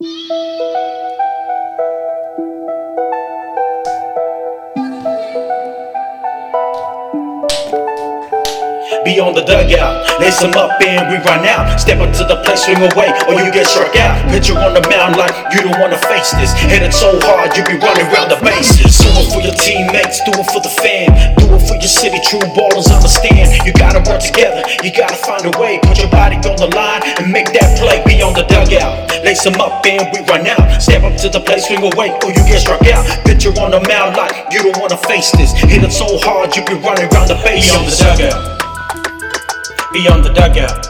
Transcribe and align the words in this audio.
Thank 0.00 0.30
you. 0.30 0.47
Be 9.08 9.24
on 9.24 9.32
the 9.32 9.40
dugout, 9.40 10.20
lace 10.20 10.36
them 10.36 10.52
up 10.52 10.76
and 10.84 11.08
we 11.08 11.16
run 11.24 11.40
out. 11.48 11.80
Step 11.80 11.96
up 11.96 12.12
to 12.20 12.28
the 12.28 12.36
plate, 12.44 12.60
swing 12.60 12.76
away, 12.76 13.08
or 13.24 13.40
you 13.40 13.48
get 13.48 13.64
struck 13.64 13.96
out. 13.96 14.20
Pitcher 14.28 14.52
on 14.52 14.76
the 14.76 14.84
mound 14.84 15.16
like 15.16 15.32
you 15.48 15.64
don't 15.64 15.80
wanna 15.80 15.96
face 16.12 16.28
this. 16.36 16.52
Hit 16.68 16.84
it 16.84 16.92
so 16.92 17.16
hard, 17.24 17.56
you 17.56 17.64
be 17.64 17.80
running 17.80 18.04
around 18.12 18.28
the 18.28 18.36
bases. 18.44 19.00
Do 19.00 19.08
it 19.16 19.32
for 19.32 19.40
your 19.40 19.56
teammates, 19.56 20.20
do 20.28 20.36
it 20.36 20.44
for 20.52 20.60
the 20.60 20.68
fan. 20.84 21.08
Do 21.40 21.48
it 21.56 21.64
for 21.64 21.80
your 21.80 21.88
city, 21.88 22.20
true 22.20 22.44
ballers 22.52 22.92
understand. 22.92 23.48
You 23.64 23.72
gotta 23.80 24.04
work 24.04 24.20
together, 24.20 24.60
you 24.84 24.92
gotta 24.92 25.16
find 25.16 25.40
a 25.48 25.56
way. 25.56 25.80
Put 25.88 26.04
your 26.04 26.12
body 26.12 26.36
on 26.44 26.60
the 26.60 26.68
line 26.76 27.00
and 27.16 27.32
make 27.32 27.48
that 27.56 27.80
play. 27.80 28.04
Be 28.04 28.20
on 28.20 28.36
the 28.36 28.44
dugout, 28.44 29.08
lace 29.24 29.40
them 29.40 29.56
up 29.56 29.80
and 29.88 30.04
we 30.12 30.20
run 30.28 30.44
out. 30.52 30.84
Step 30.84 31.00
up 31.00 31.16
to 31.24 31.32
the 31.32 31.40
plate, 31.40 31.64
swing 31.64 31.80
away, 31.80 32.12
or 32.12 32.28
you 32.28 32.44
get 32.44 32.60
struck 32.60 32.84
out. 32.92 33.08
Pitcher 33.24 33.56
on 33.56 33.72
the 33.72 33.80
mound 33.88 34.20
like 34.20 34.52
you 34.52 34.60
don't 34.60 34.76
wanna 34.76 35.00
face 35.08 35.32
this. 35.32 35.56
Hit 35.64 35.80
it 35.80 35.96
so 35.96 36.20
hard, 36.20 36.52
you 36.52 36.60
be 36.68 36.76
running 36.84 37.08
around 37.08 37.32
the 37.32 37.40
bases. 37.40 37.72
Be 37.72 37.72
on 37.72 37.84
the 37.88 37.96
dugout. 38.04 38.57
Be 39.90 40.06
on 40.06 40.20
the 40.22 40.28
dugout. 40.28 40.84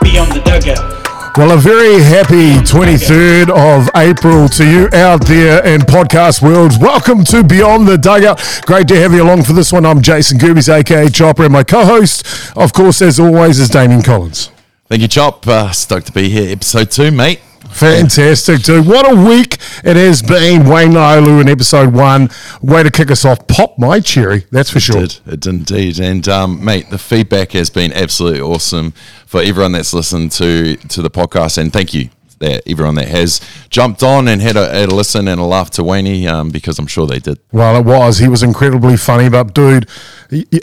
Be 0.00 0.16
on 0.16 0.28
the 0.28 0.40
dugout. 0.44 1.36
Well, 1.36 1.50
a 1.50 1.60
very 1.60 2.00
happy 2.00 2.54
23rd 2.64 3.50
of 3.50 3.88
April 3.96 4.48
to 4.50 4.64
you 4.64 4.88
out 4.92 5.26
there 5.26 5.66
in 5.66 5.80
podcast 5.80 6.40
worlds. 6.40 6.78
Welcome 6.78 7.24
to 7.24 7.42
Beyond 7.42 7.88
the 7.88 7.98
Dugout. 7.98 8.40
Great 8.64 8.86
to 8.88 8.96
have 9.00 9.12
you 9.12 9.24
along 9.24 9.42
for 9.42 9.54
this 9.54 9.72
one. 9.72 9.84
I'm 9.84 10.02
Jason 10.02 10.38
Goobies, 10.38 10.72
aka 10.72 11.08
Chopper, 11.08 11.44
and 11.44 11.52
my 11.52 11.64
co 11.64 11.84
host, 11.84 12.24
of 12.56 12.72
course, 12.72 13.02
as 13.02 13.18
always, 13.18 13.58
is 13.58 13.68
Damien 13.68 14.02
Collins. 14.02 14.52
Thank 14.86 15.02
you, 15.02 15.08
Chop. 15.08 15.46
Uh, 15.46 15.72
stoked 15.72 16.06
to 16.06 16.12
be 16.12 16.28
here. 16.28 16.52
Episode 16.52 16.92
two, 16.92 17.10
mate. 17.10 17.40
Fantastic, 17.78 18.62
dude. 18.62 18.86
What 18.86 19.10
a 19.10 19.14
week 19.14 19.58
it 19.84 19.96
has 19.96 20.20
been. 20.20 20.68
Wayne 20.68 20.92
Naulu 20.92 21.40
in 21.40 21.48
episode 21.48 21.94
one. 21.94 22.28
Way 22.60 22.82
to 22.82 22.90
kick 22.90 23.10
us 23.10 23.24
off. 23.24 23.46
Pop 23.46 23.78
my 23.78 24.00
cherry, 24.00 24.46
that's 24.50 24.70
for 24.70 24.80
sure. 24.80 25.02
It 25.02 25.20
did, 25.24 25.34
it 25.34 25.40
did 25.40 25.54
indeed. 25.54 26.00
And, 26.00 26.28
um, 26.28 26.64
mate, 26.64 26.90
the 26.90 26.98
feedback 26.98 27.52
has 27.52 27.70
been 27.70 27.92
absolutely 27.92 28.40
awesome 28.40 28.92
for 29.26 29.40
everyone 29.40 29.72
that's 29.72 29.94
listened 29.94 30.32
to, 30.32 30.76
to 30.76 31.02
the 31.02 31.10
podcast. 31.10 31.58
And 31.58 31.72
thank 31.72 31.94
you 31.94 32.10
that 32.40 32.62
everyone 32.66 32.94
that 32.96 33.08
has 33.08 33.40
jumped 33.70 34.02
on 34.02 34.28
and 34.28 34.40
had 34.40 34.56
a, 34.56 34.68
had 34.72 34.90
a 34.90 34.94
listen 34.94 35.28
and 35.28 35.40
a 35.40 35.44
laugh 35.44 35.70
to 35.70 35.84
Wayne 35.84 36.26
um, 36.28 36.50
because 36.50 36.78
I'm 36.78 36.86
sure 36.86 37.06
they 37.06 37.18
did. 37.18 37.38
Well, 37.52 37.76
it 37.76 37.84
was. 37.84 38.18
He 38.18 38.28
was 38.28 38.42
incredibly 38.42 38.96
funny. 38.96 39.28
But, 39.28 39.54
dude, 39.54 39.88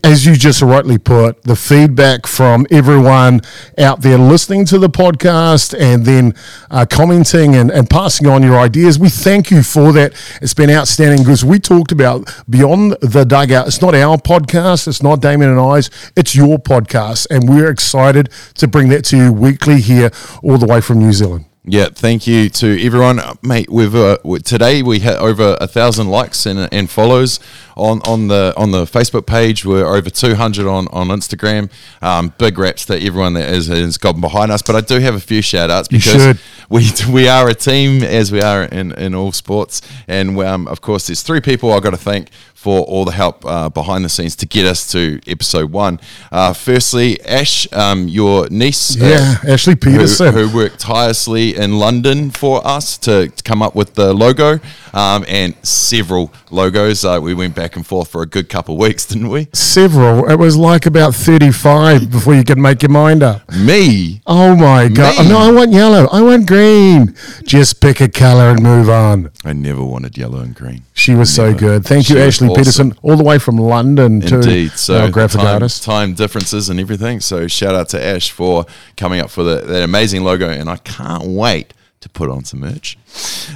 as 0.04 0.26
you 0.26 0.36
just 0.36 0.62
rightly 0.62 0.98
put, 0.98 1.44
the 1.44 1.56
feedback 1.56 2.28
from 2.28 2.68
everyone 2.70 3.42
out 3.78 4.02
there 4.02 4.18
listening 4.18 4.66
to 4.66 4.78
the 4.78 4.90
podcast 4.90 5.78
and 5.80 6.06
then 6.06 6.34
uh, 6.70 6.86
commenting 6.90 7.56
and, 7.56 7.72
and 7.72 7.90
passing 7.90 8.28
on 8.28 8.44
your 8.44 8.60
ideas, 8.60 9.00
we 9.00 9.10
thank 9.10 9.50
you 9.50 9.64
for 9.64 9.92
that. 9.94 10.14
It's 10.42 10.54
been 10.54 10.70
outstanding 10.70 11.20
because 11.20 11.44
we 11.44 11.60
talked 11.60 11.92
about 11.92 12.32
Beyond 12.50 12.98
the 13.02 13.24
Dugout. 13.24 13.68
It's 13.68 13.82
not 13.82 13.96
our 13.96 14.18
podcast, 14.18 14.88
it's 14.88 15.02
not 15.02 15.20
Damien 15.22 15.52
and 15.52 15.60
I's, 15.60 15.90
it's 16.16 16.36
your 16.36 16.58
podcast. 16.58 17.28
And 17.30 17.50
we're 17.50 17.70
excited 17.70 18.30
to 18.56 18.68
bring 18.68 18.90
that 18.90 19.06
to 19.06 19.18
you 19.18 19.34
weekly 19.34 19.82
here, 19.82 20.12
all 20.44 20.58
the 20.58 20.68
way 20.68 20.82
from 20.82 21.00
New 21.00 21.14
Zealand. 21.14 21.46
Yeah, 21.68 21.88
thank 21.92 22.28
you 22.28 22.48
to 22.50 22.86
everyone, 22.86 23.20
mate. 23.42 23.72
We've 23.72 23.96
uh, 23.96 24.18
today 24.44 24.84
we 24.84 25.00
had 25.00 25.16
over 25.16 25.58
a 25.60 25.68
thousand 25.68 26.10
likes 26.10 26.46
and, 26.46 26.72
and 26.72 26.88
follows 26.88 27.40
on, 27.76 28.02
on 28.06 28.28
the 28.28 28.54
on 28.56 28.70
the 28.70 28.86
Facebook 28.86 29.26
page. 29.26 29.66
We're 29.66 29.88
over 29.88 30.12
two 30.12 30.36
hundred 30.36 30.68
on 30.68 30.88
on 30.90 31.08
Instagram. 31.08 31.72
Um, 32.04 32.36
big 32.38 32.60
raps 32.60 32.86
to 32.86 33.02
everyone 33.02 33.34
that 33.34 33.50
is 33.50 33.66
has, 33.66 33.80
has 33.80 33.98
gotten 33.98 34.22
behind 34.22 34.52
us. 34.52 34.62
But 34.62 34.76
I 34.76 34.82
do 34.82 35.00
have 35.00 35.16
a 35.16 35.20
few 35.20 35.42
shout 35.42 35.72
outs 35.72 35.88
because 35.88 36.40
we 36.70 36.88
we 37.12 37.28
are 37.28 37.50
a 37.50 37.56
team 37.56 38.04
as 38.04 38.32
we 38.32 38.42
are 38.42 38.66
in, 38.66 38.92
in 38.92 39.16
all 39.16 39.32
sports, 39.32 39.82
and 40.08 40.40
um, 40.42 40.68
of 40.68 40.82
course 40.82 41.08
there's 41.08 41.24
three 41.24 41.42
people 41.42 41.74
I've 41.74 41.82
got 41.82 41.92
to 41.92 41.98
thank 41.98 42.30
for 42.66 42.82
all 42.86 43.06
the 43.06 43.12
help 43.12 43.46
uh, 43.46 43.70
behind 43.70 44.04
the 44.04 44.10
scenes 44.10 44.36
to 44.36 44.48
get 44.48 44.66
us 44.66 44.92
to 44.92 45.22
episode 45.28 45.72
one. 45.72 46.00
Uh, 46.32 46.52
firstly, 46.52 47.22
Ash, 47.22 47.72
um, 47.72 48.08
your 48.08 48.50
niece, 48.50 48.96
yeah, 48.96 49.36
uh, 49.46 49.52
Ashley 49.52 49.76
Peterson, 49.76 50.34
who, 50.34 50.48
who, 50.48 50.58
worked 50.58 50.80
tirelessly 50.80 51.56
in 51.56 51.78
London 51.78 52.32
for 52.32 52.66
us 52.66 52.98
to, 52.98 53.28
to 53.28 53.44
come 53.44 53.62
up 53.62 53.76
with 53.76 53.94
the 53.94 54.16
logo 54.16 54.60
um, 54.96 55.24
and 55.28 55.54
several 55.62 56.34
logos. 56.50 57.06
Uh, 57.06 57.20
we 57.22 57.36
went 57.36 57.54
back 57.54 57.76
and 57.76 57.86
forth 57.86 58.08
for 58.08 58.24
a 58.24 58.26
good 58.26 58.50
couple 58.50 58.74
of 58.74 58.82
weeks, 58.82 59.06
didn't 59.12 59.30
we? 59.30 59.48
Several. 59.54 60.28
It 60.28 60.38
was 60.38 60.58
like 60.58 60.88
about 60.88 61.14
35 61.14 62.10
before 62.10 62.34
you 62.34 62.44
could 62.44 62.58
make 62.58 62.82
your 62.82 62.90
mind 62.90 63.22
up. 63.22 63.48
Me? 63.54 64.24
Oh 64.26 64.56
my 64.56 64.88
God. 64.88 65.24
Me? 65.24 65.30
No, 65.30 65.38
I 65.38 65.52
want 65.52 65.72
yellow. 65.72 66.08
I 66.12 66.24
want 66.24 66.48
green. 66.48 67.14
Just 67.44 67.80
pick 67.80 68.02
a 68.02 68.10
color 68.10 68.50
and 68.50 68.64
move 68.64 68.90
on. 68.90 69.30
I 69.44 69.54
never 69.54 69.84
wanted 69.84 70.18
yellow 70.18 70.40
and 70.40 70.56
green. 70.56 70.82
She 70.98 71.14
was 71.14 71.38
never. 71.38 71.52
so 71.52 71.60
good. 71.60 71.84
Thank 71.84 72.10
you, 72.10 72.18
Ashley 72.18 72.48
awesome. 72.48 72.56
Peterson, 72.56 72.98
all 73.02 73.18
the 73.18 73.24
way 73.24 73.38
from 73.38 73.58
London 73.58 74.22
Indeed. 74.22 74.72
to 74.72 74.78
so 74.78 75.12
graphic 75.12 75.42
time, 75.42 75.54
artist. 75.56 75.84
Time 75.84 76.14
differences 76.14 76.70
and 76.70 76.80
everything. 76.80 77.20
So 77.20 77.48
shout 77.48 77.76
out 77.76 77.90
to 77.90 78.02
Ash 78.02 78.32
for 78.32 78.66
coming 78.96 79.20
up 79.20 79.30
for 79.30 79.44
the, 79.44 79.58
that 79.58 79.84
amazing 79.84 80.24
logo. 80.24 80.50
And 80.50 80.70
I 80.70 80.78
can't 80.78 81.26
wait 81.26 81.74
to 82.00 82.10
put 82.10 82.30
on 82.30 82.46
some 82.46 82.62
merch. 82.62 82.98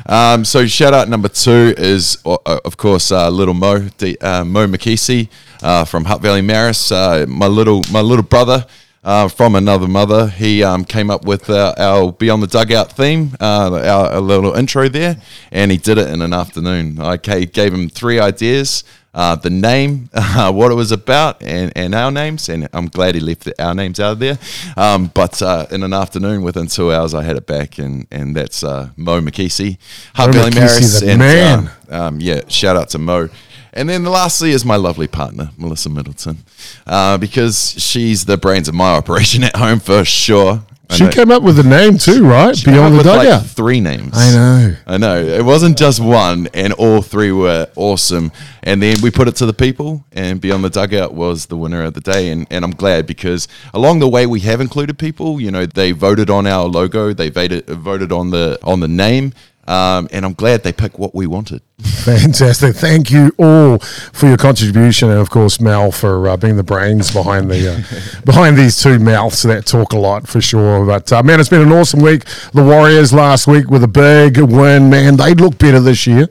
Um, 0.05 0.43
so 0.43 0.67
shout 0.67 0.93
out 0.93 1.07
number 1.07 1.29
two 1.29 1.73
is 1.77 2.17
uh, 2.25 2.37
of 2.45 2.75
course 2.75 3.09
uh, 3.09 3.29
little 3.29 3.53
Mo 3.53 3.87
uh, 4.21 4.43
Mo 4.43 4.67
McKesey 4.67 5.29
uh, 5.61 5.85
from 5.85 6.05
Hutt 6.05 6.21
Valley 6.21 6.41
Marist, 6.41 6.91
uh, 6.91 7.25
my 7.25 7.47
little 7.47 7.83
my 7.89 8.01
little 8.01 8.23
brother. 8.23 8.65
Uh, 9.09 9.27
from 9.27 9.55
another 9.55 9.87
mother, 9.87 10.27
he 10.27 10.63
um, 10.63 10.85
came 10.85 11.09
up 11.09 11.25
with 11.25 11.49
our 11.49 12.11
Beyond 12.11 12.43
the 12.43 12.47
Dugout 12.47 12.91
theme, 12.91 13.35
our, 13.39 13.79
our, 13.79 14.19
little 14.19 14.53
intro 14.53 14.87
there, 14.87 15.17
and 15.51 15.71
he 15.71 15.77
did 15.77 15.97
it 15.97 16.09
in 16.09 16.21
an 16.21 16.31
afternoon. 16.31 16.99
I 17.01 17.17
gave 17.17 17.73
him 17.73 17.89
three 17.89 18.19
ideas 18.19 18.83
uh, 19.13 19.35
the 19.35 19.49
name, 19.49 20.11
uh, 20.13 20.51
what 20.53 20.71
it 20.71 20.75
was 20.75 20.91
about, 20.91 21.41
and, 21.41 21.73
and 21.75 21.95
our 21.95 22.11
names. 22.11 22.49
And 22.49 22.69
I'm 22.71 22.87
glad 22.87 23.15
he 23.15 23.21
left 23.21 23.49
our 23.57 23.73
names 23.73 23.99
out 23.99 24.11
of 24.11 24.19
there. 24.19 24.37
Um, 24.77 25.07
but 25.07 25.41
uh, 25.41 25.65
in 25.71 25.81
an 25.81 25.91
afternoon, 25.91 26.43
within 26.43 26.67
two 26.67 26.93
hours, 26.93 27.15
I 27.15 27.23
had 27.23 27.35
it 27.35 27.47
back, 27.47 27.79
and 27.79 28.05
and 28.11 28.35
that's 28.35 28.63
uh, 28.63 28.89
Mo 28.95 29.21
McKesey, 29.21 29.79
Hutt 30.13 30.35
Valley 30.35 30.51
Marist, 30.51 31.07
and 31.07 31.19
man. 31.19 31.71
Um, 31.89 32.01
um, 32.01 32.19
yeah, 32.21 32.41
shout 32.47 32.75
out 32.75 32.89
to 32.89 32.99
Mo. 32.99 33.29
And 33.73 33.89
then 33.89 34.03
lastly 34.03 34.51
is 34.51 34.65
my 34.65 34.75
lovely 34.75 35.07
partner, 35.07 35.51
Melissa 35.57 35.89
Middleton, 35.89 36.37
uh, 36.87 37.17
because 37.17 37.75
she's 37.81 38.25
the 38.25 38.37
brains 38.37 38.67
of 38.67 38.75
my 38.75 38.91
operation 38.95 39.43
at 39.43 39.55
home 39.55 39.79
for 39.79 40.03
sure. 40.05 40.63
She 40.91 41.07
came 41.09 41.29
up 41.29 41.43
with 41.43 41.59
a 41.59 41.63
name 41.63 41.99
too, 41.99 42.25
right? 42.25 42.57
She 42.57 42.65
Beyond 42.65 42.95
the 42.97 43.03
dugout. 43.03 43.43
Like 43.43 43.45
three 43.45 43.79
names. 43.79 44.11
I 44.13 44.31
know. 44.31 44.75
I 44.87 44.97
know. 44.97 45.23
It 45.23 45.45
wasn't 45.45 45.77
just 45.77 45.99
one, 45.99 46.47
and 46.53 46.73
all 46.73 47.03
three 47.03 47.31
were 47.31 47.67
awesome. 47.75 48.31
And 48.63 48.81
then 48.81 48.99
we 49.01 49.11
put 49.11 49.27
it 49.27 49.35
to 49.37 49.45
the 49.45 49.53
people, 49.53 50.03
and 50.11 50.41
Beyond 50.41 50.63
the 50.63 50.69
Dugout 50.69 51.13
was 51.13 51.45
the 51.45 51.57
winner 51.57 51.83
of 51.83 51.93
the 51.93 52.01
day. 52.01 52.29
And, 52.29 52.47
and 52.49 52.65
I'm 52.65 52.71
glad 52.71 53.05
because 53.05 53.47
along 53.73 53.99
the 53.99 54.09
way 54.09 54.25
we 54.25 54.39
have 54.41 54.61
included 54.61 54.97
people. 54.97 55.39
You 55.39 55.51
know, 55.51 55.67
they 55.67 55.91
voted 55.91 56.29
on 56.31 56.47
our 56.47 56.65
logo, 56.65 57.13
they 57.13 57.29
voted 57.29 57.67
voted 57.67 58.11
on 58.11 58.31
the 58.31 58.57
on 58.63 58.79
the 58.79 58.87
name, 58.87 59.33
um, 59.67 60.07
and 60.11 60.25
I'm 60.25 60.33
glad 60.33 60.63
they 60.63 60.73
picked 60.73 60.97
what 60.97 61.13
we 61.13 61.27
wanted. 61.27 61.61
Fantastic. 62.03 62.75
Thank 62.75 63.11
you 63.11 63.33
all 63.37 63.79
for 63.79 64.27
your 64.27 64.37
contribution, 64.37 65.09
and 65.09 65.19
of 65.19 65.29
course, 65.29 65.59
Mel 65.59 65.91
for 65.91 66.29
uh, 66.29 66.37
being 66.37 66.55
the 66.55 66.63
brains 66.63 67.11
behind 67.11 67.49
the 67.51 67.73
uh, 67.73 68.21
behind 68.25 68.57
these 68.57 68.81
two 68.81 68.99
mouths 68.99 69.43
that 69.43 69.65
talk 69.65 69.93
a 69.93 69.97
lot 69.97 70.27
for 70.27 70.41
sure. 70.41 70.85
But 70.85 71.11
uh, 71.11 71.23
man, 71.23 71.39
it's 71.39 71.49
been 71.49 71.61
an 71.61 71.71
awesome 71.71 72.01
week. 72.01 72.23
The 72.53 72.63
Warriors 72.63 73.13
last 73.13 73.47
week 73.47 73.69
with 73.69 73.83
a 73.83 73.87
big 73.87 74.37
win. 74.37 74.89
Man, 74.89 75.17
they 75.17 75.33
look 75.33 75.57
better 75.57 75.79
this 75.79 76.07
year. 76.07 76.27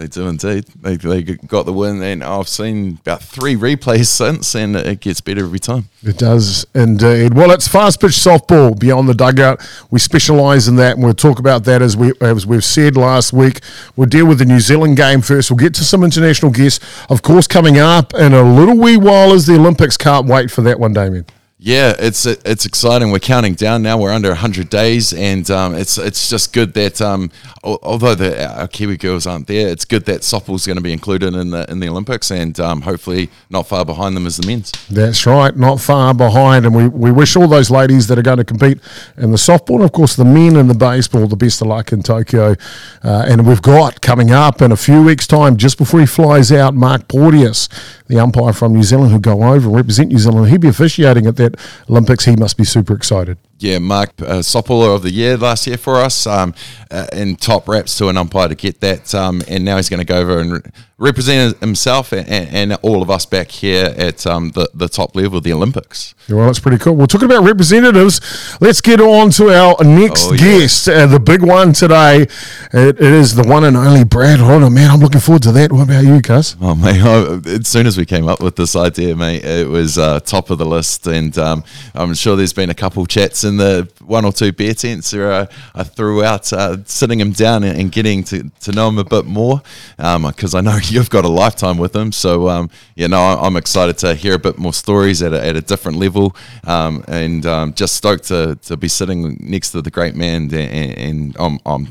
They 0.00 0.06
do 0.06 0.28
indeed. 0.28 0.64
They, 0.80 0.96
they 0.96 1.22
got 1.22 1.66
the 1.66 1.74
win, 1.74 2.02
and 2.02 2.24
I've 2.24 2.48
seen 2.48 2.98
about 3.02 3.22
three 3.22 3.54
replays 3.54 4.06
since, 4.06 4.54
and 4.54 4.74
it 4.74 5.00
gets 5.00 5.20
better 5.20 5.44
every 5.44 5.58
time. 5.58 5.90
It 6.02 6.16
does 6.16 6.66
indeed. 6.74 7.32
Uh, 7.32 7.34
well, 7.34 7.50
it's 7.50 7.68
fast 7.68 8.00
pitch 8.00 8.12
softball 8.12 8.78
beyond 8.78 9.10
the 9.10 9.14
dugout. 9.14 9.60
We 9.90 9.98
specialise 9.98 10.68
in 10.68 10.76
that, 10.76 10.94
and 10.94 11.04
we'll 11.04 11.12
talk 11.12 11.38
about 11.38 11.64
that 11.64 11.82
as 11.82 11.98
we 11.98 12.14
as 12.22 12.46
we've 12.46 12.64
said 12.64 12.96
last 12.96 13.34
week. 13.34 13.60
We'll 13.94 14.08
deal 14.08 14.26
with 14.26 14.38
the 14.38 14.46
New 14.46 14.60
Zealand 14.60 14.96
game 14.96 15.20
first. 15.20 15.50
We'll 15.50 15.58
get 15.58 15.74
to 15.74 15.84
some 15.84 16.02
international 16.02 16.50
guests, 16.50 16.82
of 17.10 17.20
course, 17.20 17.46
coming 17.46 17.76
up 17.76 18.14
in 18.14 18.32
a 18.32 18.42
little 18.42 18.78
wee 18.78 18.96
while 18.96 19.34
as 19.34 19.44
the 19.44 19.56
Olympics. 19.56 19.98
Can't 19.98 20.26
wait 20.26 20.50
for 20.50 20.62
that 20.62 20.80
one, 20.80 20.94
Damien. 20.94 21.26
Yeah, 21.62 21.94
it's 21.98 22.24
it's 22.24 22.64
exciting. 22.64 23.10
We're 23.10 23.18
counting 23.18 23.52
down 23.52 23.82
now. 23.82 23.98
We're 23.98 24.12
under 24.12 24.34
hundred 24.34 24.70
days, 24.70 25.12
and 25.12 25.48
um, 25.50 25.74
it's 25.74 25.98
it's 25.98 26.30
just 26.30 26.54
good 26.54 26.72
that 26.72 27.02
um, 27.02 27.30
although 27.62 28.14
the, 28.14 28.50
our 28.58 28.66
Kiwi 28.66 28.96
girls 28.96 29.26
aren't 29.26 29.46
there, 29.46 29.68
it's 29.68 29.84
good 29.84 30.06
that 30.06 30.22
softball's 30.22 30.66
going 30.66 30.78
to 30.78 30.82
be 30.82 30.94
included 30.94 31.34
in 31.34 31.50
the 31.50 31.70
in 31.70 31.80
the 31.80 31.88
Olympics, 31.90 32.30
and 32.30 32.58
um, 32.58 32.80
hopefully 32.80 33.28
not 33.50 33.66
far 33.66 33.84
behind 33.84 34.16
them 34.16 34.26
as 34.26 34.38
the 34.38 34.46
men's. 34.46 34.72
That's 34.90 35.26
right, 35.26 35.54
not 35.54 35.82
far 35.82 36.14
behind, 36.14 36.64
and 36.64 36.74
we, 36.74 36.88
we 36.88 37.12
wish 37.12 37.36
all 37.36 37.46
those 37.46 37.70
ladies 37.70 38.06
that 38.06 38.18
are 38.18 38.22
going 38.22 38.38
to 38.38 38.44
compete 38.44 38.78
in 39.18 39.30
the 39.30 39.36
softball, 39.36 39.74
and 39.74 39.84
of 39.84 39.92
course 39.92 40.16
the 40.16 40.24
men 40.24 40.56
in 40.56 40.66
the 40.66 40.74
baseball, 40.74 41.26
the 41.26 41.36
best 41.36 41.60
of 41.60 41.66
luck 41.66 41.92
in 41.92 42.02
Tokyo. 42.02 42.56
Uh, 43.04 43.26
and 43.28 43.46
we've 43.46 43.60
got 43.60 44.00
coming 44.00 44.30
up 44.30 44.62
in 44.62 44.72
a 44.72 44.76
few 44.78 45.02
weeks' 45.02 45.26
time, 45.26 45.58
just 45.58 45.76
before 45.76 46.00
he 46.00 46.06
flies 46.06 46.50
out, 46.50 46.72
Mark 46.72 47.06
Porteous, 47.06 47.68
the 48.06 48.18
umpire 48.18 48.54
from 48.54 48.72
New 48.72 48.82
Zealand, 48.82 49.12
who 49.12 49.20
go 49.20 49.42
over 49.42 49.68
and 49.68 49.76
represent 49.76 50.10
New 50.10 50.18
Zealand. 50.18 50.48
He'll 50.48 50.58
be 50.58 50.68
officiating 50.68 51.26
at 51.26 51.36
that 51.36 51.49
Olympics. 51.88 52.24
He 52.24 52.36
must 52.36 52.56
be 52.56 52.64
super 52.64 52.94
excited. 52.94 53.38
Yeah, 53.60 53.78
Mark 53.78 54.10
uh, 54.22 54.40
Sopola 54.42 54.94
of 54.94 55.02
the 55.02 55.10
year 55.10 55.36
last 55.36 55.66
year 55.66 55.76
for 55.76 55.96
us, 55.96 56.26
um, 56.26 56.54
uh, 56.90 57.06
in 57.12 57.36
top 57.36 57.68
reps 57.68 57.96
to 57.98 58.08
an 58.08 58.16
umpire 58.16 58.48
to 58.48 58.54
get 58.54 58.80
that, 58.80 59.14
um, 59.14 59.42
and 59.48 59.64
now 59.64 59.76
he's 59.76 59.88
going 59.88 60.00
to 60.00 60.06
go 60.06 60.18
over 60.18 60.38
and 60.38 60.52
re- 60.52 60.60
represent 61.00 61.58
himself 61.60 62.12
and, 62.12 62.28
and, 62.28 62.72
all 62.82 63.02
of 63.02 63.10
us 63.10 63.24
back 63.26 63.50
here 63.50 63.94
at 63.96 64.26
um, 64.26 64.50
the 64.50 64.68
the 64.74 64.88
top 64.88 65.16
level, 65.16 65.38
of 65.38 65.44
the 65.44 65.52
Olympics. 65.52 66.14
Yeah, 66.28 66.36
well, 66.36 66.46
that's 66.46 66.60
pretty 66.60 66.78
cool. 66.78 66.94
We're 66.94 67.06
talking 67.06 67.26
about 67.26 67.44
representatives. 67.44 68.20
Let's 68.60 68.80
get 68.80 69.00
on 69.00 69.30
to 69.32 69.50
our 69.50 69.76
next 69.82 70.28
Oh, 70.28 70.32
yeah. 70.32 70.38
guest, 70.38 70.88
uh, 70.88 71.06
the 71.06 71.18
big 71.18 71.42
one 71.42 71.72
today. 71.72 72.22
It, 72.22 72.30
it 72.72 73.00
is 73.00 73.34
the 73.34 73.44
one 73.44 73.64
and 73.64 73.76
only 73.76 74.04
Brad 74.04 74.40
Rona. 74.40 74.70
Man, 74.70 74.90
I'm 74.90 75.00
looking 75.00 75.20
forward 75.20 75.42
to 75.44 75.52
that. 75.52 75.72
What 75.72 75.82
about 75.82 76.04
you, 76.04 76.20
Cuz? 76.20 76.56
Oh 76.60 76.74
mate! 76.74 77.02
I, 77.02 77.40
as 77.50 77.68
soon 77.68 77.86
as 77.86 77.96
we 77.96 78.04
came 78.04 78.28
up 78.28 78.40
with 78.40 78.56
this 78.56 78.76
idea, 78.76 79.16
mate, 79.16 79.44
it 79.44 79.68
was 79.68 79.98
uh, 79.98 80.20
top 80.20 80.50
of 80.50 80.58
the 80.58 80.66
list, 80.66 81.06
and 81.06 81.36
um, 81.38 81.64
I'm 81.94 82.14
sure 82.14 82.36
there's 82.36 82.52
been 82.52 82.70
a 82.70 82.74
couple 82.74 83.04
chats 83.06 83.44
in 83.50 83.56
the 83.58 83.88
one 84.06 84.24
or 84.24 84.32
two 84.32 84.52
beer 84.52 84.74
tents 84.74 85.12
where 85.12 85.32
uh, 85.32 85.46
I 85.74 85.82
threw 85.84 86.24
out 86.24 86.50
uh, 86.52 86.78
sitting 86.86 87.20
him 87.20 87.32
down 87.32 87.62
and, 87.64 87.90
getting 87.92 88.22
to, 88.24 88.50
to 88.60 88.72
know 88.72 88.88
him 88.88 88.98
a 88.98 89.04
bit 89.04 89.26
more, 89.26 89.60
because 89.98 90.54
I 90.54 90.60
know 90.60 90.78
you've 90.84 91.10
got 91.10 91.24
a 91.24 91.28
lifetime 91.28 91.76
with 91.76 91.94
him. 91.94 92.12
So 92.12 92.48
um, 92.48 92.70
yeah, 92.94 93.08
no, 93.08 93.20
I- 93.20 93.46
I'm 93.46 93.56
excited 93.56 93.98
to 93.98 94.14
hear 94.14 94.34
a 94.34 94.38
bit 94.38 94.56
more 94.58 94.72
stories 94.72 95.22
at 95.22 95.32
a, 95.32 95.44
at 95.44 95.56
a 95.56 95.60
different 95.60 95.98
level, 95.98 96.34
um, 96.64 97.04
and 97.08 97.44
um, 97.46 97.74
just 97.74 97.94
stoked 97.96 98.24
to, 98.28 98.56
to 98.62 98.76
be 98.76 98.88
sitting 98.88 99.36
next 99.40 99.72
to 99.72 99.82
the 99.82 99.90
great 99.90 100.14
man, 100.14 100.52
and, 100.54 100.98
and 100.98 101.36
I'm, 101.38 101.58
I'm 101.66 101.88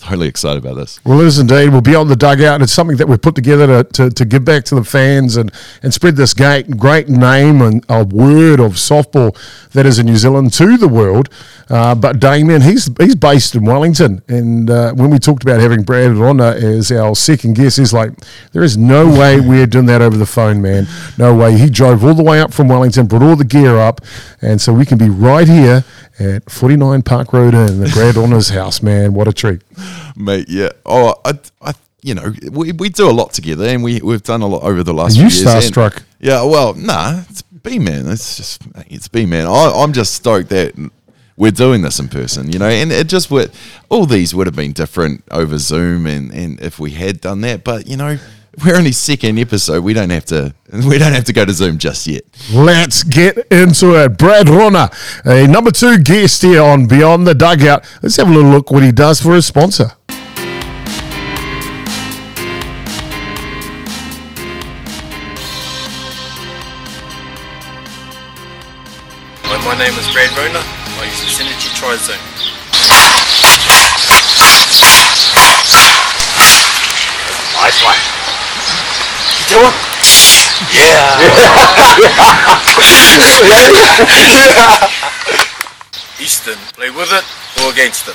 totally 0.00 0.28
excited 0.28 0.64
about 0.64 0.74
this. 0.74 0.98
Well, 1.04 1.20
it 1.20 1.26
is 1.26 1.38
indeed. 1.38 1.70
We'll 1.70 1.80
be 1.80 1.94
on 1.94 2.08
the 2.08 2.16
dugout. 2.16 2.62
It's 2.62 2.72
something 2.72 2.96
that 2.96 3.08
we've 3.08 3.20
put 3.20 3.34
together 3.34 3.84
to, 3.84 3.92
to, 3.92 4.10
to 4.10 4.24
give 4.24 4.44
back 4.44 4.64
to 4.64 4.74
the 4.74 4.84
fans 4.84 5.36
and, 5.36 5.52
and 5.82 5.92
spread 5.92 6.16
this 6.16 6.34
great, 6.34 6.76
great 6.76 7.08
name 7.08 7.62
and 7.62 7.84
a 7.88 8.04
word 8.04 8.60
of 8.60 8.72
softball 8.72 9.36
that 9.72 9.86
is 9.86 9.98
in 9.98 10.06
New 10.06 10.16
Zealand 10.16 10.52
to 10.54 10.76
the 10.76 10.88
world. 10.88 11.28
Uh, 11.68 11.94
but 11.94 12.18
Damien, 12.18 12.62
he's 12.62 12.90
he's 12.98 13.14
based 13.14 13.54
in 13.54 13.64
Wellington. 13.64 14.22
And 14.28 14.68
uh, 14.68 14.92
when 14.94 15.10
we 15.10 15.18
talked 15.18 15.42
about 15.42 15.60
having 15.60 15.82
Brad 15.82 16.12
Rona 16.12 16.52
as 16.52 16.90
our 16.90 17.14
second 17.14 17.54
guest, 17.54 17.76
he's 17.76 17.92
like, 17.92 18.12
there 18.52 18.62
is 18.62 18.76
no 18.76 19.06
way 19.06 19.40
we're 19.40 19.66
doing 19.66 19.86
that 19.86 20.02
over 20.02 20.16
the 20.16 20.26
phone, 20.26 20.60
man. 20.60 20.86
No 21.16 21.34
way. 21.34 21.56
He 21.56 21.70
drove 21.70 22.04
all 22.04 22.14
the 22.14 22.24
way 22.24 22.40
up 22.40 22.52
from 22.52 22.68
Wellington, 22.68 23.06
brought 23.06 23.22
all 23.22 23.36
the 23.36 23.44
gear 23.44 23.76
up. 23.76 24.00
And 24.42 24.60
so 24.60 24.72
we 24.72 24.84
can 24.84 24.98
be 24.98 25.08
right 25.08 25.46
here 25.46 25.84
at 26.20 26.50
49 26.50 27.02
Park 27.02 27.32
Road 27.32 27.54
Inn, 27.54 27.80
the 27.80 27.90
Grand 27.90 28.16
Rona's 28.16 28.48
house, 28.50 28.82
man. 28.82 29.14
What 29.14 29.26
a 29.28 29.32
treat. 29.32 29.62
mate. 30.16 30.46
Yeah. 30.48 30.70
Oh, 30.86 31.14
I, 31.24 31.38
I, 31.62 31.72
you 32.02 32.14
know, 32.14 32.32
we, 32.50 32.72
we 32.72 32.88
do 32.88 33.08
a 33.08 33.12
lot 33.12 33.32
together, 33.32 33.64
and 33.64 33.82
we 33.82 34.00
we've 34.00 34.22
done 34.22 34.42
a 34.42 34.46
lot 34.46 34.62
over 34.62 34.82
the 34.82 34.94
last. 34.94 35.16
Are 35.18 35.22
you 35.22 35.30
few 35.30 35.44
years, 35.44 35.64
and- 35.66 35.74
starstruck? 35.74 36.02
Yeah. 36.20 36.42
Well, 36.44 36.74
nah. 36.74 37.22
It's 37.30 37.42
B 37.42 37.78
man. 37.78 38.08
It's 38.08 38.36
just 38.36 38.62
it's 38.88 39.08
B 39.08 39.26
man. 39.26 39.46
I'm 39.48 39.92
just 39.92 40.14
stoked 40.14 40.48
that 40.50 40.74
we're 41.36 41.50
doing 41.50 41.82
this 41.82 41.98
in 41.98 42.08
person. 42.08 42.52
You 42.52 42.58
know, 42.58 42.68
and 42.68 42.90
it 42.92 43.06
just 43.08 43.30
would 43.30 43.50
all 43.88 44.06
these 44.06 44.34
would 44.34 44.46
have 44.46 44.56
been 44.56 44.72
different 44.72 45.24
over 45.30 45.58
Zoom, 45.58 46.06
and 46.06 46.32
and 46.32 46.60
if 46.60 46.78
we 46.78 46.92
had 46.92 47.20
done 47.20 47.40
that, 47.42 47.64
but 47.64 47.86
you 47.86 47.96
know. 47.96 48.18
We're 48.64 48.76
only 48.76 48.92
second 48.92 49.38
episode. 49.38 49.84
We 49.84 49.94
don't 49.94 50.10
have 50.10 50.24
to. 50.26 50.54
We 50.72 50.98
don't 50.98 51.12
have 51.12 51.24
to 51.24 51.32
go 51.32 51.44
to 51.44 51.52
Zoom 51.52 51.78
just 51.78 52.06
yet. 52.06 52.22
Let's 52.52 53.02
get 53.02 53.38
into 53.50 53.96
it. 54.00 54.16
Brad 54.16 54.48
Rona, 54.48 54.88
a 55.24 55.46
number 55.48 55.72
two 55.72 55.98
guest 55.98 56.42
here 56.42 56.62
on 56.62 56.86
Beyond 56.86 57.26
the 57.26 57.34
Dugout. 57.34 57.84
Let's 58.02 58.16
have 58.16 58.28
a 58.28 58.32
little 58.32 58.50
look 58.50 58.70
what 58.70 58.84
he 58.84 58.92
does 58.92 59.20
for 59.20 59.34
his 59.34 59.46
sponsor. 59.46 59.92
Hi, 69.42 69.56
my 69.64 69.74
name 69.78 69.94
is 69.98 70.06
Brad 70.12 70.30
Rona. 70.36 70.62
I 70.62 71.04
use 71.06 71.20
the 71.22 71.30
Synergy 71.42 71.70
Trizone. 71.74 72.20
Nice 77.60 77.84
one. 77.84 77.98
It? 79.52 79.74
Yeah. 80.72 81.18
Easton, 86.20 86.58
play 86.74 86.90
with 86.90 87.10
it 87.12 87.24
or 87.64 87.72
against 87.72 88.06
it. 88.08 88.14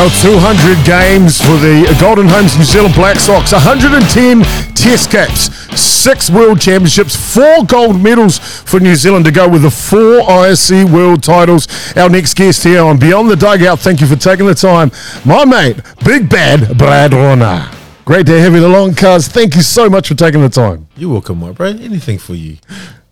Well, 0.00 0.08
200 0.08 0.86
games 0.86 1.38
for 1.38 1.58
the 1.58 1.94
Golden 2.00 2.26
Homes 2.26 2.56
New 2.56 2.64
Zealand 2.64 2.94
Black 2.94 3.16
Sox, 3.18 3.52
110 3.52 4.40
test 4.74 5.10
caps, 5.10 5.54
six 5.78 6.30
world 6.30 6.58
championships, 6.58 7.14
four 7.14 7.66
gold 7.66 8.00
medals 8.00 8.38
for 8.38 8.80
New 8.80 8.96
Zealand 8.96 9.26
to 9.26 9.30
go 9.30 9.46
with 9.46 9.60
the 9.60 9.70
four 9.70 10.22
ISC 10.22 10.90
world 10.90 11.22
titles. 11.22 11.68
Our 11.98 12.08
next 12.08 12.32
guest 12.32 12.64
here 12.64 12.82
on 12.82 12.98
Beyond 12.98 13.30
the 13.30 13.36
Dugout, 13.36 13.80
thank 13.80 14.00
you 14.00 14.06
for 14.06 14.16
taking 14.16 14.46
the 14.46 14.54
time. 14.54 14.90
My 15.26 15.44
mate, 15.44 15.76
Big 16.02 16.30
Bad 16.30 16.78
Brad 16.78 17.12
Rona. 17.12 17.70
Great 18.06 18.24
to 18.24 18.40
have 18.40 18.54
you 18.54 18.64
along, 18.64 18.94
cuz. 18.94 19.28
Thank 19.28 19.54
you 19.54 19.60
so 19.60 19.90
much 19.90 20.08
for 20.08 20.14
taking 20.14 20.40
the 20.40 20.48
time. 20.48 20.88
You're 20.96 21.10
welcome, 21.10 21.40
my 21.40 21.52
bro. 21.52 21.66
Anything 21.66 22.16
for 22.16 22.34
you. 22.34 22.56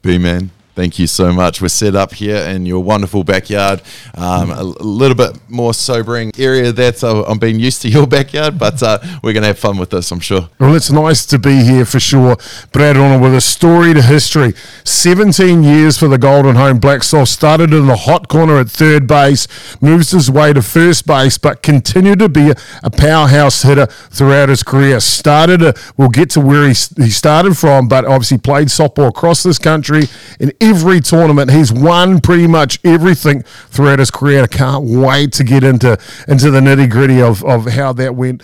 B 0.00 0.17
man, 0.17 0.52
thank 0.79 0.97
you 0.97 1.09
so 1.09 1.33
much. 1.33 1.61
We're 1.61 1.69
set 1.71 1.97
up 1.97 2.15
here 2.15 2.37
in 2.37 2.65
your 2.65 2.81
wonderful 2.81 3.25
backyard. 3.25 3.83
Um, 4.15 4.53
a, 4.53 4.63
little 4.63 5.17
bit 5.17 5.37
more 5.49 5.75
sobering 5.75 6.31
area 6.39 6.71
that 6.71 7.03
uh, 7.03 7.25
I'm 7.25 7.41
being 7.41 7.59
used 7.59 7.83
to 7.83 7.89
your 7.89 8.07
backyard, 8.19 8.61
but 8.61 8.81
uh, 8.81 9.01
we're 9.21 9.33
going 9.33 9.43
to 9.43 9.49
have 9.49 9.59
fun 9.59 9.77
with 9.77 9.91
this, 9.91 10.13
I'm 10.13 10.21
sure. 10.21 10.49
Well, 10.61 10.77
it's 10.77 10.93
nice 10.93 11.27
to 11.27 11.39
be 11.39 11.65
here 11.65 11.85
for 11.85 11.99
sure. 11.99 12.37
Brad 12.71 12.97
with 13.21 13.35
a 13.35 13.41
storied 13.41 13.97
history. 13.97 14.53
17 14.85 15.65
years 15.65 15.99
for 15.99 16.07
the 16.07 16.17
Golden 16.17 16.55
Home 16.55 16.79
Black 16.79 17.03
Sox. 17.03 17.31
Started 17.31 17.73
in 17.73 17.87
the 17.89 17.97
hot 17.97 18.29
corner 18.29 18.61
at 18.61 18.71
third 18.71 19.09
base, 19.09 19.49
moves 19.83 20.13
his 20.13 20.31
way 20.31 20.53
to 20.53 20.63
first 20.63 21.09
base, 21.09 21.39
but 21.39 21.61
continued 21.61 22.21
to 22.21 22.29
be 22.29 22.53
a, 22.85 22.91
powerhouse 22.91 23.63
hitter 23.63 23.87
throughout 23.87 24.49
his 24.49 24.63
career. 24.63 25.01
Started, 25.01 25.61
a, 25.61 25.75
we'll 25.97 26.09
get 26.09 26.31
to 26.31 26.41
where 26.41 26.69
he, 26.69 26.75
he 27.03 27.11
started 27.11 27.57
from, 27.57 27.89
but 27.89 28.05
obviously 28.05 28.39
played 28.39 28.69
softball 28.69 29.09
across 29.09 29.43
this 29.43 29.59
country 29.59 30.05
in 30.39 30.53
every 30.69 31.00
tournament. 31.00 31.50
He's 31.50 31.73
won 31.73 32.20
pretty 32.20 32.47
much 32.47 32.79
everything 32.85 33.43
throughout 33.43 33.99
his 33.99 34.11
career. 34.11 34.43
I 34.44 34.47
can't 34.47 34.85
wait 34.85 35.32
to 35.35 35.44
get 35.44 35.65
into, 35.65 35.99
into 36.26 36.50
the 36.50 36.61
nitty 36.61 36.91
gritty 36.91 37.20
of, 37.23 37.44
of 37.44 37.67
how 37.67 37.93
that 37.94 38.14
went. 38.14 38.43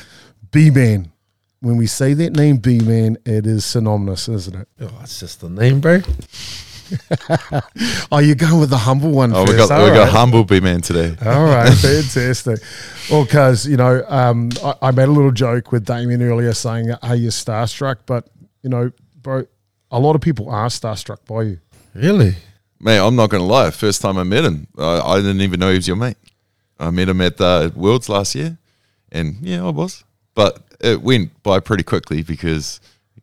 B-Man 0.51 1.11
when 1.65 1.79
we 1.79 1.87
say 1.87 2.13
that 2.13 2.37
name 2.37 2.59
B 2.59 2.79
man, 2.81 3.17
it 3.25 3.47
is 3.47 3.65
synonymous, 3.65 4.29
isn't 4.29 4.55
it? 4.55 4.69
Oh, 4.83 4.99
it's 5.03 5.19
just 5.19 5.41
the 5.41 5.49
name, 5.49 5.81
bro. 5.81 6.01
Oh, 8.13 8.19
you're 8.19 8.35
going 8.35 8.61
with 8.61 8.69
the 8.69 8.77
humble 8.77 9.11
one 9.11 9.33
Oh, 9.35 9.41
we 9.45 9.57
first. 9.57 9.71
got 9.71 9.81
All 9.81 9.87
we 9.87 9.91
got 9.93 10.11
humble 10.11 10.45
B 10.45 10.61
man 10.61 10.83
today. 10.83 11.17
All 11.25 11.45
right, 11.45 11.73
fantastic. 11.73 12.61
Well, 13.11 13.25
because 13.25 13.67
you 13.67 13.79
know, 13.79 14.05
um, 14.07 14.51
I, 14.63 14.75
I 14.83 14.91
made 14.91 15.09
a 15.09 15.13
little 15.13 15.33
joke 15.33 15.73
with 15.73 15.87
Damien 15.87 16.23
earlier 16.23 16.53
saying, 16.53 16.93
"Are 17.03 17.17
you 17.17 17.31
starstruck?" 17.31 18.01
But 18.05 18.29
you 18.63 18.69
know, 18.69 18.91
bro, 19.17 19.47
a 19.91 19.99
lot 19.99 20.15
of 20.15 20.21
people 20.21 20.51
are 20.51 20.67
starstruck 20.69 21.25
by 21.27 21.43
you. 21.43 21.61
Really? 21.95 22.35
Man, 22.81 23.03
I'm 23.03 23.17
not 23.17 23.31
going 23.31 23.43
to 23.43 23.47
lie. 23.47 23.71
First 23.71 24.03
time 24.03 24.19
I 24.19 24.25
met 24.25 24.45
him, 24.45 24.67
I, 24.77 25.01
I 25.01 25.17
didn't 25.17 25.41
even 25.41 25.61
know 25.61 25.71
he 25.71 25.77
was 25.77 25.89
your 25.89 25.97
mate. 25.97 26.17
I 26.79 26.91
met 26.91 27.09
him 27.09 27.21
at 27.21 27.37
the 27.37 27.73
Worlds 27.75 28.09
last 28.09 28.35
year, 28.35 28.59
and 29.13 29.37
yeah, 29.41 29.65
I 29.65 29.71
was. 29.71 30.05
But 30.35 30.63
it 30.81 31.01
went 31.03 31.43
by 31.43 31.61
pretty 31.61 31.85
quickly 31.85 32.23
because 32.23 32.81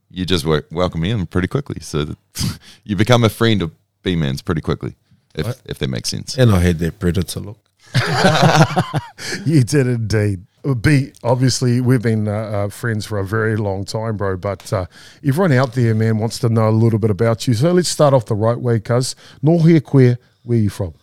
you 0.10 0.26
just 0.26 0.46
work, 0.46 0.68
welcome 0.72 1.02
me 1.02 1.12
in 1.12 1.26
pretty 1.28 1.48
quickly. 1.48 1.82
So 1.82 2.16
you 2.84 2.96
become 2.96 3.24
a 3.24 3.30
friend 3.30 3.62
of 3.62 3.72
B 4.04 4.16
Man's 4.16 4.42
pretty 4.42 4.62
quickly, 4.62 4.96
if 5.36 5.62
if 5.66 5.78
that 5.80 5.90
makes 5.90 6.10
sense. 6.10 6.38
And 6.38 6.52
I 6.52 6.60
had 6.60 6.80
that 6.80 7.00
predator 7.00 7.40
look. 7.42 7.60
You 9.46 9.64
did 9.64 9.88
indeed. 9.88 10.46
B, 10.82 11.12
obviously, 11.24 11.82
we've 11.82 12.02
been 12.02 12.28
uh, 12.28 12.32
uh, 12.32 12.70
friends 12.70 13.06
for 13.06 13.18
a 13.18 13.26
very 13.26 13.56
long 13.56 13.84
time, 13.84 14.18
bro. 14.18 14.38
But 14.38 14.72
uh, 14.72 14.86
everyone 15.26 15.52
out 15.54 15.74
there, 15.74 15.96
man, 15.96 16.20
wants 16.20 16.38
to 16.40 16.50
know 16.50 16.70
a 16.70 16.72
little 16.72 17.00
bit 17.00 17.10
about 17.10 17.48
you. 17.48 17.54
So 17.54 17.72
let's 17.72 17.90
start 17.90 18.14
off 18.14 18.26
the 18.26 18.36
right 18.36 18.58
way, 18.60 18.80
cuz. 18.80 19.16
No 19.42 19.58
here, 19.60 19.80
queer. 19.82 20.20
Where 20.44 20.60
you 20.60 20.70
from? 20.70 20.94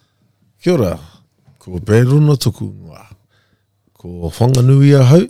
Kia 0.62 0.74
ora. 0.74 1.00
Ko 1.58 1.78
Brerona 1.78 2.36
tuku 2.36 2.72
ngā. 2.72 3.06
Ko 3.94 4.30
Whanganui 4.30 4.98
a 4.98 5.04
hau. 5.04 5.26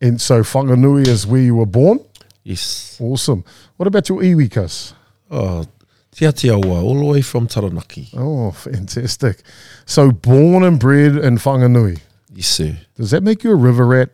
And 0.00 0.20
so 0.20 0.42
Whanganui 0.42 1.08
is 1.08 1.26
where 1.26 1.40
you 1.40 1.54
were 1.54 1.66
born. 1.66 2.00
Yes. 2.42 2.98
Awesome. 3.00 3.44
What 3.76 3.86
about 3.86 4.08
your 4.08 4.20
iwi, 4.20 4.50
cuz? 4.50 4.92
Oh, 5.30 5.64
Te 6.12 6.26
Āti 6.26 6.50
Awa, 6.50 6.82
all 6.82 6.98
the 6.98 7.04
way 7.04 7.22
from 7.22 7.46
Taranaki. 7.46 8.10
Oh, 8.16 8.50
fantastic. 8.68 9.42
So 9.86 10.10
born 10.10 10.64
and 10.64 10.78
bred 10.78 11.16
in 11.16 11.38
Whanganui. 11.38 12.00
Yes, 12.32 12.46
sir. 12.46 12.78
Does 12.96 13.10
that 13.10 13.22
make 13.22 13.42
you 13.44 13.50
a 13.50 13.54
river 13.56 13.84
rat? 13.86 14.10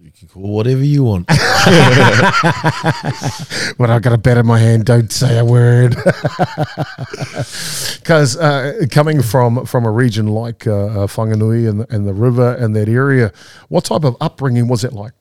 You 0.00 0.10
can 0.12 0.28
call 0.28 0.42
whatever 0.54 0.84
you 0.84 1.04
want. 1.04 1.26
But 3.78 3.90
I've 3.90 4.02
got 4.02 4.12
a 4.12 4.18
bat 4.18 4.38
in 4.38 4.46
my 4.46 4.58
hand. 4.58 4.84
Don't 4.86 5.10
say 5.12 5.38
a 5.38 5.44
word. 5.44 5.96
Because 8.06 8.36
uh, 8.36 8.86
coming 8.90 9.20
from 9.20 9.66
from 9.66 9.84
a 9.84 9.90
region 9.90 10.28
like 10.28 10.64
uh, 10.66 10.72
uh, 11.02 11.06
Whanganui 11.08 11.68
and, 11.68 11.80
the- 11.80 11.92
and 11.94 12.06
the 12.06 12.14
river 12.14 12.54
and 12.54 12.74
that 12.76 12.88
area, 12.88 13.32
what 13.68 13.84
type 13.84 14.04
of 14.04 14.16
upbringing 14.20 14.68
was 14.68 14.84
it 14.84 14.92
like? 14.92 15.12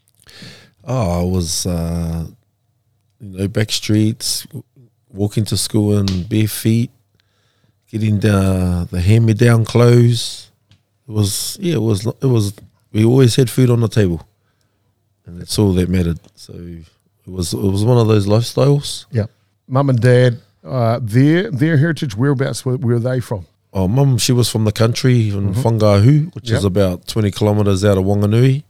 Oh, 0.83 1.21
I 1.21 1.23
was, 1.23 1.65
uh, 1.65 2.27
you 3.19 3.37
know, 3.39 3.47
back 3.47 3.71
streets, 3.71 4.45
walking 5.11 5.45
to 5.45 5.57
school 5.57 5.97
in 5.97 6.23
bare 6.27 6.47
feet, 6.47 6.91
getting 7.89 8.19
the 8.19 8.87
the 8.91 9.01
hand 9.01 9.25
me 9.25 9.33
down 9.33 9.65
clothes. 9.65 10.44
It 11.07 11.11
was 11.11 11.57
yeah, 11.59 11.75
it 11.75 11.81
was 11.81 12.05
it 12.05 12.25
was. 12.25 12.53
We 12.91 13.05
always 13.05 13.35
had 13.35 13.49
food 13.49 13.69
on 13.69 13.81
the 13.81 13.87
table, 13.89 14.27
and 15.25 15.39
that's 15.39 15.57
all 15.59 15.73
that 15.73 15.89
mattered. 15.89 16.19
So 16.35 16.53
it 16.53 17.29
was 17.29 17.53
it 17.53 17.59
was 17.59 17.83
one 17.83 17.97
of 17.97 18.07
those 18.07 18.25
lifestyles. 18.27 19.05
Yeah. 19.11 19.25
Mum 19.67 19.89
and 19.89 19.99
dad, 19.99 20.39
uh, 20.63 20.99
their 21.01 21.51
their 21.51 21.77
heritage, 21.77 22.15
whereabouts 22.15 22.65
were, 22.65 22.77
were 22.77 22.99
they 22.99 23.19
from? 23.19 23.45
Oh, 23.73 23.87
mum, 23.89 24.17
she 24.17 24.31
was 24.31 24.49
from 24.49 24.63
the 24.63 24.71
country 24.71 25.29
in 25.29 25.53
Whangahu, 25.53 26.33
which 26.33 26.49
Yep. 26.49 26.57
is 26.59 26.63
about 26.65 27.07
twenty 27.07 27.29
kilometres 27.31 27.83
out 27.83 27.97
of 27.97 28.05
Wanganui, 28.05 28.63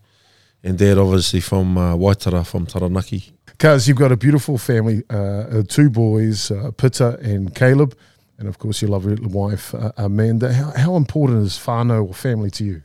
and 0.64 0.78
dad 0.78 0.98
obviously 0.98 1.40
from 1.42 1.78
uh, 1.78 1.96
Waitara, 1.96 2.46
from 2.46 2.66
Taranaki. 2.66 3.32
Because 3.46 3.88
you've 3.88 3.98
got 3.98 4.12
a 4.12 4.18
beautiful 4.18 4.58
family, 4.58 5.04
uh, 5.10 5.16
uh, 5.18 5.64
two 5.68 5.90
boys, 5.90 6.50
uh, 6.52 6.72
Pita 6.76 7.18
and 7.22 7.54
Caleb, 7.56 7.96
and 8.38 8.48
of 8.48 8.58
course 8.58 8.82
your 8.82 8.92
lovely 8.92 9.16
little 9.16 9.30
wife, 9.30 9.74
uh, 9.74 9.92
Amanda. 9.98 10.54
How, 10.54 10.72
how 10.72 10.96
important 10.96 11.46
is 11.46 11.58
whānau 11.58 12.08
or 12.08 12.14
family 12.14 12.52
to 12.52 12.64
you? 12.64 12.82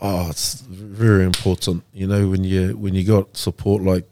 Oh, 0.00 0.30
it's 0.30 0.60
very 0.60 1.24
important. 1.24 1.82
You 1.92 2.06
know, 2.06 2.28
when 2.28 2.44
you 2.44 2.76
when 2.76 2.94
you 2.94 3.04
got 3.04 3.36
support 3.36 3.82
like 3.82 4.08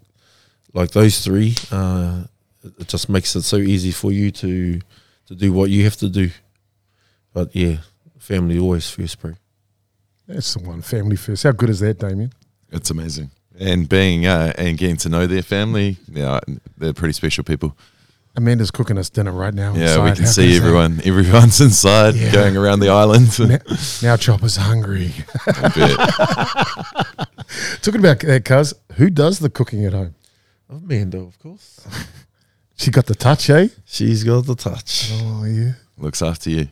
like 0.73 0.91
those 0.91 1.25
three, 1.25 1.55
uh, 1.71 2.25
it, 2.65 2.73
it 2.81 2.89
just 2.89 3.09
makes 3.09 3.37
it 3.37 3.43
so 3.43 3.57
easy 3.57 3.93
for 3.93 4.11
you 4.11 4.31
to 4.33 4.81
to 5.27 5.35
do 5.35 5.53
what 5.53 5.71
you 5.71 5.85
have 5.85 5.97
to 5.97 6.09
do. 6.09 6.31
But 7.33 7.55
yeah, 7.55 7.79
family 8.19 8.59
always 8.59 8.91
first, 8.91 9.21
bro. 9.21 9.35
That's 10.27 10.55
the 10.55 10.69
one, 10.69 10.83
family 10.83 11.17
first. 11.17 11.45
How 11.45 11.53
good 11.53 11.71
is 11.71 11.81
that, 11.81 11.99
Damien? 11.99 12.33
It's 12.73 12.91
amazing. 12.91 13.31
And 13.59 13.89
being 13.89 14.27
uh, 14.27 14.53
and 14.59 14.77
getting 14.77 14.97
to 14.99 15.09
know 15.09 15.27
their 15.27 15.43
family, 15.43 15.99
yeah, 16.09 16.41
they're 16.77 16.93
pretty 16.93 17.13
special 17.13 17.45
people. 17.45 17.77
Amanda's 18.37 18.71
cooking 18.71 18.99
us 18.99 19.09
dinner 19.11 19.33
right 19.33 19.55
now. 19.55 19.75
Yeah, 19.75 20.03
we 20.05 20.11
can 20.13 20.25
How 20.25 20.31
see 20.31 20.43
good 20.43 20.51
is 20.53 20.61
that? 20.61 20.67
everyone. 20.67 21.01
Everyone's 21.05 21.61
inside, 21.69 22.15
Yeah. 22.15 22.33
going 22.33 22.57
around 22.57 22.81
the 22.81 22.89
island. 22.91 23.29
Now, 23.39 23.59
now 24.03 24.17
Chopper's 24.17 24.57
hungry. 24.57 25.13
I. 25.47 27.27
Talking 27.83 28.01
about 28.01 28.21
that, 28.21 28.45
cuz, 28.45 28.75
who 28.97 29.11
does 29.11 29.39
the 29.39 29.49
cooking 29.51 29.85
at 29.85 29.93
home? 29.93 30.15
Amanda, 30.69 31.19
of 31.19 31.39
course. 31.39 31.87
She 32.77 32.91
got 32.91 33.07
the 33.07 33.15
touch, 33.15 33.49
eh? 33.51 33.69
She's 33.87 34.25
got 34.25 34.45
the 34.47 34.55
touch. 34.55 35.11
Oh, 35.15 35.45
yeah. 35.45 35.73
Looks 35.97 36.21
after 36.23 36.51
you. 36.51 36.69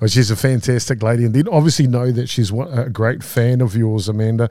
Well, 0.00 0.08
she's 0.08 0.30
a 0.30 0.36
fantastic 0.36 1.02
lady, 1.02 1.26
and 1.26 1.34
then 1.34 1.46
obviously 1.48 1.86
know 1.86 2.10
that 2.10 2.28
she's 2.28 2.50
a 2.50 2.88
great 2.90 3.22
fan 3.22 3.60
of 3.60 3.76
yours, 3.76 4.08
Amanda. 4.08 4.48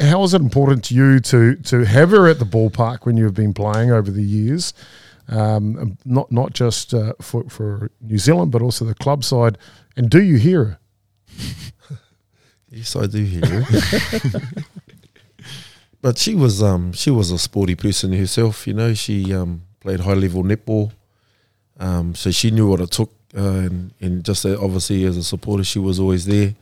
How 0.00 0.22
is 0.22 0.32
it 0.32 0.40
important 0.40 0.84
to 0.84 0.94
you 0.94 1.18
to 1.20 1.56
to 1.56 1.84
have 1.84 2.10
her 2.10 2.28
at 2.28 2.38
the 2.38 2.44
ballpark 2.44 3.04
when 3.04 3.16
you've 3.16 3.34
been 3.34 3.52
playing 3.52 3.90
over 3.90 4.10
the 4.12 4.22
years? 4.22 4.72
Um, 5.28 5.98
not 6.04 6.30
not 6.30 6.52
just 6.52 6.94
uh, 6.94 7.14
for 7.20 7.44
for 7.48 7.90
New 8.00 8.18
Zealand, 8.18 8.52
but 8.52 8.62
also 8.62 8.84
the 8.84 8.94
club 8.94 9.24
side. 9.24 9.58
And 9.96 10.08
do 10.08 10.22
you 10.22 10.36
hear 10.36 10.64
her? 10.64 10.78
Yes, 12.68 12.96
I 12.96 13.06
do 13.06 13.22
hear 13.22 13.46
her. 13.46 14.40
but 16.02 16.18
she 16.18 16.34
was 16.34 16.62
um 16.62 16.92
she 16.92 17.10
was 17.10 17.30
a 17.30 17.38
sporty 17.38 17.74
person 17.74 18.12
herself. 18.12 18.66
You 18.66 18.74
know, 18.74 18.92
she 18.92 19.32
um 19.32 19.62
played 19.80 20.00
high 20.00 20.14
level 20.14 20.42
netball, 20.42 20.92
um 21.78 22.14
so 22.14 22.30
she 22.30 22.50
knew 22.50 22.68
what 22.68 22.80
it 22.80 22.90
took. 22.90 23.15
Uh, 23.36 23.40
and 23.40 23.94
and 24.00 24.24
just 24.24 24.42
that 24.42 24.58
obviously 24.58 25.04
as 25.04 25.16
a 25.16 25.22
supporter, 25.22 25.64
she 25.64 25.78
was 25.78 25.98
always 25.98 26.26
there 26.26 26.54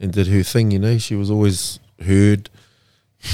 and 0.00 0.12
did 0.12 0.26
her 0.28 0.42
thing. 0.42 0.70
You 0.70 0.78
know, 0.78 0.98
she 0.98 1.14
was 1.14 1.30
always 1.30 1.80
heard. 2.04 2.50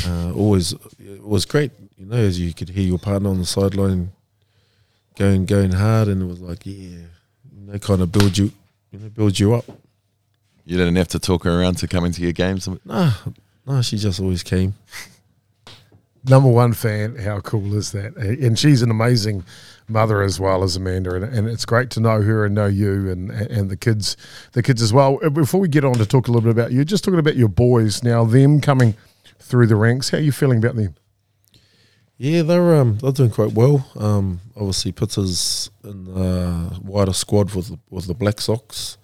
Uh, 0.07 0.33
always 0.33 0.73
it 0.99 1.23
was 1.23 1.45
great. 1.45 1.71
You 1.97 2.07
know, 2.07 2.17
as 2.17 2.41
you 2.41 2.53
could 2.53 2.71
hear 2.71 2.87
your 2.87 2.99
partner 2.99 3.31
on 3.31 3.39
the 3.39 3.47
sideline 3.47 4.13
going 5.17 5.47
going 5.47 5.73
hard, 5.73 6.09
and 6.09 6.23
it 6.23 6.27
was 6.27 6.41
like 6.41 6.67
yeah, 6.67 6.75
you 6.75 7.67
know, 7.67 7.79
kind 7.79 8.03
of 8.03 8.11
build 8.13 8.37
you, 8.37 8.53
you 8.91 8.99
know, 8.99 9.09
build 9.09 9.39
you 9.39 9.55
up. 9.55 9.65
You 10.65 10.79
didn't 10.79 10.97
have 10.97 11.09
to 11.09 11.19
talk 11.19 11.45
her 11.45 11.61
around 11.61 11.77
to 11.79 11.89
coming 11.89 12.13
to 12.13 12.23
your 12.23 12.33
games. 12.33 12.69
Nah, 12.85 13.13
nah, 13.67 13.83
she 13.83 13.99
just 13.99 14.21
always 14.21 14.43
came. 14.43 14.75
Number 16.27 16.49
one 16.49 16.73
fan. 16.73 17.17
How 17.17 17.41
cool 17.41 17.75
is 17.75 17.93
that? 17.93 18.17
And 18.17 18.59
she's 18.59 18.81
an 18.81 18.91
amazing 18.91 19.45
mother 19.89 20.23
as 20.23 20.41
well 20.41 20.63
as 20.63 20.77
Amanda, 20.77 21.15
and, 21.15 21.25
and 21.25 21.49
it's 21.49 21.65
great 21.65 21.91
to 21.91 22.01
know 22.01 22.23
her 22.23 22.45
and 22.47 22.55
know 22.55 22.67
you 22.67 23.11
and 23.11 23.31
and 23.31 23.71
the 23.71 23.77
kids, 23.77 24.17
the 24.53 24.63
kids 24.63 24.81
as 24.83 24.93
well. 24.93 25.19
Uh, 25.23 25.31
Before 25.31 25.61
we 25.61 25.69
get 25.69 25.85
on 25.85 25.95
to 25.95 26.07
talk 26.07 26.29
a 26.29 26.31
little 26.33 26.43
bit 26.43 26.51
about 26.59 26.73
you, 26.73 26.85
just 26.85 27.05
talking 27.05 27.21
about 27.21 27.37
your 27.37 27.49
boys 27.49 28.03
now, 28.03 28.25
them 28.25 28.61
coming 28.61 28.95
through 29.39 29.67
the 29.67 29.77
ranks. 29.77 30.11
How 30.11 30.19
are 30.19 30.23
you 30.23 30.33
feeling 30.33 30.59
about 30.59 30.77
them? 30.77 30.95
Yeah, 32.17 32.43
they're 32.43 32.77
um 32.77 32.99
they're 32.99 33.13
doing 33.13 33.31
quite 33.31 33.53
well. 33.53 33.87
Um, 33.97 34.41
obviously 34.57 34.93
Pita's 34.93 35.71
in 35.83 36.05
the 36.05 36.79
wider 36.83 37.13
squad 37.13 37.55
with 37.55 37.69
the, 37.69 37.79
with 37.91 38.07
the 38.07 38.15
Black 38.15 38.41
Sox, 38.41 38.97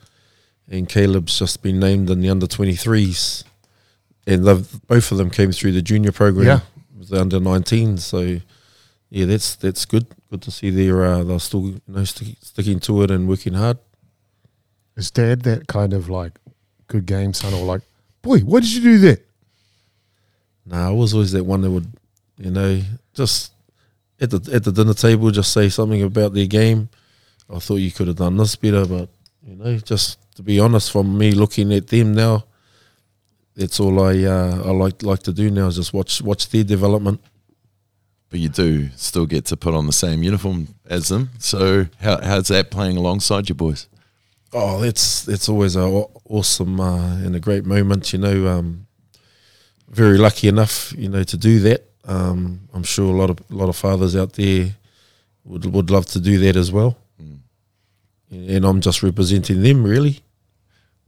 and 0.68 0.88
Caleb's 0.88 1.38
just 1.38 1.60
been 1.62 1.80
named 1.80 2.08
in 2.08 2.20
the 2.20 2.30
under 2.30 2.46
twenty 2.46 2.76
threes, 2.76 3.44
and 4.26 4.44
both 4.44 5.10
of 5.12 5.18
them 5.18 5.28
came 5.30 5.50
through 5.52 5.72
the 5.72 5.82
junior 5.82 6.12
program 6.12 6.46
Yeah. 6.46 6.60
the 7.10 7.20
under 7.20 7.40
nineteen. 7.40 7.96
So 7.98 8.40
yeah, 9.10 9.26
that's 9.26 9.56
that's 9.56 9.84
good. 9.84 10.06
Good 10.30 10.42
to 10.42 10.50
see 10.50 10.70
they're 10.70 11.04
uh, 11.04 11.24
they're 11.24 11.40
still 11.40 11.66
you 11.66 11.80
know 11.88 12.04
stick, 12.04 12.36
sticking 12.40 12.78
to 12.80 13.02
it 13.02 13.10
and 13.10 13.28
working 13.28 13.54
hard. 13.54 13.78
Is 14.96 15.10
dad 15.10 15.42
that 15.42 15.66
kind 15.66 15.92
of 15.92 16.08
like 16.08 16.38
good 16.86 17.06
game 17.06 17.32
son 17.32 17.54
or 17.54 17.64
like, 17.64 17.82
boy, 18.22 18.38
why 18.40 18.60
did 18.60 18.72
you 18.72 18.82
do 18.82 18.98
that? 18.98 19.26
Nah, 20.66 20.88
I 20.88 20.90
was 20.90 21.12
always 21.14 21.32
that 21.32 21.44
one 21.44 21.62
that 21.62 21.70
would, 21.70 21.90
you 22.38 22.50
know, 22.50 22.80
just 23.12 23.52
at 24.20 24.30
the 24.30 24.50
at 24.52 24.62
the 24.62 24.72
dinner 24.72 24.94
table, 24.94 25.30
just 25.30 25.52
say 25.52 25.68
something 25.68 26.02
about 26.02 26.32
their 26.32 26.46
game. 26.46 26.88
I 27.52 27.58
thought 27.58 27.76
you 27.76 27.90
could 27.90 28.06
have 28.06 28.16
done 28.16 28.36
this 28.36 28.54
better, 28.54 28.86
but 28.86 29.08
you 29.44 29.56
know, 29.56 29.76
just 29.78 30.18
to 30.36 30.42
be 30.42 30.60
honest, 30.60 30.92
from 30.92 31.18
me 31.18 31.32
looking 31.32 31.72
at 31.72 31.88
them 31.88 32.14
now, 32.14 32.44
that's 33.56 33.80
all 33.80 34.00
I 34.04 34.22
uh, 34.22 34.62
I 34.66 34.70
like 34.70 35.02
like 35.02 35.22
to 35.24 35.32
do 35.32 35.50
now 35.50 35.66
is 35.66 35.76
just 35.76 35.92
watch 35.92 36.22
watch 36.22 36.48
their 36.48 36.62
development. 36.62 37.20
But 38.30 38.38
you 38.38 38.48
do 38.48 38.90
still 38.96 39.26
get 39.26 39.44
to 39.46 39.56
put 39.56 39.74
on 39.74 39.86
the 39.86 39.92
same 39.92 40.22
uniform 40.22 40.68
as 40.86 41.08
them. 41.08 41.30
So 41.38 41.86
how, 42.00 42.20
how's 42.22 42.48
that 42.48 42.70
playing 42.70 42.96
alongside 42.96 43.48
your 43.48 43.56
boys? 43.56 43.88
Oh, 44.52 44.82
it's 44.82 45.24
that's 45.24 45.48
always 45.48 45.76
a 45.76 45.82
awesome 46.28 46.80
uh, 46.80 47.16
and 47.16 47.34
a 47.36 47.40
great 47.40 47.64
moment. 47.64 48.12
You 48.12 48.20
know, 48.20 48.46
um, 48.48 48.86
very 49.88 50.16
lucky 50.16 50.48
enough, 50.48 50.92
you 50.96 51.08
know, 51.08 51.24
to 51.24 51.36
do 51.36 51.58
that. 51.60 51.84
Um, 52.04 52.68
I'm 52.72 52.84
sure 52.84 53.12
a 53.12 53.16
lot 53.16 53.30
of 53.30 53.38
a 53.50 53.54
lot 53.54 53.68
of 53.68 53.76
fathers 53.76 54.14
out 54.16 54.32
there 54.34 54.74
would 55.44 55.66
would 55.66 55.90
love 55.90 56.06
to 56.06 56.20
do 56.20 56.38
that 56.38 56.56
as 56.56 56.70
well. 56.72 56.96
And 58.32 58.64
I'm 58.64 58.80
just 58.80 59.02
representing 59.02 59.60
them, 59.62 59.82
really. 59.82 60.20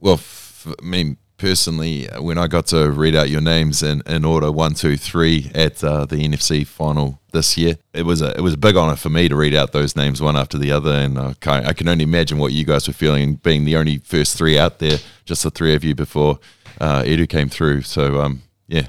Well, 0.01 0.15
f- 0.15 0.67
I 0.77 0.85
mean, 0.85 1.15
personally, 1.43 2.09
uh, 2.09 2.21
when 2.21 2.37
I 2.37 2.47
got 2.47 2.67
to 2.67 2.89
read 2.89 3.17
out 3.17 3.29
your 3.29 3.41
names 3.41 3.83
in, 3.83 4.01
in 4.05 4.23
order 4.23 4.49
one, 4.49 4.75
two, 4.75 4.95
three 4.95 5.51
at 5.53 5.83
uh, 5.83 6.05
the 6.05 6.15
NFC 6.15 6.65
final 6.65 7.19
this 7.33 7.57
year, 7.57 7.75
it 7.93 8.03
was 8.03 8.21
a 8.21 8.33
it 8.37 8.39
was 8.39 8.53
a 8.53 8.57
big 8.57 8.77
honor 8.77 8.95
for 8.95 9.09
me 9.09 9.27
to 9.27 9.35
read 9.35 9.53
out 9.53 9.73
those 9.73 9.93
names 9.93 10.21
one 10.21 10.37
after 10.37 10.57
the 10.57 10.71
other, 10.71 10.93
and 10.93 11.19
I 11.19 11.33
can, 11.41 11.65
I 11.65 11.73
can 11.73 11.89
only 11.89 12.05
imagine 12.05 12.37
what 12.37 12.53
you 12.53 12.63
guys 12.63 12.87
were 12.87 12.93
feeling 12.93 13.35
being 13.35 13.65
the 13.65 13.75
only 13.75 13.97
first 13.97 14.37
three 14.37 14.57
out 14.57 14.79
there, 14.79 14.99
just 15.25 15.43
the 15.43 15.51
three 15.51 15.75
of 15.75 15.83
you 15.83 15.93
before 15.93 16.39
uh, 16.79 17.03
Edu 17.03 17.27
came 17.27 17.49
through. 17.49 17.81
So 17.81 18.21
um, 18.21 18.43
yeah, 18.67 18.87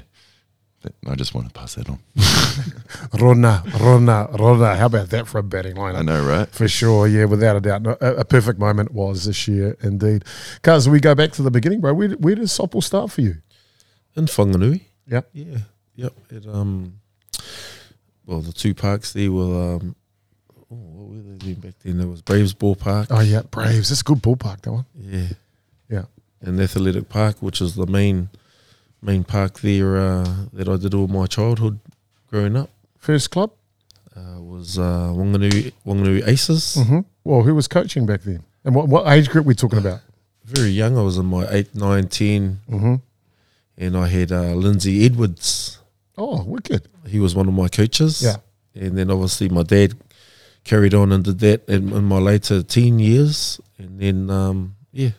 I 1.07 1.15
just 1.15 1.33
want 1.33 1.47
to 1.47 1.53
pass 1.53 1.75
that 1.75 1.89
on. 1.89 1.99
Rona, 3.19 3.63
Rona, 3.79 4.29
Rona. 4.39 4.75
How 4.75 4.85
about 4.87 5.09
that 5.09 5.27
for 5.27 5.39
a 5.39 5.43
batting 5.43 5.75
line? 5.75 5.95
I 5.95 6.01
know, 6.01 6.23
right? 6.23 6.47
For 6.49 6.67
sure, 6.67 7.07
yeah, 7.07 7.25
without 7.25 7.55
a 7.55 7.61
doubt. 7.61 7.81
No, 7.81 7.97
A, 8.01 8.15
a 8.15 8.25
perfect 8.25 8.59
moment 8.59 8.91
was 8.91 9.25
this 9.25 9.47
year, 9.47 9.77
indeed. 9.81 10.23
Cuz 10.61 10.87
we 10.89 10.99
go 10.99 11.15
back 11.15 11.31
to 11.33 11.41
the 11.43 11.51
beginning, 11.51 11.81
bro. 11.81 11.93
Where, 11.93 12.09
where 12.09 12.35
does 12.35 12.51
softball 12.51 12.83
start 12.83 13.11
for 13.11 13.21
you? 13.21 13.37
In 14.15 14.25
Whanganui. 14.25 14.81
Yep. 15.07 15.29
Yeah. 15.33 15.57
Yep. 15.95 16.13
It, 16.29 16.47
um, 16.47 16.99
well, 18.25 18.41
the 18.41 18.53
two 18.53 18.73
parks 18.73 19.13
there 19.13 19.31
were. 19.31 19.75
Um, 19.75 19.95
oh, 20.71 20.75
what 20.75 21.09
were 21.09 21.21
they 21.31 21.37
doing 21.37 21.55
back 21.55 21.73
then? 21.83 21.97
There 21.97 22.07
was 22.07 22.21
Braves 22.21 22.53
Ballpark. 22.53 23.07
Oh, 23.09 23.19
yeah, 23.21 23.41
Braves. 23.43 23.89
That's 23.89 24.01
a 24.01 24.03
good 24.03 24.21
ballpark, 24.21 24.61
that 24.61 24.71
one. 24.71 24.85
Yeah. 24.95 25.27
Yeah. 25.89 26.05
and 26.41 26.59
Athletic 26.59 27.09
Park, 27.09 27.37
which 27.41 27.61
is 27.61 27.75
the 27.75 27.85
main 27.85 28.29
main 29.05 29.23
park 29.23 29.59
there 29.59 29.97
uh, 29.97 30.35
that 30.53 30.67
I 30.67 30.77
did 30.77 30.93
all 30.93 31.07
my 31.07 31.25
childhood 31.27 31.79
growing 32.29 32.55
up, 32.57 32.69
First 32.97 33.29
club? 33.31 33.51
uh, 34.15 34.39
was 34.41 34.79
uh, 34.79 35.11
Wanganui, 35.13 35.73
Wanganui 35.85 36.25
Aces. 36.27 36.77
Mm-hmm. 36.79 36.99
Well, 37.23 37.43
who 37.43 37.53
was 37.53 37.67
coaching 37.67 38.05
back 38.05 38.21
then? 38.21 38.43
And 38.63 38.73
what, 38.73 38.87
what 38.87 39.07
age 39.11 39.29
group 39.29 39.45
we 39.45 39.53
talking 39.55 39.79
about? 39.79 39.99
Very 40.45 40.69
young, 40.69 40.97
I 40.97 41.01
was 41.01 41.17
in 41.17 41.25
my 41.25 41.45
8, 41.49 41.75
9, 41.75 42.07
10, 42.07 42.59
Mm-hmm. 42.69 42.95
and 43.77 43.97
I 43.97 44.07
had 44.07 44.31
uh, 44.31 44.53
Lindsay 44.53 45.05
Edwards. 45.05 45.79
Oh, 46.17 46.43
wicked. 46.45 46.87
He 47.07 47.19
was 47.19 47.35
one 47.35 47.47
of 47.47 47.53
my 47.53 47.67
coaches. 47.67 48.21
Yeah. 48.23 48.37
and 48.73 48.97
then 48.97 49.11
obviously 49.11 49.49
my 49.49 49.63
dad 49.63 49.93
carried 50.63 50.93
on 50.93 51.11
and 51.11 51.23
did 51.23 51.39
that 51.39 51.67
in, 51.69 51.91
in 51.93 52.03
my 52.05 52.17
later 52.17 52.63
teen 52.63 52.97
years, 52.99 53.59
and 53.77 53.99
then 53.99 54.29
um, 54.29 54.75
yeah, 54.93 55.11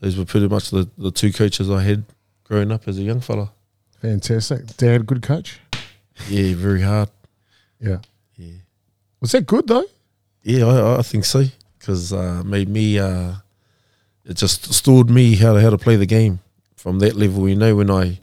those 0.00 0.16
were 0.18 0.24
pretty 0.26 0.48
much 0.48 0.70
the, 0.70 0.88
the 0.98 1.10
two 1.10 1.32
coaches 1.32 1.70
I 1.70 1.82
had 1.82 2.04
growing 2.48 2.72
up 2.72 2.88
as 2.88 2.98
a 2.98 3.02
young 3.02 3.20
fella. 3.20 3.52
Fantastic. 4.00 4.76
Dad, 4.76 5.06
good 5.06 5.22
coach. 5.22 5.60
Yeah, 6.28 6.54
very 6.54 6.82
hard. 6.82 7.10
Yeah. 7.80 7.98
Yeah. 8.36 8.54
Was 9.20 9.32
that 9.32 9.46
good 9.46 9.66
though? 9.68 9.84
Yeah, 10.42 10.66
I, 10.66 10.98
I 10.98 11.02
think 11.02 11.24
so 11.24 11.44
because 11.78 12.12
uh, 12.12 12.42
made 12.44 12.68
me. 12.68 12.98
Uh, 12.98 13.34
it 14.24 14.36
just 14.36 14.72
stored 14.72 15.10
me 15.10 15.36
how 15.36 15.54
to 15.54 15.60
how 15.60 15.70
to 15.70 15.78
play 15.78 15.96
the 15.96 16.06
game 16.06 16.40
from 16.76 16.98
that 17.00 17.16
level. 17.16 17.48
You 17.48 17.56
know, 17.56 17.76
when 17.76 17.90
I 17.90 18.20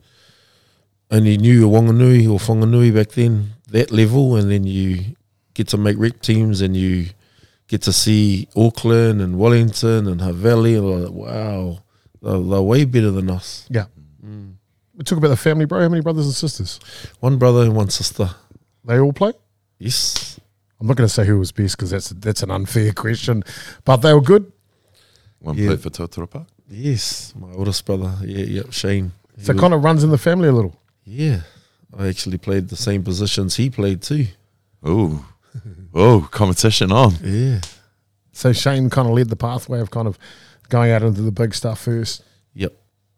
only 1.12 1.38
knew 1.38 1.68
Wanganui 1.70 2.26
or 2.26 2.40
Whanganui 2.40 2.94
back 2.94 3.10
then, 3.10 3.54
that 3.70 3.92
level, 3.92 4.36
and 4.36 4.52
then 4.52 4.66
you 4.66 5.16
get 5.54 5.68
to 5.70 5.78
make 5.78 5.98
rep 5.98 6.22
teams 6.22 6.62
and 6.62 6.76
you 6.76 7.08
get 7.68 7.82
to 7.84 7.94
see 7.94 8.48
Auckland 8.56 9.22
and 9.22 9.40
Wellington 9.40 10.08
and 10.08 10.22
Hutt 10.22 10.36
Valley, 10.36 10.76
and 10.76 11.04
like, 11.04 11.12
wow, 11.12 11.80
they're, 12.22 12.40
they're 12.40 12.62
way 12.62 12.86
better 12.86 13.12
than 13.12 13.30
us. 13.30 13.68
Yeah. 13.70 13.86
We 14.98 15.04
talk 15.04 15.18
about 15.18 15.28
the 15.30 15.38
family, 15.38 15.66
bro. 15.66 15.82
How 15.82 15.90
many 15.90 16.02
brothers 16.02 16.26
and 16.26 16.34
sisters? 16.36 16.80
One 17.20 17.38
brother 17.38 17.62
and 17.64 17.76
one 17.76 17.90
sister. 17.90 18.30
They 18.86 19.00
all 19.00 19.14
play? 19.14 19.34
Yes, 19.78 20.40
I'm 20.80 20.88
not 20.88 20.96
going 20.96 21.08
to 21.08 21.14
say 21.14 21.26
who 21.26 21.38
was 21.40 21.52
best 21.52 21.76
because 21.78 21.90
that's 21.90 22.10
that's 22.10 22.44
an 22.44 22.52
unfair 22.52 22.94
question, 22.94 23.44
but 23.84 23.98
they 23.98 24.14
were 24.14 24.22
good. 24.22 24.52
One 25.40 25.58
Yeah. 25.58 25.68
played 25.68 25.82
for 25.82 25.90
Totoro 25.90 26.30
Park. 26.30 26.48
yes, 26.70 27.34
my 27.38 27.52
oldest 27.54 27.86
brother. 27.86 28.16
Yeah, 28.24 28.46
yeah, 28.46 28.62
Shane. 28.72 29.12
He 29.38 29.44
So 29.44 29.52
it 29.52 29.56
was- 29.56 29.62
kind 29.62 29.74
of 29.74 29.84
runs 29.84 30.04
in 30.04 30.10
the 30.12 30.18
family 30.18 30.48
a 30.48 30.52
little. 30.54 30.76
Yeah, 31.04 31.42
I 31.98 32.08
actually 32.08 32.38
played 32.38 32.70
the 32.70 32.76
same 32.78 33.04
positions 33.04 33.56
he 33.58 33.70
played 33.70 34.02
too. 34.02 34.28
Oh, 34.82 35.26
oh, 35.94 36.28
competition 36.32 36.92
on. 36.92 37.16
Yeah. 37.24 37.60
So 38.32 38.54
Shane 38.54 38.90
kind 38.90 39.08
of 39.08 39.14
led 39.14 39.30
the 39.30 39.36
pathway 39.36 39.80
of 39.82 39.92
kind 39.92 40.08
of 40.08 40.18
going 40.70 40.92
out 40.92 41.04
into 41.04 41.22
the 41.22 41.32
big 41.32 41.54
stuff 41.54 41.82
first. 41.82 42.24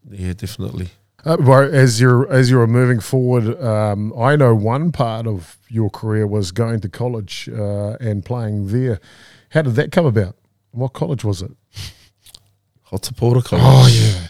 Yeah, 0.09 0.33
definitely. 0.33 0.89
Uh, 1.25 1.37
bro, 1.37 1.67
as 1.67 1.99
you're 1.99 2.31
as 2.31 2.49
you 2.49 2.57
were 2.57 2.67
moving 2.67 2.99
forward, 2.99 3.61
um, 3.61 4.13
I 4.17 4.35
know 4.35 4.55
one 4.55 4.91
part 4.91 5.27
of 5.27 5.57
your 5.67 5.89
career 5.89 6.27
was 6.27 6.51
going 6.51 6.79
to 6.81 6.89
college 6.89 7.49
uh, 7.49 7.97
and 7.99 8.23
playing 8.23 8.67
there. 8.67 8.99
How 9.49 9.63
did 9.63 9.75
that 9.75 9.91
come 9.91 10.05
about? 10.05 10.35
What 10.71 10.93
college 10.93 11.25
was 11.25 11.41
it? 11.41 11.51
Hato 12.83 13.11
Paora 13.11 13.43
College. 13.43 13.65
Oh 13.65 13.87
yeah, 13.87 14.27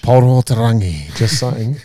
Porotrangi. 0.00 1.14
Just 1.16 1.38
saying. 1.38 1.76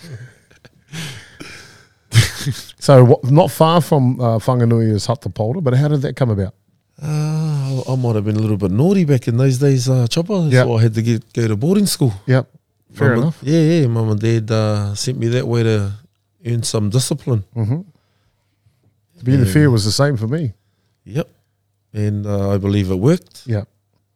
so 2.79 3.03
what, 3.03 3.23
not 3.25 3.51
far 3.51 3.81
from 3.81 4.21
uh, 4.21 4.37
Whanganui 4.37 4.91
is 4.91 5.05
Hato 5.07 5.29
Paora, 5.29 5.61
but 5.61 5.73
how 5.73 5.89
did 5.89 6.01
that 6.03 6.15
come 6.15 6.29
about? 6.29 6.53
Uh, 7.01 7.81
I 7.89 7.95
might 7.97 8.15
have 8.15 8.23
been 8.23 8.37
a 8.37 8.39
little 8.39 8.55
bit 8.55 8.71
naughty 8.71 9.03
back 9.03 9.27
in 9.27 9.35
those 9.35 9.57
days, 9.57 9.89
uh, 9.89 10.07
Chopper. 10.07 10.47
Yep. 10.47 10.65
So 10.65 10.77
I 10.77 10.81
had 10.83 10.93
to 10.93 11.01
get 11.01 11.33
go 11.33 11.47
to 11.47 11.57
boarding 11.57 11.87
school. 11.87 12.13
Yep, 12.27 12.47
fair 12.93 13.09
Mum 13.09 13.13
and- 13.15 13.23
enough. 13.23 13.39
Yeah, 13.41 13.59
yeah. 13.59 13.87
Mum 13.87 14.09
and 14.09 14.19
dad 14.19 14.51
uh, 14.51 14.95
sent 14.95 15.17
me 15.17 15.27
that 15.29 15.47
way 15.47 15.63
to 15.63 15.91
earn 16.45 16.63
some 16.63 16.89
discipline. 16.89 17.43
Mm-hmm. 17.55 17.81
To 19.19 19.23
be 19.25 19.45
fair, 19.45 19.71
was 19.71 19.85
the 19.85 19.91
same 19.91 20.17
for 20.17 20.27
me. 20.27 20.53
Yep. 21.05 21.29
And 21.93 22.25
uh, 22.25 22.51
I 22.51 22.57
believe 22.57 22.91
it 22.91 22.95
worked. 22.95 23.43
Yeah. 23.45 23.63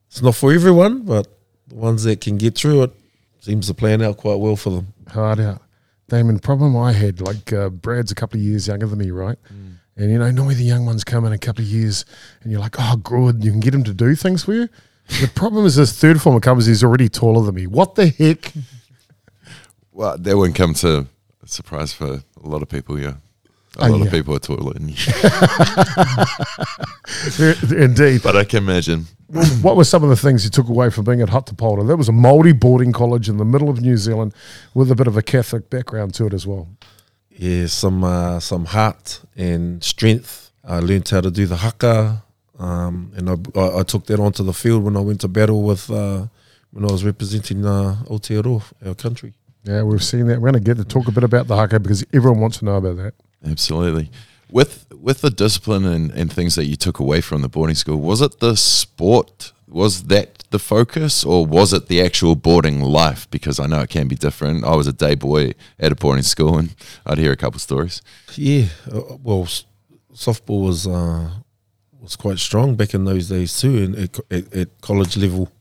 It's 0.08 0.22
not 0.22 0.36
for 0.36 0.52
everyone, 0.54 1.04
but 1.04 1.28
the 1.68 1.76
ones 1.76 2.04
that 2.04 2.22
can 2.22 2.38
get 2.38 2.56
through 2.58 2.84
it 2.84 2.92
seems 3.40 3.68
to 3.68 3.74
plan 3.74 4.02
out 4.02 4.18
quite 4.18 4.36
well 4.40 4.56
for 4.56 4.70
them. 4.72 4.94
hard 5.10 5.40
out. 5.40 5.62
Damon, 6.10 6.40
problem 6.40 6.76
I 6.78 6.94
had, 6.94 7.20
like 7.22 7.52
uh, 7.52 7.70
Brad's 7.70 8.12
a 8.12 8.16
couple 8.16 8.40
of 8.40 8.44
years 8.44 8.68
younger 8.68 8.88
than 8.88 8.98
me, 9.00 9.12
right? 9.12 9.38
And 9.98 10.12
you 10.12 10.18
know, 10.18 10.30
normally 10.32 10.56
the 10.56 10.64
young 10.64 10.86
ones 10.86 11.04
come 11.04 11.26
in 11.26 11.34
a 11.34 11.38
couple 11.38 11.64
of 11.64 11.68
years 11.70 12.06
and 12.42 12.52
you're 12.52 12.62
like, 12.62 12.76
oh, 12.80 12.96
good, 12.98 13.44
you 13.44 13.52
can 13.52 13.60
get 13.60 13.72
them 13.72 13.84
to 13.84 13.94
do 13.94 14.16
things 14.16 14.44
for 14.46 14.54
you. 14.54 14.70
The 15.08 15.32
problem 15.34 15.66
is 15.66 15.76
this 15.76 15.98
third 16.00 16.22
former 16.22 16.40
comes, 16.40 16.66
he's 16.66 16.84
already 16.84 17.10
taller 17.10 17.46
than 17.46 17.56
me. 17.56 17.68
What 17.68 17.96
the 17.96 18.08
heck? 18.10 18.52
Well, 19.92 20.18
that 20.18 20.38
wouldn't 20.38 20.58
come 20.58 20.74
to 20.76 21.08
a 21.44 21.48
surprise 21.48 21.94
for 21.94 22.22
a 22.44 22.48
lot 22.48 22.62
of 22.62 22.70
people. 22.70 23.00
Yeah, 23.00 23.16
a 23.78 23.86
Oh, 23.86 23.88
lot 23.88 24.00
yeah. 24.00 24.06
of 24.06 24.12
people 24.12 24.36
are 24.36 24.40
taller 24.40 24.74
than 24.74 24.90
you, 24.90 24.96
Indeed. 27.72 28.22
but 28.24 28.36
I 28.36 28.44
can 28.44 28.64
imagine. 28.64 29.06
what 29.62 29.76
were 29.76 29.84
some 29.84 30.04
of 30.04 30.10
the 30.10 30.16
things 30.16 30.44
you 30.44 30.50
took 30.50 30.70
away 30.70 30.90
from 30.90 31.06
being 31.06 31.22
at 31.22 31.30
Hato 31.30 31.54
Paora? 31.56 31.86
That 31.88 31.98
was 31.98 32.10
a 32.10 32.14
Māori 32.14 32.58
boarding 32.58 32.92
college 32.92 33.30
in 33.30 33.38
the 33.38 33.46
middle 33.46 33.70
of 33.70 33.82
New 33.82 33.98
Zealand 33.98 34.34
with 34.74 34.92
a 34.92 34.96
bit 34.96 35.08
of 35.08 35.18
a 35.18 35.22
Catholic 35.22 35.70
background 35.70 36.14
to 36.16 36.26
it 36.28 36.34
as 36.34 36.46
well. 36.48 36.68
Yeah, 37.32 37.68
some 37.68 38.04
uh, 38.04 38.40
some 38.40 38.66
heart 38.66 39.22
and 39.36 39.84
strength. 39.84 40.52
I 40.64 40.80
learned 40.80 41.08
how 41.10 41.22
to 41.22 41.32
do 41.32 41.46
the 41.46 41.58
haka, 41.58 42.24
um, 42.60 43.12
and 43.16 43.30
I, 43.30 43.60
I, 43.60 43.80
I 43.80 43.84
took 43.84 44.06
that 44.08 44.20
onto 44.20 44.44
the 44.44 44.54
field 44.54 44.84
when 44.84 44.98
I 44.98 45.02
went 45.02 45.22
to 45.22 45.28
battle 45.28 45.64
with 45.64 45.90
uh, 45.90 46.28
when 46.72 46.84
I 46.86 46.92
was 46.92 47.04
representing 47.04 47.66
uh, 47.66 47.98
Aotearoa, 48.06 48.64
our 48.86 48.96
country. 48.96 49.34
Yeah, 49.64 49.84
we've 49.84 50.04
seen 50.04 50.28
that. 50.28 50.40
We're 50.40 50.52
going 50.52 50.64
to 50.64 50.74
get 50.74 50.78
to 50.78 50.86
talk 50.86 51.08
a 51.08 51.12
bit 51.12 51.24
about 51.24 51.48
the 51.48 51.56
haka 51.56 51.80
because 51.80 52.06
everyone 52.14 52.40
wants 52.40 52.60
to 52.60 52.66
know 52.66 52.76
about 52.76 52.98
that. 52.98 53.14
Absolutely. 53.46 54.10
With 54.50 54.86
with 54.94 55.22
the 55.22 55.30
discipline 55.30 55.86
and, 55.86 56.12
and 56.12 56.32
things 56.32 56.56
that 56.56 56.66
you 56.66 56.76
took 56.76 57.00
away 57.00 57.22
from 57.22 57.42
the 57.42 57.50
boarding 57.50 57.76
school, 57.76 57.98
was 57.98 58.22
it 58.22 58.40
the 58.40 58.56
sport? 58.56 59.54
Was 59.68 60.04
that 60.04 60.46
the 60.50 60.60
focus, 60.60 61.26
or 61.26 61.46
was 61.46 61.74
it 61.74 61.88
the 61.90 62.02
actual 62.02 62.36
boarding 62.36 62.80
life? 62.82 63.30
Because 63.30 63.60
I 63.60 63.68
know 63.68 63.82
it 63.82 63.90
can 63.90 64.08
be 64.08 64.16
different. 64.16 64.64
I 64.64 64.74
was 64.78 64.88
a 64.88 64.94
day 64.94 65.16
boy 65.16 65.54
at 65.78 65.92
a 65.92 65.96
boarding 65.96 66.24
school, 66.24 66.58
and 66.58 66.74
I'd 67.06 67.18
hear 67.18 67.34
a 67.34 67.38
couple 67.38 67.60
stories. 67.60 68.02
Yeah, 68.36 68.68
uh, 68.90 69.18
well, 69.22 69.46
softball 70.14 70.66
was 70.66 70.88
uh, 70.88 71.32
was 72.08 72.16
quite 72.16 72.40
strong 72.40 72.76
back 72.76 72.94
in 72.94 73.06
those 73.06 73.28
days 73.30 73.60
too, 73.60 73.76
and 73.84 73.96
at, 73.96 74.20
at, 74.32 74.54
at 74.56 74.82
college 74.82 75.18
level. 75.18 75.52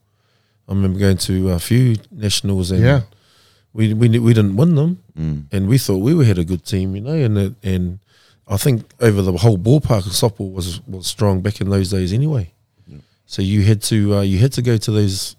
I 0.68 0.72
remember 0.72 0.98
going 0.98 1.16
to 1.18 1.50
a 1.50 1.58
few 1.58 1.96
nationals, 2.10 2.70
and 2.72 2.80
Yeah. 2.82 3.02
we 3.72 3.94
we 3.94 4.08
we 4.18 4.32
didn't 4.34 4.56
win 4.56 4.74
them, 4.74 4.98
Mm. 5.18 5.44
and 5.52 5.68
we 5.68 5.78
thought 5.78 5.98
we 5.98 6.14
were 6.14 6.24
had 6.24 6.38
a 6.38 6.44
good 6.44 6.64
team, 6.64 6.94
you 6.96 7.02
know, 7.02 7.14
and 7.14 7.38
it, 7.38 7.54
and 7.62 7.98
I 8.48 8.56
think 8.56 8.82
over 9.00 9.22
the 9.22 9.32
whole 9.38 9.58
ballpark 9.58 10.06
of 10.06 10.12
softball 10.12 10.52
was 10.52 10.80
was 10.86 11.06
strong 11.06 11.40
back 11.42 11.60
in 11.60 11.68
those 11.70 11.90
days 11.90 12.12
anyway. 12.12 12.52
So 13.28 13.42
you 13.42 13.62
had 13.62 13.82
to 13.90 13.96
uh, 14.16 14.20
you 14.22 14.38
had 14.38 14.52
to 14.52 14.62
go 14.62 14.76
to 14.76 14.90
those 14.92 15.36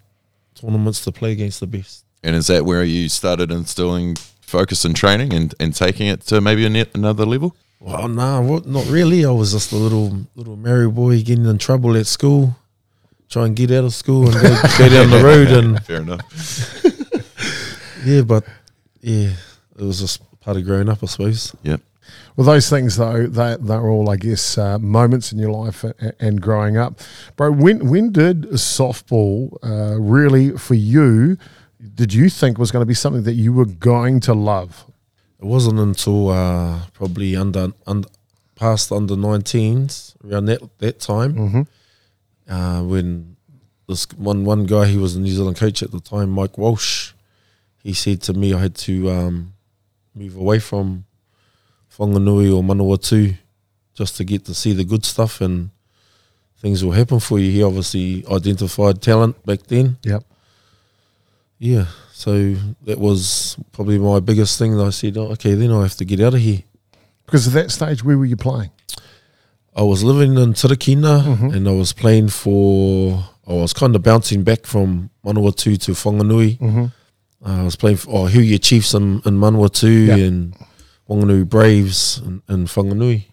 tournaments 0.55 1.03
to 1.05 1.11
play 1.11 1.31
against 1.31 1.59
the 1.59 1.67
best. 1.67 2.03
And 2.23 2.35
is 2.35 2.47
that 2.47 2.65
where 2.65 2.83
you 2.83 3.07
started 3.09 3.51
instilling 3.51 4.17
focus 4.41 4.83
and 4.85 4.95
training 4.95 5.33
and, 5.33 5.53
and 5.59 5.73
taking 5.73 6.07
it 6.07 6.21
to 6.27 6.41
maybe 6.41 6.65
a 6.65 6.69
ne- 6.69 6.91
another 6.93 7.25
level? 7.25 7.55
Well, 7.79 8.07
nah, 8.07 8.41
what, 8.41 8.65
not 8.65 8.87
really. 8.87 9.25
I 9.25 9.31
was 9.31 9.51
just 9.51 9.71
a 9.71 9.75
little 9.75 10.25
little 10.35 10.55
merry 10.55 10.89
boy 10.89 11.21
getting 11.21 11.45
in 11.45 11.57
trouble 11.57 11.95
at 11.95 12.07
school, 12.07 12.55
trying 13.29 13.53
to 13.53 13.67
get 13.67 13.77
out 13.77 13.85
of 13.85 13.93
school 13.93 14.25
and 14.25 14.33
go, 14.33 14.61
go 14.77 14.89
down 14.89 15.09
the 15.11 15.21
road 15.23 15.47
and 15.49 15.83
Fair 15.85 16.01
enough. 16.01 16.85
yeah, 18.05 18.21
but 18.21 18.45
yeah, 19.01 19.33
it 19.77 19.83
was 19.83 19.99
just 19.99 20.21
part 20.39 20.57
of 20.57 20.65
growing 20.65 20.89
up, 20.89 21.03
I 21.03 21.05
suppose. 21.05 21.55
Yep. 21.63 21.81
Well, 22.35 22.45
those 22.45 22.69
things 22.69 22.97
though, 22.97 23.27
they 23.27 23.57
they're 23.59 23.89
all, 23.89 24.09
I 24.09 24.15
guess, 24.15 24.57
uh, 24.57 24.79
moments 24.79 25.31
in 25.31 25.39
your 25.39 25.51
life 25.51 25.83
and, 25.83 26.13
and 26.19 26.41
growing 26.41 26.77
up, 26.77 26.99
bro. 27.35 27.51
When 27.51 27.89
when 27.89 28.11
did 28.11 28.43
softball 28.53 29.55
uh, 29.63 29.99
really 29.99 30.51
for 30.51 30.75
you? 30.75 31.37
Did 31.93 32.13
you 32.13 32.29
think 32.29 32.57
was 32.57 32.71
going 32.71 32.81
to 32.81 32.87
be 32.87 32.93
something 32.95 33.23
that 33.23 33.33
you 33.33 33.53
were 33.53 33.65
going 33.65 34.19
to 34.21 34.33
love? 34.33 34.85
It 35.39 35.45
wasn't 35.45 35.79
until 35.79 36.29
uh, 36.29 36.81
probably 36.93 37.35
under, 37.35 37.71
under 37.85 38.07
past 38.55 38.91
under 38.91 39.15
19s 39.15 40.15
around 40.25 40.45
that 40.45 40.61
that 40.79 40.99
time 40.99 41.33
Mm-hmm. 41.35 42.53
uh, 42.53 42.83
when 42.83 43.35
this 43.87 44.07
one 44.17 44.43
one 44.45 44.65
guy 44.65 44.85
he 44.87 44.97
was 44.97 45.15
a 45.15 45.19
New 45.19 45.31
Zealand 45.31 45.57
coach 45.57 45.83
at 45.83 45.91
the 45.91 45.99
time, 45.99 46.29
Mike 46.31 46.57
Walsh. 46.57 47.13
He 47.83 47.93
said 47.93 48.21
to 48.23 48.33
me 48.33 48.53
I 48.53 48.59
had 48.59 48.75
to 48.87 49.09
um, 49.11 49.53
move 50.15 50.35
away 50.35 50.59
from 50.59 51.05
Whanganui 51.97 52.53
or 52.55 52.63
Manawatu 52.63 53.37
just 53.93 54.17
to 54.17 54.23
get 54.23 54.45
to 54.45 54.53
see 54.53 54.73
the 54.73 54.83
good 54.83 55.05
stuff 55.05 55.41
and 55.41 55.69
things 56.59 56.83
will 56.83 56.91
happen 56.91 57.19
for 57.19 57.39
you. 57.39 57.51
He 57.51 57.63
obviously 57.63 58.23
identified 58.29 59.01
talent 59.01 59.43
back 59.45 59.63
then. 59.63 59.97
Yep. 60.03 60.23
Yeah, 61.59 61.85
so 62.13 62.55
that 62.85 62.99
was 62.99 63.57
probably 63.71 63.97
my 63.97 64.19
biggest 64.19 64.59
thing. 64.59 64.77
That 64.77 64.85
I 64.85 64.89
said, 64.91 65.17
oh, 65.17 65.31
okay, 65.33 65.55
then 65.55 65.71
I 65.71 65.81
have 65.81 65.95
to 65.95 66.05
get 66.05 66.19
out 66.21 66.33
of 66.35 66.39
here. 66.39 66.63
Because 67.25 67.47
at 67.47 67.53
that 67.53 67.71
stage, 67.71 68.03
where 68.03 68.17
were 68.17 68.25
you 68.25 68.37
playing? 68.37 68.69
I 69.75 69.81
was 69.83 70.03
living 70.03 70.37
in 70.37 70.53
Turakina 70.53 71.21
Mhm. 71.23 71.53
and 71.55 71.67
I 71.67 71.71
was 71.71 71.93
playing 71.93 72.29
for. 72.29 73.23
I 73.47 73.53
was 73.53 73.73
kind 73.73 73.95
of 73.95 74.03
bouncing 74.03 74.43
back 74.43 74.65
from 74.65 75.09
Manawatu 75.25 75.77
to 75.81 75.91
Whanganui. 75.93 76.57
Mm-hmm. 76.59 76.85
Uh, 77.45 77.61
I 77.61 77.63
was 77.63 77.75
playing 77.75 77.97
for 77.97 78.09
oh, 78.11 78.29
Huia 78.29 78.59
Chiefs 78.61 78.93
in, 78.93 79.21
in 79.25 79.37
Manawatu 79.39 80.07
Yeah. 80.07 80.15
and 80.15 80.55
Wanganui 81.09 81.47
Braves 81.47 82.19
in, 82.25 82.41
in 82.49 82.65
Whanganui. 82.65 83.25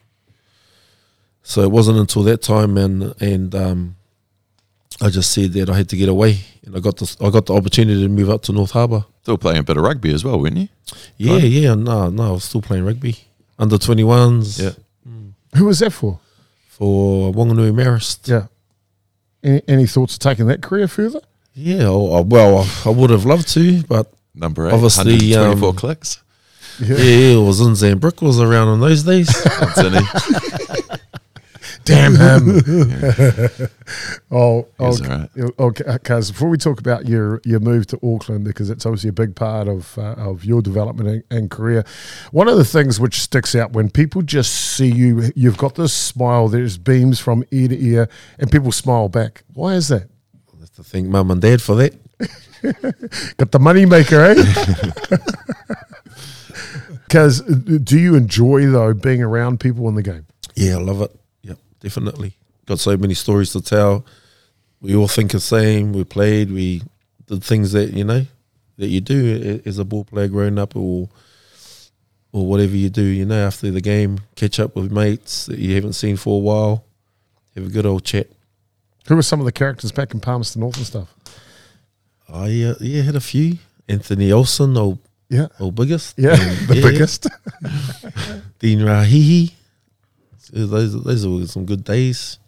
So 1.42 1.62
it 1.62 1.70
wasn't 1.70 1.98
until 1.98 2.22
that 2.24 2.42
time 2.42 2.76
and 2.78 3.14
and 3.20 3.54
um, 3.54 3.96
I 5.00 5.08
just 5.10 5.32
said 5.32 5.52
that 5.54 5.68
I 5.70 5.76
had 5.76 5.88
to 5.90 5.96
get 5.96 6.08
away, 6.08 6.38
and 6.64 6.76
I 6.76 6.80
got 6.80 6.96
the 6.96 7.16
I 7.20 7.30
got 7.30 7.46
the 7.46 7.54
opportunity 7.54 8.02
to 8.02 8.08
move 8.08 8.30
up 8.30 8.42
to 8.42 8.52
North 8.52 8.70
Harbour. 8.70 9.04
Still 9.22 9.38
playing 9.38 9.58
a 9.58 9.62
bit 9.62 9.76
of 9.76 9.82
rugby 9.82 10.12
as 10.12 10.24
well, 10.24 10.38
weren't 10.40 10.56
you? 10.56 10.68
Yeah, 11.16 11.38
yeah, 11.38 11.74
no, 11.74 12.10
no, 12.10 12.28
I 12.28 12.30
was 12.30 12.44
still 12.44 12.62
playing 12.62 12.84
rugby 12.84 13.16
under 13.58 13.78
twenty 13.78 14.04
ones. 14.04 14.60
Yeah. 14.60 14.70
Who 15.56 15.64
was 15.66 15.78
that 15.80 15.92
for? 15.92 16.18
for 16.68 17.32
Wanganui 17.32 17.72
Marist. 17.72 18.26
Yeah. 18.28 18.46
Any, 19.42 19.62
any 19.68 19.86
thoughts 19.86 20.14
of 20.14 20.18
taking 20.20 20.46
that 20.48 20.60
career 20.62 20.88
further? 20.88 21.20
Yeah, 21.54 21.88
I- 21.88 22.18
I- 22.18 22.20
well, 22.22 22.58
I, 22.58 22.88
I 22.88 22.90
would 22.90 23.10
have 23.10 23.24
loved 23.24 23.46
to, 23.54 23.82
but 23.84 24.12
Number 24.34 24.66
eight, 24.68 24.72
Obviously, 24.72 25.12
124 25.12 25.68
um, 25.68 25.76
clicks. 25.76 26.20
yeah, 26.80 26.96
yeah, 26.96 27.36
it 27.38 27.46
was 27.46 27.60
Zinzan 27.60 28.00
Brooke 28.00 28.20
was 28.22 28.40
around 28.40 28.74
in 28.74 28.80
those 28.80 29.04
days. 29.04 29.28
Anthony. 31.90 32.60
Damn 32.60 33.48
him. 33.48 33.68
oh, 34.30 34.66
He's 34.78 35.00
okay. 35.00 35.12
all 35.12 35.18
right. 35.18 35.58
Okay, 35.58 35.84
because 35.92 36.30
before 36.30 36.48
we 36.48 36.58
talk 36.58 36.80
about 36.80 37.06
your 37.06 37.40
your 37.44 37.60
move 37.60 37.86
to 37.88 37.98
Auckland, 38.02 38.44
because 38.44 38.70
it's 38.70 38.86
obviously 38.86 39.10
a 39.10 39.12
big 39.14 39.36
part 39.36 39.68
of 39.68 39.96
uh, 39.98 40.14
of 40.16 40.44
your 40.44 40.62
development 40.62 41.08
and, 41.08 41.24
and 41.30 41.50
career. 41.50 41.84
One 42.32 42.48
of 42.48 42.56
the 42.56 42.64
things 42.64 42.98
which 42.98 43.20
sticks 43.20 43.54
out 43.54 43.72
when 43.72 43.90
people 43.90 44.22
just 44.22 44.54
see 44.54 44.90
you, 44.90 45.30
you've 45.34 45.58
got 45.58 45.74
this 45.74 45.92
smile. 45.92 46.48
There's 46.48 46.78
beams 46.78 47.20
from 47.20 47.44
ear 47.50 47.68
to 47.68 47.78
ear, 47.78 48.08
and 48.38 48.50
people 48.50 48.72
smile 48.72 49.08
back. 49.08 49.44
Why 49.52 49.74
is 49.74 49.88
that? 49.88 50.08
That's 50.58 50.70
to 50.70 50.84
thank 50.84 51.08
mum 51.08 51.30
and 51.30 51.40
dad 51.40 51.62
for 51.62 51.74
that. 51.76 51.94
Got 53.36 53.52
the 53.52 53.58
money 53.58 53.84
maker, 53.84 54.20
eh? 54.20 55.16
Because 57.14 57.42
do 57.42 57.96
you 57.96 58.16
enjoy 58.16 58.66
though 58.66 58.92
being 58.92 59.22
around 59.22 59.60
people 59.60 59.88
in 59.88 59.94
the 59.94 60.02
game? 60.02 60.26
Yeah, 60.56 60.78
I 60.78 60.80
love 60.80 61.00
it. 61.00 61.14
Definitely. 61.84 62.32
Got 62.66 62.80
so 62.80 62.96
many 62.96 63.12
stories 63.14 63.52
to 63.52 63.60
tell. 63.60 64.04
We 64.80 64.96
all 64.96 65.06
think 65.06 65.32
the 65.32 65.38
same. 65.40 65.92
We 65.92 66.02
played. 66.04 66.50
We 66.50 66.82
did 67.26 67.44
things 67.44 67.72
that 67.72 67.92
you 67.92 68.04
know 68.04 68.24
that 68.78 68.88
you 68.88 69.00
do 69.00 69.60
as 69.66 69.78
a 69.78 69.84
ball 69.84 70.04
player 70.04 70.28
growing 70.28 70.58
up, 70.58 70.74
or 70.74 71.10
or 72.32 72.46
whatever 72.46 72.74
you 72.74 72.88
do. 72.88 73.02
You 73.02 73.26
know, 73.26 73.46
after 73.46 73.70
the 73.70 73.82
game, 73.82 74.20
catch 74.34 74.58
up 74.58 74.74
with 74.76 74.90
mates 74.90 75.44
that 75.46 75.58
you 75.58 75.74
haven't 75.74 75.92
seen 75.92 76.16
for 76.16 76.36
a 76.36 76.40
while. 76.40 76.84
Have 77.54 77.66
a 77.66 77.70
good 77.70 77.84
old 77.86 78.02
chat. 78.04 78.28
Who 79.08 79.14
were 79.16 79.22
some 79.22 79.40
of 79.40 79.44
the 79.46 79.52
characters 79.52 79.92
back 79.92 80.14
in 80.14 80.20
Palmerston 80.20 80.60
North 80.60 80.78
and 80.78 80.86
stuff? 80.86 81.14
I 82.28 82.62
uh, 82.62 82.74
yeah 82.80 83.02
had 83.02 83.14
a 83.16 83.20
few. 83.20 83.58
Anthony 83.86 84.32
Olsen, 84.32 84.74
old 84.78 84.98
Yeah, 85.28 85.48
old 85.60 85.74
biggest. 85.74 86.18
yeah, 86.18 86.36
the 86.66 86.76
yeah, 86.76 86.82
biggest. 86.82 87.26
Dean 88.58 88.78
Rahihi. 88.80 89.52
So 90.54 90.66
Those 90.66 91.02
those 91.02 91.26
were 91.26 91.46
some 91.46 91.64
good 91.66 91.82
days. 91.84 92.38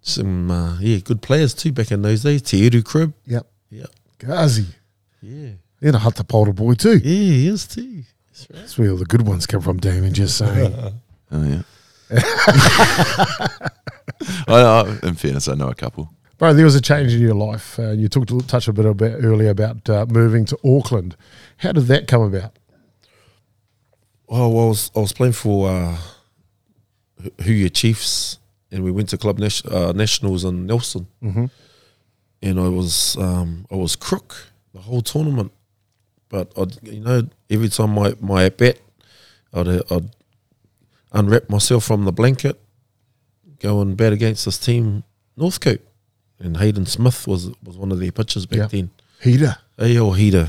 Some 0.00 0.50
uh, 0.50 0.78
yeah, 0.80 0.98
good 0.98 1.22
players 1.22 1.54
too 1.54 1.70
back 1.72 1.92
in 1.92 2.02
those 2.02 2.22
days. 2.24 2.42
Te 2.42 2.56
Uru 2.58 2.82
Crib. 2.82 3.12
Yep, 3.26 3.46
Yep. 3.70 3.90
Gazi. 4.18 4.66
Yeah. 5.20 5.50
And 5.80 5.96
a 5.96 5.98
Hato 5.98 6.24
Paora 6.24 6.54
boy 6.54 6.74
too. 6.74 6.96
Yeah, 6.98 6.98
he 7.02 7.46
is 7.48 7.66
too. 7.66 8.02
That's 8.50 8.76
where 8.76 8.90
all 8.90 8.96
the 8.96 9.04
good 9.04 9.22
ones 9.26 9.46
come 9.46 9.60
from, 9.60 9.78
Damon. 9.78 10.12
Just 10.12 10.36
saying. 10.38 10.74
Oh, 11.34 11.42
yeah. 11.44 11.62
I, 14.46 14.48
I, 14.48 14.98
in 15.06 15.14
fairness, 15.14 15.48
I 15.48 15.54
know 15.54 15.68
a 15.68 15.74
couple. 15.74 16.10
Bro, 16.36 16.52
there 16.54 16.66
was 16.66 16.74
a 16.74 16.80
change 16.82 17.14
in 17.14 17.22
your 17.22 17.34
life. 17.34 17.78
Uh, 17.78 17.92
you 17.92 18.08
talked 18.08 18.30
a 18.30 18.34
little, 18.34 18.46
touched 18.46 18.68
a 18.68 18.72
bit 18.74 18.84
about 18.84 19.24
earlier 19.24 19.48
about 19.48 19.88
uh, 19.88 20.04
moving 20.10 20.44
to 20.44 20.58
Auckland. 20.62 21.16
How 21.56 21.72
did 21.72 21.84
that 21.86 22.06
come 22.08 22.20
about? 22.20 22.58
Oh, 24.28 24.50
well, 24.50 24.64
I 24.64 24.68
was 24.68 24.90
I 24.94 24.98
was 25.00 25.12
playing 25.14 25.32
for 25.32 25.70
uh, 25.70 25.96
Huia 27.38 27.70
Chiefs, 27.72 28.38
and 28.70 28.82
we 28.84 28.90
went 28.90 29.08
to 29.10 29.18
club 29.18 29.38
Nas- 29.38 29.64
uh, 29.66 29.92
nationals 29.92 30.44
in 30.44 30.66
Nelson, 30.66 31.06
Mhm. 31.22 31.50
and 32.42 32.58
I 32.60 32.68
was 32.68 33.16
um, 33.16 33.66
I 33.70 33.76
was 33.76 33.96
crook 33.96 34.48
the 34.74 34.80
whole 34.80 35.02
tournament, 35.02 35.52
but 36.28 36.52
I'd, 36.56 36.78
you 36.88 37.00
know 37.00 37.28
every 37.50 37.68
time 37.68 37.90
my 37.94 38.14
my 38.20 38.44
at 38.46 38.56
bat, 38.56 38.78
I'd, 39.52 39.68
uh, 39.68 39.82
I'd 39.90 40.10
unwrap 41.12 41.48
myself 41.50 41.84
from 41.84 42.04
the 42.04 42.12
blanket, 42.12 42.60
go 43.60 43.80
and 43.80 43.96
bat 43.96 44.12
against 44.12 44.44
this 44.44 44.58
team 44.58 45.04
Northcote, 45.36 45.82
and 46.38 46.56
Hayden 46.56 46.86
Smith 46.86 47.26
was 47.26 47.50
was 47.62 47.76
one 47.76 47.92
of 47.92 47.98
their 48.00 48.12
pitchers 48.12 48.46
back 48.46 48.70
then. 48.70 48.90
Heater. 49.20 49.56
Hey, 49.78 49.98
oh 49.98 50.12
Heater, 50.12 50.48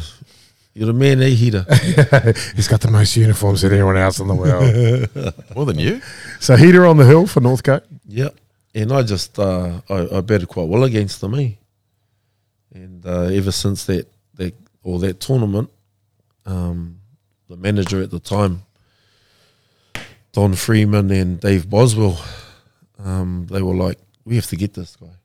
you're 0.74 0.88
the 0.88 0.94
man, 0.94 1.22
eh 1.22 1.30
Heater. 1.30 1.66
He's 2.56 2.68
got 2.68 2.82
the 2.82 2.90
most 2.92 3.16
uniforms 3.16 3.62
than 3.62 3.74
anyone 3.74 3.96
else 3.96 4.20
in 4.20 4.28
the 4.28 4.34
world. 4.34 5.36
More 5.56 5.66
than 5.66 5.78
you? 5.78 6.02
so 6.40 6.56
Heater 6.56 6.86
on 6.86 6.98
the 6.98 7.06
hill 7.06 7.28
for 7.28 7.42
Northcote. 7.42 7.84
Yeah, 8.08 8.30
and 8.74 8.92
I 8.92 9.04
just 9.04 9.38
uh, 9.38 9.82
I, 9.88 10.18
I 10.18 10.22
batted 10.22 10.48
quite 10.48 10.68
well 10.68 10.84
against 10.84 11.22
them, 11.22 11.36
eh? 11.36 11.52
And 12.74 13.06
uh, 13.06 13.26
ever 13.26 13.52
since 13.52 13.86
that 13.86 14.08
that 14.36 14.56
or 14.82 14.98
that 15.00 15.20
tournament, 15.20 15.70
um, 16.46 17.00
the 17.50 17.56
manager 17.58 18.02
at 18.02 18.10
the 18.10 18.20
time, 18.20 18.64
Don 20.32 20.56
Freeman 20.56 21.12
and 21.12 21.40
Dave 21.40 21.70
Boswell, 21.70 22.20
um, 22.98 23.46
they 23.48 23.62
were 23.62 23.76
like, 23.76 24.00
"We 24.26 24.36
have 24.38 24.48
to 24.48 24.56
get 24.56 24.74
this 24.74 24.96
guy," 24.96 25.16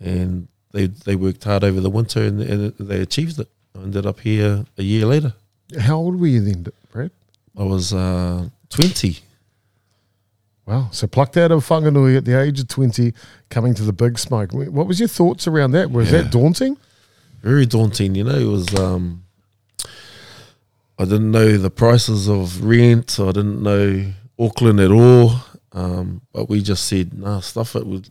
and 0.00 0.48
they 0.72 0.86
they 0.86 1.16
worked 1.16 1.44
hard 1.44 1.64
over 1.64 1.82
the 1.82 1.90
winter 1.90 2.22
and, 2.22 2.40
and 2.40 2.72
they 2.78 3.00
achieved 3.02 3.38
it. 3.38 3.48
I 3.78 3.82
ended 3.82 4.06
up 4.06 4.20
here 4.20 4.64
a 4.76 4.82
year 4.82 5.06
later. 5.06 5.34
How 5.78 5.96
old 5.96 6.18
were 6.20 6.26
you 6.26 6.40
then, 6.40 6.66
Brad? 6.90 7.10
I 7.56 7.62
was 7.62 7.92
uh, 7.92 8.48
twenty. 8.70 9.18
Wow. 10.66 10.88
So 10.92 11.06
plucked 11.06 11.36
out 11.36 11.50
of 11.50 11.66
Whanganui 11.66 12.16
at 12.18 12.26
the 12.26 12.38
age 12.38 12.60
of 12.60 12.68
20, 12.68 13.14
coming 13.48 13.72
to 13.72 13.82
the 13.84 13.92
big 13.94 14.18
smoke. 14.18 14.52
What 14.52 14.86
was 14.86 14.98
your 15.00 15.08
thoughts 15.08 15.46
around 15.46 15.70
that? 15.70 15.90
Was 15.90 16.12
Yeah. 16.12 16.22
that 16.22 16.30
daunting? 16.30 16.76
very 17.42 17.64
daunting. 17.64 18.14
You 18.16 18.24
know, 18.24 18.34
it 18.38 18.44
was. 18.44 18.74
Um, 18.74 19.24
I 20.98 21.04
didn't 21.04 21.30
know 21.30 21.56
the 21.56 21.70
prices 21.70 22.28
of 22.28 22.62
rent. 22.64 23.18
I 23.20 23.32
didn't 23.32 23.62
know 23.62 24.12
Auckland 24.38 24.80
at 24.80 24.90
all. 24.90 25.36
Um, 25.72 26.20
but 26.32 26.48
we 26.50 26.60
just 26.60 26.86
said, 26.86 27.14
"Nah, 27.14 27.40
stuff 27.40 27.76
it. 27.76 27.86
We've, 27.86 28.08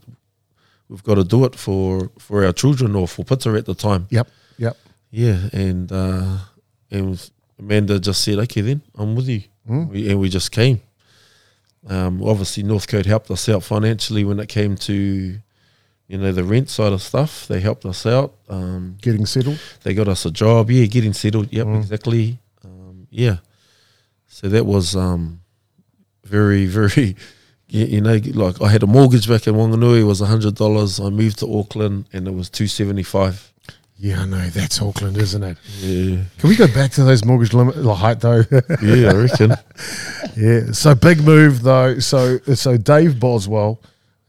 we've 0.89 1.03
got 1.03 1.15
to 1.15 1.23
do 1.25 1.43
it 1.45 1.55
for 1.55 2.09
for 2.17 2.43
our 2.45 2.53
children 2.53 2.95
or 2.95 3.07
for 3.07 3.23
Pita 3.25 3.49
at 3.51 3.65
the 3.65 3.75
time." 3.75 4.07
Yep. 4.09 4.29
Yep. 4.57 4.77
Yeah, 5.11 5.49
and 5.53 5.91
uh, 5.91 6.37
and 6.91 7.29
Amanda 7.59 7.99
just 7.99 8.21
said, 8.23 8.39
"Okay, 8.39 8.61
then 8.61 8.81
I'm 8.95 9.15
with 9.15 9.27
you," 9.29 9.43
Mm. 9.69 9.89
we, 9.89 10.09
and 10.09 10.19
we 10.19 10.29
just 10.29 10.51
came. 10.51 10.81
Um, 11.87 12.21
obviously, 12.23 12.63
Northcote 12.63 13.05
helped 13.05 13.31
us 13.31 13.47
out 13.49 13.63
financially 13.63 14.25
when 14.25 14.39
it 14.39 14.49
came 14.49 14.75
to, 14.75 14.93
you 16.07 16.17
know, 16.17 16.31
the 16.33 16.43
rent 16.43 16.69
side 16.69 16.91
of 16.91 17.01
stuff. 17.01 17.47
They 17.47 17.61
helped 17.61 17.85
us 17.85 18.05
out. 18.05 18.33
Um, 18.49 18.97
Getting 19.01 19.25
settled. 19.25 19.59
they 19.83 19.93
got 19.93 20.07
us 20.09 20.25
a 20.25 20.31
job. 20.31 20.69
Yeah, 20.69 20.85
getting 20.85 21.13
settled. 21.13 21.51
Yep, 21.53 21.67
Mm. 21.67 21.77
exactly. 21.77 22.39
Um, 22.65 23.07
yeah. 23.09 23.37
So 24.27 24.49
that 24.49 24.65
was 24.65 24.95
um, 24.95 25.39
very, 26.25 26.65
very, 26.79 27.15
you, 27.69 28.01
know, 28.01 28.19
like 28.33 28.61
I 28.61 28.67
had 28.69 28.83
a 28.83 28.87
mortgage 28.87 29.27
back 29.29 29.47
in 29.47 29.55
Wanganui. 29.55 30.01
It 30.01 30.03
was 30.03 30.19
hundred 30.19 30.55
dollars. 30.55 30.99
I 30.99 31.09
moved 31.09 31.39
to 31.39 31.47
Auckland, 31.59 32.05
and 32.11 32.27
it 32.27 32.33
was 32.33 32.49
two 32.49 32.67
seventy 32.67 33.03
five. 33.03 33.53
Yeah, 33.99 34.21
I 34.21 34.25
know. 34.25 34.47
That's 34.49 34.79
Auckland, 34.81 35.17
isn't 35.17 35.43
it? 35.43 35.57
Yeah, 35.79 36.23
Can 36.37 36.49
we 36.49 36.55
go 36.55 36.67
back 36.67 36.91
to 36.91 37.03
those 37.03 37.25
mortgage 37.25 37.53
limit 37.53 37.75
the 37.81 37.95
height 37.95 38.19
though? 38.19 38.43
yeah, 38.81 39.09
I 39.09 39.15
reckon. 39.15 39.53
yeah. 40.37 40.71
So 40.71 40.93
big 40.93 41.23
move 41.23 41.63
though. 41.63 41.97
So 41.99 42.37
so 42.53 42.77
Dave 42.77 43.19
Boswell, 43.19 43.81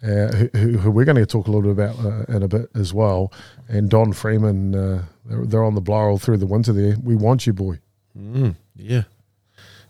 uh, 0.02 0.28
who, 0.28 0.48
who, 0.54 0.78
who 0.78 0.90
we're 0.90 1.04
going 1.04 1.16
to 1.16 1.26
talk 1.26 1.48
a 1.48 1.50
little 1.50 1.74
bit 1.74 1.90
about 1.90 2.04
uh, 2.04 2.34
in 2.34 2.42
a 2.42 2.48
bit 2.48 2.70
as 2.74 2.94
well, 2.94 3.30
and 3.68 3.90
Don 3.90 4.12
Freeman. 4.12 4.74
Uh, 4.74 5.04
they're, 5.26 5.44
they're 5.44 5.64
on 5.64 5.74
the 5.74 5.82
blower 5.82 6.08
all 6.08 6.18
through 6.18 6.38
the 6.38 6.46
winter 6.46 6.72
there. 6.72 6.96
We 7.02 7.14
want 7.14 7.46
you, 7.46 7.52
boy. 7.52 7.78
Mm, 8.18 8.54
yeah, 8.74 9.02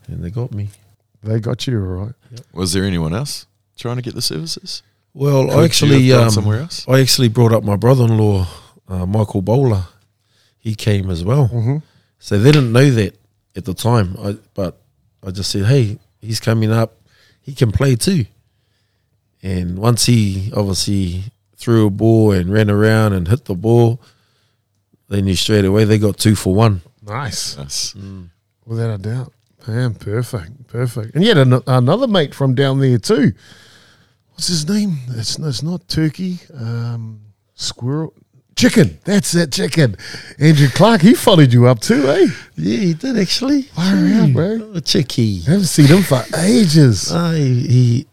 and 0.09 0.25
they 0.25 0.31
got 0.31 0.53
me. 0.53 0.71
They 1.23 1.39
got 1.39 1.67
you 1.69 1.79
all 1.79 1.87
right. 1.87 2.15
Was 2.53 2.73
there 2.73 2.83
anyone 2.85 3.15
else 3.15 3.47
trying 3.77 3.97
to 3.97 4.03
get 4.03 4.15
the 4.17 4.23
services? 4.23 4.83
Well, 5.15 5.45
Could 5.47 5.53
I 5.53 5.59
you 5.59 5.65
actually 5.65 6.09
have 6.09 6.17
gone 6.19 6.25
um, 6.25 6.31
somewhere 6.31 6.61
else? 6.61 6.85
I 6.89 7.01
actually 7.01 7.29
brought 7.29 7.53
up 7.53 7.63
my 7.65 7.77
brother-in-law, 7.77 8.47
uh, 8.89 9.07
Michael 9.07 9.43
Bowler. 9.43 9.85
He 10.59 10.75
came 10.75 11.09
as 11.11 11.25
well. 11.25 11.49
Mm-hmm. 11.49 11.77
So 12.19 12.39
they 12.39 12.51
didn't 12.53 12.73
know 12.73 12.91
that 12.91 13.17
at 13.57 13.65
the 13.65 13.75
time. 13.75 14.17
I, 14.21 14.37
but 14.55 14.81
I 15.27 15.31
just 15.31 15.51
said, 15.51 15.67
hey, 15.67 15.99
he's 16.21 16.41
coming 16.41 16.71
up. 16.73 16.95
He 17.41 17.55
can 17.55 17.71
play 17.73 17.97
too. 17.97 18.27
And 19.43 19.79
once 19.79 20.07
he 20.07 20.53
obviously 20.55 21.23
threw 21.57 21.87
a 21.87 21.91
ball 21.91 22.33
and 22.33 22.53
ran 22.53 22.71
around 22.71 23.13
and 23.13 23.29
hit 23.29 23.45
the 23.45 23.55
ball, 23.55 24.01
they 25.09 25.23
knew 25.23 25.37
straight 25.37 25.65
away 25.65 25.85
they 25.85 25.99
got 25.99 26.19
two 26.19 26.35
for 26.35 26.55
one. 26.55 26.83
Nice, 27.07 27.57
Yes. 27.57 27.95
without 28.67 28.95
a 28.95 28.99
doubt. 28.99 29.33
Man, 29.67 29.95
perfect, 29.95 30.67
perfect. 30.67 31.15
And 31.15 31.25
yet 31.25 31.37
an- 31.39 31.63
another 31.67 32.07
mate 32.07 32.35
from 32.35 32.55
down 32.55 32.81
there 32.81 32.99
too. 32.99 33.33
What's 34.33 34.49
his 34.49 34.69
name? 34.69 34.97
It's, 35.11 35.39
it's 35.39 35.63
not 35.63 35.89
turkey. 35.89 36.39
Um, 36.55 37.21
squirrel. 37.55 38.13
Chicken. 38.59 38.99
That's 39.05 39.37
it, 39.37 39.53
chicken. 39.53 39.97
Andrew 40.41 40.67
Clark, 40.67 41.03
he 41.03 41.15
followed 41.15 41.53
you 41.53 41.69
up 41.69 41.79
too, 41.79 42.09
eh? 42.09 42.27
Yeah, 42.57 42.79
he 42.79 42.93
did 42.93 43.17
actually. 43.17 43.63
Far 43.63 43.95
out, 43.95 44.33
bro. 44.33 44.73
Oh, 44.75 44.81
cheeky. 44.81 45.43
haven't 45.43 45.67
seen 45.67 45.87
him 45.87 46.03
for 46.03 46.25
ages. 46.37 47.09
Ah, 47.13 47.35
he, 47.35 47.69
he 47.69 48.07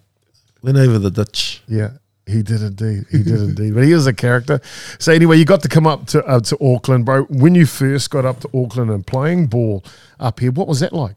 went 0.62 0.78
over 0.78 1.00
the 1.00 1.10
ditch. 1.10 1.64
Yeah. 1.68 1.94
He 2.28 2.44
did 2.44 2.62
indeed. 2.62 3.06
He 3.10 3.24
did 3.24 3.42
indeed. 3.42 3.74
But 3.74 3.86
he 3.86 3.92
is 3.92 4.06
a 4.06 4.14
character. 4.14 4.62
So 5.00 5.12
anyway, 5.12 5.38
you 5.38 5.46
got 5.46 5.64
to 5.64 5.68
come 5.68 5.88
up 5.88 6.06
to 6.08 6.24
uh, 6.26 6.40
to 6.42 6.58
Auckland, 6.64 7.06
bro. 7.06 7.24
When 7.24 7.56
you 7.56 7.66
first 7.66 8.12
got 8.12 8.24
up 8.24 8.42
to 8.42 8.50
Auckland 8.54 8.92
and 8.92 9.06
playing 9.06 9.48
ball 9.48 9.84
up 10.20 10.40
here, 10.40 10.52
what 10.52 10.68
was 10.68 10.80
that 10.82 10.94
like? 10.94 11.16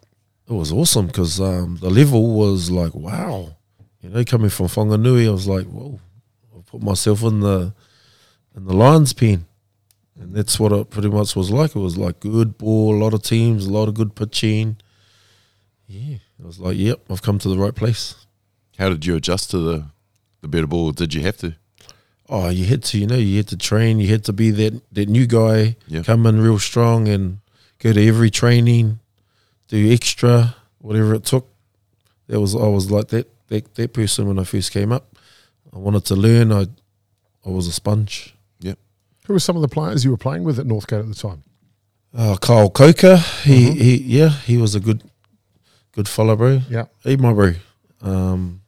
It 0.48 0.54
was 0.54 0.72
awesome 0.72 1.06
because 1.06 1.38
um, 1.38 1.76
the 1.82 1.90
level 1.90 2.32
was 2.32 2.70
like 2.70 2.94
wow. 2.94 3.56
You 4.00 4.08
know, 4.08 4.24
coming 4.24 4.48
from 4.48 4.68
Whanganui, 4.68 5.28
I 5.28 5.32
was 5.32 5.46
like, 5.46 5.66
whoa. 5.66 6.00
I 6.56 6.62
put 6.62 6.82
myself 6.82 7.22
in 7.24 7.40
the 7.40 7.74
in 8.58 8.66
the 8.66 8.74
Lions 8.74 9.12
pen, 9.12 9.46
and 10.20 10.34
that's 10.34 10.58
what 10.60 10.72
it 10.72 10.90
pretty 10.90 11.08
much 11.08 11.34
was 11.36 11.50
like. 11.50 11.74
It 11.76 11.78
was 11.80 11.96
like 11.96 12.20
good 12.20 12.58
ball, 12.58 12.94
a 12.94 13.00
lot 13.02 13.14
of 13.14 13.22
teams, 13.22 13.66
a 13.66 13.72
lot 13.72 13.88
of 13.88 13.94
good 13.94 14.14
pitching. 14.14 14.76
Yeah, 15.86 16.18
I 16.42 16.46
was 16.46 16.58
like, 16.58 16.76
yep, 16.76 17.00
I've 17.08 17.22
come 17.22 17.38
to 17.38 17.48
the 17.48 17.56
right 17.58 17.74
place. 17.74 18.14
How 18.78 18.88
did 18.90 19.06
you 19.06 19.16
adjust 19.16 19.50
to 19.52 19.58
the 19.58 19.84
the 20.40 20.48
better 20.48 20.66
ball? 20.66 20.92
Did 20.92 21.14
you 21.14 21.22
have 21.22 21.36
to? 21.38 21.54
Oh, 22.28 22.48
you 22.50 22.66
had 22.66 22.82
to, 22.84 22.98
you 22.98 23.06
know, 23.06 23.16
you 23.16 23.38
had 23.38 23.48
to 23.48 23.56
train. 23.56 23.98
You 24.00 24.08
had 24.08 24.24
to 24.24 24.32
be 24.32 24.50
that 24.50 24.82
that 24.92 25.08
new 25.08 25.26
guy, 25.26 25.76
Yeah. 25.86 26.02
come 26.02 26.26
in 26.26 26.40
real 26.40 26.58
strong 26.58 27.08
and 27.08 27.38
go 27.78 27.92
to 27.92 28.06
every 28.06 28.30
training, 28.30 28.98
do 29.68 29.90
extra, 29.92 30.54
whatever 30.78 31.14
it 31.14 31.24
took. 31.24 31.48
That 32.26 32.40
was 32.40 32.54
I 32.54 32.66
was 32.68 32.90
like 32.90 33.08
that 33.08 33.26
that 33.48 33.74
that 33.76 33.92
person 33.94 34.26
when 34.28 34.38
I 34.38 34.44
first 34.44 34.72
came 34.72 34.92
up. 34.92 35.16
I 35.72 35.78
wanted 35.78 36.04
to 36.06 36.16
learn. 36.16 36.52
I 36.52 36.66
I 37.46 37.50
was 37.50 37.66
a 37.66 37.72
sponge. 37.72 38.34
Who 39.28 39.34
were 39.34 39.38
some 39.40 39.56
of 39.56 39.62
the 39.62 39.68
players 39.68 40.04
you 40.06 40.10
were 40.10 40.16
playing 40.16 40.44
with 40.44 40.58
at 40.58 40.66
Northcote 40.66 41.00
at 41.00 41.08
the 41.08 41.14
time? 41.14 41.42
Uh, 42.16 42.36
Kyle 42.38 42.70
Coker, 42.70 43.18
he 43.44 43.72
he 43.72 43.96
yeah, 43.98 44.30
he 44.30 44.56
was 44.56 44.74
a 44.74 44.80
good 44.80 45.02
good 45.92 46.08
fellow, 46.08 46.34
bro. 46.34 46.62
Yeah. 46.70 46.86
He 47.04 47.16
my 47.18 47.34
bro. 47.34 47.52
Um, 48.00 48.62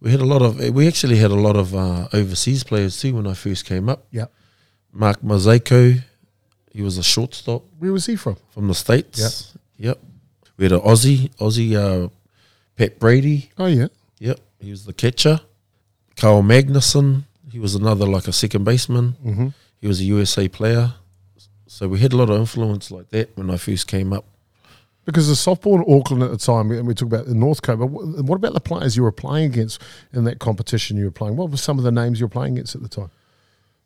we 0.00 0.10
had 0.10 0.20
a 0.20 0.24
lot 0.24 0.40
of 0.40 0.58
we 0.70 0.88
actually 0.88 1.16
had 1.16 1.30
a 1.30 1.34
lot 1.34 1.56
of 1.56 1.74
uh, 1.74 2.08
overseas 2.14 2.64
players 2.64 2.98
too 2.98 3.14
when 3.14 3.26
I 3.26 3.34
first 3.34 3.66
came 3.66 3.90
up. 3.90 4.06
Yeah. 4.10 4.26
Mark 4.90 5.20
Mazeko, 5.20 6.02
he 6.72 6.80
was 6.80 6.96
a 6.96 7.02
shortstop 7.02 7.64
Where 7.78 7.92
was 7.92 8.06
he 8.06 8.16
from? 8.16 8.36
from 8.50 8.68
the 8.68 8.74
states. 8.74 9.54
Yep. 9.76 9.98
We 10.56 10.64
had 10.64 10.72
an 10.72 10.80
Aussie, 10.80 11.34
Aussie 11.36 11.74
uh, 11.76 12.08
Pat 12.76 12.98
Brady. 12.98 13.50
Oh 13.58 13.66
yeah. 13.66 13.88
Yep, 14.20 14.40
he 14.60 14.70
was 14.70 14.86
the 14.86 14.94
catcher. 14.94 15.40
Carl 16.16 16.42
Magnuson, 16.42 17.24
he 17.54 17.60
was 17.60 17.76
another 17.76 18.04
like 18.04 18.26
a 18.26 18.32
second 18.32 18.64
baseman. 18.64 19.14
Mm-hmm. 19.24 19.48
He 19.80 19.86
was 19.86 20.00
a 20.00 20.04
USA 20.06 20.48
player. 20.48 20.94
So 21.68 21.86
we 21.86 22.00
had 22.00 22.12
a 22.12 22.16
lot 22.16 22.28
of 22.28 22.36
influence 22.36 22.90
like 22.90 23.10
that 23.10 23.36
when 23.36 23.48
I 23.48 23.58
first 23.58 23.86
came 23.86 24.12
up. 24.12 24.24
Because 25.04 25.28
the 25.28 25.34
softball 25.34 25.76
in 25.76 25.94
Auckland 25.94 26.24
at 26.24 26.32
the 26.32 26.36
time, 26.36 26.72
and 26.72 26.84
we 26.84 26.94
talk 26.94 27.06
about 27.06 27.26
the 27.26 27.34
Northcote, 27.34 27.78
but 27.78 27.86
what 27.86 28.34
about 28.34 28.54
the 28.54 28.60
players 28.60 28.96
you 28.96 29.04
were 29.04 29.12
playing 29.12 29.52
against 29.52 29.80
in 30.12 30.24
that 30.24 30.40
competition 30.40 30.96
you 30.96 31.04
were 31.04 31.12
playing? 31.12 31.36
What 31.36 31.48
were 31.52 31.56
some 31.56 31.78
of 31.78 31.84
the 31.84 31.92
names 31.92 32.18
you 32.18 32.26
were 32.26 32.30
playing 32.30 32.54
against 32.54 32.74
at 32.74 32.82
the 32.82 32.88
time? 32.88 33.12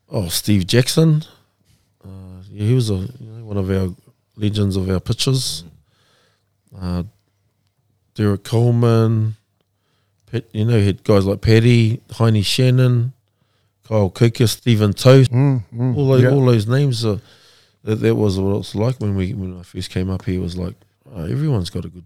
Oh, 0.09 0.29
Steve 0.29 0.65
Jackson. 0.65 1.25
Uh, 2.03 2.41
yeah, 2.49 2.65
he 2.65 2.73
was 2.73 2.89
a 2.89 2.95
you 2.95 3.11
know, 3.21 3.45
one 3.45 3.57
of 3.57 3.69
our 3.69 3.93
legends 4.35 4.77
of 4.77 4.89
our 4.89 4.99
pitchers. 4.99 5.63
Uh, 6.75 7.03
Derek 8.15 8.43
Coleman. 8.43 9.35
Pat, 10.31 10.45
you 10.53 10.65
know, 10.65 10.79
he 10.79 10.87
had 10.87 11.03
guys 11.03 11.27
like 11.27 11.41
Paddy, 11.41 12.01
Heine 12.13 12.41
Shannon, 12.41 13.13
Kyle 13.89 14.11
Kuka, 14.11 14.47
Stephen 14.47 14.93
Toast. 14.93 15.31
Mm, 15.31 15.63
mm, 15.73 15.97
all 15.97 16.09
those, 16.09 16.21
yeah. 16.21 16.29
all 16.29 16.45
those 16.45 16.67
names 16.67 17.03
are 17.03 17.19
that, 17.83 17.95
that 17.95 18.13
was 18.13 18.39
what 18.39 18.57
it's 18.57 18.75
like 18.75 18.97
when 18.99 19.15
we 19.15 19.33
when 19.33 19.59
I 19.59 19.63
first 19.63 19.89
came 19.89 20.11
up 20.11 20.25
here. 20.25 20.39
It 20.39 20.43
was 20.43 20.55
like 20.55 20.75
oh, 21.11 21.23
everyone's 21.25 21.71
got 21.71 21.85
a 21.85 21.89
good 21.89 22.05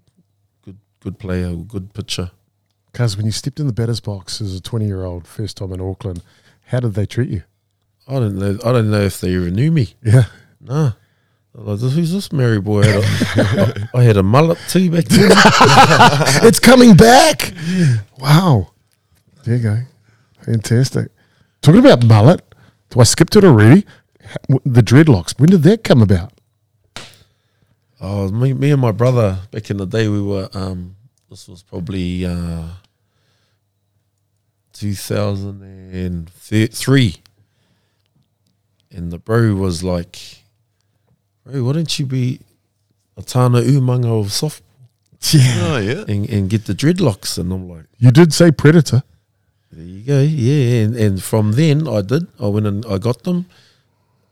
good 0.63 0.78
good 1.02 1.19
player, 1.19 1.48
a 1.48 1.56
good 1.56 1.93
pitcher. 1.93 2.32
Because 2.89 3.17
when 3.17 3.26
you 3.26 3.34
stepped 3.34 3.60
in 3.60 3.67
the 3.67 3.74
batter's 3.74 4.00
box 4.00 4.39
as 4.39 4.56
a 4.56 4.62
20 4.62 4.86
year 4.86 5.04
old, 5.04 5.28
first 5.28 5.58
time 5.58 5.74
in 5.74 5.82
Auckland, 5.82 6.24
how 6.67 6.80
did 6.80 6.93
they 6.93 7.06
treat 7.06 7.30
you? 7.30 7.43
I 8.08 8.13
don't 8.13 8.38
know. 8.38 8.58
I 8.63 8.72
don't 8.72 8.89
know 8.89 9.02
if 9.02 9.19
they 9.19 9.32
even 9.32 9.54
knew 9.54 9.72
me. 9.72 9.96
Yeah. 10.04 10.26
Nah. 10.62 10.93
Like, 11.54 11.80
who's 11.80 12.13
this 12.13 12.32
Mary 12.32 12.62
boy? 12.62 12.82
I 12.84 12.86
had, 12.86 13.60
a, 13.60 13.89
I 13.93 14.04
had 14.04 14.17
a 14.17 14.24
mullet 14.24 14.58
too 14.69 14.89
back 14.89 15.06
then. 15.06 15.32
it's 16.48 16.60
coming 16.60 16.96
back. 16.96 17.54
Wow. 18.19 18.72
There 19.43 19.58
you 19.58 19.63
go. 19.63 19.80
Fantastic. 20.41 21.12
Talking 21.63 21.80
about 21.80 22.06
mullet, 22.06 22.41
do 22.89 22.99
I 22.99 23.04
skipped 23.04 23.36
it 23.36 23.43
already? 23.43 23.86
Ha- 24.23 24.60
The 24.65 24.82
dreadlocks. 24.84 25.38
When 25.39 25.49
did 25.49 25.63
that 25.63 25.84
come 25.84 26.02
about? 26.02 26.32
Oh, 27.99 28.30
me, 28.30 28.54
me 28.54 28.69
and 28.71 28.82
my 28.82 28.91
brother 28.91 29.39
back 29.52 29.69
in 29.71 29.78
the 29.78 29.86
day, 29.88 30.08
we 30.10 30.21
were. 30.21 30.49
Um, 30.54 30.95
this 31.30 31.47
was 31.47 31.63
probably 31.63 32.26
uh, 32.26 32.67
2003, 34.73 37.15
and 38.91 39.12
the 39.12 39.17
bro 39.19 39.54
was 39.56 39.84
like, 39.84 40.19
"Bro, 41.45 41.63
why 41.63 41.73
don't 41.73 41.99
you 41.99 42.06
be 42.06 42.39
a 43.17 43.21
Tana 43.21 43.62
Umaga 43.62 44.19
of 44.19 44.32
soft 44.32 44.63
Yeah. 45.32 45.58
Oh 45.62 45.78
yeah. 45.78 46.04
and, 46.08 46.28
and 46.30 46.49
get 46.49 46.65
the 46.65 46.73
dreadlocks?" 46.73 47.38
And 47.38 47.52
I'm 47.54 47.69
like. 47.69 47.86
You 47.99 48.12
did 48.12 48.34
say 48.34 48.52
predator. 48.52 49.04
There 49.75 49.86
you 49.86 50.03
go. 50.03 50.21
Yeah, 50.21 50.83
and, 50.83 50.95
and 50.95 51.23
from 51.23 51.53
then 51.53 51.88
I 51.88 52.01
did. 52.01 52.27
I 52.39 52.47
went 52.47 52.67
and 52.67 52.86
I 52.86 52.97
got 52.97 53.23
them. 53.23 53.45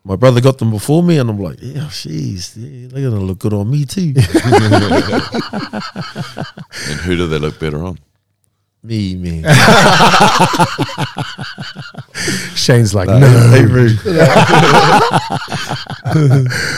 My 0.03 0.15
brother 0.15 0.41
got 0.41 0.57
them 0.57 0.71
before 0.71 1.03
me, 1.03 1.17
and 1.19 1.29
I'm 1.29 1.39
like, 1.39 1.59
yeah, 1.61 1.85
jeez, 1.85 2.53
yeah, 2.57 2.87
they're 2.87 3.09
gonna 3.09 3.21
look 3.21 3.39
good 3.39 3.53
on 3.53 3.69
me 3.69 3.85
too. 3.85 4.13
And 6.89 6.99
who 7.01 7.15
do 7.15 7.27
they 7.27 7.37
look 7.37 7.59
better 7.59 7.83
on? 7.83 7.99
me, 8.83 9.15
man. 9.15 9.43
Shane's 12.55 12.95
like, 12.95 13.07
Nah, 13.07 13.19
no. 13.19 13.87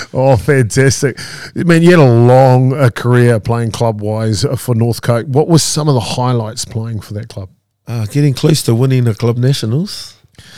Oh, 0.13 0.35
fantastic. 0.37 1.17
Man, 1.55 1.81
you 1.81 1.91
had 1.91 1.99
a 1.99 2.11
long 2.11 2.73
uh, 2.73 2.89
career 2.89 3.39
playing 3.39 3.71
club 3.71 4.01
wise 4.01 4.45
for 4.57 4.75
Northcote. 4.75 5.27
What 5.27 5.47
was 5.47 5.63
some 5.63 5.87
of 5.87 5.93
the 5.93 6.01
highlights 6.01 6.65
playing 6.65 6.99
for 6.99 7.13
that 7.13 7.29
club? 7.29 7.49
Uh, 7.87 8.05
getting 8.05 8.33
close 8.33 8.61
to 8.63 8.73
winning 8.75 9.03
the 9.03 9.13
club 9.13 9.37
nationals. 9.37 10.15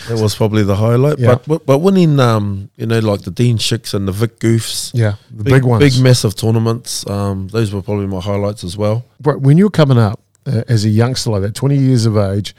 That 0.07 0.21
was 0.21 0.35
probably 0.35 0.63
the 0.63 0.75
highlight. 0.75 1.17
Yeah. 1.19 1.35
But, 1.35 1.47
but 1.47 1.65
but 1.65 1.77
winning, 1.79 2.19
um, 2.19 2.69
you 2.77 2.85
know, 2.85 2.99
like 2.99 3.21
the 3.23 3.31
Dean 3.31 3.57
Shicks 3.57 3.93
and 3.93 4.07
the 4.07 4.11
Vic 4.11 4.39
Goofs, 4.39 4.91
Yeah, 4.93 5.15
the 5.31 5.43
big, 5.43 5.63
ones. 5.65 5.79
big 5.79 6.01
massive 6.03 6.35
tournaments. 6.35 7.07
Um, 7.09 7.47
those 7.49 7.73
were 7.73 7.81
probably 7.81 8.07
my 8.07 8.21
highlights 8.21 8.63
as 8.63 8.77
well. 8.77 9.03
But 9.19 9.41
when 9.41 9.57
you 9.57 9.65
were 9.65 9.71
coming 9.71 9.97
up 9.97 10.19
uh, 10.45 10.63
as 10.67 10.85
a 10.85 10.89
youngster 10.89 11.31
like 11.31 11.41
that, 11.41 11.55
20 11.55 11.75
years 11.77 12.05
of 12.05 12.15
age, 12.17 12.55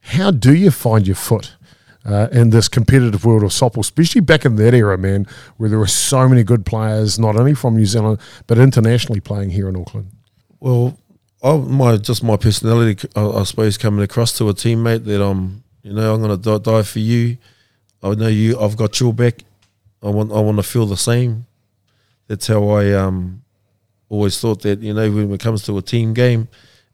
how 0.00 0.30
do 0.30 0.54
you 0.54 0.70
find 0.70 1.06
your 1.06 1.16
foot 1.16 1.56
uh, 2.04 2.28
in 2.30 2.50
this 2.50 2.68
competitive 2.68 3.24
world 3.24 3.42
of 3.42 3.50
softball, 3.50 3.80
especially 3.80 4.20
back 4.20 4.44
in 4.44 4.56
that 4.56 4.72
era, 4.74 4.96
man, 4.96 5.26
where 5.56 5.68
there 5.68 5.78
were 5.78 5.86
so 5.86 6.28
many 6.28 6.44
good 6.44 6.64
players, 6.64 7.18
not 7.18 7.36
only 7.36 7.54
from 7.54 7.76
New 7.76 7.86
Zealand, 7.86 8.18
but 8.46 8.58
internationally 8.58 9.20
playing 9.20 9.50
here 9.50 9.68
in 9.68 9.76
Auckland? 9.76 10.10
Well, 10.60 10.96
I, 11.42 11.56
my 11.56 11.96
just 11.96 12.22
my 12.22 12.36
personality, 12.36 13.08
I, 13.16 13.26
I 13.26 13.42
suppose, 13.44 13.78
coming 13.78 14.02
across 14.02 14.36
to 14.38 14.48
a 14.48 14.54
teammate 14.54 15.04
that 15.04 15.22
I'm, 15.24 15.64
you 15.82 15.92
know, 15.92 16.14
I'm 16.14 16.20
gonna 16.20 16.36
die, 16.36 16.58
die 16.58 16.82
for 16.82 16.98
you. 16.98 17.38
I 18.02 18.14
know 18.14 18.28
you. 18.28 18.58
I've 18.58 18.76
got 18.76 18.98
your 19.00 19.12
back. 19.12 19.44
I 20.02 20.08
want. 20.08 20.32
I 20.32 20.40
want 20.40 20.58
to 20.58 20.62
feel 20.62 20.86
the 20.86 20.96
same. 20.96 21.46
That's 22.28 22.46
how 22.46 22.68
I 22.68 22.92
um 22.92 23.42
always 24.08 24.38
thought 24.40 24.62
that 24.62 24.80
you 24.80 24.92
know 24.92 25.10
when 25.10 25.32
it 25.32 25.40
comes 25.40 25.62
to 25.64 25.78
a 25.78 25.82
team 25.82 26.12
game, 26.14 26.48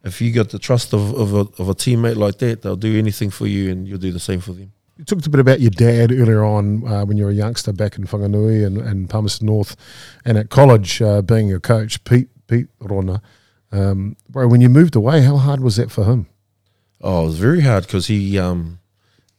if 0.05 0.21
you 0.21 0.33
got 0.33 0.51
the 0.51 0.59
trust 0.59 0.93
of 0.93 1.15
of 1.15 1.35
a, 1.35 1.63
of 1.63 1.69
a 1.69 1.75
teammate 1.75 2.17
like 2.17 2.39
that, 2.39 2.63
they'll 2.63 2.77
do 2.77 2.99
anything 2.99 3.31
for 3.31 3.47
you, 3.47 3.71
and 3.71 3.87
you'll 3.89 3.99
do 3.99 4.13
the 4.13 4.21
same 4.21 4.41
for 4.41 4.53
them. 4.53 4.73
You 4.97 5.05
talked 5.05 5.27
a 5.27 5.31
bit 5.31 5.41
about 5.41 5.61
your 5.61 5.71
dad 5.71 6.11
earlier 6.11 6.43
on 6.43 6.87
uh, 6.87 7.05
when 7.05 7.19
you 7.19 7.25
were 7.25 7.31
a 7.31 7.35
youngster 7.35 7.73
back 7.73 7.99
in 7.99 8.07
Whanganui 8.07 8.67
and, 8.67 8.79
and 8.79 9.11
Palmerston 9.11 9.47
North 9.47 9.77
and 10.25 10.39
at 10.39 10.49
college 10.49 11.03
uh, 11.03 11.21
being 11.21 11.49
your 11.49 11.61
coach, 11.61 12.03
Pete 12.05 12.29
Pete 12.47 12.69
Rona. 12.81 13.21
Um, 13.73 14.17
bro, 14.29 14.47
when 14.49 14.61
you 14.61 14.69
moved 14.69 14.97
away, 14.97 15.23
how 15.23 15.37
hard 15.37 15.61
was 15.61 15.77
that 15.77 15.91
for 15.91 16.05
him? 16.05 16.27
Oh, 17.01 17.25
it 17.25 17.27
was 17.27 17.39
very 17.39 17.61
hard 17.61 17.85
because 17.87 18.07
he 18.07 18.39
um 18.39 18.79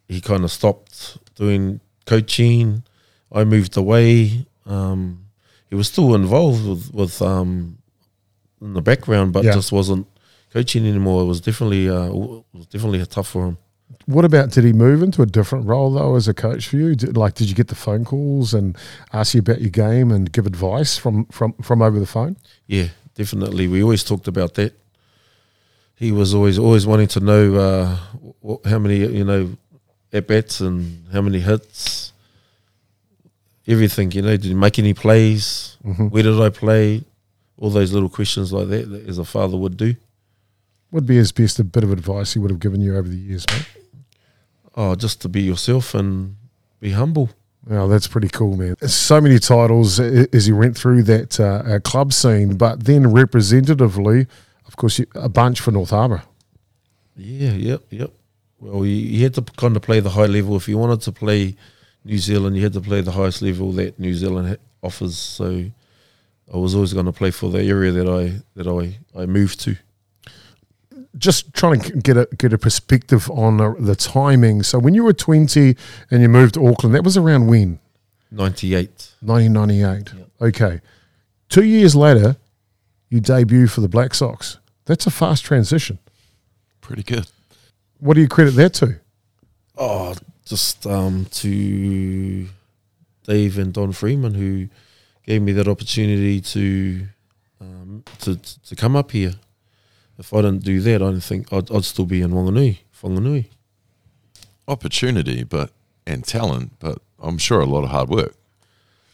he 0.07 0.21
kind 0.21 0.43
of 0.43 0.51
stopped 0.51 1.17
doing 1.35 1.79
coaching. 2.05 2.83
I 3.31 3.43
moved 3.43 3.75
away. 3.77 4.45
Um, 4.65 5.25
he 5.69 5.75
was 5.75 5.87
still 5.87 6.13
involved 6.15 6.65
with 6.67 6.93
with 6.93 7.21
um 7.21 7.77
in 8.61 8.73
the 8.73 8.81
background, 8.81 9.33
but 9.33 9.43
Yeah. 9.43 9.53
just 9.53 9.71
wasn't 9.71 10.07
coaching 10.53 10.85
anymore. 10.85 11.21
It 11.23 11.25
was 11.25 11.41
definitely 11.41 11.89
uh 11.89 12.09
was 12.09 12.67
definitely 12.69 13.05
tough 13.05 13.27
for 13.29 13.47
him. 13.47 13.57
What 14.05 14.25
about 14.25 14.51
did 14.51 14.63
he 14.65 14.73
move 14.73 15.01
into 15.01 15.21
a 15.21 15.25
different 15.25 15.65
role 15.65 15.91
though 15.91 16.15
as 16.15 16.27
a 16.27 16.33
coach 16.33 16.67
for 16.67 16.75
you? 16.77 16.95
Did, 16.95 17.15
like, 17.17 17.35
did 17.35 17.49
you 17.49 17.55
get 17.55 17.69
the 17.69 17.75
phone 17.75 18.03
calls 18.05 18.53
and 18.53 18.77
ask 19.13 19.33
you 19.33 19.39
about 19.39 19.61
your 19.61 19.69
game 19.69 20.11
and 20.11 20.31
give 20.31 20.45
advice 20.45 20.97
from 20.97 21.25
from 21.27 21.53
from 21.61 21.81
over 21.81 21.99
the 21.99 22.05
phone? 22.05 22.37
Yeah, 22.67 22.87
definitely. 23.17 23.67
We 23.67 23.83
always 23.83 24.03
talked 24.03 24.27
about 24.29 24.53
that. 24.53 24.73
He 25.95 26.11
was 26.11 26.33
always 26.33 26.57
always 26.59 26.85
wanting 26.85 27.07
to 27.09 27.19
know 27.19 27.43
uh, 27.55 27.97
wh- 28.47 28.69
how 28.69 28.79
many 28.79 28.97
you 28.97 29.25
know 29.25 29.57
at 30.13 30.27
bats 30.27 30.61
and 30.61 31.05
how 31.11 31.21
many 31.21 31.39
hits, 31.39 32.13
everything. 33.67 34.11
You 34.11 34.21
know, 34.21 34.37
did 34.37 34.45
he 34.45 34.53
make 34.53 34.79
any 34.79 34.93
plays? 34.93 35.75
Where 35.83 36.23
did 36.23 36.39
I 36.39 36.49
play? 36.49 37.03
All 37.59 37.71
those 37.71 37.91
little 37.91 38.09
questions 38.09 38.53
like 38.53 38.67
that, 38.69 38.89
that 38.91 39.09
as 39.09 39.17
a 39.17 39.25
father 39.25 39.57
would 39.57 39.75
do. 39.77 39.95
Would 40.91 41.07
be 41.07 41.15
his 41.15 41.31
best 41.31 41.59
a 41.59 41.63
bit 41.63 41.83
of 41.83 41.91
advice 41.91 42.33
he 42.33 42.39
would 42.39 42.51
have 42.51 42.59
given 42.59 42.79
you 42.79 42.95
over 42.95 43.09
the 43.09 43.17
years, 43.17 43.45
mate. 43.51 43.65
Oh, 44.75 44.93
just 44.95 45.21
to 45.23 45.29
be 45.29 45.41
yourself 45.41 45.95
and 45.95 46.35
be 46.79 46.91
humble. 46.91 47.31
Oh, 47.69 47.87
that's 47.87 48.07
pretty 48.07 48.29
cool, 48.29 48.55
man. 48.55 48.77
So 48.87 49.19
many 49.19 49.39
titles 49.39 49.99
as 49.99 50.47
you 50.47 50.55
went 50.55 50.77
through 50.77 51.03
that 51.03 51.39
uh, 51.39 51.63
uh, 51.65 51.79
club 51.79 52.13
scene, 52.13 52.55
but 52.55 52.85
then 52.85 53.11
representatively, 53.11 54.27
of 54.67 54.75
course, 54.77 55.01
a 55.15 55.27
bunch 55.29 55.59
for 55.59 55.71
North 55.71 55.89
Harbour. 55.89 56.23
Yeah, 57.15 57.51
yep, 57.51 57.83
yep. 57.89 58.11
Well, 58.59 58.85
you, 58.85 58.95
you 58.95 59.23
had 59.23 59.33
to 59.35 59.41
kind 59.41 59.75
of 59.75 59.81
play 59.81 59.99
the 59.99 60.11
high 60.11 60.27
level. 60.27 60.55
If 60.55 60.67
you 60.69 60.77
wanted 60.77 61.01
to 61.01 61.11
play 61.11 61.55
New 62.05 62.17
Zealand, 62.17 62.55
you 62.55 62.63
had 62.63 62.73
to 62.73 62.81
play 62.81 63.01
the 63.01 63.11
highest 63.11 63.41
level 63.41 63.71
that 63.73 63.99
New 63.99 64.13
Zealand 64.13 64.57
offers. 64.81 65.17
So 65.17 65.65
I 66.53 66.57
was 66.57 66.73
always 66.73 66.93
going 66.93 67.05
to 67.05 67.11
play 67.11 67.31
for 67.31 67.49
the 67.49 67.63
area 67.63 67.91
that 67.91 68.07
I 68.07 68.41
that 68.55 68.67
I, 68.67 68.97
I 69.19 69.25
moved 69.25 69.59
to. 69.61 69.75
Just 71.17 71.53
trying 71.53 71.79
to 71.81 71.93
get 71.93 72.17
a 72.17 72.27
get 72.37 72.53
a 72.53 72.57
perspective 72.57 73.29
on 73.31 73.59
uh, 73.59 73.73
the 73.79 73.95
timing. 73.95 74.63
So 74.63 74.79
when 74.79 74.93
you 74.93 75.03
were 75.03 75.13
twenty 75.13 75.75
and 76.11 76.21
you 76.21 76.29
moved 76.29 76.55
to 76.55 76.67
Auckland, 76.67 76.93
that 76.95 77.03
was 77.03 77.17
around 77.17 77.47
when 77.47 77.79
98. 78.31 79.13
nineteen 79.21 79.53
ninety 79.53 79.83
eight. 79.83 80.11
Okay, 80.41 80.81
two 81.49 81.63
years 81.65 81.95
later, 81.95 82.37
you 83.09 83.19
debut 83.19 83.67
for 83.67 83.81
the 83.81 83.89
Black 83.89 84.13
Sox. 84.13 84.59
That's 84.85 85.07
a 85.07 85.11
fast 85.11 85.43
transition. 85.43 85.99
Pretty 86.81 87.03
good. 87.03 87.27
What 87.99 88.13
do 88.13 88.21
you 88.21 88.27
credit 88.27 88.51
that 88.51 88.73
to? 88.75 88.99
Oh, 89.77 90.15
just 90.45 90.85
um, 90.87 91.25
to 91.31 92.47
Dave 93.23 93.57
and 93.57 93.73
Don 93.73 93.91
Freeman 93.91 94.33
who 94.33 94.69
gave 95.25 95.41
me 95.41 95.51
that 95.53 95.67
opportunity 95.67 96.39
to 96.41 97.07
um, 97.59 98.03
to 98.19 98.37
to 98.37 98.75
come 98.75 98.95
up 98.95 99.11
here. 99.11 99.33
If 100.19 100.33
I 100.33 100.37
didn't 100.41 100.63
do 100.63 100.79
that, 100.81 100.95
I 100.95 100.97
don't 100.97 101.21
think 101.21 101.51
I'd, 101.53 101.71
I'd 101.71 101.85
still 101.85 102.05
be 102.05 102.21
in 102.21 102.31
Wanganui, 102.31 102.79
Whanganui. 103.01 103.45
Opportunity, 104.67 105.43
but 105.43 105.71
and 106.05 106.25
talent, 106.25 106.73
but 106.79 106.99
I'm 107.21 107.37
sure 107.37 107.59
a 107.61 107.65
lot 107.65 107.83
of 107.83 107.89
hard 107.91 108.09
work. 108.09 108.33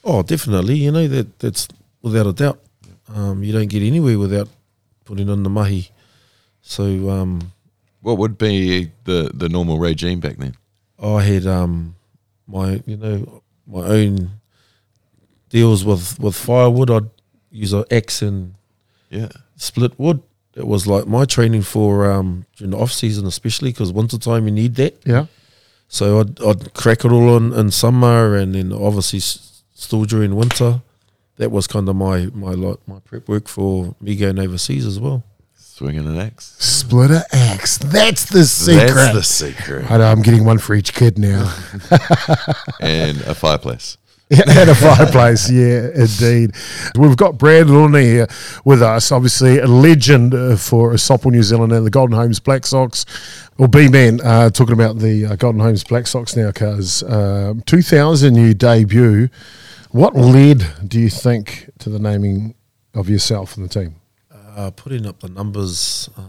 Oh, 0.03 0.23
definitely. 0.23 0.75
You 0.75 0.91
know 0.91 1.07
that 1.07 1.39
that's 1.39 1.67
without 2.01 2.27
a 2.27 2.33
doubt. 2.33 2.59
Um, 3.13 3.43
you 3.43 3.51
don't 3.53 3.67
get 3.69 3.83
anywhere 3.83 4.17
without 4.17 4.49
putting 5.05 5.29
in 5.29 5.43
the 5.43 5.49
mahi. 5.49 5.89
So 6.61 7.09
um, 7.09 7.51
What 8.01 8.17
would 8.17 8.37
be 8.37 8.91
the 9.03 9.29
the 9.33 9.49
normal 9.49 9.77
regime 9.79 10.19
back 10.19 10.37
then? 10.37 10.55
I 11.01 11.21
had 11.23 11.45
um, 11.45 11.95
my 12.47 12.81
you 12.85 12.97
know 12.97 13.41
my 13.67 13.81
own 13.85 14.31
deals 15.49 15.83
with 15.85 16.19
with 16.19 16.35
firewood. 16.35 16.89
I'd 16.89 17.09
use 17.51 17.73
an 17.73 17.83
axe 17.91 18.21
and 18.21 18.55
Yeah. 19.09 19.29
split 19.55 19.99
wood. 19.99 20.21
It 20.55 20.67
was 20.67 20.85
like 20.85 21.07
my 21.07 21.25
training 21.25 21.63
for 21.63 22.11
um, 22.11 22.45
during 22.57 22.71
the 22.71 22.77
off 22.77 22.91
season, 22.91 23.25
especially 23.25 23.71
because 23.71 23.91
winter 23.91 24.17
time 24.19 24.45
you 24.45 24.51
need 24.53 24.75
that. 24.75 25.01
Yeah. 25.05 25.25
So 25.87 26.19
I'd, 26.19 26.41
I'd 26.41 26.73
crack 26.73 27.05
it 27.05 27.11
all 27.11 27.37
in, 27.37 27.53
in 27.53 27.71
summer, 27.71 28.35
and 28.35 28.53
then 28.55 28.71
obviously 28.71 29.17
s- 29.19 29.63
still 29.73 30.05
during 30.05 30.35
winter. 30.35 30.81
That 31.37 31.49
was 31.51 31.65
kind 31.65 31.89
of 31.89 31.95
my 31.95 32.27
my 32.33 32.51
like 32.51 32.77
my 32.87 32.99
prep 32.99 33.27
work 33.27 33.47
for 33.47 33.95
me 33.99 34.15
going 34.15 34.37
overseas 34.39 34.85
as 34.85 34.99
well. 34.99 35.23
Swinging 35.55 36.07
an 36.07 36.19
axe. 36.19 36.55
Split 36.59 37.09
Splitter 37.09 37.23
axe. 37.33 37.77
That's 37.79 38.25
the 38.25 38.45
secret. 38.45 38.93
That's 38.93 39.13
the 39.15 39.23
secret. 39.23 39.89
I 39.89 39.97
know, 39.97 40.05
I'm 40.11 40.21
getting 40.21 40.45
one 40.45 40.59
for 40.59 40.75
each 40.75 40.93
kid 40.93 41.17
now. 41.17 41.51
and 42.79 43.19
a 43.21 43.33
fireplace. 43.33 43.97
and 44.31 44.69
a 44.69 44.73
fireplace, 44.75 45.51
yeah, 45.51 45.89
indeed. 45.93 46.55
We've 46.97 47.17
got 47.17 47.37
Brad 47.37 47.69
Rona 47.69 48.01
here 48.01 48.27
with 48.63 48.81
us, 48.81 49.11
obviously 49.11 49.59
a 49.59 49.67
legend 49.67 50.33
uh, 50.33 50.55
for 50.55 50.93
Softball 50.93 51.31
New 51.31 51.43
Zealand 51.43 51.73
and 51.73 51.85
the 51.85 51.91
Golden 51.91 52.15
Homes 52.15 52.39
Black 52.39 52.65
Sox. 52.65 53.05
Well, 53.57 53.67
B-Man, 53.67 54.21
uh, 54.21 54.49
talking 54.49 54.73
about 54.73 54.97
the 54.97 55.25
uh, 55.25 55.35
Golden 55.35 55.59
Homes 55.59 55.83
Black 55.83 56.07
Sox 56.07 56.35
now, 56.35 56.51
cuz 56.51 57.03
uh, 57.03 57.53
2000 57.65 58.35
you 58.35 58.53
debut. 58.53 59.29
What 59.91 60.15
led, 60.15 60.65
do 60.87 60.99
you 60.99 61.09
think, 61.09 61.69
to 61.79 61.89
the 61.89 61.99
naming 61.99 62.55
of 62.95 63.09
yourself 63.09 63.57
and 63.57 63.69
the 63.69 63.69
team? 63.69 63.95
Uh, 64.31 64.71
putting 64.71 65.05
up 65.05 65.19
the 65.19 65.29
numbers, 65.29 66.09
uh, 66.17 66.21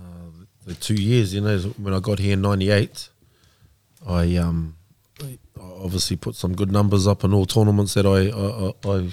the 0.66 0.74
two 0.74 0.94
years, 0.94 1.32
you 1.32 1.40
know, 1.40 1.58
when 1.78 1.94
I 1.94 2.00
got 2.00 2.18
here 2.18 2.34
in 2.34 2.42
'98, 2.42 3.08
I 4.06 4.36
um, 4.36 4.76
obviously 5.74 6.16
put 6.16 6.34
some 6.34 6.54
good 6.54 6.70
numbers 6.72 7.06
up 7.06 7.24
in 7.24 7.32
all 7.32 7.46
tournaments 7.46 7.94
that 7.94 8.06
I, 8.06 8.28
I, 8.30 8.72
I, 8.92 8.98
I 8.98 9.10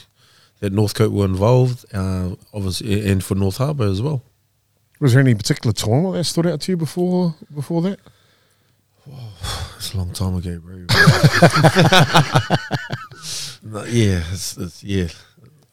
that 0.60 0.74
Northcote 0.74 1.12
were 1.12 1.26
involved, 1.26 1.86
uh, 1.94 2.36
obviously, 2.54 3.10
and 3.10 3.24
for 3.24 3.36
North 3.36 3.58
Harbour 3.58 3.86
as 3.86 4.02
well. 4.02 4.22
Was 5.00 5.14
there 5.14 5.22
any 5.22 5.34
particular 5.34 5.74
tournament 5.74 6.14
that 6.16 6.26
stood 6.26 6.46
out 6.46 6.62
to 6.62 6.72
you 6.72 6.78
before 6.78 7.36
before 7.54 7.82
that? 7.84 8.00
It's 9.78 9.96
a 9.96 9.98
long 9.98 10.14
time 10.14 10.36
ago, 10.36 10.60
bro. 10.60 10.86
No, 13.64 13.84
yeah, 13.84 14.24
it's, 14.32 14.58
it's, 14.58 14.84
yeah. 14.84 15.08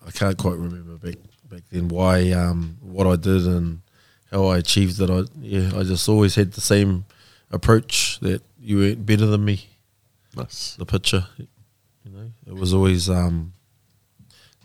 I 0.07 0.11
can't 0.11 0.37
quite 0.37 0.57
remember 0.59 0.97
back 0.97 1.17
back 1.49 1.63
then 1.71 1.89
why 1.89 2.31
um, 2.33 2.77
what 2.83 3.07
I 3.07 3.17
did 3.17 3.47
and 3.47 3.81
how 4.31 4.47
I 4.47 4.59
achieved 4.59 5.01
it. 5.01 5.11
I 5.11 5.23
yeah, 5.41 5.71
I 5.75 5.83
just 5.85 6.09
always 6.09 6.35
had 6.35 6.53
the 6.53 6.61
same 6.61 7.07
approach 7.51 8.21
that 8.21 8.43
you 8.61 8.79
were 8.79 8.95
better 8.95 9.27
than 9.27 9.45
me. 9.45 9.68
Nice. 10.39 10.77
The 10.77 10.87
picture, 10.87 11.27
you 11.39 11.47
know, 12.11 12.31
it 12.47 12.55
was 12.55 12.73
always 12.73 13.09
um, 13.11 13.53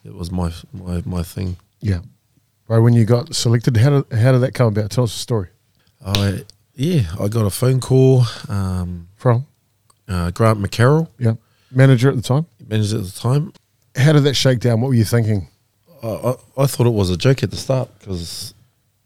it 0.03 0.13
was 0.13 0.31
my 0.31 0.51
my 0.71 1.01
my 1.05 1.23
thing. 1.23 1.57
Yeah. 1.81 1.99
Right 2.67 2.79
when 2.79 2.93
you 2.93 3.03
got 3.05 3.35
selected, 3.35 3.75
how 3.77 4.01
did, 4.01 4.17
how 4.19 4.31
did 4.31 4.39
that 4.39 4.53
come 4.53 4.67
about? 4.67 4.89
Tell 4.91 5.03
us 5.03 5.13
the 5.13 5.19
story. 5.19 5.49
I 6.05 6.43
yeah, 6.75 7.03
I 7.19 7.27
got 7.27 7.45
a 7.45 7.49
phone 7.49 7.79
call. 7.79 8.23
Um, 8.49 9.09
From? 9.15 9.45
uh, 10.07 10.31
Grant 10.31 10.59
McCarroll, 10.61 11.09
Yeah. 11.19 11.33
Manager 11.71 12.09
at 12.09 12.15
the 12.15 12.21
time? 12.21 12.45
manager 12.67 12.97
at 12.99 13.03
the 13.05 13.11
time, 13.11 13.51
How 13.95 14.13
did 14.13 14.23
that 14.23 14.35
shake 14.35 14.59
down? 14.59 14.79
What 14.81 14.87
were 14.89 14.93
you 14.95 15.03
thinking? 15.05 15.47
I, 16.01 16.07
I, 16.07 16.35
I 16.63 16.65
thought 16.67 16.87
it 16.87 16.93
was 16.93 17.09
a 17.09 17.17
joke 17.17 17.43
at 17.43 17.51
the 17.51 17.57
start 17.57 17.89
because 17.99 18.53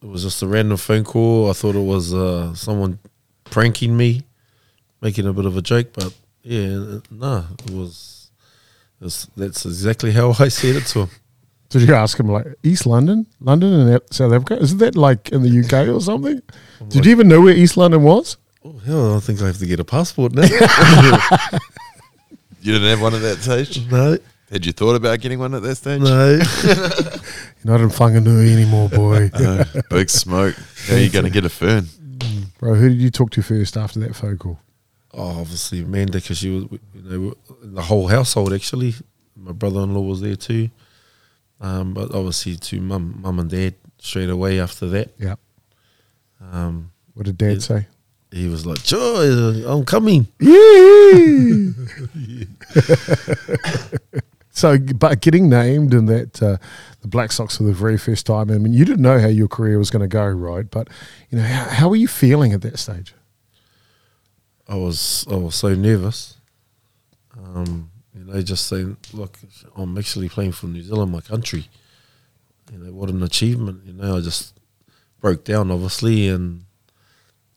it 0.01 0.07
was 0.07 0.23
just 0.23 0.41
a 0.43 0.47
random 0.47 0.77
phone 0.77 1.03
call. 1.03 1.49
I 1.49 1.53
thought 1.53 1.75
it 1.75 1.83
was 1.83 2.13
uh, 2.13 2.53
someone 2.55 2.99
pranking 3.45 3.95
me, 3.97 4.23
making 5.01 5.25
a 5.27 5.33
bit 5.33 5.45
of 5.45 5.57
a 5.57 5.61
joke. 5.61 5.93
But 5.93 6.13
yeah, 6.43 6.99
no, 7.11 7.45
it 7.65 7.71
was. 7.71 8.31
It's, 9.01 9.27
that's 9.37 9.65
exactly 9.65 10.11
how 10.11 10.33
I 10.39 10.47
said 10.47 10.75
it 10.75 10.85
to 10.87 11.01
him. 11.01 11.09
Did 11.69 11.81
you 11.83 11.93
ask 11.93 12.19
him 12.19 12.27
like 12.29 12.47
East 12.63 12.85
London, 12.85 13.27
London 13.41 13.73
and 13.73 13.91
out- 13.95 14.13
South 14.13 14.31
Africa? 14.33 14.57
Isn't 14.61 14.77
that 14.79 14.95
like 14.95 15.29
in 15.29 15.41
the 15.43 15.59
UK 15.59 15.87
or 15.89 15.99
something? 16.01 16.41
Did 16.87 17.05
you 17.05 17.11
even 17.11 17.27
know 17.27 17.41
where 17.41 17.53
East 17.53 17.75
London 17.77 18.03
was? 18.03 18.37
Oh 18.63 18.77
hell! 18.79 19.15
I 19.17 19.19
think 19.19 19.41
I 19.41 19.47
have 19.47 19.57
to 19.59 19.65
get 19.65 19.79
a 19.79 19.83
passport 19.85 20.33
now. 20.33 20.47
You 22.61 22.73
didn't 22.73 22.89
have 22.89 23.01
one 23.01 23.13
at 23.13 23.21
that 23.21 23.37
stage? 23.37 23.89
no, 23.89 24.17
Had 24.51 24.65
you 24.65 24.73
thought 24.73 24.95
about 24.95 25.21
getting 25.21 25.39
one 25.39 25.53
at 25.53 25.61
that 25.61 25.75
stage? 25.75 26.01
no. 26.01 26.31
You're 27.63 27.63
not 27.63 27.79
in 27.81 27.89
Whanganui 27.89 28.51
anymore, 28.51 28.89
boy. 28.89 29.29
No. 29.39 29.63
Big 29.89 30.09
smoke. 30.09 30.55
How 30.87 30.95
are 30.95 30.99
you 30.99 31.09
going 31.09 31.23
to 31.25 31.31
get 31.31 31.45
a 31.45 31.49
fern? 31.49 31.87
Bro, 32.59 32.75
who 32.75 32.89
did 32.89 32.97
you 32.99 33.09
talk 33.09 33.29
to 33.31 33.41
first 33.41 33.77
after 33.77 33.99
that 34.01 34.15
phone 34.15 34.37
call? 34.37 34.59
Oh, 35.17 35.41
obviously 35.41 35.81
Amanda, 35.81 36.19
because 36.19 36.37
she 36.37 36.49
was, 36.51 36.63
you 36.93 37.01
know, 37.03 37.33
the 37.61 37.81
whole 37.81 38.07
household 38.07 38.53
actually. 38.53 38.93
My 39.35 39.51
brother-in-law 39.51 40.01
was 40.01 40.21
there 40.21 40.35
too, 40.35 40.69
um, 41.59 41.93
but 41.93 42.13
obviously 42.13 42.55
to 42.55 42.79
mum, 42.81 43.19
mum 43.21 43.39
and 43.39 43.49
dad 43.49 43.75
straight 43.99 44.29
away 44.29 44.59
after 44.59 44.87
that. 44.89 45.13
Yeah. 45.17 45.35
Um, 46.51 46.91
What 47.15 47.25
did 47.25 47.37
Dad 47.37 47.53
Yeah. 47.53 47.59
say? 47.59 47.87
he 48.29 48.47
was 48.47 48.65
like, 48.65 48.83
"Joy, 48.83 49.63
I'm 49.65 49.85
coming." 49.85 50.27
Yeah. 50.39 51.71
so, 54.51 54.77
but 54.77 55.21
getting 55.21 55.49
named 55.49 55.93
in 55.93 56.05
that 56.07 56.41
uh, 56.43 56.57
the 57.01 57.07
Black 57.07 57.31
Sox 57.31 57.57
for 57.57 57.63
the 57.63 57.73
very 57.73 57.97
first 57.97 58.25
time. 58.25 58.49
I 58.51 58.57
mean, 58.57 58.73
you 58.73 58.85
didn't 58.85 59.01
know 59.01 59.19
how 59.19 59.27
your 59.27 59.47
career 59.47 59.77
was 59.79 59.89
going 59.89 60.01
to 60.01 60.07
go, 60.07 60.27
right? 60.27 60.69
But 60.69 60.89
you 61.29 61.37
know, 61.37 61.43
how, 61.45 61.65
how 61.69 61.89
were 61.89 61.95
you 61.95 62.07
feeling 62.07 62.53
at 62.53 62.61
that 62.61 62.77
stage? 62.79 63.13
I 64.69 64.75
was, 64.75 65.25
I 65.31 65.35
was 65.35 65.55
so 65.55 65.73
nervous. 65.73 66.35
Um, 67.37 67.89
you 68.13 68.25
know, 68.25 68.41
just 68.41 68.67
saying, 68.67 68.97
"Look, 69.13 69.37
I'm 69.75 69.97
actually 69.97 70.27
playing 70.27 70.51
for 70.53 70.67
New 70.67 70.81
Zealand, 70.81 71.11
my 71.11 71.21
country." 71.21 71.67
You 72.71 72.79
know, 72.79 72.91
what 72.91 73.09
an 73.09 73.23
achievement! 73.23 73.85
You 73.85 73.93
know, 73.93 74.17
I 74.17 74.21
just 74.21 74.59
broke 75.21 75.45
down, 75.45 75.71
obviously, 75.71 76.27
and 76.27 76.65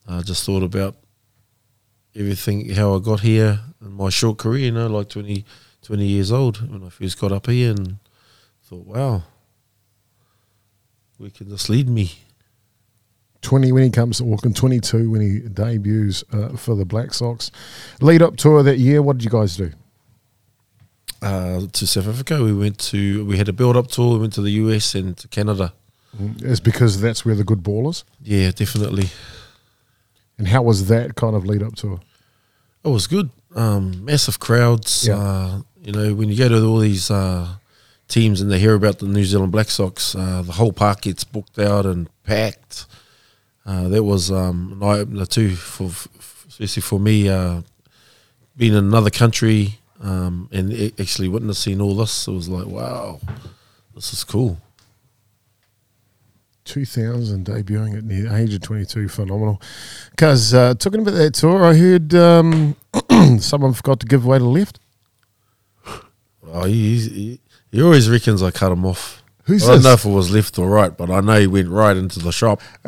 I 0.07 0.21
just 0.21 0.45
thought 0.45 0.63
about 0.63 0.97
everything, 2.15 2.69
how 2.71 2.95
I 2.95 3.01
got 3.01 3.21
here 3.21 3.61
in 3.81 3.93
my 3.93 4.11
short 4.11 4.39
career. 4.39 4.67
You 4.67 4.73
know, 4.73 4.87
like 4.87 5.09
20, 5.09 5.45
20 5.83 6.07
years 6.07 6.31
old 6.31 6.71
when 6.71 6.85
I 6.85 6.91
first 6.91 7.19
got 7.19 7.33
up 7.33 7.47
here, 7.47 7.71
and 7.71 7.97
thought, 8.63 8.87
"Wow, 8.87 9.23
where 11.17 11.31
can 11.31 11.49
this 11.49 11.69
lead 11.69 11.89
me?" 11.89 12.13
20 13.43 13.73
when 13.73 13.83
he 13.83 13.91
comes 13.91 14.19
to 14.19 14.33
Auckland, 14.33 14.57
22 14.57 15.11
when 15.11 15.21
he 15.21 15.41
debuts 15.41 16.23
uh, 16.33 16.57
for 16.57 16.75
the 16.75 16.85
Black 16.85 17.15
Sox. 17.15 17.51
Lead 18.01 18.23
up 18.23 18.37
tour 18.37 18.63
that 18.63 18.79
year, 18.79 19.01
what 19.03 19.19
did 19.19 19.25
you 19.25 19.31
guys 19.31 19.57
do? 19.57 19.73
uh, 21.23 21.67
to 21.73 21.87
South 21.87 22.09
Africa. 22.09 22.43
We 22.43 22.53
went 22.53 22.79
to 22.91 23.25
we 23.25 23.37
had 23.39 23.49
a 23.49 23.53
build 23.53 23.77
up 23.77 23.89
tour. 23.89 24.15
We 24.15 24.21
went 24.21 24.33
to 24.35 24.43
the 24.43 24.51
US 24.53 24.95
and 24.95 25.17
to 25.19 25.29
Canada. 25.29 25.73
It's 26.39 26.61
because 26.61 27.01
that's 27.01 27.25
where 27.25 27.35
the 27.35 27.45
good 27.45 27.63
ball 27.63 27.89
is. 27.89 28.05
Yeah, 28.23 28.51
definitely. 28.51 29.11
And 30.39 30.49
how 30.49 30.63
was 30.63 30.89
that 30.89 31.15
kind 31.15 31.37
of 31.37 31.47
lead 31.47 31.63
up 31.63 31.77
tour? 31.77 32.01
It 32.85 32.89
was 32.89 33.07
good. 33.07 33.31
Um, 33.55 34.05
massive 34.05 34.41
crowds. 34.41 35.07
Yeah. 35.07 35.17
Uh, 35.17 35.63
you 35.83 35.93
know, 35.93 36.15
when 36.15 36.29
you 36.29 36.37
go 36.37 36.49
to 36.49 36.65
all 36.65 36.79
these 36.79 37.11
uh, 37.11 37.47
teams 38.09 38.41
and 38.41 38.51
they 38.51 38.59
hear 38.59 38.75
about 38.75 38.99
the 38.99 39.07
New 39.07 39.25
Zealand 39.25 39.53
Black 39.53 39.69
Sox, 39.69 40.15
uh, 40.15 40.43
the 40.43 40.53
whole 40.53 40.73
park 40.73 41.03
gets 41.03 41.23
booked 41.25 41.59
out 41.59 41.87
and 41.87 42.09
packed. 42.25 42.87
Uh, 43.65 43.89
that 43.89 44.03
was 44.03 44.31
um, 44.31 44.73
an 44.73 44.83
eye 44.83 45.01
opener 45.01 45.27
too, 45.27 45.55
for, 45.55 45.85
especially 46.49 46.83
for 46.83 46.99
me, 46.99 47.29
uh, 47.29 47.63
being 48.57 48.73
in 48.73 48.79
another 48.79 49.11
country 49.11 49.79
um, 50.01 50.49
and 50.51 50.73
actually 50.99 51.29
witnessing 51.29 51.81
all 51.81 51.95
this. 51.95 52.27
It 52.27 52.33
was 52.33 52.49
like, 52.49 52.67
wow, 52.67 53.21
this 53.95 54.13
is 54.13 54.25
cool. 54.25 54.59
2000 56.65 57.47
debuting 57.47 57.97
at 57.97 58.07
the 58.09 58.33
age 58.33 58.55
of 58.55 58.61
22 58.61 59.09
phenomenal 59.09 59.61
because 60.11 60.55
uh, 60.55 60.73
talking 60.75 61.01
about 61.01 61.15
that 61.15 61.35
tour 61.35 61.65
i 61.65 61.75
heard 61.75 62.15
um, 62.15 62.77
someone 63.41 63.73
forgot 63.73 63.99
to 63.99 64.07
give 64.07 64.25
away 64.25 64.39
the 64.39 64.45
left 64.45 64.79
Oh, 66.53 66.65
he, 66.65 66.99
he, 66.99 67.41
he 67.71 67.83
always 67.83 68.11
reckons 68.11 68.43
I 68.43 68.51
cut 68.51 68.73
him 68.73 68.85
off. 68.85 69.20
Who's 69.51 69.65
I 69.65 69.73
don't 69.73 69.77
this? 69.79 69.85
know 69.85 69.93
if 69.95 70.05
it 70.05 70.11
was 70.11 70.31
left 70.31 70.59
or 70.59 70.69
right, 70.71 70.97
but 70.97 71.11
I 71.11 71.21
know 71.21 71.41
he 71.41 71.47
went 71.49 71.69
right 71.69 71.97
into 71.97 72.21
the 72.21 72.31
shop. 72.31 72.61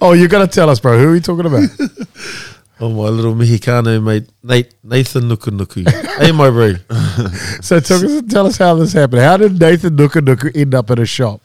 oh 0.00 0.12
you 0.12 0.28
got 0.28 0.40
to 0.40 0.46
tell 0.46 0.68
us 0.68 0.78
bro 0.78 0.98
who 0.98 1.08
are 1.08 1.12
we 1.12 1.20
talking 1.20 1.46
about 1.46 1.68
Oh, 2.80 2.90
my 2.90 3.08
little 3.08 3.34
Mexicano 3.34 4.02
mate, 4.02 4.28
Nate, 4.42 4.74
Nathan 4.82 5.22
Nuku 5.28 5.88
hey, 6.18 6.32
my 6.32 6.50
bro. 6.50 6.74
so 7.62 7.80
tell 7.80 8.04
us, 8.04 8.22
tell 8.28 8.46
us 8.46 8.58
how 8.58 8.74
this 8.74 8.92
happened 8.92 9.22
how 9.22 9.36
did 9.38 9.58
nathan 9.58 9.96
nuka 9.96 10.50
end 10.54 10.74
up 10.74 10.90
at 10.90 10.98
a 10.98 11.06
shop 11.06 11.40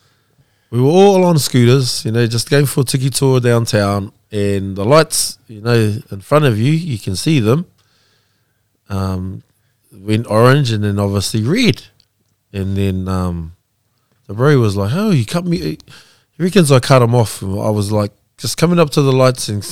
We 0.72 0.82
were 0.82 0.90
all 0.90 1.24
on 1.24 1.38
scooters, 1.38 2.04
you 2.04 2.12
know, 2.12 2.28
just 2.28 2.50
going 2.50 2.66
for 2.66 2.82
a 2.82 2.84
tiki 2.84 3.10
tour 3.10 3.40
downtown, 3.40 4.12
and 4.32 4.76
the 4.76 4.84
lights, 4.86 5.40
you 5.48 5.62
know, 5.62 5.96
in 6.12 6.22
front 6.22 6.46
of 6.46 6.60
you, 6.60 6.74
you 6.74 7.00
can 7.00 7.16
see 7.16 7.40
them. 7.40 7.66
Um, 8.90 9.42
went 9.92 10.28
orange 10.28 10.72
and 10.72 10.84
then 10.84 11.00
obviously 11.00 11.42
red, 11.44 11.84
and 12.54 12.76
then 12.78 13.08
um, 13.08 13.56
the 14.28 14.34
bro 14.34 14.58
was 14.60 14.76
like, 14.76 14.92
"Oh, 14.94 15.12
you 15.12 15.26
cut 15.26 15.46
me." 15.46 15.58
He 15.58 16.44
reckons 16.44 16.72
I 16.72 16.80
cut 16.80 17.02
him 17.02 17.14
off. 17.16 17.42
And 17.42 17.60
I 17.60 17.70
was 17.70 17.92
like, 17.92 18.12
just 18.38 18.58
coming 18.58 18.80
up 18.80 18.90
to 18.92 19.02
the 19.02 19.12
lights 19.12 19.50
and 19.50 19.64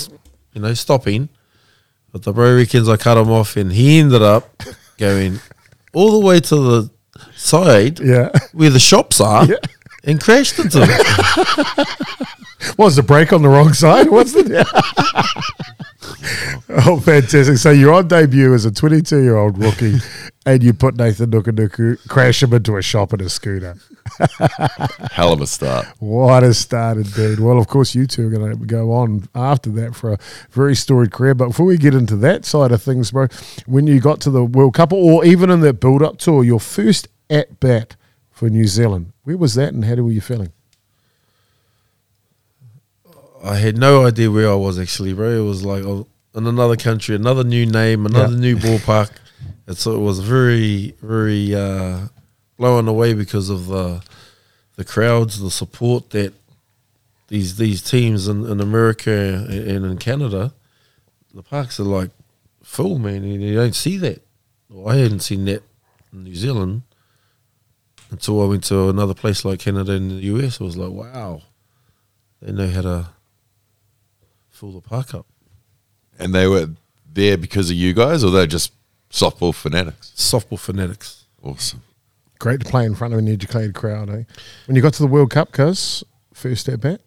you 0.54 0.62
know 0.62 0.74
stopping, 0.74 1.30
but 2.12 2.24
the 2.24 2.34
bro 2.34 2.56
reckons 2.56 2.90
I 2.90 2.98
cut 2.98 3.18
him 3.18 3.32
off, 3.32 3.56
and 3.58 3.72
he 3.72 4.00
ended 4.00 4.22
up 4.22 4.64
going 4.98 5.40
all 5.94 6.20
the 6.20 6.26
way 6.26 6.40
to 6.40 6.56
the 6.56 6.90
side 7.36 8.00
yeah 8.00 8.30
where 8.54 8.70
the 8.70 8.80
shops 8.80 9.20
are 9.20 9.46
Yeah. 9.46 9.56
and 10.04 10.22
crashed 10.22 10.60
into 10.60 10.80
it. 10.84 11.88
was 12.78 12.96
the 12.96 13.02
brake 13.04 13.34
on 13.34 13.42
the 13.42 13.48
wrong 13.50 13.74
side 13.74 14.10
what's 14.10 14.34
the 14.34 14.44
oh 16.88 17.00
fantastic 17.00 17.58
so 17.58 17.72
you're 17.72 17.94
on 17.94 18.08
debut 18.08 18.54
as 18.54 18.66
a 18.66 18.72
22 18.72 19.22
year 19.22 19.38
old 19.38 19.58
rookie 19.58 19.98
and 20.46 20.64
you 20.64 20.74
put 20.74 20.96
nathan 20.96 21.32
nukunuku 21.32 21.98
crash 22.08 22.42
him 22.44 22.54
into 22.54 22.78
a 22.78 22.82
shop 22.82 23.14
in 23.14 23.22
a 23.22 23.30
scooter 23.30 23.76
Hell 25.12 25.34
of 25.34 25.42
a 25.42 25.48
start. 25.48 25.88
What 26.00 26.44
a 26.44 26.54
start 26.54 26.98
indeed. 26.98 27.40
Well, 27.40 27.58
of 27.58 27.68
course, 27.68 27.96
you 27.96 28.06
two 28.08 28.28
are 28.28 28.30
going 28.30 28.58
to 28.58 28.66
go 28.66 28.92
on 28.92 29.28
after 29.36 29.70
that 29.72 29.96
for 29.96 30.14
a 30.14 30.18
very 30.52 30.76
storied 30.76 31.12
career. 31.12 31.36
But 31.36 31.50
before 31.50 31.66
we 31.66 31.78
get 31.78 31.94
into 31.94 32.16
that 32.18 32.46
side 32.46 32.72
of 32.72 32.82
things, 32.82 33.12
bro, 33.12 33.28
when 33.66 33.88
you 33.88 34.00
got 34.00 34.22
to 34.22 34.30
the 34.30 34.44
World 34.44 34.74
Cup 34.76 34.94
or 34.94 35.26
even 35.26 35.50
in 35.50 35.62
that 35.62 35.80
build 35.80 36.02
up 36.02 36.18
tour, 36.18 36.44
your 36.44 36.60
first 36.60 37.08
at 37.30 37.60
bat 37.60 37.96
for 38.32 38.50
New 38.50 38.66
Zealand, 38.66 39.14
where 39.24 39.38
was 39.38 39.56
that 39.56 39.74
and 39.74 39.86
how 39.86 39.96
were 39.96 40.12
you 40.12 40.22
feeling? 40.22 40.52
I 43.44 43.56
had 43.56 43.78
no 43.78 44.06
idea 44.06 44.32
where 44.32 44.50
I 44.50 44.56
was 44.56 44.80
actually, 44.80 45.14
bro. 45.14 45.30
It 45.30 45.48
was 45.48 45.64
like 45.66 45.84
I 45.84 45.88
was 45.88 46.06
in 46.36 46.48
another 46.48 46.76
country, 46.76 47.16
another 47.16 47.44
new 47.44 47.66
name, 47.66 48.06
another 48.06 48.34
Yeah. 48.34 48.40
new 48.40 48.56
ballpark. 48.66 49.12
And 49.68 49.78
so 49.78 49.94
it 49.96 50.00
was 50.00 50.20
very, 50.20 50.96
very 51.02 51.54
uh, 51.54 52.08
blown 52.58 52.88
away 52.88 53.14
because 53.14 53.50
of 53.50 53.68
the 53.68 54.02
the 54.76 54.86
crowds, 54.86 55.40
the 55.40 55.50
support 55.52 56.12
that 56.12 56.34
these 57.28 57.58
these 57.58 57.82
teams 57.82 58.28
in, 58.28 58.46
in 58.46 58.62
America 58.62 59.46
and 59.50 59.86
in 59.86 59.98
Canada, 59.98 60.54
the 61.34 61.44
parks 61.44 61.80
are 61.80 61.84
like 61.84 62.12
full, 62.64 62.98
man. 63.00 63.24
And 63.24 63.42
you 63.42 63.56
don't 63.56 63.76
see 63.76 63.98
that. 63.98 64.22
Well, 64.70 64.88
I 64.94 64.98
hadn't 64.98 65.20
seen 65.22 65.46
that 65.46 65.64
in 66.14 66.24
New 66.24 66.36
Zealand 66.36 66.84
until 68.12 68.42
I 68.42 68.46
went 68.46 68.64
to 68.66 68.90
another 68.90 69.14
place 69.14 69.44
like 69.44 69.60
Canada 69.60 69.94
and 69.94 70.12
the 70.12 70.24
US. 70.36 70.60
It 70.62 70.64
was 70.64 70.78
like, 70.78 70.92
wow, 70.92 71.42
they 72.42 72.52
know 72.52 72.70
how 72.70 72.82
to 72.82 73.08
fill 74.58 74.72
the 74.72 74.82
park 74.82 75.14
up. 75.14 75.28
And 76.18 76.34
they 76.34 76.48
were 76.48 76.70
there 77.14 77.38
because 77.38 77.70
of 77.70 77.76
you 77.76 77.94
guys, 77.94 78.24
or 78.24 78.32
they're 78.32 78.48
just 78.48 78.74
softball 79.12 79.54
fanatics? 79.54 80.12
Softball 80.16 80.60
fanatics. 80.60 81.26
Awesome. 81.44 81.84
Great 82.40 82.62
to 82.62 82.70
play 82.70 82.86
in 82.86 82.96
front 82.96 83.14
of 83.14 83.20
an 83.20 83.28
educated 83.28 83.76
crowd, 83.76 84.10
eh? 84.10 84.24
When 84.66 84.76
you 84.76 84.82
got 84.82 84.94
to 84.94 85.04
the 85.04 85.08
World 85.08 85.30
Cup, 85.30 85.52
cuz, 85.52 86.04
first 86.34 86.68
at 86.70 86.82
bat? 86.82 87.02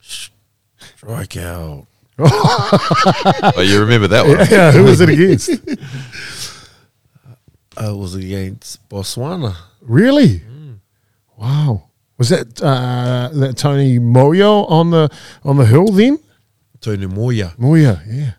Strike 0.00 1.36
out. 1.36 1.86
oh, 2.18 3.64
you 3.64 3.80
remember 3.80 4.08
that 4.08 4.26
one? 4.26 4.38
Yeah, 4.50 4.72
who 4.72 4.84
was 4.84 5.00
it 5.00 5.08
against? 5.08 5.50
I 7.76 7.90
was 7.90 8.14
against 8.14 8.88
Botswana. 8.88 9.56
really? 9.82 10.42
Wow. 11.36 11.88
Was 12.24 12.30
that 12.30 12.62
uh, 12.62 13.28
that 13.34 13.58
Tony 13.58 13.98
Moyo 13.98 14.70
on 14.70 14.88
the 14.88 15.10
on 15.42 15.58
the 15.58 15.66
hill 15.66 15.88
then? 15.88 16.18
Tony 16.80 17.06
Moya. 17.06 17.52
Moya, 17.58 18.02
yeah. 18.08 18.32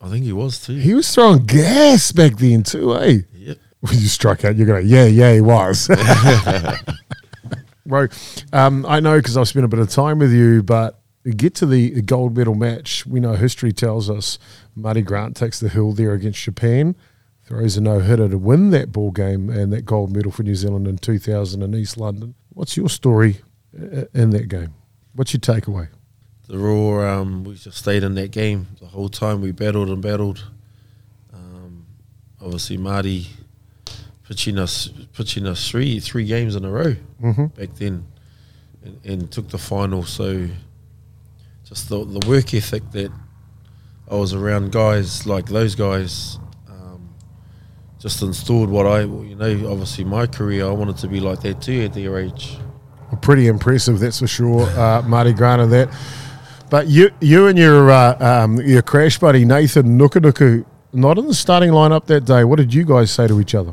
I 0.00 0.08
think 0.08 0.24
he 0.24 0.32
was 0.32 0.64
too. 0.64 0.76
He 0.76 0.94
was 0.94 1.12
throwing 1.12 1.46
gas 1.46 2.12
back 2.12 2.36
then 2.36 2.62
too, 2.62 2.94
eh? 2.94 3.22
yep. 3.32 3.58
When 3.80 3.94
you 3.98 4.06
struck 4.06 4.44
out, 4.44 4.54
you're 4.54 4.68
going, 4.68 4.86
yeah, 4.86 5.06
yeah, 5.06 5.34
he 5.34 5.40
was. 5.40 5.90
Bro, 7.86 8.06
um, 8.52 8.86
I 8.86 9.00
know 9.00 9.16
because 9.18 9.36
I've 9.36 9.48
spent 9.48 9.64
a 9.64 9.68
bit 9.68 9.80
of 9.80 9.90
time 9.90 10.20
with 10.20 10.32
you, 10.32 10.62
but 10.62 11.00
get 11.36 11.56
to 11.56 11.66
the 11.66 12.02
gold 12.02 12.36
medal 12.36 12.54
match. 12.54 13.04
We 13.04 13.18
know 13.18 13.32
history 13.32 13.72
tells 13.72 14.08
us 14.08 14.38
Marty 14.76 15.02
Grant 15.02 15.34
takes 15.34 15.58
the 15.58 15.68
hill 15.68 15.92
there 15.92 16.12
against 16.12 16.38
Japan, 16.38 16.94
throws 17.42 17.76
a 17.76 17.80
no 17.80 17.98
hitter 17.98 18.28
to 18.28 18.38
win 18.38 18.70
that 18.70 18.92
ball 18.92 19.10
game 19.10 19.50
and 19.50 19.72
that 19.72 19.84
gold 19.84 20.14
medal 20.14 20.30
for 20.30 20.44
New 20.44 20.54
Zealand 20.54 20.86
in 20.86 20.98
2000 20.98 21.62
in 21.62 21.74
East 21.74 21.96
London. 21.96 22.36
What's 22.54 22.76
your 22.76 22.88
story 22.88 23.40
uh, 23.78 24.04
in 24.14 24.30
that 24.30 24.48
game? 24.48 24.74
What's 25.14 25.32
your 25.32 25.40
takeaway? 25.40 25.88
The 26.48 26.58
Raw, 26.58 27.20
um, 27.20 27.44
we 27.44 27.54
just 27.54 27.78
stayed 27.78 28.02
in 28.02 28.14
that 28.16 28.30
game 28.30 28.66
the 28.80 28.86
whole 28.86 29.08
time. 29.08 29.40
We 29.40 29.50
battled 29.52 29.88
and 29.88 30.02
battled. 30.02 30.44
Um, 31.32 31.86
obviously, 32.40 32.76
Marty 32.76 33.28
pitching 34.28 34.58
us 34.58 34.88
pitching 35.12 35.46
us 35.46 35.68
three 35.68 36.00
three 36.00 36.24
games 36.24 36.54
in 36.56 36.64
a 36.64 36.70
row 36.70 36.96
Mm-hmm. 37.22 37.46
back 37.46 37.74
then, 37.76 38.06
and, 38.84 39.00
and 39.04 39.30
took 39.32 39.48
the 39.48 39.58
final. 39.58 40.02
So, 40.04 40.48
just 41.64 41.88
the 41.88 42.04
the 42.04 42.26
work 42.28 42.52
ethic 42.52 42.90
that 42.92 43.10
I 44.10 44.14
was 44.16 44.34
around 44.34 44.70
guys 44.72 45.26
like 45.26 45.46
those 45.46 45.74
guys, 45.74 46.38
just 48.04 48.20
installed 48.20 48.68
what 48.68 48.86
I 48.86 49.00
you 49.00 49.34
know 49.34 49.72
obviously 49.72 50.04
my 50.04 50.26
career. 50.26 50.66
I 50.66 50.72
wanted 50.72 50.98
to 50.98 51.08
be 51.08 51.20
like 51.20 51.40
that 51.40 51.62
too 51.62 51.80
at 51.84 51.94
their 51.94 52.18
age. 52.18 52.58
Pretty 53.22 53.46
impressive, 53.46 53.98
that's 53.98 54.18
for 54.18 54.26
sure, 54.26 54.68
uh, 54.78 55.00
Marty 55.06 55.32
Grant 55.32 55.62
of 55.62 55.70
that. 55.70 55.88
But 56.68 56.86
you, 56.88 57.10
you 57.20 57.46
and 57.46 57.58
your 57.58 57.90
uh, 57.90 58.16
um, 58.20 58.60
your 58.60 58.82
crash 58.82 59.18
buddy 59.18 59.46
Nathan 59.46 59.98
Nukunuku, 59.98 60.66
not 60.92 61.16
in 61.16 61.26
the 61.28 61.32
starting 61.32 61.70
lineup 61.70 62.04
that 62.06 62.26
day. 62.26 62.44
What 62.44 62.56
did 62.56 62.74
you 62.74 62.84
guys 62.84 63.10
say 63.10 63.26
to 63.26 63.40
each 63.40 63.54
other? 63.54 63.72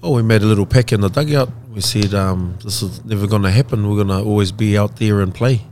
Oh, 0.00 0.12
we 0.12 0.22
made 0.22 0.42
a 0.42 0.46
little 0.46 0.66
pack 0.66 0.92
in 0.92 1.00
the 1.00 1.08
dugout. 1.08 1.50
We 1.72 1.80
said, 1.80 2.14
um, 2.14 2.58
"This 2.62 2.80
is 2.80 3.04
never 3.04 3.26
going 3.26 3.42
to 3.42 3.50
happen. 3.50 3.88
We're 3.88 4.04
going 4.04 4.22
to 4.22 4.22
always 4.22 4.52
be 4.52 4.78
out 4.78 4.98
there 4.98 5.20
and 5.20 5.34
play," 5.34 5.62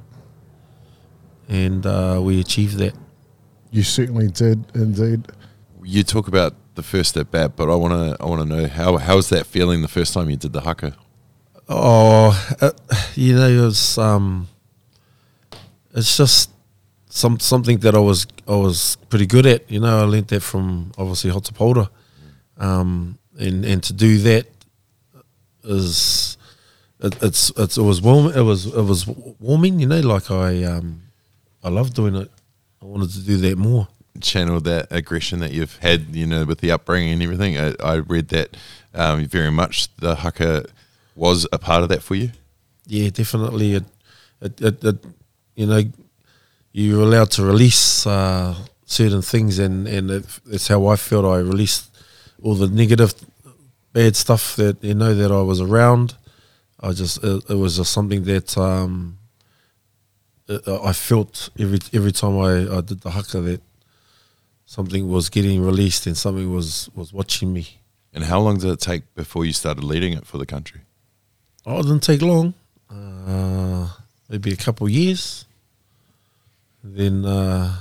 and 1.49 1.87
uh, 1.87 2.19
we 2.21 2.41
achieved 2.41 2.79
that. 2.79 2.95
You 3.71 3.85
certainly 3.85 4.27
did, 4.27 4.65
indeed. 4.75 5.29
You 5.85 6.03
talk 6.03 6.27
about 6.27 6.55
the 6.75 6.83
first 6.83 7.17
at 7.17 7.31
bat, 7.31 7.53
but 7.57 7.71
I 7.71 7.75
want 7.75 7.93
to 7.93 8.23
I 8.23 8.27
want 8.27 8.43
to 8.43 8.49
know 8.49 8.67
how 8.67 8.97
how 8.97 9.17
was 9.17 9.29
that 9.31 9.47
feeling 9.47 9.83
the 9.83 9.89
first 9.89 10.15
time 10.15 10.31
you 10.31 10.37
did 10.37 10.53
the 10.53 10.61
haka? 10.61 10.95
Oh, 11.69 12.57
uh, 12.61 12.71
you 13.15 13.35
know, 13.35 13.49
it 13.49 13.61
was 13.61 13.99
um, 13.99 14.49
it's 15.95 16.17
just 16.17 16.51
some 17.09 17.39
something 17.39 17.79
that 17.79 17.95
I 17.95 17.99
was 17.99 18.27
I 18.49 18.57
was 18.57 18.97
pretty 19.09 19.27
good 19.27 19.47
at. 19.47 19.71
You 19.71 19.81
know, 19.81 20.01
I 20.01 20.05
learnt 20.05 20.29
that 20.29 20.41
from 20.41 20.93
obviously 20.99 21.31
Hato 21.31 21.53
Paora, 21.53 21.89
um, 22.59 23.19
and 23.39 23.65
and 23.65 23.83
to 23.85 23.93
do 23.93 24.19
that 24.19 24.47
is 25.65 26.37
it, 27.01 27.23
it's 27.23 27.51
it's 27.57 27.77
it 27.77 27.83
was 27.83 28.01
warm. 28.01 28.33
It 28.33 28.43
was 28.43 28.67
it 28.67 28.83
was 28.83 29.07
warming. 29.07 29.79
You 29.79 29.87
know, 29.87 30.01
like 30.01 30.31
I 30.31 30.65
um, 30.65 31.03
I 31.63 31.69
love 31.69 31.93
doing 31.95 32.17
it. 32.17 32.31
I 32.81 32.85
wanted 32.87 33.11
to 33.11 33.21
do 33.21 33.37
that 33.39 33.59
more. 33.59 33.89
Channel 34.21 34.61
that 34.61 34.89
aggression 34.91 35.41
that 35.41 35.53
you've 35.53 35.77
had, 35.79 36.15
you 36.15 36.27
know, 36.27 36.45
with 36.45 36.61
the 36.61 36.71
upbringing 36.71 37.13
and 37.13 37.23
everything. 37.23 37.59
I, 37.59 37.75
I 37.83 37.97
read 37.97 38.29
that 38.29 38.57
um, 38.95 39.25
very 39.27 39.51
much 39.51 39.95
the 39.97 40.17
haka 40.17 40.67
was 41.15 41.47
a 41.53 41.59
part 41.59 41.83
of 41.83 41.89
that 41.89 42.03
for 42.03 42.15
you. 42.15 42.31
Yeah, 42.87 43.11
definitely. 43.11 43.75
It, 43.75 43.85
it, 44.41 44.61
it, 44.61 44.85
it 44.85 45.05
you 45.55 45.67
know, 45.67 45.83
you're 46.73 47.03
allowed 47.03 47.31
to 47.33 47.43
release 47.43 48.07
uh, 48.07 48.55
certain 48.85 49.23
things, 49.23 49.59
and 49.59 49.87
and 49.87 50.11
that's 50.11 50.69
how 50.69 50.87
I 50.87 50.97
felt. 50.97 51.25
I 51.25 51.39
released 51.39 51.95
all 52.43 52.55
the 52.55 52.69
negative, 52.69 53.15
bad 53.93 54.17
stuff 54.17 54.57
that 54.57 54.83
you 54.83 54.95
know 54.95 55.15
that 55.15 55.31
I 55.31 55.43
was 55.43 55.61
around. 55.61 56.15
I 56.81 56.93
just 56.93 57.23
it, 57.23 57.45
it 57.51 57.55
was 57.55 57.77
just 57.77 57.93
something 57.93 58.25
that 58.25 58.57
um, 58.59 59.19
I 60.49 60.93
felt 60.93 61.51
every 61.59 61.79
every 61.93 62.13
time 62.13 62.39
I, 62.39 62.79
I 62.79 62.81
did 62.81 63.01
the 63.01 63.11
haka 63.11 63.41
that 63.41 63.61
something 64.73 65.11
was 65.11 65.29
getting 65.29 65.63
released 65.63 66.07
and 66.07 66.17
something 66.17 66.51
was 66.51 66.89
was 66.95 67.13
watching 67.13 67.53
me. 67.53 67.65
And 68.15 68.25
how 68.25 68.41
long 68.41 68.57
did 68.59 68.71
it 68.71 68.81
take 68.81 69.03
before 69.15 69.45
you 69.45 69.53
started 69.53 69.85
leading 69.85 70.13
it 70.15 70.27
for 70.27 70.39
the 70.39 70.47
country? 70.47 70.81
Oh, 71.67 71.81
it 71.81 71.83
didn't 71.83 72.03
take 72.03 72.23
long. 72.23 72.55
Uh, 72.91 73.89
maybe 74.29 74.53
a 74.53 74.57
couple 74.57 74.87
of 74.87 74.93
years. 74.93 75.45
Then 76.83 77.25
uh, 77.25 77.75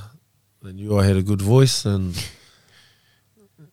they 0.61 0.73
knew 0.73 0.99
I 0.99 1.05
had 1.05 1.15
a 1.15 1.23
good 1.23 1.41
voice, 1.41 1.85
and 1.85 2.13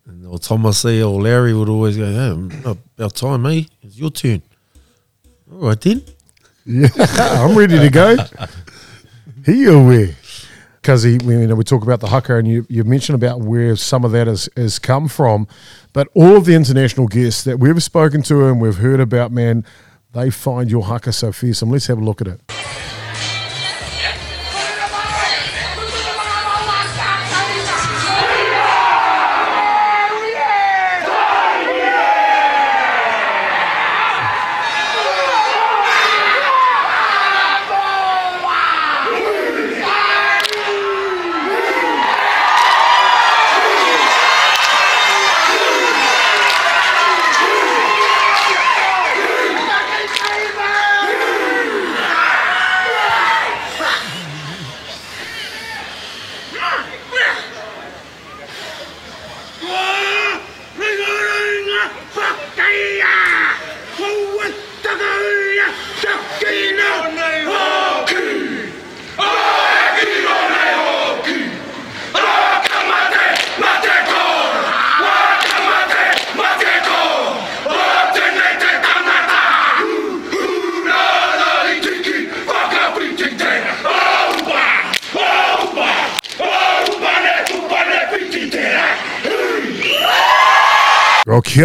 and 0.07 0.27
old 0.27 0.43
Thomas 0.43 0.85
or 0.85 1.21
Larry 1.21 1.55
would 1.55 1.69
always 1.69 1.97
go, 1.97 2.07
"Hey, 2.07 2.71
about 2.71 3.15
time, 3.17 3.47
eh? 3.47 3.65
It's 3.83 3.99
your 3.99 4.11
turn." 4.11 4.43
All 5.51 5.69
right 5.69 5.81
then. 5.81 6.03
Yeah, 6.65 6.89
I'm 7.43 7.57
ready 7.59 7.79
to 7.79 7.91
go. 7.91 8.17
Here 9.45 9.79
we 9.79 10.15
because 10.81 11.05
you 11.05 11.19
know 11.19 11.55
we 11.55 11.65
talk 11.65 11.83
about 11.83 12.01
the 12.01 12.09
haka 12.09 12.37
and 12.37 12.49
you, 12.49 12.67
you 12.69 12.85
mentioned 12.85 13.15
about 13.15 13.41
where 13.41 13.77
some 13.77 14.05
of 14.05 14.13
that 14.13 14.27
has, 14.27 14.49
has 14.57 14.79
come 14.79 15.09
from. 15.09 15.47
But 15.93 16.09
all 16.15 16.37
of 16.37 16.45
the 16.45 16.55
international 16.55 17.07
guests 17.07 17.45
that 17.45 17.59
we've 17.59 17.83
spoken 17.83 18.23
to 18.23 18.47
and 18.47 18.61
we've 18.61 18.79
heard 18.79 19.01
about 19.01 19.33
man 19.33 19.65
they 20.13 20.31
find 20.31 20.71
your 20.71 20.85
haka 20.85 21.13
so 21.13 21.33
fearsome. 21.33 21.71
Let's 21.71 21.87
have 21.87 21.99
a 21.99 22.05
look 22.05 22.21
at 22.21 22.29
it 22.29 22.58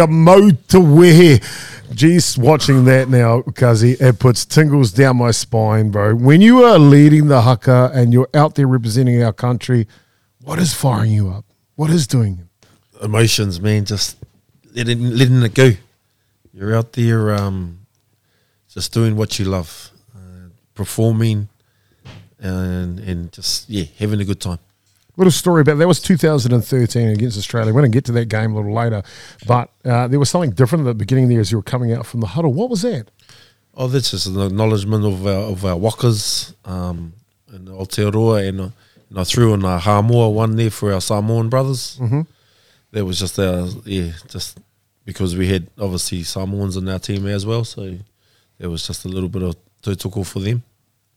Te 0.06 0.78
wehe. 0.78 1.40
Geez, 1.92 2.36
watching 2.36 2.84
that 2.86 3.08
now, 3.08 3.42
Kazi, 3.42 3.92
it 3.92 4.18
puts 4.18 4.44
tingles 4.44 4.92
down 4.92 5.18
my 5.18 5.30
spine, 5.30 5.90
bro. 5.90 6.14
When 6.14 6.40
you 6.40 6.64
are 6.64 6.78
leading 6.78 7.28
the 7.28 7.42
haka 7.42 7.90
and 7.94 8.12
you're 8.12 8.28
out 8.34 8.54
there 8.54 8.66
representing 8.66 9.22
our 9.22 9.32
country, 9.32 9.86
what 10.40 10.58
is 10.58 10.74
firing 10.74 11.12
you 11.12 11.30
up? 11.30 11.44
What 11.76 11.90
is 11.90 12.06
doing 12.06 12.40
it? 12.40 13.04
Emotions, 13.04 13.60
man, 13.60 13.84
just 13.84 14.16
letting 14.74 15.10
letting 15.10 15.42
it 15.42 15.54
go. 15.54 15.72
You're 16.52 16.76
out 16.76 16.92
there, 16.92 17.34
um, 17.34 17.86
just 18.68 18.92
doing 18.92 19.16
what 19.16 19.38
you 19.38 19.44
love, 19.44 19.90
uh, 20.14 20.48
performing, 20.74 21.48
and 22.38 22.98
and 23.00 23.32
just 23.32 23.68
yeah, 23.68 23.84
having 23.98 24.20
a 24.20 24.24
good 24.24 24.40
time. 24.40 24.58
Little 25.16 25.30
story 25.30 25.60
about 25.60 25.78
that 25.78 25.86
was 25.86 26.00
2013 26.00 27.08
against 27.08 27.38
Australia. 27.38 27.72
We're 27.72 27.82
going 27.82 27.92
to 27.92 27.96
get 27.96 28.04
to 28.06 28.12
that 28.12 28.28
game 28.28 28.52
a 28.52 28.56
little 28.56 28.74
later, 28.74 29.02
but 29.46 29.70
uh, 29.84 30.08
there 30.08 30.18
was 30.18 30.28
something 30.28 30.50
different 30.50 30.82
at 30.82 30.88
the 30.88 30.94
beginning 30.94 31.28
there 31.28 31.40
as 31.40 31.52
you 31.52 31.58
were 31.58 31.62
coming 31.62 31.92
out 31.92 32.04
from 32.04 32.20
the 32.20 32.26
huddle. 32.26 32.52
What 32.52 32.68
was 32.68 32.82
that? 32.82 33.10
Oh, 33.76 33.86
that's 33.86 34.10
just 34.10 34.26
an 34.26 34.40
acknowledgement 34.40 35.04
of 35.04 35.24
our, 35.26 35.52
of 35.52 35.64
our 35.64 35.76
wakas 35.76 36.54
um, 36.64 37.12
in 37.52 37.66
Aotearoa, 37.66 38.48
and, 38.48 38.60
uh, 38.60 38.68
and 39.08 39.18
I 39.18 39.24
threw 39.24 39.54
in 39.54 39.64
a 39.64 39.78
Hamoa 39.78 40.32
one 40.32 40.56
there 40.56 40.70
for 40.70 40.92
our 40.92 41.00
Samoan 41.00 41.48
brothers. 41.48 41.98
Mm-hmm. 42.00 42.22
That 42.90 43.04
was 43.04 43.18
just 43.18 43.38
our 43.38 43.68
yeah, 43.84 44.12
just 44.28 44.58
because 45.04 45.36
we 45.36 45.48
had 45.48 45.68
obviously 45.78 46.22
Samoans 46.22 46.76
in 46.76 46.88
our 46.88 46.98
team 46.98 47.26
as 47.26 47.44
well, 47.46 47.64
so 47.64 47.98
there 48.58 48.70
was 48.70 48.86
just 48.86 49.04
a 49.04 49.08
little 49.08 49.28
bit 49.28 49.42
of 49.42 49.56
tautoko 49.82 50.26
for 50.26 50.40
them. 50.40 50.62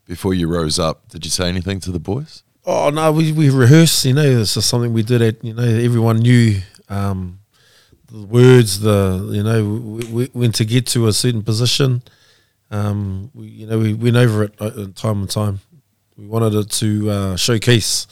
Before 0.06 0.34
you 0.34 0.48
rose 0.48 0.80
up, 0.80 1.10
did 1.10 1.26
you 1.26 1.32
say 1.32 1.50
anything 1.50 1.80
to 1.82 1.91
the 1.91 2.00
boys? 2.00 2.43
Oh 2.70 2.89
no, 2.89 3.13
we 3.13 3.32
we 3.32 3.49
rehearsed. 3.49 4.03
You 4.03 4.13
know, 4.13 4.36
this 4.39 4.57
is 4.57 4.65
something 4.65 4.91
we 4.91 5.01
did. 5.01 5.22
At 5.22 5.41
you 5.41 5.53
know, 5.53 5.63
everyone 5.63 6.18
knew 6.18 6.59
um, 6.89 7.39
the 8.07 8.26
words. 8.26 8.82
The 8.82 9.30
you 9.32 9.41
know, 9.41 9.63
we, 9.63 10.05
we, 10.07 10.26
when 10.34 10.51
to 10.51 10.65
get 10.65 10.86
to 10.88 11.07
a 11.07 11.13
certain 11.13 11.43
position. 11.43 12.03
Um, 12.70 13.32
we, 13.34 13.47
you 13.47 13.68
know, 13.68 13.80
we 13.80 13.93
went 13.93 14.18
over 14.18 14.43
it 14.43 14.53
uh, 14.59 14.88
time 14.95 15.22
and 15.22 15.30
time. 15.30 15.61
We 16.18 16.28
wanted 16.28 16.55
it 16.55 16.70
to 16.72 17.09
uh, 17.09 17.36
showcase 17.38 18.05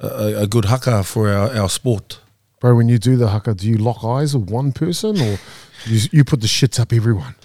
a, 0.00 0.42
a 0.42 0.46
good 0.48 0.64
haka 0.64 1.04
for 1.04 1.28
our, 1.28 1.56
our 1.56 1.68
sport. 1.68 2.18
Bro, 2.58 2.74
when 2.74 2.88
you 2.88 2.98
do 2.98 3.16
the 3.16 3.28
haka, 3.28 3.54
do 3.54 3.68
you 3.68 3.76
lock 3.76 4.02
eyes 4.02 4.36
with 4.36 4.50
one 4.50 4.72
person 4.72 5.20
or 5.20 5.38
you, 5.86 6.08
you 6.10 6.24
put 6.24 6.40
the 6.40 6.48
shits 6.48 6.80
up 6.80 6.92
everyone? 6.92 7.36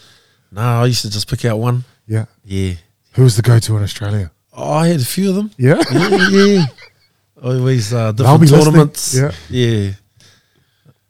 No, 0.51 0.61
I 0.61 0.85
used 0.87 1.03
to 1.03 1.11
just 1.11 1.29
pick 1.29 1.45
out 1.45 1.59
one. 1.59 1.83
Yeah. 2.07 2.25
Yeah. 2.43 2.75
Who 3.13 3.23
was 3.23 3.35
the 3.35 3.43
go 3.43 3.59
to 3.59 3.77
in 3.77 3.83
Australia? 3.83 4.31
Oh, 4.59 4.73
I 4.73 4.87
had 4.87 4.99
a 5.01 5.05
few 5.05 5.29
of 5.29 5.35
them. 5.35 5.51
Yeah. 5.57 5.81
yeah, 5.91 6.27
yeah. 6.29 6.65
Always 7.43 7.93
uh, 7.93 8.11
They'll 8.11 8.37
different 8.37 8.41
be 8.41 8.47
listening. 8.47 8.63
tournaments. 8.65 9.15
Yeah. 9.15 9.31
yeah. 9.49 9.91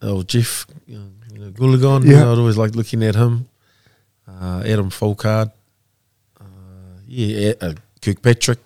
Oh, 0.02 0.22
Jeff, 0.24 0.68
you 0.86 0.98
know, 1.00 1.06
you 1.34 1.40
know, 1.40 1.52
Gulligan. 1.52 2.04
Yeah. 2.04 2.10
You 2.12 2.16
know, 2.18 2.32
I'd 2.34 2.38
always 2.40 2.58
like 2.58 2.76
looking 2.76 3.04
at 3.04 3.16
him. 3.16 3.48
Uh, 4.28 4.64
Adam 4.66 4.90
Folkard. 4.90 5.52
Uh, 6.40 6.44
yeah, 7.08 7.54
uh, 7.62 7.74
Kirkpatrick. 8.02 8.60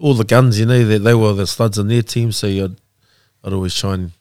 All 0.00 0.14
the 0.14 0.24
guns, 0.24 0.58
you 0.58 0.66
know, 0.66 0.84
they, 0.84 0.98
they 0.98 1.14
were 1.14 1.32
the 1.32 1.46
studs 1.46 1.78
in 1.78 1.86
their 1.88 2.02
team. 2.02 2.32
So 2.32 2.48
I'd, 2.48 2.76
I'd 3.44 3.52
always 3.52 3.74
try 3.74 3.94
and 3.94 4.12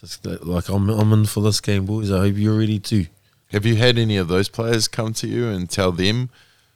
just 0.00 0.26
uh, 0.26 0.38
like, 0.42 0.68
I'm, 0.70 0.88
I'm 0.88 1.12
in 1.12 1.26
for 1.26 1.42
this 1.42 1.60
game, 1.60 1.84
boys. 1.84 2.10
I 2.10 2.18
hope 2.20 2.36
you're 2.36 2.58
ready 2.58 2.78
too. 2.78 3.06
Have 3.52 3.64
you 3.66 3.76
had 3.76 3.98
any 3.98 4.16
of 4.16 4.28
those 4.28 4.48
players 4.48 4.88
come 4.88 5.12
to 5.14 5.28
you 5.28 5.48
and 5.48 5.68
tell 5.70 5.92
them 5.92 6.30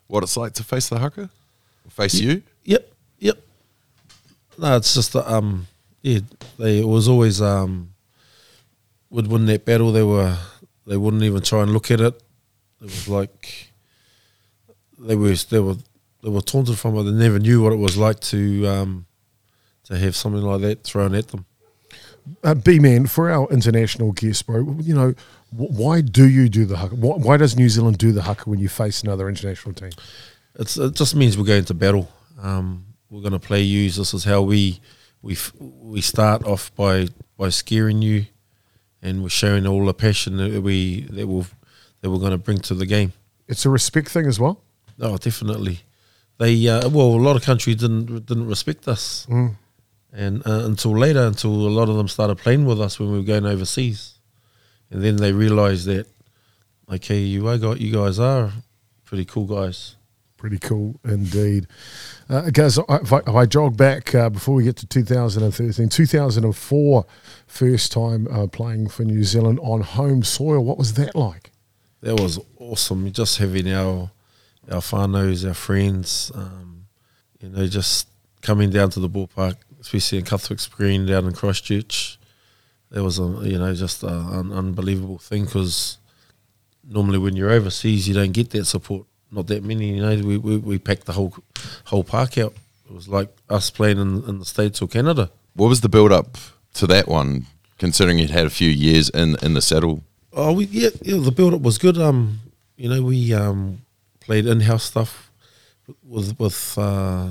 what 0.08 0.22
it's 0.22 0.36
like 0.36 0.52
to 0.54 0.62
face 0.64 0.88
the 0.90 0.98
haka? 0.98 1.22
Or 1.84 1.90
face 1.90 2.14
you? 2.14 2.42
Yep, 2.64 2.92
yep. 3.18 3.38
No, 4.58 4.76
it's 4.76 4.94
just 4.94 5.12
that, 5.14 5.30
um, 5.30 5.66
yeah, 6.02 6.20
they 6.58 6.80
it 6.80 6.86
was 6.86 7.08
always 7.08 7.40
um, 7.40 7.92
would 9.11 9.26
win 9.26 9.46
that 9.46 9.64
battle. 9.64 9.92
They 9.92 10.02
were 10.02 10.36
they 10.86 10.96
wouldn't 10.96 11.22
even 11.22 11.42
try 11.42 11.62
and 11.62 11.72
look 11.72 11.90
at 11.90 12.00
it. 12.00 12.14
It 12.80 12.84
was 12.84 13.08
like 13.08 13.72
they 14.98 15.16
were 15.16 15.34
they 15.34 15.61
were 15.61 15.76
they 16.22 16.28
were 16.28 16.40
taunted 16.40 16.78
from 16.78 16.96
it. 16.96 17.04
They 17.04 17.12
never 17.12 17.38
knew 17.38 17.62
what 17.62 17.72
it 17.72 17.76
was 17.76 17.96
like 17.96 18.20
to 18.20 18.66
um, 18.66 19.06
to 19.84 19.98
have 19.98 20.16
something 20.16 20.42
like 20.42 20.61
that 20.62 20.84
thrown 20.84 21.14
at 21.14 21.28
them. 21.28 21.46
Uh, 22.44 22.54
B 22.54 22.78
man, 22.78 23.06
for 23.06 23.30
our 23.30 23.48
international 23.50 24.12
guests, 24.12 24.42
bro, 24.42 24.76
you 24.80 24.94
know, 24.94 25.14
wh- 25.50 25.72
why 25.72 26.00
do 26.00 26.28
you 26.28 26.48
do 26.48 26.64
the 26.64 26.76
haka? 26.76 26.94
Why, 26.94 27.16
why 27.16 27.36
does 27.38 27.56
New 27.56 27.68
Zealand 27.68 27.98
do 27.98 28.12
the 28.12 28.22
haka 28.22 28.48
when 28.48 28.58
you 28.61 28.68
face 28.68 29.02
another 29.02 29.28
international 29.28 29.74
team? 29.74 29.90
It's, 30.56 30.76
it 30.76 30.94
just 30.94 31.14
means 31.16 31.36
we're 31.38 31.44
going 31.44 31.64
to 31.64 31.74
battle. 31.74 32.08
Um, 32.41 32.86
we're 33.11 33.20
going 33.20 33.32
to 33.32 33.38
play 33.38 33.62
you. 33.62 33.91
This 33.91 34.14
is 34.14 34.24
how 34.24 34.43
we 34.43 34.80
we 35.22 35.34
f- 35.34 35.53
we 35.61 36.01
start 36.01 36.45
off 36.45 36.74
by 36.74 37.09
by 37.36 37.49
scaring 37.51 38.03
you, 38.03 38.26
and 39.03 39.22
we're 39.22 39.28
showing 39.28 39.66
all 39.66 39.84
the 39.84 39.95
passion 39.95 40.36
that 40.36 40.62
we 40.62 41.03
that 41.11 41.26
we 41.26 41.45
that 42.01 42.11
we're 42.11 42.18
going 42.18 42.30
to 42.32 42.38
bring 42.38 42.59
to 42.59 42.74
the 42.74 42.86
game. 42.86 43.12
It's 43.49 43.66
a 43.66 43.70
respect 43.70 44.09
thing 44.09 44.26
as 44.26 44.38
well. 44.41 44.61
Oh, 45.01 45.16
definitely. 45.18 45.80
They 46.38 46.66
uh, 46.68 46.88
well, 46.88 47.09
a 47.09 47.20
lot 47.20 47.36
of 47.36 47.43
countries 47.43 47.76
didn't 47.76 48.26
didn't 48.26 48.47
respect 48.47 48.88
us, 48.88 49.26
Mm. 49.28 49.57
and 50.12 50.47
uh, 50.47 50.64
until 50.64 50.97
later, 50.97 51.24
until 51.26 51.51
a 51.51 51.68
lot 51.78 51.88
of 51.88 51.97
them 51.97 52.09
started 52.09 52.36
playing 52.38 52.64
with 52.64 52.80
us 52.80 52.99
when 52.99 53.11
we 53.12 53.18
were 53.18 53.24
going 53.24 53.45
overseas, 53.45 54.14
and 54.91 55.03
then 55.03 55.16
they 55.16 55.32
realised 55.32 55.86
that, 55.86 56.07
okay, 56.91 57.18
you 57.18 57.49
I 57.49 57.59
got 57.59 57.80
you 57.80 57.93
guys 57.93 58.18
are 58.18 58.53
pretty 59.05 59.24
cool 59.26 59.47
guys. 59.47 59.97
Pretty 60.41 60.59
cool 60.59 60.99
indeed. 61.05 61.66
Uh, 62.26 62.49
guys, 62.49 62.78
if 62.78 63.12
I, 63.12 63.18
if 63.18 63.28
I 63.28 63.45
jog 63.45 63.76
back 63.76 64.14
uh, 64.14 64.30
before 64.30 64.55
we 64.55 64.64
get 64.64 64.74
to 64.76 64.86
2013, 64.86 65.91
2004, 65.91 67.07
first 67.47 67.93
time 67.93 68.26
uh, 68.32 68.47
playing 68.47 68.88
for 68.88 69.05
New 69.05 69.22
Zealand 69.22 69.61
on 69.61 69.82
home 69.82 70.22
soil. 70.22 70.64
What 70.64 70.78
was 70.78 70.95
that 70.95 71.14
like? 71.14 71.51
That 72.01 72.18
was 72.18 72.38
awesome. 72.59 73.12
Just 73.12 73.36
having 73.36 73.70
our 73.70 74.12
our 74.70 74.80
whānaus, 74.80 75.47
our 75.47 75.53
friends, 75.53 76.32
um, 76.34 76.86
you 77.43 77.51
know, 77.51 77.66
just 77.66 78.09
coming 78.41 78.70
down 78.70 78.88
to 78.93 79.01
the 79.01 79.11
ballpark, 79.11 79.57
especially 79.78 80.20
in 80.20 80.24
Cuthbert's 80.24 80.68
Green 80.68 81.05
down 81.05 81.26
in 81.26 81.34
Christchurch. 81.34 82.18
That 82.93 83.05
was 83.05 83.18
a 83.18 83.24
you 83.43 83.59
know 83.59 83.74
just 83.74 84.03
an 84.05 84.53
unbelievable 84.53 85.18
thing 85.18 85.45
because 85.45 85.99
normally 86.82 87.18
when 87.18 87.36
you're 87.36 87.51
overseas 87.51 88.09
you 88.09 88.14
don't 88.14 88.32
get 88.32 88.49
that 88.53 88.64
support. 88.64 89.07
Not 89.31 89.47
that 89.49 89.62
many, 89.62 89.97
you 89.97 90.03
know. 90.03 90.16
We 90.26 90.39
we, 90.39 90.57
we 90.57 90.78
packed 90.78 91.07
the 91.07 91.12
whole 91.12 91.35
whole 91.85 92.05
park 92.05 92.39
out. 92.39 92.55
It 92.89 92.95
was 92.95 93.09
like 93.09 93.28
us 93.49 93.70
playing 93.70 93.99
in, 93.99 94.24
in 94.28 94.39
the 94.39 94.45
states 94.45 94.83
or 94.83 94.89
Canada. 94.89 95.31
What 95.55 95.68
was 95.68 95.81
the 95.81 95.89
build 95.89 96.12
up 96.12 96.37
to 96.74 96.87
that 96.89 97.07
one? 97.07 97.47
Considering 97.78 98.18
you'd 98.18 98.31
had 98.31 98.47
a 98.47 98.51
few 98.51 98.70
years 98.70 99.09
in 99.11 99.37
in 99.43 99.55
the 99.55 99.62
saddle. 99.62 100.03
Oh, 100.33 100.53
we 100.53 100.64
yeah, 100.66 100.91
yeah 101.03 101.18
the 101.18 101.33
build 101.33 101.55
up 101.55 101.62
was 101.62 101.78
good. 101.78 101.99
Um, 101.99 102.41
you 102.76 102.89
know, 102.89 103.03
we 103.03 103.33
um 103.33 103.83
played 104.20 104.47
in 104.47 104.61
house 104.61 104.85
stuff 104.85 105.31
with 106.05 106.39
with 106.39 106.78
uh, 106.78 107.31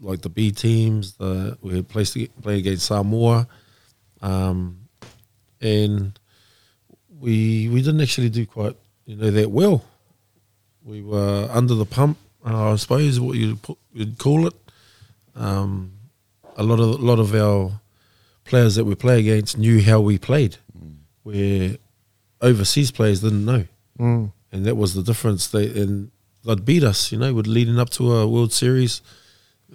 like 0.00 0.22
the 0.22 0.28
B 0.28 0.50
teams. 0.50 1.14
The 1.14 1.56
we 1.60 1.76
had 1.76 1.88
played 1.88 2.30
played 2.42 2.58
against 2.58 2.86
Samoa, 2.86 3.46
um, 4.22 4.88
and 5.60 6.18
we 7.20 7.68
we 7.68 7.82
didn't 7.82 8.00
actually 8.00 8.30
do 8.30 8.46
quite 8.46 8.76
you 9.06 9.16
know 9.16 9.30
that 9.30 9.50
well. 9.50 9.84
We 10.86 11.02
were 11.02 11.48
under 11.50 11.74
the 11.74 11.84
pump, 11.84 12.16
uh, 12.44 12.72
I 12.72 12.76
suppose 12.76 13.18
what 13.18 13.36
you'd, 13.36 13.60
put, 13.60 13.76
you'd 13.92 14.18
call 14.18 14.46
it. 14.46 14.54
Um, 15.34 15.94
a 16.56 16.62
lot 16.62 16.78
of 16.78 16.88
a 17.00 17.04
lot 17.04 17.18
of 17.18 17.34
our 17.34 17.80
players 18.44 18.76
that 18.76 18.84
we 18.84 18.94
play 18.94 19.18
against 19.18 19.58
knew 19.58 19.82
how 19.82 20.00
we 20.00 20.16
played, 20.16 20.58
mm. 20.78 20.94
where 21.24 21.76
overseas 22.40 22.92
players 22.92 23.20
didn't 23.20 23.44
know, 23.44 23.66
mm. 23.98 24.32
and 24.52 24.64
that 24.64 24.76
was 24.76 24.94
the 24.94 25.02
difference. 25.02 25.48
They 25.48 25.66
and 25.68 26.12
they'd 26.44 26.64
beat 26.64 26.84
us, 26.84 27.10
you 27.10 27.18
know, 27.18 27.34
with 27.34 27.48
leading 27.48 27.80
up 27.80 27.90
to 27.90 28.12
a 28.12 28.28
World 28.28 28.52
Series, 28.52 29.02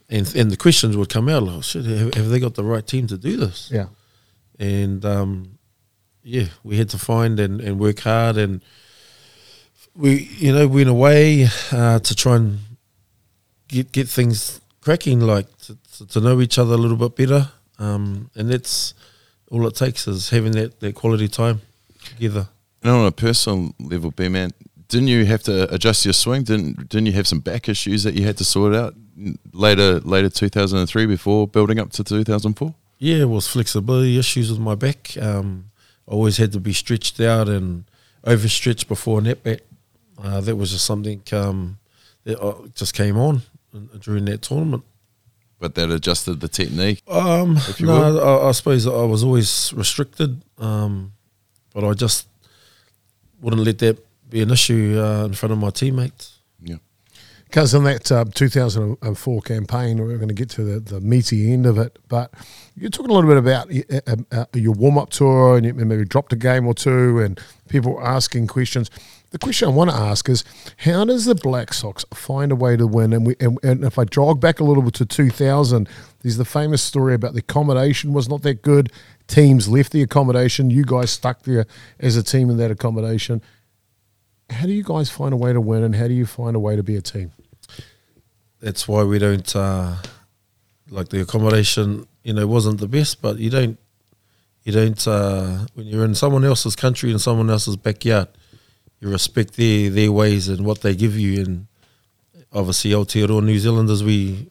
and 0.09 0.33
and 0.33 0.49
the 0.49 0.57
questions 0.57 0.95
would 0.95 1.09
come 1.09 1.27
out 1.27 1.43
like, 1.43 1.63
shit, 1.63 1.85
have, 1.85 2.13
have 2.13 2.29
they 2.29 2.39
got 2.39 2.55
the 2.55 2.63
right 2.63 2.87
team 2.87 3.05
to 3.07 3.17
do 3.17 3.35
this? 3.35 3.69
Yeah, 3.69 3.87
and 4.57 5.03
um, 5.03 5.59
yeah, 6.23 6.45
we 6.63 6.77
had 6.77 6.89
to 6.91 6.97
find 6.97 7.37
and, 7.37 7.59
and 7.59 7.79
work 7.79 7.99
hard 7.99 8.37
and 8.37 8.61
we 9.95 10.29
you 10.37 10.53
know 10.53 10.67
went 10.67 10.89
away 10.89 11.47
uh, 11.71 11.99
to 11.99 12.15
try 12.15 12.35
and 12.35 12.59
get 13.67 13.91
get 13.91 14.07
things 14.09 14.61
cracking, 14.81 15.19
like 15.21 15.47
to, 15.59 15.77
to 16.07 16.19
know 16.19 16.41
each 16.41 16.57
other 16.57 16.73
a 16.73 16.77
little 16.77 16.97
bit 16.97 17.15
better, 17.15 17.51
um, 17.79 18.29
and 18.35 18.49
that's 18.49 18.93
all 19.49 19.67
it 19.67 19.75
takes 19.75 20.07
is 20.07 20.29
having 20.29 20.53
that, 20.53 20.79
that 20.79 20.95
quality 20.95 21.27
time 21.27 21.61
together. 22.05 22.47
And 22.81 22.91
on 22.91 23.05
a 23.05 23.11
personal 23.11 23.75
level, 23.79 24.11
B 24.11 24.27
man, 24.29 24.51
didn't 24.87 25.09
you 25.09 25.25
have 25.25 25.43
to 25.43 25.71
adjust 25.73 26.05
your 26.05 26.13
swing? 26.13 26.43
Didn't 26.43 26.89
didn't 26.89 27.07
you 27.07 27.13
have 27.13 27.27
some 27.27 27.39
back 27.39 27.69
issues 27.69 28.03
that 28.03 28.13
you 28.15 28.25
had 28.25 28.37
to 28.37 28.43
sort 28.43 28.73
out 28.73 28.95
later 29.53 29.99
later 29.99 30.29
two 30.29 30.49
thousand 30.49 30.79
and 30.79 30.89
three 30.89 31.05
before 31.05 31.47
building 31.47 31.79
up 31.79 31.91
to 31.91 32.03
two 32.03 32.23
thousand 32.23 32.53
four? 32.53 32.73
Yeah, 32.97 33.17
it 33.17 33.29
was 33.29 33.47
flexibility 33.47 34.17
issues 34.17 34.51
with 34.51 34.59
my 34.59 34.75
back. 34.75 35.17
Um, 35.19 35.71
always 36.05 36.37
had 36.37 36.51
to 36.53 36.59
be 36.59 36.73
stretched 36.73 37.19
out 37.19 37.47
and 37.49 37.85
overstretched 38.23 38.87
before 38.87 39.21
net 39.21 39.43
bat. 39.43 39.61
Uh, 40.23 40.41
that 40.41 40.55
was 40.55 40.71
just 40.71 40.85
something 40.85 41.21
um, 41.31 41.79
that 42.23 42.39
uh, 42.41 42.55
just 42.75 42.93
came 42.93 43.17
on 43.17 43.41
during 44.01 44.25
that 44.25 44.41
tournament. 44.41 44.83
But 45.59 45.75
that 45.75 45.91
adjusted 45.91 46.39
the 46.39 46.47
technique. 46.47 47.03
Um, 47.07 47.57
no, 47.79 48.19
I, 48.19 48.49
I, 48.49 48.51
suppose 48.51 48.87
I 48.87 49.03
was 49.03 49.23
always 49.23 49.71
restricted, 49.75 50.41
um, 50.57 51.13
but 51.73 51.83
I 51.83 51.93
just 51.93 52.27
wouldn't 53.41 53.63
let 53.63 53.77
that 53.79 53.97
be 54.29 54.41
an 54.41 54.49
issue 54.49 54.99
uh, 54.99 55.25
in 55.25 55.33
front 55.33 55.53
of 55.53 55.59
my 55.59 55.69
teammates. 55.69 56.39
Yeah. 56.63 56.77
Because 57.45 57.75
in 57.75 57.83
that 57.83 58.11
uh, 58.11 58.25
2004 58.33 59.41
campaign, 59.41 59.99
we're 59.99 60.17
going 60.17 60.29
to 60.29 60.33
get 60.33 60.49
to 60.51 60.63
the, 60.63 60.79
the 60.79 60.99
meaty 60.99 61.53
end 61.53 61.67
of 61.67 61.77
it, 61.77 61.99
but 62.07 62.33
you're 62.75 62.89
talking 62.89 63.11
a 63.11 63.13
little 63.13 63.29
bit 63.29 63.37
about 63.37 63.69
uh, 64.07 64.15
uh, 64.31 64.45
your 64.55 64.73
warm 64.73 64.97
up 64.97 65.11
tour 65.11 65.57
and 65.57 65.65
you 65.65 65.73
maybe 65.75 66.05
dropped 66.05 66.33
a 66.33 66.37
game 66.37 66.65
or 66.65 66.73
two 66.73 67.19
and 67.19 67.39
people 67.67 67.99
asking 68.01 68.47
questions 68.47 68.89
the 69.31 69.39
question 69.39 69.69
I 69.69 69.71
want 69.71 69.89
to 69.89 69.95
ask 69.95 70.27
is 70.27 70.43
how 70.77 71.05
does 71.05 71.23
the 71.25 71.35
Black 71.35 71.73
Sox 71.73 72.05
find 72.13 72.51
a 72.51 72.55
way 72.55 72.75
to 72.75 72.85
win? 72.85 73.13
And, 73.13 73.25
we, 73.25 73.35
and, 73.39 73.57
and 73.63 73.83
if 73.83 73.97
I 73.97 74.03
jog 74.03 74.41
back 74.41 74.59
a 74.59 74.63
little 74.63 74.83
bit 74.83 74.93
to 74.95 75.05
2000, 75.05 75.87
there's 76.21 76.35
the 76.35 76.45
famous 76.45 76.81
story 76.81 77.13
about 77.13 77.33
the 77.33 77.39
accommodation 77.39 78.11
was 78.11 78.27
not 78.27 78.41
that 78.43 78.61
good. 78.61 78.91
Teams 79.27 79.69
left 79.69 79.93
the 79.93 80.01
accommodation. 80.01 80.69
You 80.69 80.83
guys 80.83 81.11
stuck 81.11 81.43
there 81.43 81.65
as 81.99 82.17
a 82.17 82.23
team 82.23 82.49
in 82.49 82.57
that 82.57 82.71
accommodation. 82.71 83.41
How 84.49 84.65
do 84.65 84.73
you 84.73 84.83
guys 84.83 85.09
find 85.09 85.33
a 85.33 85.37
way 85.37 85.53
to 85.53 85.61
win 85.61 85.83
and 85.83 85.95
how 85.95 86.09
do 86.09 86.13
you 86.13 86.25
find 86.25 86.55
a 86.57 86.59
way 86.59 86.75
to 86.75 86.83
be 86.83 86.97
a 86.97 87.01
team? 87.01 87.31
That's 88.59 88.85
why 88.85 89.03
we 89.03 89.17
don't, 89.17 89.55
uh, 89.55 89.95
like 90.89 91.07
the 91.07 91.21
accommodation, 91.21 92.05
you 92.23 92.33
know, 92.33 92.45
wasn't 92.47 92.81
the 92.81 92.87
best, 92.87 93.21
but 93.21 93.37
you 93.37 93.49
don't, 93.49 93.79
you 94.63 94.73
don't, 94.73 95.07
uh, 95.07 95.67
when 95.73 95.87
you're 95.87 96.03
in 96.03 96.15
someone 96.15 96.43
else's 96.43 96.75
country 96.75 97.11
in 97.11 97.17
someone 97.17 97.49
else's 97.49 97.77
backyard– 97.77 98.27
you 99.01 99.09
respect 99.09 99.57
their 99.57 99.89
their 99.89 100.11
ways 100.11 100.47
and 100.47 100.65
what 100.65 100.81
they 100.81 100.95
give 100.95 101.17
you. 101.17 101.41
And 101.41 101.67
obviously, 102.53 102.91
Aotearoa 102.91 103.43
New 103.43 103.59
Zealanders, 103.59 104.03
we 104.03 104.49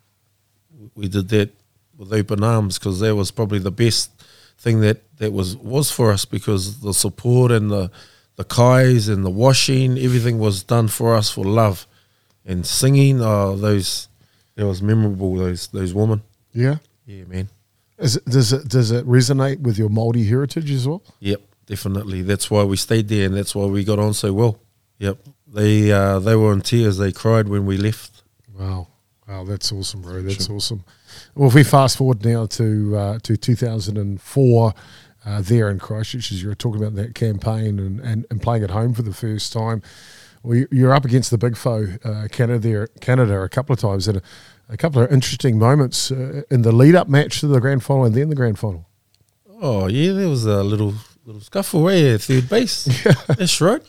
we 0.95 1.09
did 1.09 1.29
that 1.29 1.51
with 1.97 2.13
open 2.13 2.43
arms 2.43 2.79
because 2.79 3.01
that 3.01 3.15
was 3.15 3.31
probably 3.31 3.61
the 3.61 3.71
best 3.71 4.11
thing 4.59 4.81
that, 4.81 5.17
that 5.19 5.33
was 5.33 5.57
was 5.57 5.91
for 5.91 6.11
us 6.11 6.25
because 6.25 6.81
the 6.81 6.93
support 6.93 7.53
and 7.53 7.71
the 7.71 7.91
the 8.37 8.45
kais 8.45 9.09
and 9.09 9.25
the 9.25 9.31
washing, 9.31 9.99
everything 9.99 10.39
was 10.39 10.63
done 10.63 10.89
for 10.89 11.15
us 11.15 11.31
for 11.31 11.45
love. 11.45 11.87
And 12.45 12.67
singing, 12.67 13.21
oh, 13.21 13.55
those 13.55 14.09
it 14.57 14.65
was 14.65 14.83
memorable. 14.83 15.37
Those 15.37 15.69
those 15.69 15.95
women. 15.95 16.23
Yeah, 16.53 16.77
yeah, 17.07 17.25
man. 17.25 17.49
Is 17.99 18.17
it, 18.17 18.25
does 18.25 18.53
it 18.53 18.67
does 18.67 18.91
it 18.91 19.07
resonate 19.07 19.61
with 19.61 19.79
your 19.79 19.91
Maori 19.91 20.25
heritage 20.25 20.73
as 20.73 20.89
well? 20.89 21.03
Yep 21.21 21.43
definitely. 21.71 22.23
That's 22.23 22.51
why 22.51 22.65
we 22.65 22.77
stayed 22.77 23.09
there, 23.09 23.27
and 23.27 23.37
that's 23.37 23.55
why 23.55 23.67
we 23.67 23.85
got 23.85 23.99
on 23.99 24.13
so 24.13 24.33
well. 24.33 24.59
Yep, 24.99 25.19
they 25.47 25.91
uh, 25.91 26.19
they 26.19 26.37
were 26.37 26.53
in 26.53 26.61
tears. 26.61 26.99
They 26.99 27.13
cried 27.13 27.49
when 27.49 27.65
we 27.65 27.79
left. 27.79 28.23
Wow, 28.59 28.89
wow, 29.27 29.45
that's 29.45 29.73
awesome, 29.73 30.03
bro. 30.03 30.21
That's 30.21 30.47
sure. 30.47 30.57
awesome. 30.57 30.85
Well, 31.35 31.49
if 31.49 31.55
we 31.55 31.63
fast 31.63 31.97
forward 31.97 32.25
now 32.25 32.47
to 32.47 32.97
uh, 32.97 33.19
to 33.21 33.37
2004. 33.37 34.75
Uh, 35.23 35.43
there 35.43 35.69
in 35.69 35.79
Christchurch, 35.79 36.33
as 36.33 36.43
you 36.43 36.49
were 36.49 36.55
talking 36.55 36.81
about 36.81 36.95
that 36.95 37.15
campaign 37.15 37.79
and, 37.79 38.01
and, 38.01 38.25
and 38.31 38.41
playing 38.41 38.65
at 38.65 38.71
home 38.71 38.95
for 38.95 39.03
the 39.03 39.13
first 39.13 39.53
time, 39.53 39.83
well, 40.43 40.65
you're 40.71 40.95
up 40.95 41.05
against 41.05 41.31
the 41.31 41.37
big 41.37 41.59
foe, 41.59 41.89
uh, 42.03 42.27
Canada, 42.33 42.59
there, 42.59 42.87
Canada, 43.03 43.39
a 43.43 43.49
couple 43.51 43.75
of 43.75 43.79
times, 43.79 44.09
and 44.09 44.17
a, 44.17 44.23
a 44.71 44.79
couple 44.79 45.03
of 45.03 45.13
interesting 45.13 45.59
moments 45.59 46.11
uh, 46.11 46.41
in 46.51 46.63
the 46.63 46.73
lead-up 46.73 47.07
match 47.07 47.41
to 47.41 47.49
the 47.49 47.61
grand 47.61 47.85
final 47.85 48.07
and 48.07 48.15
then 48.15 48.31
the 48.31 48.35
grand 48.35 48.59
final. 48.59 48.89
Oh 49.61 49.89
yeah, 49.89 50.13
there 50.13 50.29
was 50.31 50.47
a 50.47 50.65
little 50.65 50.95
little 51.31 51.41
scuffle 51.41 51.85
right 51.85 52.03
at 52.03 52.23
third 52.23 52.49
base. 52.49 52.89
Yeah. 53.05 53.13
That's 53.29 53.61
right. 53.61 53.83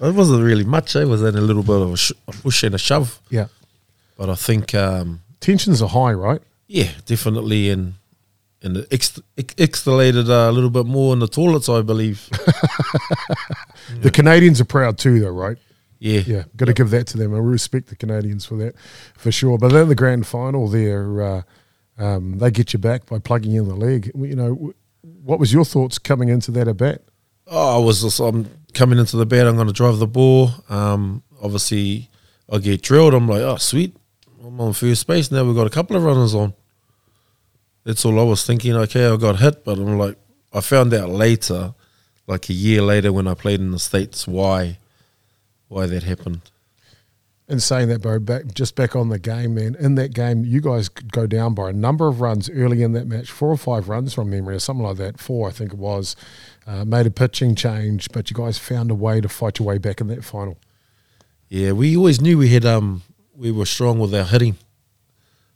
It 0.00 0.14
wasn't 0.14 0.42
really 0.42 0.64
much. 0.64 0.96
Eh? 0.96 1.02
It 1.02 1.08
was 1.08 1.22
then 1.22 1.36
a 1.36 1.40
little 1.40 1.62
bit 1.62 1.80
of 1.80 1.92
a, 1.92 1.96
sh- 1.96 2.12
a, 2.26 2.32
push 2.32 2.64
and 2.64 2.74
a 2.74 2.78
shove. 2.78 3.20
Yeah. 3.30 3.46
But 4.16 4.28
I 4.28 4.34
think 4.34 4.74
um, 4.74 5.20
tensions 5.40 5.80
are 5.80 5.88
high, 5.88 6.12
right? 6.12 6.42
Yeah, 6.66 6.90
definitely, 7.06 7.70
and 7.70 7.94
and 8.62 8.78
it 8.78 8.88
ex- 8.90 9.20
escalated 9.36 10.28
uh, 10.28 10.50
a 10.50 10.52
little 10.52 10.70
bit 10.70 10.86
more 10.86 11.12
in 11.12 11.20
the 11.20 11.28
toilets, 11.28 11.68
I 11.68 11.82
believe. 11.82 12.28
the 12.30 13.36
yeah. 14.02 14.10
Canadians 14.10 14.60
are 14.60 14.64
proud 14.64 14.98
too, 14.98 15.20
though, 15.20 15.30
right? 15.30 15.56
Yeah, 16.00 16.20
yeah. 16.26 16.42
Got 16.56 16.66
to 16.66 16.70
yep. 16.70 16.76
give 16.76 16.90
that 16.90 17.06
to 17.08 17.18
them. 17.18 17.34
I 17.34 17.38
respect 17.38 17.88
the 17.88 17.96
Canadians 17.96 18.44
for 18.44 18.56
that, 18.56 18.74
for 19.16 19.30
sure. 19.30 19.58
But 19.58 19.72
then 19.72 19.88
the 19.88 19.94
grand 19.94 20.26
final, 20.26 20.68
there, 20.68 21.22
uh, 21.22 21.42
um, 21.98 22.38
they 22.38 22.50
get 22.50 22.72
you 22.72 22.80
back 22.80 23.06
by 23.06 23.20
plugging 23.20 23.54
in 23.54 23.68
the 23.68 23.76
leg. 23.76 24.10
You 24.14 24.36
know, 24.36 24.74
what 25.22 25.38
was 25.38 25.52
your 25.52 25.64
thoughts 25.64 25.98
coming 25.98 26.28
into 26.28 26.50
that 26.52 26.68
at 26.68 26.76
bat? 26.76 27.02
Oh, 27.46 27.80
I 27.80 27.84
was 27.84 28.02
just, 28.02 28.20
I'm 28.20 28.48
coming 28.74 28.98
into 28.98 29.16
the 29.16 29.26
bat. 29.26 29.46
I'm 29.46 29.56
going 29.56 29.66
to 29.68 29.72
drive 29.72 29.98
the 29.98 30.06
ball. 30.06 30.50
Um, 30.68 31.22
obviously, 31.42 32.10
I 32.50 32.58
get 32.58 32.82
drilled. 32.82 33.14
I'm 33.14 33.28
like, 33.28 33.42
oh, 33.42 33.56
sweet. 33.56 33.96
I'm 34.44 34.60
on 34.60 34.72
first 34.72 35.06
base. 35.06 35.30
Now 35.30 35.44
we've 35.44 35.56
got 35.56 35.66
a 35.66 35.70
couple 35.70 35.96
of 35.96 36.04
runners 36.04 36.34
on. 36.34 36.54
That's 37.84 38.04
all 38.04 38.20
I 38.20 38.22
was 38.22 38.44
thinking. 38.44 38.74
Okay, 38.74 39.06
I 39.06 39.16
got 39.16 39.38
hit, 39.38 39.64
but 39.64 39.78
I'm 39.78 39.98
like, 39.98 40.16
I 40.52 40.60
found 40.60 40.92
out 40.94 41.08
later, 41.08 41.74
like 42.26 42.48
a 42.48 42.52
year 42.52 42.82
later 42.82 43.12
when 43.12 43.26
I 43.26 43.34
played 43.34 43.60
in 43.60 43.70
the 43.70 43.78
States, 43.78 44.26
why 44.28 44.78
why 45.68 45.86
that 45.86 46.02
happened. 46.02 46.42
And 47.50 47.62
saying 47.62 47.88
that, 47.88 48.02
bro, 48.02 48.18
back 48.18 48.52
just 48.52 48.74
back 48.74 48.94
on 48.94 49.08
the 49.08 49.18
game, 49.18 49.54
man. 49.54 49.74
In 49.76 49.94
that 49.94 50.12
game, 50.12 50.44
you 50.44 50.60
guys 50.60 50.90
go 50.90 51.26
down 51.26 51.54
by 51.54 51.70
a 51.70 51.72
number 51.72 52.06
of 52.06 52.20
runs 52.20 52.50
early 52.50 52.82
in 52.82 52.92
that 52.92 53.06
match, 53.06 53.30
four 53.30 53.48
or 53.48 53.56
five 53.56 53.88
runs 53.88 54.12
from 54.12 54.28
memory, 54.28 54.56
or 54.56 54.58
something 54.58 54.84
like 54.84 54.98
that. 54.98 55.18
Four, 55.18 55.48
I 55.48 55.52
think 55.52 55.72
it 55.72 55.78
was. 55.78 56.14
Uh, 56.66 56.84
made 56.84 57.06
a 57.06 57.10
pitching 57.10 57.54
change, 57.54 58.10
but 58.12 58.30
you 58.30 58.36
guys 58.36 58.58
found 58.58 58.90
a 58.90 58.94
way 58.94 59.22
to 59.22 59.28
fight 59.30 59.58
your 59.58 59.66
way 59.66 59.78
back 59.78 60.02
in 60.02 60.08
that 60.08 60.22
final. 60.24 60.58
Yeah, 61.48 61.72
we 61.72 61.96
always 61.96 62.20
knew 62.20 62.36
we 62.36 62.50
had 62.50 62.66
um 62.66 63.02
we 63.34 63.50
were 63.50 63.64
strong 63.64 63.98
with 63.98 64.14
our 64.14 64.24
hitting. 64.24 64.56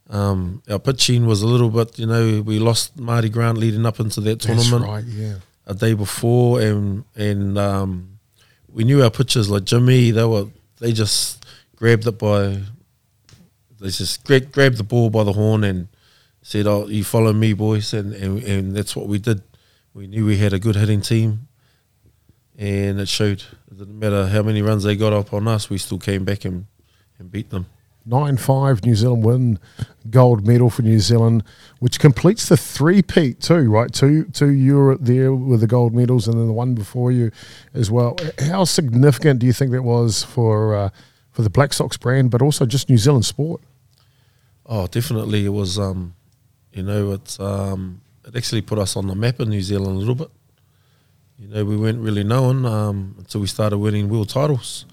Um, 0.08 0.62
our 0.70 0.78
pitching 0.78 1.26
was 1.26 1.42
a 1.42 1.46
little 1.46 1.70
bit, 1.70 1.98
you 1.98 2.06
know, 2.06 2.42
we 2.42 2.58
lost 2.58 2.98
Marty 2.98 3.28
Grant 3.28 3.58
leading 3.58 3.86
up 3.86 3.98
into 4.00 4.20
that 4.22 4.40
That's 4.40 4.46
tournament 4.46 4.90
right. 4.90 5.04
Yeah. 5.04 5.34
a 5.66 5.74
day 5.74 5.92
before, 5.92 6.60
and 6.60 7.04
and 7.16 7.58
um, 7.58 8.18
we 8.72 8.84
knew 8.84 9.02
our 9.02 9.10
pitchers 9.10 9.50
like 9.50 9.64
Jimmy. 9.64 10.10
They 10.10 10.24
were 10.24 10.46
they 10.80 10.92
just 10.92 11.41
grabbed 11.82 12.06
it 12.06 12.16
by 12.16 12.60
they 13.80 13.88
just 13.88 14.22
gra- 14.24 14.38
grabbed 14.38 14.76
the 14.76 14.84
ball 14.84 15.10
by 15.10 15.24
the 15.24 15.32
horn 15.32 15.64
and 15.64 15.88
said, 16.40 16.64
"Oh, 16.64 16.86
you 16.86 17.02
follow 17.02 17.32
me, 17.32 17.54
boys," 17.54 17.92
and, 17.92 18.14
and 18.14 18.40
and 18.44 18.76
that's 18.76 18.94
what 18.94 19.08
we 19.08 19.18
did. 19.18 19.42
We 19.92 20.06
knew 20.06 20.24
we 20.24 20.36
had 20.36 20.52
a 20.52 20.60
good 20.60 20.76
hitting 20.76 21.00
team, 21.00 21.48
and 22.56 23.00
it 23.00 23.08
showed. 23.08 23.42
It 23.68 23.78
didn't 23.78 23.98
matter 23.98 24.28
how 24.28 24.42
many 24.42 24.62
runs 24.62 24.84
they 24.84 24.94
got 24.94 25.12
up 25.12 25.34
on 25.34 25.48
us, 25.48 25.68
we 25.68 25.78
still 25.78 25.98
came 25.98 26.24
back 26.24 26.44
and, 26.44 26.66
and 27.18 27.32
beat 27.32 27.50
them. 27.50 27.66
Nine 28.06 28.36
five 28.36 28.84
New 28.84 28.94
Zealand 28.94 29.24
win, 29.24 29.58
gold 30.08 30.46
medal 30.46 30.70
for 30.70 30.82
New 30.82 31.00
Zealand, 31.00 31.42
which 31.80 31.98
completes 31.98 32.48
the 32.48 32.56
three 32.56 33.02
peat 33.02 33.40
too, 33.40 33.68
right? 33.68 33.92
Two 33.92 34.24
two 34.26 34.50
you 34.50 34.76
were 34.76 34.96
there 34.98 35.34
with 35.34 35.60
the 35.60 35.66
gold 35.66 35.94
medals, 35.94 36.28
and 36.28 36.38
then 36.38 36.46
the 36.46 36.52
one 36.52 36.74
before 36.74 37.10
you 37.10 37.32
as 37.74 37.90
well. 37.90 38.16
How 38.38 38.62
significant 38.62 39.40
do 39.40 39.46
you 39.46 39.52
think 39.52 39.72
that 39.72 39.82
was 39.82 40.22
for 40.22 40.76
uh, 40.76 40.90
for 41.32 41.42
the 41.42 41.50
Black 41.50 41.72
Sox 41.72 41.96
brand, 41.96 42.30
but 42.30 42.42
also 42.42 42.64
just 42.64 42.88
New 42.88 42.98
Zealand 42.98 43.24
sport? 43.24 43.60
Oh, 44.64 44.86
definitely. 44.86 45.44
It 45.44 45.50
was, 45.50 45.78
um, 45.78 46.14
you 46.72 46.82
know, 46.82 47.12
it's 47.12 47.40
um, 47.40 48.00
it 48.24 48.36
actually 48.36 48.62
put 48.62 48.78
us 48.78 48.96
on 48.96 49.08
the 49.08 49.14
map 49.14 49.40
in 49.40 49.50
New 49.50 49.62
Zealand 49.62 49.96
a 49.96 49.98
little 49.98 50.14
bit. 50.14 50.30
You 51.38 51.48
know, 51.48 51.64
we 51.64 51.76
weren't 51.76 51.98
really 51.98 52.22
known 52.22 52.64
um, 52.64 53.16
until 53.18 53.40
we 53.40 53.48
started 53.48 53.78
winning 53.78 54.08
world 54.08 54.28
titles, 54.28 54.86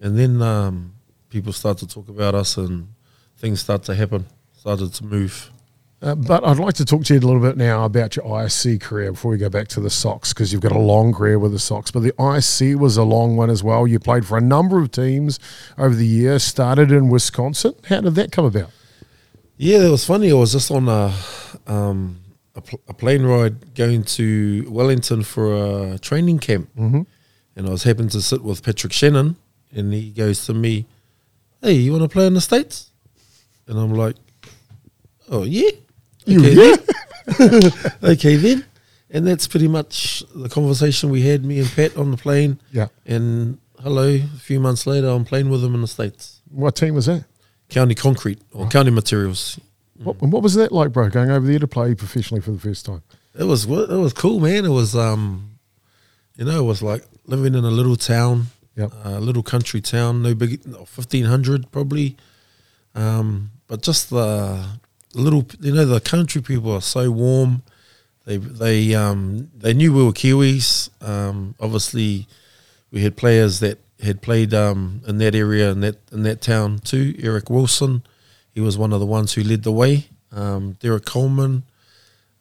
and 0.00 0.18
then 0.18 0.40
um, 0.40 0.94
people 1.28 1.52
start 1.52 1.78
to 1.78 1.86
talk 1.86 2.08
about 2.08 2.34
us, 2.34 2.56
and 2.56 2.88
things 3.36 3.60
start 3.60 3.82
to 3.84 3.94
happen, 3.94 4.26
started 4.56 4.94
to 4.94 5.04
move. 5.04 5.51
Uh, 6.02 6.16
but 6.16 6.44
I'd 6.44 6.58
like 6.58 6.74
to 6.74 6.84
talk 6.84 7.04
to 7.04 7.14
you 7.14 7.20
a 7.20 7.22
little 7.22 7.40
bit 7.40 7.56
now 7.56 7.84
about 7.84 8.16
your 8.16 8.24
ISC 8.24 8.80
career 8.80 9.12
before 9.12 9.30
we 9.30 9.38
go 9.38 9.48
back 9.48 9.68
to 9.68 9.80
the 9.80 9.88
Sox 9.88 10.32
because 10.32 10.52
you've 10.52 10.60
got 10.60 10.72
a 10.72 10.78
long 10.78 11.14
career 11.14 11.38
with 11.38 11.52
the 11.52 11.60
Sox. 11.60 11.92
But 11.92 12.00
the 12.00 12.10
ISC 12.12 12.74
was 12.74 12.96
a 12.96 13.04
long 13.04 13.36
one 13.36 13.50
as 13.50 13.62
well. 13.62 13.86
You 13.86 14.00
played 14.00 14.26
for 14.26 14.36
a 14.36 14.40
number 14.40 14.80
of 14.80 14.90
teams 14.90 15.38
over 15.78 15.94
the 15.94 16.06
years. 16.06 16.42
Started 16.42 16.90
in 16.90 17.08
Wisconsin. 17.08 17.74
How 17.88 18.00
did 18.00 18.16
that 18.16 18.32
come 18.32 18.44
about? 18.44 18.70
Yeah, 19.56 19.86
it 19.86 19.90
was 19.90 20.04
funny. 20.04 20.32
I 20.32 20.34
was 20.34 20.50
just 20.50 20.72
on 20.72 20.88
a 20.88 21.14
um, 21.68 22.20
a, 22.56 22.60
pl- 22.60 22.80
a 22.88 22.94
plane 22.94 23.22
ride 23.22 23.76
going 23.76 24.02
to 24.02 24.66
Wellington 24.68 25.22
for 25.22 25.92
a 25.92 25.98
training 26.00 26.40
camp, 26.40 26.68
mm-hmm. 26.76 27.02
and 27.54 27.66
I 27.66 27.70
was 27.70 27.84
happened 27.84 28.10
to 28.10 28.22
sit 28.22 28.42
with 28.42 28.64
Patrick 28.64 28.92
Shannon, 28.92 29.36
and 29.70 29.92
he 29.92 30.10
goes 30.10 30.46
to 30.46 30.54
me, 30.54 30.86
"Hey, 31.62 31.74
you 31.74 31.92
want 31.92 32.02
to 32.02 32.08
play 32.08 32.26
in 32.26 32.34
the 32.34 32.40
states?" 32.40 32.90
And 33.68 33.78
I'm 33.78 33.94
like, 33.94 34.16
"Oh 35.30 35.44
yeah, 35.44 35.70
You 36.24 36.40
okay, 36.40 36.54
then. 36.54 37.72
okay 38.02 38.36
then." 38.36 38.64
And 39.10 39.26
that's 39.26 39.46
pretty 39.46 39.68
much 39.68 40.24
the 40.34 40.48
conversation 40.48 41.10
we 41.10 41.22
had, 41.22 41.44
me 41.44 41.58
and 41.60 41.68
Pat, 41.68 41.96
on 41.98 42.10
the 42.10 42.16
plane. 42.16 42.58
Yeah. 42.70 42.88
And 43.04 43.58
hello, 43.80 44.08
a 44.14 44.20
few 44.38 44.58
months 44.58 44.86
later, 44.86 45.08
I'm 45.08 45.26
playing 45.26 45.50
with 45.50 45.62
him 45.62 45.74
in 45.74 45.82
the 45.82 45.86
states, 45.86 46.40
What 46.50 46.76
team 46.76 46.94
was 46.94 47.06
that? 47.06 47.24
County 47.68 47.94
Concrete 47.94 48.40
or 48.52 48.68
County 48.68 48.90
Materials. 48.90 49.60
What, 50.02 50.20
and 50.22 50.32
what 50.32 50.42
was 50.42 50.54
that 50.54 50.72
like, 50.72 50.92
bro? 50.92 51.10
Going 51.10 51.30
over 51.30 51.46
there 51.46 51.58
to 51.58 51.68
play 51.68 51.94
professionally 51.94 52.40
for 52.40 52.52
the 52.52 52.58
first 52.58 52.86
time. 52.86 53.02
It 53.38 53.44
was 53.44 53.64
it 53.64 53.88
was 53.98 54.12
cool, 54.12 54.40
man. 54.40 54.64
It 54.64 54.70
was 54.70 54.96
um, 54.96 55.58
you 56.36 56.44
know, 56.44 56.58
it 56.58 56.66
was 56.66 56.82
like 56.82 57.04
living 57.26 57.54
in 57.54 57.64
a 57.64 57.70
little 57.70 57.96
town, 57.96 58.46
Yep. 58.76 58.92
a 59.04 59.20
little 59.20 59.42
country 59.42 59.80
town, 59.82 60.22
no 60.22 60.34
big, 60.34 60.62
fifteen 60.86 61.26
hundred 61.26 61.70
probably, 61.70 62.16
um, 62.94 63.50
but 63.68 63.82
just 63.82 64.08
the 64.10 64.64
little, 65.14 65.46
you 65.60 65.72
know, 65.72 65.84
the 65.84 66.00
country 66.00 66.42
people 66.42 66.72
are 66.72 66.80
so 66.80 67.10
warm. 67.10 67.62
They 68.24 68.36
they 68.36 68.94
um 68.94 69.50
they 69.56 69.74
knew 69.74 69.92
we 69.92 70.04
were 70.04 70.12
Kiwis. 70.12 70.90
Um, 71.06 71.54
obviously, 71.58 72.28
we 72.90 73.02
had 73.02 73.16
players 73.16 73.60
that 73.60 73.78
had 74.02 74.22
played 74.22 74.54
um 74.54 75.02
in 75.06 75.18
that 75.18 75.34
area 75.34 75.70
in 75.70 75.80
that 75.80 75.96
in 76.12 76.22
that 76.22 76.40
town 76.40 76.78
too. 76.78 77.14
Eric 77.20 77.50
Wilson, 77.50 78.02
he 78.54 78.60
was 78.60 78.78
one 78.78 78.92
of 78.92 79.00
the 79.00 79.06
ones 79.06 79.34
who 79.34 79.42
led 79.42 79.62
the 79.64 79.72
way. 79.72 80.06
Um, 80.30 80.76
Derek 80.80 81.04
Coleman 81.04 81.64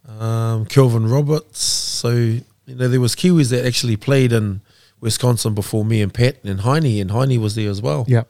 um, 0.08 0.66
Kelvin 0.66 1.08
Roberts. 1.08 1.62
So 1.64 2.10
you 2.10 2.44
know 2.68 2.88
there 2.88 3.02
was 3.02 3.16
Kiwis 3.16 3.50
that 3.52 3.66
actually 3.66 3.98
played 3.98 4.32
in 4.32 4.62
Wisconsin 5.00 5.54
before 5.54 5.86
me 5.86 6.02
and 6.02 6.14
Pat 6.14 6.44
and 6.44 6.62
Heine, 6.62 7.02
and 7.02 7.12
Heine 7.12 7.40
was 7.42 7.56
there 7.56 7.70
as 7.70 7.82
well. 7.82 8.06
Yeah. 8.08 8.24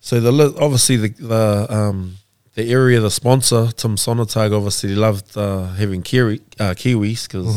So 0.00 0.20
the 0.20 0.56
obviously 0.60 0.96
the 0.96 1.08
the 1.08 1.66
um, 1.70 2.16
the 2.58 2.70
area, 2.72 2.98
the 3.00 3.10
sponsor 3.10 3.70
Tim 3.70 3.94
Sonnentag, 3.96 4.52
obviously 4.52 4.94
loved 4.96 5.36
uh, 5.36 5.66
having 5.74 6.02
Kiwi, 6.02 6.40
uh, 6.58 6.74
Kiwis 6.74 7.28
because 7.28 7.54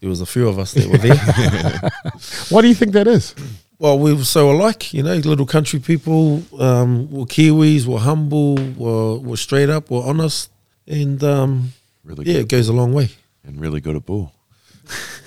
there 0.00 0.08
was 0.08 0.22
a 0.22 0.26
few 0.26 0.48
of 0.48 0.58
us 0.58 0.72
that 0.72 0.86
were 0.88 0.96
there. 0.98 1.16
Why 2.48 2.62
do 2.62 2.68
you 2.68 2.74
think 2.74 2.92
that 2.92 3.06
is? 3.06 3.34
well, 3.78 3.98
we 3.98 4.14
were 4.14 4.24
so 4.24 4.50
alike, 4.50 4.94
you 4.94 5.02
know, 5.02 5.16
little 5.16 5.44
country 5.44 5.78
people. 5.80 6.42
Um, 6.58 7.10
were 7.10 7.26
Kiwis, 7.26 7.84
were 7.86 7.98
humble, 7.98 8.54
were 8.76 9.18
were 9.18 9.36
straight 9.36 9.68
up, 9.68 9.90
were 9.90 10.02
honest, 10.02 10.50
and 10.86 11.22
um, 11.22 11.72
Really 12.02 12.24
yeah, 12.24 12.32
good. 12.34 12.42
it 12.42 12.48
goes 12.48 12.68
a 12.68 12.72
long 12.72 12.94
way. 12.94 13.10
and 13.44 13.60
really 13.60 13.80
good 13.82 13.96
at 13.96 14.06
ball. 14.06 14.32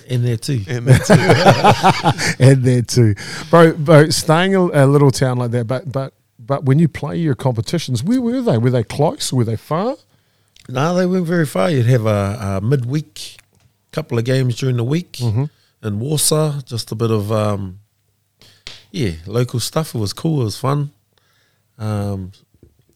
And 0.10 0.26
there 0.26 0.38
too. 0.38 0.62
And 0.68 0.88
there 0.88 0.98
too. 0.98 1.14
and 2.40 2.64
there 2.64 2.82
too, 2.82 3.14
bro. 3.52 3.74
Bro, 3.74 4.10
staying 4.10 4.56
a, 4.56 4.62
a 4.62 4.86
little 4.88 5.12
town 5.12 5.38
like 5.38 5.52
that, 5.52 5.68
but 5.68 5.92
but 5.92 6.14
but 6.50 6.66
when 6.66 6.80
you 6.80 6.88
play 6.88 7.16
your 7.16 7.36
competitions, 7.36 8.04
where 8.04 8.20
were 8.20 8.42
they? 8.42 8.58
Were 8.58 8.72
they 8.72 8.84
close? 8.84 9.32
Were 9.32 9.44
they 9.44 9.56
far? 9.56 9.98
No, 10.68 10.96
they 10.96 11.06
weren't 11.06 11.28
very 11.28 11.46
far. 11.46 11.70
You'd 11.70 11.86
have 11.86 12.08
a, 12.08 12.58
a 12.58 12.62
midweek, 12.66 13.38
couple 13.92 14.18
of 14.18 14.26
games 14.26 14.56
during 14.56 14.78
the 14.78 14.84
week 14.84 15.22
in 15.84 16.00
Warsaw. 16.00 16.62
Just 16.62 16.92
a 16.92 16.96
bit 16.96 17.12
of, 17.12 17.32
um, 17.32 17.82
yeah, 18.90 19.12
local 19.28 19.60
stuff. 19.60 19.94
It 19.94 20.00
was 20.00 20.12
cool. 20.12 20.42
It 20.42 20.46
was 20.46 20.58
fun. 20.58 20.90
Um, 21.78 22.32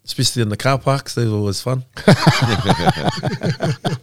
especially 0.03 0.41
in 0.41 0.49
the 0.49 0.57
car 0.57 0.79
parks. 0.79 1.13
They 1.13 1.27
were 1.27 1.37
always 1.37 1.61
fun. 1.61 1.85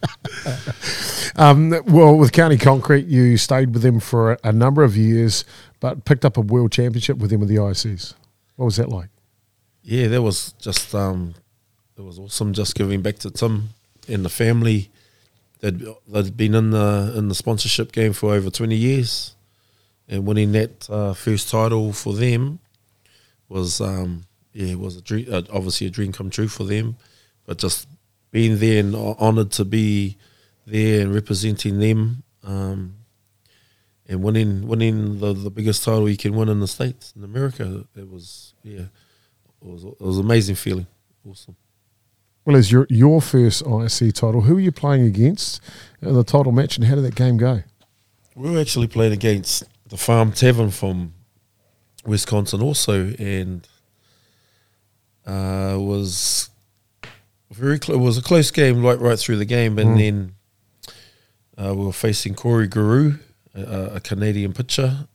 Um, 1.37 1.71
well, 1.87 2.17
with 2.17 2.33
County 2.33 2.59
Concrete, 2.59 3.07
you 3.07 3.39
stayed 3.39 3.73
with 3.73 3.83
them 3.83 3.99
for 3.99 4.33
a, 4.33 4.39
a 4.45 4.53
number 4.53 4.83
of 4.83 4.97
years, 4.97 5.45
but 5.79 6.05
picked 6.05 6.25
up 6.25 6.37
a 6.37 6.41
world 6.43 6.71
championship 6.71 7.17
with 7.17 7.31
them 7.31 7.41
with 7.41 7.49
the 7.49 7.57
ISCs. 7.57 8.15
What 8.57 8.67
was 8.67 8.77
that 8.77 8.91
like? 8.91 9.09
Yeah, 9.91 10.07
that 10.07 10.23
was 10.23 10.53
just, 10.61 10.95
um, 10.95 11.35
it 11.99 12.03
was 12.03 12.17
awesome 12.17 12.53
just 12.53 12.77
giving 12.77 13.03
back 13.03 13.19
to 13.19 13.31
Tim 13.33 13.71
and 14.07 14.25
the 14.25 14.29
family. 14.29 14.89
They'd, 15.59 15.85
they'd 16.07 16.37
been 16.37 16.55
in 16.55 16.71
the 16.71 17.13
in 17.17 17.27
the 17.27 17.35
sponsorship 17.35 17.91
game 17.91 18.13
for 18.13 18.33
over 18.33 18.51
20 18.51 18.77
years 18.77 19.35
and 20.09 20.25
winning 20.25 20.53
that 20.53 20.89
uh, 20.89 21.13
first 21.13 21.51
title 21.51 21.93
for 21.93 22.15
them 22.15 22.61
was 23.49 23.81
um, 23.81 24.27
yeah 24.53 24.77
was 24.77 24.97
a 24.97 25.01
dream, 25.01 25.27
uh, 25.29 25.43
obviously 25.53 25.89
a 25.89 25.91
dream 25.91 26.13
come 26.13 26.31
true 26.31 26.47
for 26.47 26.63
them. 26.63 26.95
But 27.45 27.59
just 27.59 27.89
being 28.31 28.59
there 28.59 28.79
and 28.79 28.95
honoured 28.95 29.51
to 29.53 29.65
be 29.65 30.17
there 30.67 31.01
and 31.01 31.13
representing 31.13 31.81
them, 31.81 32.23
um, 32.45 32.95
and 34.09 34.23
winning 34.23 34.69
winning 34.69 35.19
the, 35.19 35.33
the 35.33 35.51
biggest 35.51 35.83
title 35.83 36.09
you 36.09 36.17
can 36.17 36.37
win 36.37 36.49
in 36.49 36.61
the 36.61 36.69
states 36.69 37.13
in 37.17 37.25
America, 37.25 37.87
it 37.97 38.09
was 38.09 38.55
yeah, 38.63 38.85
it 39.63 39.69
was 39.69 39.85
it 39.85 40.01
was 40.01 40.19
an 40.19 40.25
amazing 40.25 40.55
feeling, 40.55 40.87
awesome. 41.29 41.57
Well, 42.45 42.57
as 42.57 42.73
your 42.73 42.87
your 42.89 43.21
first 43.21 43.65
ISC 43.65 44.13
title, 44.15 44.43
who 44.43 44.55
were 44.55 44.61
you 44.61 44.73
playing 44.73 45.05
against 45.05 45.61
in 46.01 46.15
the 46.15 46.25
title 46.25 46.53
match, 46.53 46.77
and 46.77 46.87
how 46.87 46.95
did 46.95 47.05
that 47.05 47.15
game 47.15 47.37
go? 47.37 47.63
We 48.35 48.51
were 48.51 48.59
actually 48.61 48.87
playing 48.87 49.13
against 49.13 49.65
the 49.89 49.97
Farm 49.97 50.33
Tavern 50.33 50.71
from 50.71 51.13
Wisconsin 52.07 52.63
also, 52.63 53.13
and 53.19 53.69
uh, 55.27 55.77
was 55.79 56.49
very 57.51 57.79
close. 57.79 57.97
It 57.97 58.01
was 58.01 58.19
a 58.19 58.23
close 58.23 58.51
game 58.51 58.83
right 58.83 58.99
right 58.99 59.19
through 59.19 59.37
the 59.37 59.45
game, 59.45 59.79
and 59.79 59.99
then 59.99 60.35
uh, 61.59 61.75
we 61.75 61.85
were 61.85 61.93
facing 61.93 62.35
Corey 62.35 62.67
Guru, 62.69 63.19
a, 63.55 63.97
a 63.97 64.01
Canadian 64.01 64.55
pitcher, 64.55 65.07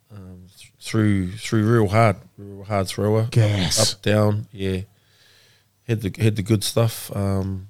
through 0.85 1.31
through 1.31 1.65
real 1.65 1.87
hard, 1.87 2.17
real 2.37 2.63
hard 2.63 2.87
thrower, 2.87 3.27
Gas. 3.31 3.93
up 3.95 4.01
down, 4.03 4.45
yeah. 4.51 4.81
Had 5.87 6.01
the 6.01 6.13
had 6.21 6.35
the 6.35 6.43
good 6.43 6.63
stuff, 6.63 7.15
um, 7.15 7.67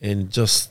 and 0.00 0.30
just 0.30 0.70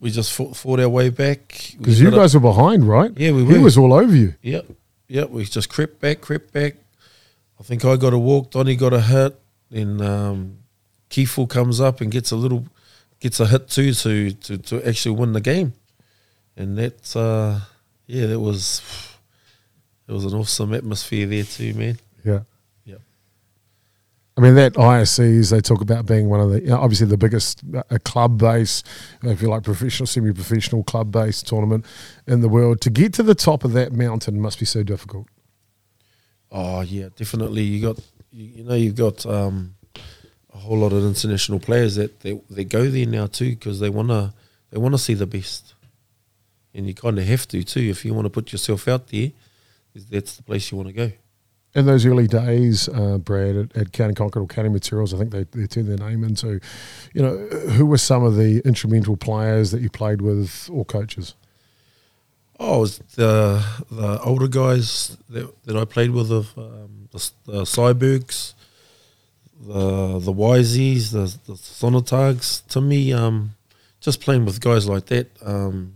we 0.00 0.10
just 0.10 0.32
fought, 0.32 0.54
fought 0.56 0.80
our 0.80 0.88
way 0.88 1.08
back 1.10 1.74
Because 1.78 1.98
you 2.00 2.10
got 2.10 2.16
up- 2.18 2.22
guys 2.24 2.34
were 2.34 2.40
behind, 2.40 2.86
right? 2.86 3.10
Yeah, 3.16 3.32
we 3.32 3.42
were. 3.42 3.52
He 3.56 3.58
was 3.58 3.76
all 3.78 3.92
over 3.92 4.14
you. 4.14 4.34
Yep, 4.42 4.66
yep. 5.08 5.30
We 5.30 5.44
just 5.44 5.68
crept 5.68 6.00
back, 6.00 6.20
crept 6.20 6.52
back. 6.52 6.76
I 7.58 7.62
think 7.62 7.84
I 7.84 7.96
got 7.96 8.12
a 8.12 8.18
walk. 8.18 8.50
Donny 8.50 8.76
got 8.76 8.92
a 8.92 9.00
hit. 9.00 9.34
Then 9.70 10.00
um, 10.00 10.58
Kiefel 11.10 11.48
comes 11.48 11.80
up 11.80 12.00
and 12.00 12.10
gets 12.12 12.30
a 12.30 12.36
little, 12.36 12.66
gets 13.20 13.40
a 13.40 13.46
hit 13.46 13.68
too 13.68 13.92
to 13.94 14.30
to, 14.32 14.58
to 14.58 14.88
actually 14.88 15.16
win 15.16 15.32
the 15.32 15.40
game. 15.40 15.72
And 16.56 16.76
that's 16.78 17.16
uh, 17.16 17.60
yeah, 18.06 18.26
that 18.26 18.40
was 18.40 18.80
it 20.08 20.12
was 20.12 20.24
an 20.24 20.34
awesome 20.34 20.72
atmosphere 20.72 21.26
there 21.26 21.44
too, 21.44 21.74
man. 21.74 21.98
Yeah. 22.24 22.40
Yep. 22.84 23.00
I 24.36 24.40
mean, 24.40 24.54
that 24.54 24.72
ISCs, 24.72 25.50
they 25.50 25.60
talk 25.60 25.82
about 25.82 26.06
being 26.06 26.30
one 26.30 26.40
of 26.40 26.50
the, 26.50 26.60
you 26.62 26.68
know, 26.68 26.78
obviously 26.78 27.06
the 27.06 27.18
biggest 27.18 27.62
uh, 27.74 27.98
club 28.04 28.38
base, 28.38 28.82
if 29.22 29.42
you 29.42 29.48
like, 29.48 29.64
professional, 29.64 30.06
semi 30.06 30.32
professional 30.32 30.82
club 30.82 31.12
based 31.12 31.46
tournament 31.46 31.84
in 32.26 32.40
the 32.40 32.48
world. 32.48 32.80
To 32.82 32.90
get 32.90 33.12
to 33.14 33.22
the 33.22 33.34
top 33.34 33.64
of 33.64 33.72
that 33.72 33.92
mountain 33.92 34.40
must 34.40 34.58
be 34.58 34.64
so 34.64 34.82
difficult. 34.82 35.26
Oh 36.50 36.80
yeah, 36.80 37.08
definitely. 37.14 37.62
You 37.62 37.82
got 37.82 37.98
you, 38.32 38.44
you 38.56 38.64
know 38.64 38.74
you've 38.74 38.94
got 38.94 39.26
um, 39.26 39.74
a 40.54 40.56
whole 40.56 40.78
lot 40.78 40.94
of 40.94 41.04
international 41.04 41.60
players 41.60 41.96
that 41.96 42.20
they, 42.20 42.40
they 42.48 42.64
go 42.64 42.88
there 42.88 43.06
now 43.06 43.26
too 43.26 43.50
because 43.50 43.80
they 43.80 43.90
wanna 43.90 44.32
they 44.70 44.78
wanna 44.78 44.96
see 44.96 45.12
the 45.12 45.26
best, 45.26 45.74
and 46.72 46.86
you 46.86 46.94
kind 46.94 47.18
of 47.18 47.26
have 47.26 47.46
to 47.48 47.62
too 47.62 47.80
if 47.80 48.06
you 48.06 48.14
want 48.14 48.24
to 48.24 48.30
put 48.30 48.52
yourself 48.52 48.88
out 48.88 49.08
there. 49.08 49.32
That's 50.06 50.36
the 50.36 50.42
place 50.42 50.70
you 50.70 50.76
want 50.76 50.88
to 50.88 50.94
go. 50.94 51.12
In 51.74 51.86
those 51.86 52.06
early 52.06 52.26
days, 52.26 52.88
uh, 52.88 53.18
Brad, 53.18 53.54
at, 53.54 53.76
at 53.76 53.92
County 53.92 54.14
Concrete 54.14 54.42
or 54.42 54.46
County 54.46 54.70
Materials, 54.70 55.12
I 55.12 55.18
think 55.18 55.30
they, 55.30 55.44
they 55.44 55.66
turned 55.66 55.88
their 55.88 56.08
name 56.08 56.24
into, 56.24 56.60
you 57.12 57.22
know, 57.22 57.36
who 57.36 57.84
were 57.84 57.98
some 57.98 58.24
of 58.24 58.36
the 58.36 58.62
instrumental 58.64 59.16
players 59.16 59.70
that 59.72 59.82
you 59.82 59.90
played 59.90 60.22
with 60.22 60.68
or 60.72 60.84
coaches? 60.84 61.34
Oh, 62.58 62.78
it 62.78 62.80
was 62.80 62.98
the 63.14 63.64
the 63.90 64.20
older 64.22 64.48
guys 64.48 65.16
that, 65.28 65.64
that 65.64 65.76
I 65.76 65.84
played 65.84 66.10
with 66.10 66.32
of 66.32 66.56
um, 66.58 67.08
the, 67.12 67.30
the 67.46 67.62
Cybergs, 67.62 68.54
the 69.60 70.18
the 70.18 70.32
Wiseies, 70.32 71.12
the 71.12 71.38
the 71.46 71.56
Sonnentags. 71.56 72.66
To 72.68 72.80
me, 72.80 73.12
um, 73.12 73.54
just 74.00 74.20
playing 74.20 74.44
with 74.44 74.60
guys 74.60 74.88
like 74.88 75.06
that, 75.06 75.30
um, 75.42 75.94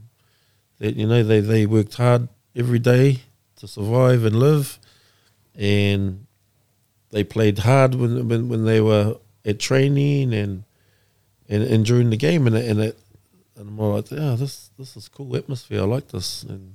that 0.78 0.94
you 0.94 1.06
know 1.08 1.24
they, 1.24 1.40
they 1.40 1.66
worked 1.66 1.96
hard 1.96 2.28
every 2.54 2.78
day 2.78 3.22
to 3.62 3.68
survive 3.68 4.24
and 4.24 4.34
live, 4.34 4.80
and 5.54 6.26
they 7.10 7.22
played 7.22 7.60
hard 7.60 7.94
when 7.94 8.28
when, 8.28 8.48
when 8.48 8.64
they 8.64 8.80
were 8.80 9.16
at 9.44 9.60
training 9.60 10.34
and 10.34 10.64
and, 11.48 11.62
and 11.62 11.86
during 11.86 12.10
the 12.10 12.16
game, 12.16 12.48
and 12.48 12.56
it, 12.56 12.68
and 12.68 12.80
it 12.80 12.98
and 13.56 13.68
I'm 13.68 13.78
all 13.80 13.94
like, 13.94 14.10
yeah, 14.10 14.34
this 14.34 14.70
this 14.76 14.96
is 14.96 15.08
cool 15.08 15.36
atmosphere. 15.36 15.82
I 15.82 15.84
like 15.84 16.08
this, 16.08 16.42
and 16.42 16.74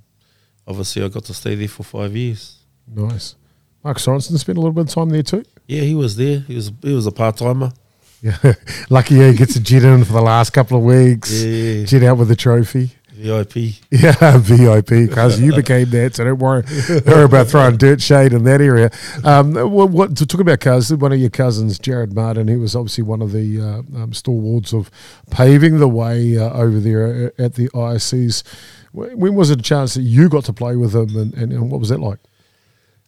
obviously 0.66 1.04
I 1.04 1.10
got 1.10 1.26
to 1.26 1.34
stay 1.34 1.56
there 1.56 1.68
for 1.68 1.84
five 1.84 2.16
years. 2.16 2.60
Nice. 2.88 3.36
Mark 3.84 3.98
Sorensen 3.98 4.38
spent 4.40 4.58
a 4.58 4.62
little 4.62 4.74
bit 4.74 4.88
of 4.88 4.94
time 4.94 5.10
there 5.10 5.24
too. 5.24 5.44
Yeah, 5.68 5.82
he 5.82 5.94
was 5.94 6.16
there. 6.16 6.40
He 6.40 6.56
was 6.56 6.72
he 6.82 6.94
was 6.94 7.06
a 7.06 7.12
part 7.12 7.36
timer. 7.36 7.74
Yeah, 8.22 8.38
lucky 8.90 9.16
he 9.16 9.36
gets 9.36 9.58
a 9.58 9.60
jet 9.60 9.84
in 9.84 10.06
for 10.06 10.14
the 10.14 10.22
last 10.22 10.52
couple 10.52 10.78
of 10.78 10.86
weeks. 10.86 11.44
Yeah. 11.44 11.84
Jet 11.84 12.04
out 12.04 12.18
with 12.18 12.30
the 12.30 12.36
trophy. 12.38 12.92
VIP. 13.18 13.76
Yeah, 13.92 14.38
VIP, 14.38 15.10
because 15.10 15.40
you 15.40 15.56
became 15.56 15.90
that, 15.90 16.16
so 16.16 16.24
don't 16.24 16.40
worry, 16.40 16.64
worry 17.06 17.24
about 17.24 17.48
throwing 17.48 17.78
dirt 17.78 18.02
shade 18.02 18.34
in 18.34 18.44
that 18.44 18.62
area. 18.62 18.92
Um, 19.24 19.56
what, 19.56 19.90
what 19.90 20.18
to 20.18 20.26
talk 20.26 20.42
about 20.42 20.60
cousins? 20.60 21.02
One 21.02 21.12
of 21.12 21.20
your 21.20 21.30
cousins, 21.30 21.80
Jared 21.80 22.14
Martin, 22.14 22.48
he 22.48 22.56
was 22.56 22.76
obviously 22.76 23.04
one 23.04 23.22
of 23.22 23.32
the 23.32 23.60
uh, 23.60 24.04
um, 24.04 24.14
stalwarts 24.14 24.74
of 24.74 24.92
paving 25.32 25.80
the 25.80 25.88
way 25.88 26.38
uh, 26.38 26.52
over 26.54 26.80
there 26.80 27.34
at 27.40 27.56
the 27.56 27.70
ISCs. 27.70 28.44
When 28.92 29.36
was 29.36 29.50
it 29.50 29.60
a 29.60 29.64
chance 29.64 29.96
that 29.96 30.02
you 30.04 30.30
got 30.30 30.46
to 30.46 30.54
play 30.54 30.76
with 30.76 30.96
him, 30.96 31.16
and, 31.16 31.34
and, 31.34 31.52
and 31.52 31.72
what 31.72 31.80
was 31.80 31.90
that 31.90 32.00
like? 32.00 32.20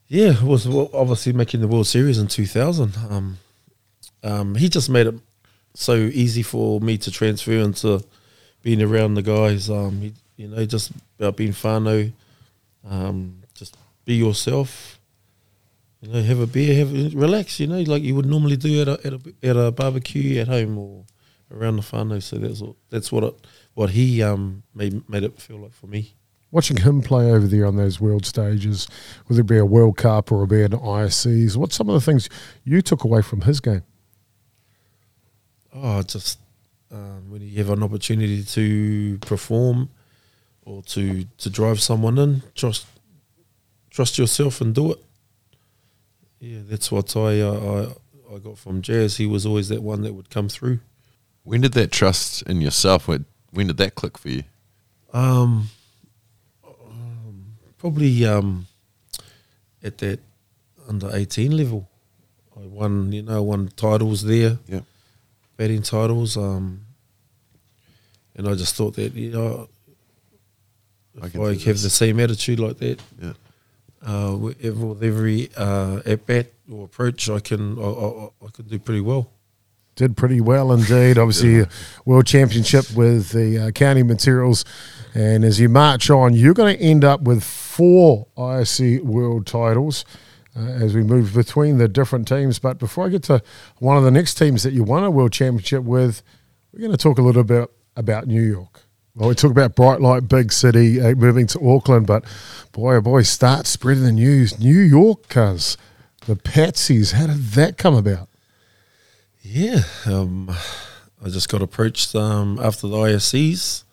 Yeah, 0.07 0.31
it 0.31 0.41
was 0.41 0.65
obviously 0.67 1.33
making 1.33 1.61
the 1.61 1.67
World 1.67 1.87
Series 1.87 2.17
in 2.17 2.27
2000. 2.27 2.97
Um, 3.09 3.37
um, 4.23 4.55
he 4.55 4.69
just 4.69 4.89
made 4.89 5.07
it 5.07 5.15
so 5.75 5.95
easy 5.95 6.41
for 6.41 6.81
me 6.81 6.97
to 6.97 7.11
transfer 7.11 7.53
into 7.53 8.03
being 8.61 8.81
around 8.81 9.15
the 9.15 9.21
guys. 9.21 9.69
Um, 9.69 10.01
he, 10.01 10.13
you 10.37 10.47
know, 10.47 10.65
just 10.65 10.91
about 11.17 11.35
being 11.35 11.51
whānau, 11.51 12.11
um, 12.87 13.41
just 13.53 13.77
be 14.05 14.15
yourself. 14.15 14.99
You 16.01 16.13
know, 16.13 16.21
have 16.21 16.39
a 16.39 16.47
beer, 16.47 16.75
have 16.75 17.13
relax. 17.13 17.59
You 17.59 17.67
know, 17.67 17.81
like 17.81 18.03
you 18.03 18.15
would 18.15 18.25
normally 18.25 18.57
do 18.57 18.81
at 18.81 18.87
a 18.87 18.99
at 19.05 19.13
a, 19.13 19.33
at 19.43 19.57
a 19.57 19.71
barbecue 19.71 20.39
at 20.39 20.47
home 20.47 20.77
or 20.77 21.03
around 21.51 21.77
the 21.77 21.81
whānau. 21.81 22.21
So 22.23 22.37
that's 22.37 22.61
what 22.61 22.75
that's 22.89 23.11
what 23.11 23.23
it 23.23 23.47
what 23.73 23.91
he 23.91 24.23
um 24.23 24.63
made 24.73 25.07
made 25.09 25.23
it 25.23 25.39
feel 25.39 25.57
like 25.57 25.73
for 25.73 25.87
me. 25.87 26.13
Watching 26.51 26.77
him 26.77 27.01
play 27.03 27.31
over 27.31 27.45
there 27.45 27.65
on 27.65 27.75
those 27.75 28.01
world 28.01 28.25
stages, 28.25 28.87
whether 29.27 29.41
it 29.41 29.47
be 29.47 29.57
a 29.57 29.65
World 29.65 29.97
Cup 29.97 30.31
or 30.31 30.41
a 30.41 30.47
be 30.47 30.63
an 30.63 30.71
ISCs, 30.71 31.55
what's 31.55 31.75
some 31.75 31.89
of 31.89 31.93
the 31.93 32.01
things 32.01 32.27
you 32.63 32.81
took 32.81 33.03
away 33.03 33.21
from 33.21 33.41
his 33.41 33.59
game? 33.59 33.83
Oh, 35.75 36.01
just 36.01 36.38
um, 36.91 37.29
when 37.29 37.41
you 37.41 37.57
have 37.57 37.69
an 37.69 37.83
opportunity 37.83 38.43
to 38.43 39.17
perform 39.19 39.89
or 40.63 40.83
to 40.83 41.25
to 41.37 41.49
drive 41.49 41.81
someone 41.81 42.17
in, 42.17 42.43
trust 42.55 42.85
trust 43.89 44.17
yourself 44.17 44.61
and 44.61 44.73
do 44.73 44.91
it. 44.91 44.99
Yeah, 46.39 46.59
that's 46.63 46.91
what 46.91 47.15
I 47.15 47.41
uh, 47.41 47.91
I 48.29 48.35
I 48.35 48.39
got 48.39 48.57
from 48.57 48.81
Jazz. 48.81 49.17
He 49.17 49.25
was 49.25 49.45
always 49.45 49.69
that 49.69 49.81
one 49.83 50.01
that 50.03 50.13
would 50.13 50.29
come 50.29 50.49
through. 50.49 50.79
When 51.43 51.61
did 51.61 51.73
that 51.73 51.91
trust 51.91 52.43
in 52.43 52.61
yourself? 52.61 53.07
When, 53.07 53.25
when 53.51 53.67
did 53.67 53.77
that 53.77 53.95
click 53.95 54.17
for 54.17 54.29
you? 54.29 54.43
Um, 55.11 55.69
um, 56.63 57.55
probably 57.77 58.25
um, 58.25 58.67
at 59.83 59.97
that 59.97 60.19
under 60.87 61.09
eighteen 61.15 61.57
level. 61.57 61.89
I 62.55 62.65
won, 62.67 63.13
you 63.13 63.23
know, 63.23 63.41
won 63.41 63.69
titles 63.75 64.23
there. 64.23 64.59
Yeah. 64.67 64.81
Batting 65.59 65.81
titles. 65.83 66.37
Um, 66.37 66.85
and 68.35 68.47
I 68.47 68.55
just 68.55 68.75
thought 68.75 68.95
that 68.95 69.13
you 69.13 69.31
know, 69.31 69.67
I 71.21 71.25
if 71.25 71.31
can 71.33 71.41
I, 71.41 71.47
have 71.49 71.57
this. 71.59 71.83
the 71.83 71.89
same 71.89 72.17
attitude 72.21 72.59
like 72.61 72.77
that, 72.77 72.99
Yeah. 73.21 73.33
uh, 74.01 74.35
with 74.37 74.63
with 74.63 75.03
every 75.03 75.49
uh, 75.57 75.99
at 76.05 76.25
bat 76.25 76.47
or 76.71 76.85
approach, 76.85 77.29
I 77.29 77.39
can 77.41 77.77
I, 77.77 77.81
I, 77.81 78.29
I 78.45 78.49
can 78.53 78.65
do 78.69 78.79
pretty 78.79 79.01
well. 79.01 79.29
did 79.95 80.15
pretty 80.15 80.39
well 80.39 80.71
indeed. 80.71 81.17
Obviously, 81.23 81.65
world 82.05 82.25
championship 82.25 82.85
with 82.95 83.31
the 83.31 83.67
uh, 83.67 83.71
county 83.71 84.03
materials, 84.03 84.63
and 85.13 85.43
as 85.43 85.59
you 85.59 85.67
march 85.67 86.09
on, 86.09 86.33
you're 86.33 86.53
going 86.53 86.77
to 86.77 86.81
end 86.81 87.03
up 87.03 87.21
with 87.21 87.43
four 87.43 88.27
ISC 88.37 89.01
world 89.03 89.45
titles 89.45 90.05
uh, 90.55 90.61
as 90.61 90.93
we 90.93 91.03
move 91.03 91.33
between 91.33 91.77
the 91.77 91.87
different 91.87 92.27
teams. 92.27 92.59
But 92.59 92.79
before 92.79 93.05
I 93.05 93.09
get 93.09 93.23
to 93.23 93.41
one 93.79 93.97
of 93.97 94.03
the 94.03 94.11
next 94.11 94.35
teams 94.35 94.63
that 94.63 94.73
you 94.73 94.83
won 94.83 95.03
a 95.03 95.11
world 95.11 95.31
championship 95.31 95.83
with, 95.83 96.21
we're 96.71 96.79
going 96.79 96.91
to 96.91 96.97
talk 96.97 97.17
a 97.17 97.21
little 97.21 97.43
bit 97.43 97.69
about 97.95 98.27
New 98.27 98.41
York. 98.41 98.81
Well, 99.15 99.29
we 99.29 99.35
talk 99.35 99.51
about 99.51 99.75
bright 99.75 100.01
light, 100.01 100.27
big 100.27 100.51
city, 100.53 101.01
uh, 101.01 101.13
moving 101.15 101.47
to 101.47 101.69
Auckland, 101.69 102.07
but 102.07 102.23
boy, 102.71 102.95
oh 102.95 103.01
boy, 103.01 103.23
start 103.23 103.67
spreading 103.67 104.03
the 104.03 104.11
news. 104.11 104.59
New 104.59 104.79
York, 104.79 105.27
cuz 105.27 105.77
the 106.25 106.35
Patsies, 106.35 107.13
how 107.13 107.27
did 107.27 107.51
that 107.51 107.77
come 107.77 107.95
about? 107.95 108.29
Yeah, 109.41 109.81
um, 110.05 110.49
I 111.23 111.29
just 111.29 111.49
got 111.49 111.61
approached 111.61 112.15
um, 112.15 112.59
after 112.61 112.87
the 112.87 112.95
ISCs 112.95 113.83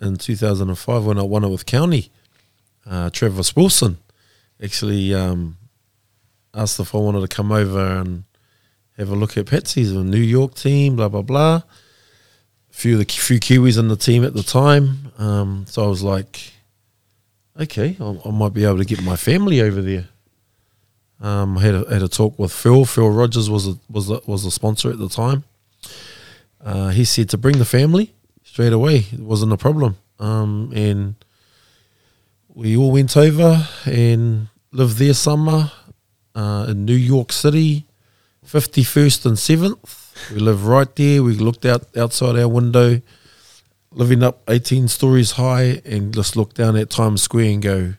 in 0.00 0.16
2005 0.16 1.04
when 1.04 1.18
I 1.18 1.22
won 1.22 1.44
it 1.44 1.48
with 1.48 1.66
County. 1.66 2.10
Uh, 2.86 3.10
Travis 3.10 3.56
Wilson 3.56 3.98
actually 4.62 5.12
um, 5.12 5.56
asked 6.54 6.80
if 6.80 6.94
I 6.94 6.98
wanted 6.98 7.20
to 7.20 7.28
come 7.28 7.52
over 7.52 7.80
and 7.80 8.24
have 8.96 9.10
a 9.10 9.14
look 9.14 9.36
at 9.36 9.46
Patsy's 9.46 9.92
a 9.92 10.04
New 10.04 10.18
York 10.18 10.54
team, 10.54 10.96
blah 10.96 11.08
blah 11.08 11.22
blah. 11.22 11.56
A 11.56 11.62
few 12.70 12.96
the 12.96 13.04
few 13.04 13.38
Kiwis 13.40 13.78
in 13.78 13.88
the 13.88 13.96
team 13.96 14.24
at 14.24 14.34
the 14.34 14.42
time, 14.42 15.12
um, 15.18 15.64
so 15.68 15.84
I 15.84 15.86
was 15.86 16.02
like, 16.02 16.52
okay, 17.60 17.96
I, 18.00 18.20
I 18.24 18.30
might 18.30 18.52
be 18.54 18.64
able 18.64 18.78
to 18.78 18.84
get 18.84 19.02
my 19.02 19.16
family 19.16 19.60
over 19.60 19.80
there. 19.82 20.08
Um, 21.20 21.58
I 21.58 21.60
had 21.62 21.74
a, 21.74 21.92
had 21.92 22.02
a 22.02 22.08
talk 22.08 22.38
with 22.38 22.52
Phil. 22.52 22.84
Phil 22.84 23.08
Rogers 23.08 23.48
was 23.48 23.68
a, 23.68 23.78
was 23.88 24.10
a, 24.10 24.20
was 24.26 24.44
a 24.44 24.50
sponsor 24.50 24.90
at 24.90 24.98
the 24.98 25.08
time. 25.08 25.44
Uh, 26.62 26.88
he 26.88 27.04
said 27.04 27.28
to 27.30 27.38
bring 27.38 27.58
the 27.58 27.64
family 27.64 28.14
straight 28.42 28.72
away. 28.72 29.06
It 29.12 29.20
wasn't 29.20 29.52
a 29.52 29.56
problem. 29.56 29.96
Um, 30.18 30.72
and 30.74 31.14
we 32.48 32.76
all 32.76 32.92
went 32.92 33.16
over 33.16 33.68
and 33.84 34.48
lived 34.72 34.98
there 34.98 35.14
summer 35.14 35.70
uh, 36.34 36.66
in 36.68 36.84
New 36.84 36.94
York 36.94 37.32
City, 37.32 37.86
51st 38.46 39.26
and 39.26 39.36
7th. 39.36 40.32
We 40.32 40.38
live 40.40 40.66
right 40.66 40.94
there. 40.96 41.22
We 41.22 41.34
looked 41.34 41.64
out 41.64 41.84
outside 41.96 42.38
our 42.38 42.48
window, 42.48 43.00
living 43.90 44.22
up 44.22 44.42
18 44.48 44.88
stories 44.88 45.32
high, 45.32 45.80
and 45.84 46.12
just 46.14 46.36
looked 46.36 46.56
down 46.56 46.76
at 46.76 46.90
Times 46.90 47.22
Square 47.22 47.50
and 47.50 47.62
go, 47.62 47.94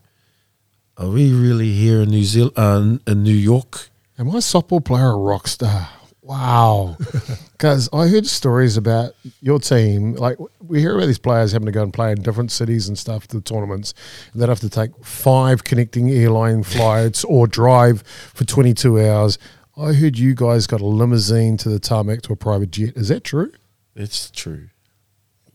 are 0.97 1.09
we 1.09 1.33
really 1.33 1.73
here 1.73 2.01
in 2.01 2.09
New 2.09 2.23
Zealand, 2.23 2.53
uh, 2.55 3.11
in 3.11 3.23
New 3.23 3.33
York? 3.33 3.89
Am 4.17 4.29
I 4.29 4.35
a 4.35 4.37
softball 4.37 4.83
player 4.83 5.09
a 5.09 5.17
rock 5.17 5.47
star? 5.47 5.89
Wow. 6.25 6.97
Because 7.55 7.87
I 7.93 8.09
heard 8.09 8.27
stories 8.27 8.75
about 8.75 9.13
your 9.39 9.59
team. 9.59 10.13
Like, 10.15 10.37
we 10.59 10.81
hear 10.81 10.97
about 10.97 11.05
these 11.05 11.17
players 11.17 11.53
having 11.53 11.67
to 11.67 11.71
go 11.71 11.83
and 11.83 11.93
play 11.93 12.11
in 12.11 12.21
different 12.21 12.51
cities 12.51 12.89
and 12.89 12.99
stuff 12.99 13.27
to 13.29 13.37
the 13.37 13.41
tournaments. 13.41 13.93
And 14.33 14.41
they'd 14.41 14.49
have 14.49 14.59
to 14.59 14.69
take 14.69 14.91
five 15.05 15.63
connecting 15.63 16.09
airline 16.09 16.63
flights 16.63 17.23
or 17.23 17.47
drive 17.47 18.03
for 18.33 18.43
22 18.43 18.99
hours. 18.99 19.39
I 19.77 19.93
heard 19.93 20.19
you 20.19 20.35
guys 20.35 20.67
got 20.67 20.81
a 20.81 20.85
limousine 20.85 21.55
to 21.57 21.69
the 21.69 21.79
tarmac 21.79 22.23
to 22.23 22.33
a 22.33 22.35
private 22.35 22.71
jet. 22.71 22.97
Is 22.97 23.07
that 23.07 23.23
true? 23.23 23.53
It's 23.95 24.29
true. 24.31 24.67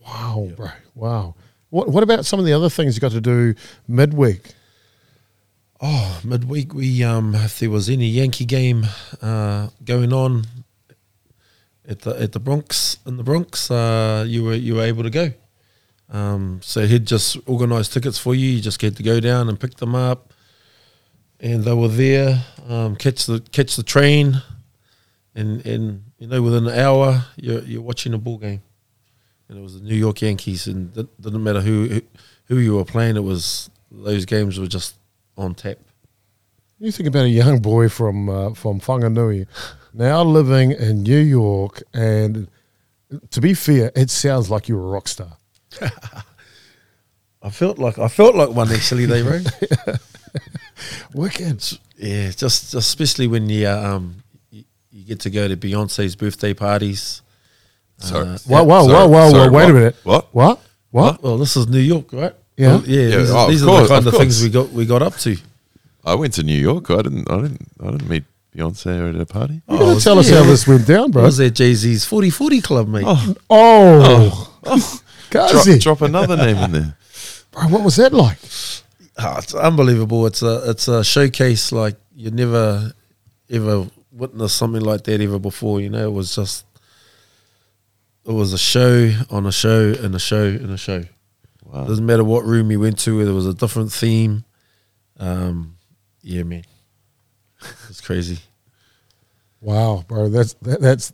Wow, 0.04 0.48
bro. 0.56 0.70
Wow. 0.94 1.34
What, 1.68 1.88
what 1.88 2.02
about 2.02 2.24
some 2.24 2.40
of 2.40 2.46
the 2.46 2.54
other 2.54 2.70
things 2.70 2.96
you 2.96 3.00
got 3.02 3.12
to 3.12 3.20
do 3.20 3.54
midweek? 3.86 4.54
Oh, 5.82 6.20
midweek 6.24 6.74
we 6.74 7.02
um 7.04 7.34
if 7.34 7.58
there 7.58 7.70
was 7.70 7.88
any 7.88 8.06
Yankee 8.06 8.44
game 8.44 8.86
uh, 9.22 9.68
going 9.84 10.12
on 10.12 10.44
at 11.88 12.00
the 12.00 12.20
at 12.20 12.32
the 12.32 12.40
Bronx 12.40 12.98
in 13.06 13.16
the 13.16 13.22
Bronx, 13.22 13.70
uh, 13.70 14.24
you 14.26 14.44
were 14.44 14.54
you 14.54 14.76
were 14.76 14.82
able 14.82 15.02
to 15.02 15.10
go. 15.10 15.32
Um, 16.10 16.60
so 16.62 16.86
he'd 16.86 17.06
just 17.06 17.36
organise 17.46 17.88
tickets 17.88 18.18
for 18.18 18.34
you. 18.34 18.50
You 18.50 18.60
just 18.60 18.80
had 18.82 18.96
to 18.96 19.02
go 19.02 19.20
down 19.20 19.48
and 19.48 19.58
pick 19.58 19.76
them 19.76 19.94
up, 19.94 20.32
and 21.38 21.64
they 21.64 21.74
were 21.74 21.88
there. 21.88 22.44
Um, 22.68 22.96
catch 22.96 23.26
the 23.26 23.40
catch 23.52 23.76
the 23.76 23.82
train, 23.82 24.42
and 25.34 25.64
and 25.64 26.04
you 26.18 26.26
know 26.26 26.42
within 26.42 26.66
an 26.66 26.78
hour 26.78 27.24
you're 27.36 27.62
you're 27.62 27.82
watching 27.82 28.12
a 28.14 28.18
ball 28.18 28.38
game, 28.38 28.62
and 29.48 29.58
it 29.58 29.62
was 29.62 29.80
the 29.80 29.86
New 29.86 29.94
York 29.94 30.20
Yankees, 30.22 30.66
and 30.66 30.96
it 30.96 31.20
didn't 31.20 31.42
matter 31.42 31.60
who 31.60 32.00
who, 32.46 32.58
you 32.58 32.74
were 32.74 32.84
playing. 32.84 33.16
It 33.16 33.24
was 33.24 33.70
those 33.90 34.24
games 34.24 34.58
were 34.58 34.66
just 34.66 34.96
on 35.36 35.54
tap. 35.54 35.78
You 36.80 36.90
think 36.90 37.08
about 37.08 37.26
a 37.26 37.28
young 37.28 37.60
boy 37.60 37.88
from 37.88 38.28
uh, 38.28 38.54
from 38.54 38.80
Whanganui, 38.80 39.46
now 39.92 40.22
living 40.22 40.72
in 40.72 41.02
New 41.02 41.18
York, 41.18 41.82
and 41.92 42.48
to 43.30 43.40
be 43.40 43.54
fair, 43.54 43.90
it 43.94 44.10
sounds 44.10 44.50
like 44.50 44.68
you're 44.68 44.80
a 44.82 44.90
rock 44.90 45.08
star. 45.08 45.36
I 47.42 47.50
felt 47.50 47.78
like 47.78 47.98
I 47.98 48.08
felt 48.08 48.34
like 48.34 48.50
one 48.50 48.70
actually. 48.70 49.06
They 49.06 49.22
wrote, 49.22 49.46
Wicked. 51.14 51.78
yeah, 51.96 52.26
just, 52.30 52.40
just 52.40 52.74
especially 52.74 53.26
when 53.26 53.48
you 53.48 53.66
um 53.68 54.22
you, 54.50 54.64
you 54.90 55.04
get 55.04 55.20
to 55.20 55.30
go 55.30 55.48
to 55.48 55.56
Beyonce's 55.56 56.16
birthday 56.16 56.52
parties. 56.52 57.22
Sorry. 57.98 58.28
Uh, 58.28 58.38
Whoa, 58.46 58.64
whoa, 58.64 58.86
Sorry, 58.86 58.92
whoa, 58.92 59.08
whoa, 59.08 59.30
sorry, 59.30 59.50
whoa! 59.50 59.56
Wait 59.56 59.62
what? 59.64 59.70
a 59.70 59.74
minute. 59.74 59.96
What? 60.04 60.34
What? 60.34 60.60
What? 60.90 61.22
Well, 61.22 61.38
this 61.38 61.56
is 61.56 61.66
New 61.68 61.78
York, 61.78 62.12
right? 62.12 62.34
Yeah. 62.56 62.68
Well, 62.68 62.82
yeah. 62.86 63.00
Yeah, 63.08 63.16
these, 63.18 63.30
oh, 63.30 63.44
of 63.44 63.50
these 63.50 63.62
are 63.62 63.66
course, 63.66 63.82
the 63.82 63.94
kind 63.94 64.06
of 64.06 64.14
of, 64.14 64.20
things 64.20 64.42
we 64.42 64.50
got 64.50 64.70
we 64.70 64.86
got 64.86 65.02
up 65.02 65.16
to. 65.18 65.36
I 66.04 66.14
went 66.14 66.34
to 66.34 66.42
New 66.42 66.58
York. 66.58 66.90
I 66.90 67.02
didn't. 67.02 67.30
I 67.30 67.42
didn't. 67.42 67.68
I 67.82 67.90
didn't 67.90 68.08
meet 68.08 68.24
Beyonce 68.56 69.14
at 69.14 69.20
a 69.20 69.26
party. 69.26 69.54
You 69.54 69.78
gotta 69.78 69.84
Oh, 69.84 69.98
tell 70.00 70.18
us 70.18 70.28
yeah. 70.30 70.38
how 70.38 70.44
this 70.44 70.66
went 70.66 70.86
down, 70.86 71.04
I 71.04 71.12
bro. 71.12 71.22
was 71.24 71.38
at 71.40 71.54
Jay 71.54 71.72
Z's 71.74 72.04
40-40 72.04 72.62
club, 72.62 72.88
mate. 72.88 73.04
Oh, 73.06 73.34
Oh, 73.48 74.52
drop, 75.30 75.50
Gazi. 75.50 75.80
drop 75.80 76.00
another 76.02 76.36
name 76.36 76.56
in 76.56 76.72
there. 76.72 76.96
Bro, 77.52 77.68
what 77.68 77.82
was 77.84 77.96
that 77.96 78.12
like? 78.12 78.38
Ah, 79.18 79.38
it's 79.38 79.54
unbelievable. 79.54 80.26
It's 80.26 80.42
a 80.42 80.70
it's 80.70 80.88
a 80.88 81.04
showcase 81.04 81.72
like 81.72 81.96
you 82.14 82.30
never 82.30 82.92
ever 83.50 83.86
witnessed 84.12 84.56
something 84.56 84.82
like 84.82 85.04
that 85.04 85.20
ever 85.20 85.38
before. 85.38 85.80
You 85.80 85.90
know, 85.90 86.04
it 86.06 86.12
was 86.12 86.34
just 86.34 86.64
it 88.24 88.32
was 88.32 88.52
a 88.52 88.58
show 88.58 89.10
on 89.30 89.46
a 89.46 89.52
show 89.52 89.92
and 90.00 90.14
a 90.14 90.18
show 90.18 90.44
and 90.44 90.70
a 90.70 90.76
show. 90.78 91.04
Wow. 91.64 91.84
Doesn't 91.86 92.06
matter 92.06 92.24
what 92.24 92.44
room 92.44 92.70
you 92.70 92.80
went 92.80 92.98
to, 93.00 93.24
there 93.24 93.34
was 93.34 93.46
a 93.46 93.54
different 93.54 93.92
theme. 93.92 94.44
Um, 95.18 95.76
yeah, 96.22 96.42
man, 96.44 96.64
it's 97.88 98.00
crazy. 98.00 98.38
Wow, 99.60 100.04
bro, 100.08 100.28
that's 100.28 100.54
that, 100.54 100.80
that's. 100.80 101.12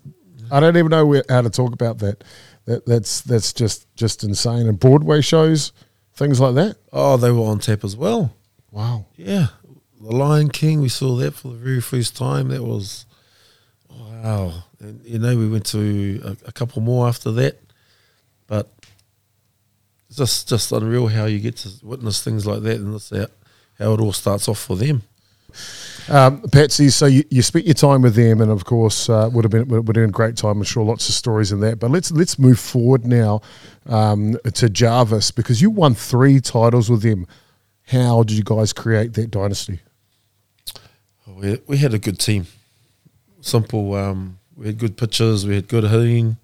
I 0.50 0.60
don't 0.60 0.76
even 0.76 0.90
know 0.90 1.04
where, 1.04 1.24
how 1.28 1.42
to 1.42 1.50
talk 1.50 1.72
about 1.72 1.98
that. 1.98 2.22
That 2.66 2.86
that's 2.86 3.22
that's 3.22 3.52
just 3.52 3.92
just 3.96 4.22
insane. 4.24 4.68
And 4.68 4.78
Broadway 4.78 5.20
shows, 5.20 5.72
things 6.14 6.40
like 6.40 6.54
that. 6.54 6.76
Oh, 6.92 7.16
they 7.16 7.30
were 7.30 7.44
on 7.44 7.58
tap 7.58 7.84
as 7.84 7.96
well. 7.96 8.34
Wow. 8.70 9.06
Yeah, 9.16 9.48
The 10.00 10.14
Lion 10.14 10.50
King. 10.50 10.80
We 10.80 10.88
saw 10.88 11.16
that 11.16 11.34
for 11.34 11.48
the 11.48 11.56
very 11.56 11.80
first 11.80 12.16
time. 12.16 12.48
That 12.48 12.62
was 12.62 13.06
wow. 13.90 14.64
And 14.80 15.04
you 15.04 15.18
know, 15.18 15.36
we 15.36 15.48
went 15.48 15.66
to 15.66 16.20
a, 16.24 16.48
a 16.48 16.52
couple 16.52 16.82
more 16.82 17.08
after 17.08 17.32
that, 17.32 17.60
but 18.46 18.70
it's 20.08 20.18
just 20.18 20.48
just 20.48 20.72
unreal 20.72 21.08
how 21.08 21.24
you 21.24 21.40
get 21.40 21.56
to 21.58 21.70
witness 21.82 22.22
things 22.22 22.46
like 22.46 22.62
that, 22.62 22.76
and 22.76 22.94
that's 22.94 23.10
how, 23.10 23.26
how 23.78 23.94
it 23.94 24.00
all 24.00 24.12
starts 24.12 24.48
off 24.48 24.58
for 24.58 24.76
them. 24.76 25.02
Um, 26.08 26.42
Patsy, 26.52 26.88
so 26.90 27.06
you, 27.06 27.24
you 27.30 27.42
spent 27.42 27.66
your 27.66 27.74
time 27.74 28.02
with 28.02 28.14
them, 28.14 28.40
and 28.40 28.50
of 28.50 28.64
course, 28.64 29.08
uh, 29.08 29.28
would 29.32 29.44
have 29.44 29.50
been 29.50 29.66
would 29.68 29.86
have 29.86 29.94
been 29.94 30.10
a 30.10 30.12
great 30.12 30.36
time. 30.36 30.58
I'm 30.58 30.62
sure 30.62 30.84
lots 30.84 31.08
of 31.08 31.14
stories 31.14 31.50
in 31.52 31.60
that. 31.60 31.78
But 31.78 31.90
let's 31.90 32.12
let's 32.12 32.38
move 32.38 32.58
forward 32.58 33.04
now 33.04 33.40
um, 33.86 34.36
to 34.54 34.68
Jarvis 34.68 35.30
because 35.30 35.60
you 35.60 35.70
won 35.70 35.94
three 35.94 36.40
titles 36.40 36.88
with 36.88 37.02
them. 37.02 37.26
How 37.88 38.22
did 38.22 38.36
you 38.36 38.44
guys 38.44 38.72
create 38.72 39.14
that 39.14 39.30
dynasty? 39.30 39.80
We, 41.26 41.60
we 41.66 41.76
had 41.76 41.92
a 41.92 41.98
good 41.98 42.18
team. 42.18 42.46
Simple. 43.40 43.94
Um, 43.94 44.38
we 44.56 44.66
had 44.66 44.78
good 44.78 44.96
pitchers. 44.96 45.46
We 45.46 45.54
had 45.54 45.68
good 45.68 45.84
hitting. 45.84 46.36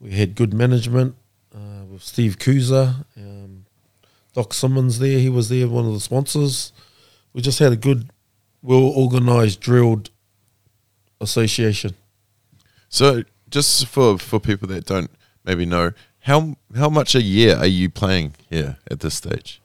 We 0.00 0.12
had 0.12 0.34
good 0.34 0.54
management 0.54 1.16
uh, 1.54 1.84
with 1.90 2.02
Steve 2.02 2.38
Kuza, 2.38 3.04
um, 3.16 3.64
Doc 4.32 4.54
Simmons 4.54 4.98
there. 4.98 5.18
He 5.18 5.28
was 5.28 5.48
there, 5.48 5.66
one 5.66 5.86
of 5.86 5.92
the 5.92 6.00
sponsors. 6.00 6.72
We 7.32 7.42
just 7.42 7.58
had 7.58 7.72
a 7.72 7.76
good, 7.76 8.10
well 8.62 8.82
organised, 8.96 9.60
drilled 9.60 10.10
association. 11.20 11.94
So, 12.88 13.22
just 13.50 13.86
for 13.86 14.18
for 14.18 14.38
people 14.40 14.68
that 14.68 14.86
don't 14.86 15.10
maybe 15.44 15.66
know, 15.66 15.92
how 16.20 16.56
how 16.76 16.88
much 16.88 17.14
a 17.14 17.22
year 17.22 17.56
are 17.56 17.66
you 17.66 17.88
playing 17.90 18.34
here 18.50 18.78
at 18.90 19.00
this 19.00 19.14
stage? 19.14 19.60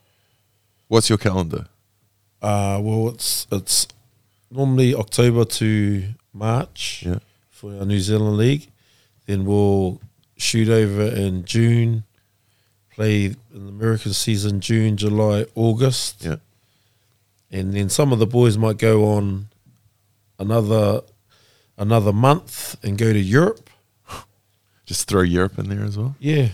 What's 0.88 1.10
your 1.10 1.18
calendar? 1.18 1.68
Uh, 2.42 2.80
well, 2.82 3.10
it's 3.10 3.48
it's 3.52 3.88
normally 4.52 4.94
October 4.94 5.46
to 5.46 6.04
March 6.34 7.04
Yeah. 7.06 7.20
for 7.50 7.76
our 7.80 7.86
New 7.86 8.00
Zealand 8.00 8.38
league. 8.38 8.68
Then 9.26 9.46
we'll 9.46 10.02
shoot 10.38 10.68
over 10.68 11.04
in 11.04 11.46
June, 11.46 12.04
play 12.92 13.26
in 13.26 13.38
the 13.54 13.70
American 13.70 14.12
season 14.14 14.60
June, 14.60 14.98
July, 14.98 15.46
August, 15.56 16.24
Yeah. 16.26 16.36
And 17.54 17.72
then 17.74 17.88
some 17.88 18.12
of 18.12 18.20
the 18.20 18.26
boys 18.28 18.58
might 18.58 18.78
go 18.78 19.06
on 19.16 19.48
another 20.40 21.02
another 21.78 22.12
month 22.12 22.76
and 22.84 22.98
go 22.98 23.14
to 23.14 23.20
Europe. 23.20 23.70
Just 24.86 25.08
throw 25.08 25.22
Europe 25.22 25.58
in 25.60 25.70
there 25.70 25.84
as 25.86 25.98
well. 25.98 26.16
Yeah, 26.20 26.50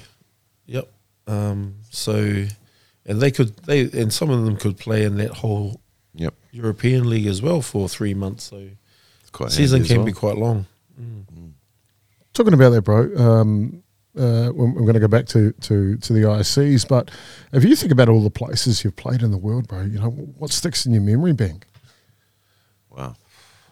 yep. 0.67 0.91
Um, 1.25 1.75
so, 1.89 2.45
and 3.05 3.19
they 3.21 3.31
could 3.31 3.57
they 3.65 3.89
and 3.91 4.13
some 4.13 4.29
of 4.29 4.45
them 4.45 4.55
could 4.57 4.77
play 4.77 5.03
in 5.03 5.17
that 5.17 5.31
whole 5.31 5.81
Yep. 6.15 6.33
European 6.51 7.09
league 7.09 7.27
as 7.27 7.41
well 7.41 7.61
for 7.61 7.87
three 7.87 8.13
months. 8.13 8.43
So 8.45 8.67
It's 9.21 9.29
quite 9.31 9.51
season 9.51 9.83
can 9.85 9.97
well. 9.97 10.05
be 10.05 10.11
quite 10.11 10.37
long. 10.37 10.65
Talking 12.33 12.53
about 12.53 12.69
that, 12.71 12.81
bro. 12.81 13.15
Um, 13.15 13.83
uh, 14.17 14.49
I'm 14.49 14.73
going 14.73 14.93
to 14.93 14.99
go 14.99 15.07
back 15.07 15.25
to, 15.27 15.51
to, 15.51 15.97
to 15.97 16.13
the 16.13 16.21
ISCs, 16.21 16.87
but 16.87 17.11
if 17.53 17.63
you 17.63 17.75
think 17.75 17.91
about 17.91 18.09
all 18.09 18.23
the 18.23 18.29
places 18.29 18.83
you've 18.83 18.95
played 18.95 19.21
in 19.21 19.31
the 19.31 19.37
world, 19.37 19.67
bro, 19.67 19.81
you 19.83 19.99
know 19.99 20.09
what 20.09 20.51
sticks 20.51 20.85
in 20.85 20.93
your 20.93 21.01
memory 21.03 21.33
bank? 21.33 21.65
Wow. 22.89 23.15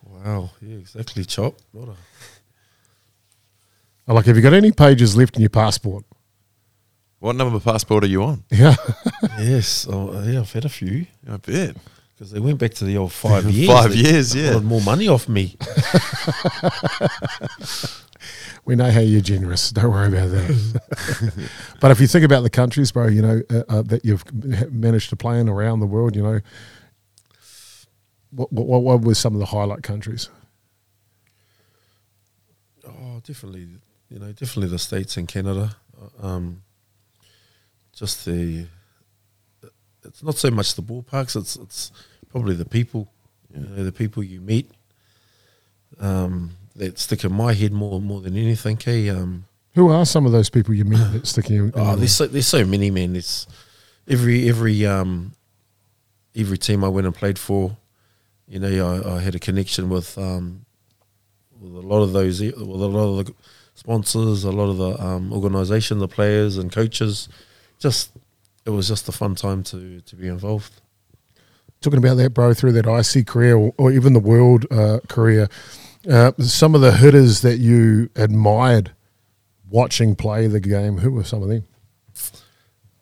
Wow, 0.04 0.52
yeah, 0.62 0.78
exactly. 0.78 1.26
Chop. 1.26 1.56
What 1.72 1.90
a 4.08 4.14
Like, 4.14 4.26
have 4.26 4.36
you 4.36 4.42
got 4.42 4.54
any 4.54 4.72
pages 4.72 5.16
left 5.18 5.36
in 5.36 5.42
your 5.42 5.50
passport? 5.50 6.06
What 7.20 7.36
number 7.36 7.56
of 7.58 7.64
passport 7.64 8.04
are 8.04 8.08
you 8.08 8.24
on? 8.24 8.44
Yeah. 8.52 8.76
yes. 9.40 9.88
Oh, 9.90 10.22
yeah, 10.24 10.42
I've 10.42 10.52
had 10.54 10.66
a 10.66 10.70
few 10.70 11.08
I 11.28 11.38
bet. 11.38 11.76
because 12.14 12.32
they 12.32 12.40
went 12.40 12.60
back 12.60 12.74
to 12.76 12.86
the 12.86 12.96
old 12.98 13.12
five 13.12 13.46
years. 13.50 13.68
Five 13.70 13.96
years, 13.96 14.36
yeah. 14.36 14.60
more 14.60 14.82
money 14.82 15.08
off 15.08 15.28
me. 15.28 15.58
We 18.66 18.76
know 18.76 18.92
how 18.92 19.00
you're 19.00 19.22
generous. 19.22 19.72
Don't 19.72 19.92
worry 19.92 20.08
about 20.08 20.32
that. 20.32 21.50
but 21.80 21.92
if 21.92 22.00
you 22.00 22.08
think 22.08 22.26
about 22.26 22.44
the 22.44 22.50
countries, 22.50 22.92
bro, 22.92 23.08
you 23.08 23.22
know 23.22 23.42
uh, 23.50 23.64
uh, 23.70 23.82
that 23.84 24.04
you've 24.04 24.24
managed 24.72 25.10
to 25.10 25.16
play 25.16 25.40
in 25.40 25.48
around 25.50 25.80
the 25.80 25.86
world, 25.86 26.16
you 26.16 26.24
know, 26.24 26.40
what 28.32 28.52
what, 28.52 28.82
what 28.82 29.02
were 29.02 29.16
some 29.16 29.34
of 29.34 29.40
the 29.40 29.48
highlight 29.48 29.84
countries? 29.84 30.30
Oh, 32.86 33.22
definitely. 33.24 33.68
You 34.10 34.20
know, 34.20 34.32
definitely 34.32 34.68
the 34.68 34.80
states 34.80 35.18
and 35.18 35.28
Canada. 35.28 35.76
Um, 36.22 36.64
just 37.94 38.26
the. 38.26 38.68
It's 40.06 40.24
not 40.24 40.36
so 40.36 40.52
much 40.52 40.76
the 40.76 40.84
ballparks. 40.84 41.36
It's 41.36 41.56
it's 41.58 41.92
probably 42.30 42.56
the 42.56 42.66
people. 42.66 43.12
You 43.54 43.62
know, 43.62 43.84
the 43.84 43.92
people 43.92 44.24
you 44.24 44.42
meet. 44.42 44.72
Um, 46.00 46.52
that 46.78 46.98
stick 47.00 47.24
in 47.24 47.34
my 47.34 47.54
head 47.54 47.74
more 47.74 48.00
more 48.00 48.22
than 48.22 48.38
anything. 48.38 48.78
Hey, 48.78 49.10
um, 49.10 49.46
Who 49.76 49.90
are 49.90 50.06
some 50.06 50.26
of 50.26 50.32
those 50.32 50.50
people 50.50 50.74
you 50.74 50.86
meet 50.86 50.98
that 51.12 51.28
stick 51.28 51.50
in? 51.50 51.72
Oh, 51.76 51.96
there's 51.96 52.14
so, 52.16 52.28
there's 52.28 52.48
so 52.48 52.66
many 52.66 52.90
man. 52.92 53.16
It's 53.16 53.48
every 54.08 54.48
every 54.48 54.86
um 54.86 55.34
every 56.36 56.58
team 56.58 56.84
I 56.84 56.88
went 56.88 57.08
and 57.08 57.16
played 57.16 57.40
for. 57.40 57.78
You 58.48 58.60
know, 58.60 59.02
I, 59.04 59.18
I 59.18 59.20
had 59.22 59.36
a 59.36 59.40
connection 59.40 59.90
with 59.90 60.18
um 60.18 60.66
with 61.60 61.76
a 61.76 61.88
lot 61.88 62.02
of 62.02 62.14
those 62.14 62.40
with 62.42 62.54
a 62.56 62.64
lot 62.64 63.20
of 63.20 63.26
the 63.26 63.34
sponsors, 63.74 64.44
a 64.44 64.52
lot 64.52 64.70
of 64.70 64.78
the 64.78 65.04
um, 65.04 65.32
organisation, 65.34 66.00
the 66.00 66.08
players 66.08 66.58
and 66.58 66.72
coaches. 66.72 67.30
Just 67.80 68.12
it 68.66 68.72
was 68.72 68.88
just 68.88 69.10
a 69.10 69.12
fun 69.12 69.36
time 69.36 69.64
to 69.64 70.02
to 70.02 70.16
be 70.16 70.28
involved. 70.28 70.82
talking 71.82 72.00
about 72.00 72.16
that, 72.16 72.34
bro, 72.34 72.54
through 72.54 72.74
that 72.74 72.86
ISC 72.86 73.26
career 73.28 73.56
or, 73.56 73.74
or 73.78 73.92
even 73.92 74.14
the 74.14 74.20
world 74.20 74.66
uh, 74.72 75.00
career, 75.08 75.48
uh, 76.10 76.32
some 76.40 76.76
of 76.76 76.82
the 76.82 76.92
hitters 76.94 77.42
that 77.42 77.58
you 77.58 78.10
admired 78.16 78.92
watching 79.70 80.16
play 80.16 80.48
the 80.48 80.60
game, 80.60 80.98
who 81.00 81.12
were 81.12 81.24
some 81.24 81.44
of 81.44 81.50
them? 81.50 81.64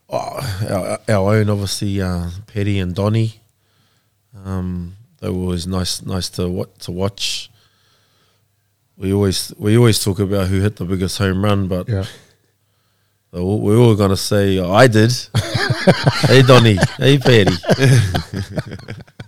Oh, 0.10 0.68
our, 0.70 1.00
our 1.16 1.36
own, 1.36 1.50
obviously, 1.50 2.02
uh, 2.02 2.30
Petty 2.48 2.80
and 2.80 2.94
Donny. 2.96 3.42
Um, 4.46 4.96
they 5.20 5.30
were 5.30 5.36
always 5.42 5.66
nice, 5.66 6.02
nice 6.04 6.30
to 6.32 6.48
what 6.50 6.78
to 6.82 6.92
watch. 6.92 7.50
We 8.98 9.12
always 9.14 9.52
we 9.58 9.78
always 9.78 10.04
talk 10.04 10.20
about 10.20 10.48
who 10.48 10.62
hit 10.62 10.76
the 10.78 10.86
biggest 10.86 11.18
home 11.18 11.44
run, 11.44 11.68
but 11.68 11.90
Yeah. 11.90 12.06
we're 13.32 13.42
all- 13.42 13.60
we're 13.62 13.78
all 13.78 13.96
gonna 13.96 14.16
say 14.18 14.58
"Oh, 14.60 14.72
I 14.72 14.88
did. 14.88 15.12
hey 16.28 16.42
Donny, 16.44 16.78
hey 16.98 17.18
Paddy. 17.18 17.56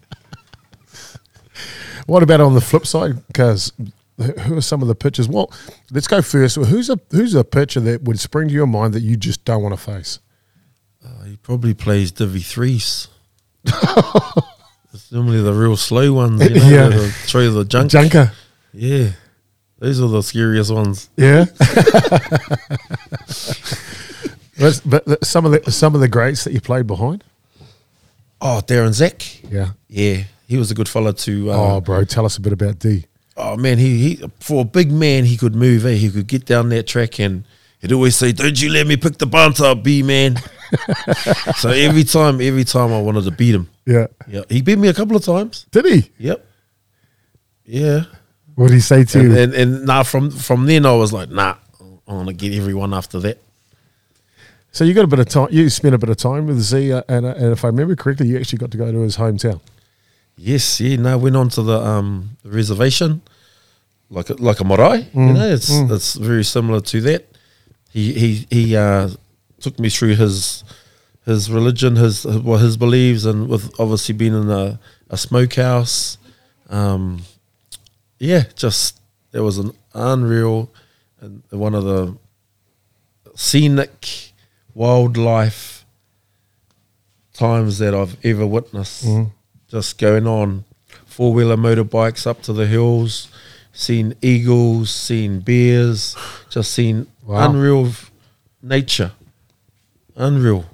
What 2.08 2.24
about 2.24 2.42
on 2.42 2.54
the 2.56 2.62
flip 2.62 2.88
side? 2.88 3.26
Because 3.28 3.72
who 4.18 4.58
are 4.58 4.62
some 4.62 4.82
of 4.82 4.88
the 4.88 4.96
pitchers? 4.96 5.28
Well, 5.30 5.52
let's 5.92 6.08
go 6.08 6.22
first. 6.24 6.56
Who's 6.56 6.90
a 6.90 7.00
who's 7.12 7.36
a 7.36 7.44
pitcher 7.44 7.80
that 7.82 8.02
would 8.04 8.20
spring 8.20 8.48
to 8.48 8.54
your 8.54 8.66
mind 8.66 8.94
that 8.96 9.02
you 9.02 9.16
just 9.16 9.46
don't 9.46 9.62
want 9.62 9.76
to 9.76 9.82
face? 9.82 10.20
Uh, 11.06 11.24
he 11.26 11.38
probably 11.38 11.74
plays 11.74 12.12
Divi 12.12 12.40
threes. 12.40 13.08
it's 13.66 15.12
normally 15.12 15.42
the 15.42 15.54
real 15.54 15.78
slow 15.78 16.14
ones, 16.14 16.42
you 16.44 16.56
know, 16.56 16.56
Yeah. 16.70 16.90
yeah. 16.90 17.10
throw 17.26 17.52
the 17.52 17.64
junk. 17.66 17.92
Junker. 17.92 18.32
Yeah, 18.74 19.12
those 19.80 20.00
are 20.02 20.08
the 20.08 20.22
scariest 20.24 20.72
ones. 20.74 21.10
Yeah. 21.18 21.46
but, 24.60 24.82
but 24.86 25.06
the- 25.06 25.20
some 25.24 25.46
of 25.46 25.52
the 25.52 25.72
some 25.72 25.96
of 25.96 26.02
the 26.02 26.08
greats 26.08 26.44
that 26.44 26.54
you 26.54 26.62
played 26.62 26.88
behind. 26.88 27.24
Oh, 28.40 28.62
Darren 28.66 28.94
Zack. 28.94 29.44
Yeah. 29.52 29.72
Yeah, 29.90 30.24
he 30.48 30.58
was 30.58 30.72
a 30.72 30.76
good 30.76 30.90
fella 30.90 31.14
to. 31.14 31.52
Uh, 31.52 31.56
Oh, 31.76 31.82
bro, 31.82 32.04
tell 32.04 32.26
us 32.26 32.38
a 32.38 32.42
bit 32.42 32.54
about 32.54 32.80
D. 32.80 33.06
Oh 33.36 33.56
man, 33.56 33.78
he, 33.78 34.16
he 34.16 34.28
for 34.40 34.62
a 34.62 34.66
big 34.66 34.92
man, 34.92 35.26
he 35.26 35.38
could 35.38 35.54
move. 35.56 35.86
Eh? 35.86 35.94
He 35.94 36.10
could 36.10 36.28
get 36.28 36.46
down 36.46 36.70
that 36.70 36.88
track, 36.88 37.20
and 37.20 37.44
he'd 37.80 37.92
always 37.92 38.16
say, 38.16 38.32
"Don't 38.32 38.60
you 38.62 38.70
let 38.72 38.88
me 38.88 38.98
pick 38.98 39.18
the 39.20 39.28
bunt 39.28 39.62
up, 39.62 39.84
B 39.84 40.02
man." 40.02 40.38
so 41.58 41.70
every 41.70 42.04
time, 42.04 42.42
every 42.42 42.64
time 42.64 42.92
I 42.92 43.00
wanted 43.02 43.24
to 43.26 43.32
beat 43.32 43.54
him. 43.56 43.70
Yeah. 43.86 44.08
Yeah, 44.28 44.42
he 44.50 44.62
beat 44.62 44.78
me 44.80 44.88
a 44.90 44.94
couple 44.94 45.16
of 45.16 45.24
times. 45.24 45.66
Did 45.72 45.86
he? 45.86 46.12
Yep. 46.18 46.46
Yeah, 47.66 48.04
What 48.56 48.68
did 48.70 48.76
he 48.76 48.80
say 48.80 49.04
to 49.04 49.20
and 49.20 49.30
you? 49.32 49.38
and, 49.38 49.54
and 49.54 49.86
nah, 49.86 50.04
from 50.04 50.32
from 50.32 50.66
then 50.66 50.86
I 50.86 50.94
was 50.94 51.12
like, 51.14 51.30
nah, 51.30 51.56
I 52.08 52.14
want 52.14 52.28
to 52.30 52.34
get 52.34 52.54
everyone 52.54 52.94
after 52.94 53.20
that. 53.20 53.42
So 54.72 54.84
you 54.84 54.94
got 54.94 55.04
a 55.04 55.08
bit 55.08 55.20
of 55.20 55.28
time. 55.30 55.50
You 55.52 55.70
spent 55.70 55.94
a 55.94 55.98
bit 55.98 56.10
of 56.10 56.18
time 56.18 56.48
with 56.48 56.60
Z, 56.62 56.92
uh, 56.94 57.02
and, 57.10 57.26
uh, 57.26 57.34
and 57.36 57.52
if 57.52 57.64
I 57.66 57.68
remember 57.68 57.96
correctly, 57.96 58.28
you 58.28 58.38
actually 58.38 58.60
got 58.60 58.72
to 58.72 58.78
go 58.78 58.92
to 58.92 59.00
his 59.02 59.18
hometown. 59.18 59.60
Yes, 60.38 60.80
yeah. 60.80 60.96
No, 60.98 61.18
went 61.18 61.36
on 61.36 61.50
to 61.50 61.62
the 61.64 61.80
um 61.82 62.38
reservation, 62.44 63.22
like 64.10 64.30
a, 64.30 64.34
like 64.36 64.60
a 64.60 64.64
marae. 64.64 65.08
you 65.14 65.34
know, 65.34 65.48
it's 65.50 65.70
it's 65.92 66.14
very 66.16 66.44
similar 66.44 66.80
to 66.82 67.02
that. 67.02 67.26
He 67.92 68.14
he 68.14 68.48
he 68.50 68.76
uh, 68.76 69.10
took 69.60 69.80
me 69.80 69.90
through 69.90 70.16
his 70.16 70.64
his 71.26 71.50
religion, 71.52 71.96
his 71.96 72.24
well 72.26 72.60
his 72.60 72.78
beliefs, 72.78 73.26
and 73.26 73.50
with 73.50 73.72
obviously 73.80 74.14
being 74.14 74.34
in 74.40 74.50
a, 74.52 74.80
a 75.10 75.18
smokehouse. 75.18 76.18
Um, 76.70 77.22
yeah, 78.20 78.44
just 78.56 79.00
it 79.34 79.40
was 79.40 79.58
an 79.58 79.72
unreal 79.94 80.70
and 81.20 81.42
one 81.50 81.74
of 81.74 81.84
the 81.84 82.16
scenic 83.36 84.34
wildlife 84.76 85.86
times 87.34 87.80
that 87.80 87.94
I've 87.96 88.18
ever 88.24 88.46
witnessed. 88.46 89.06
Just 89.70 89.98
going 89.98 90.26
on 90.28 90.64
four 91.06 91.34
wheeler 91.34 91.58
motorbikes 91.58 92.26
up 92.26 92.42
to 92.44 92.54
the 92.54 92.66
hills, 92.68 93.30
seen 93.74 94.16
eagles, 94.22 94.90
seen 94.92 95.40
bears, 95.42 96.16
just 96.50 96.72
seen 96.74 97.08
Wow. 97.26 97.50
unreal 97.50 97.88
f- 97.88 98.12
nature. 98.62 99.12
Unreal. 100.16 100.66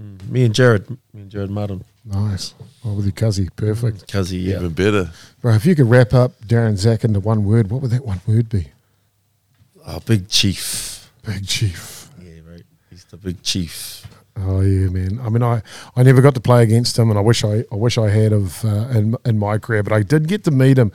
Mm. 0.00 0.28
Me 0.28 0.44
and 0.44 0.54
Jared, 0.54 0.90
me 0.90 0.96
and 1.22 1.30
Jared 1.30 1.50
Martin, 1.50 1.84
Nice. 2.06 2.52
Well, 2.84 2.96
with 2.96 3.06
your 3.06 3.12
cuzzy, 3.12 3.48
perfect. 3.56 4.06
Cuzzy, 4.12 4.44
yeah. 4.44 4.56
Even 4.56 4.74
better. 4.74 5.10
Bro, 5.40 5.54
if 5.54 5.64
you 5.64 5.74
could 5.74 5.88
wrap 5.88 6.12
up 6.12 6.38
Darren 6.46 6.76
Zack 6.76 7.02
into 7.02 7.18
one 7.18 7.46
word, 7.46 7.70
what 7.70 7.80
would 7.80 7.90
that 7.92 8.04
one 8.04 8.20
word 8.26 8.50
be? 8.50 8.68
Oh, 9.86 10.00
big 10.00 10.28
chief. 10.28 11.10
Big 11.24 11.46
Chief. 11.46 12.10
Yeah, 12.22 12.40
right. 12.46 12.62
He's 12.90 13.04
the 13.04 13.16
big 13.16 13.42
chief. 13.42 14.03
Oh 14.36 14.62
yeah, 14.62 14.88
man. 14.88 15.20
I 15.22 15.28
mean, 15.28 15.44
I, 15.44 15.62
I 15.94 16.02
never 16.02 16.20
got 16.20 16.34
to 16.34 16.40
play 16.40 16.64
against 16.64 16.98
him, 16.98 17.08
and 17.08 17.16
I 17.16 17.22
wish 17.22 17.44
I, 17.44 17.64
I 17.70 17.76
wish 17.76 17.96
I 17.96 18.10
had 18.10 18.32
of 18.32 18.64
uh, 18.64 18.88
in 18.88 19.16
in 19.24 19.38
my 19.38 19.58
career. 19.58 19.84
But 19.84 19.92
I 19.92 20.02
did 20.02 20.26
get 20.26 20.42
to 20.44 20.50
meet 20.50 20.76
him 20.76 20.90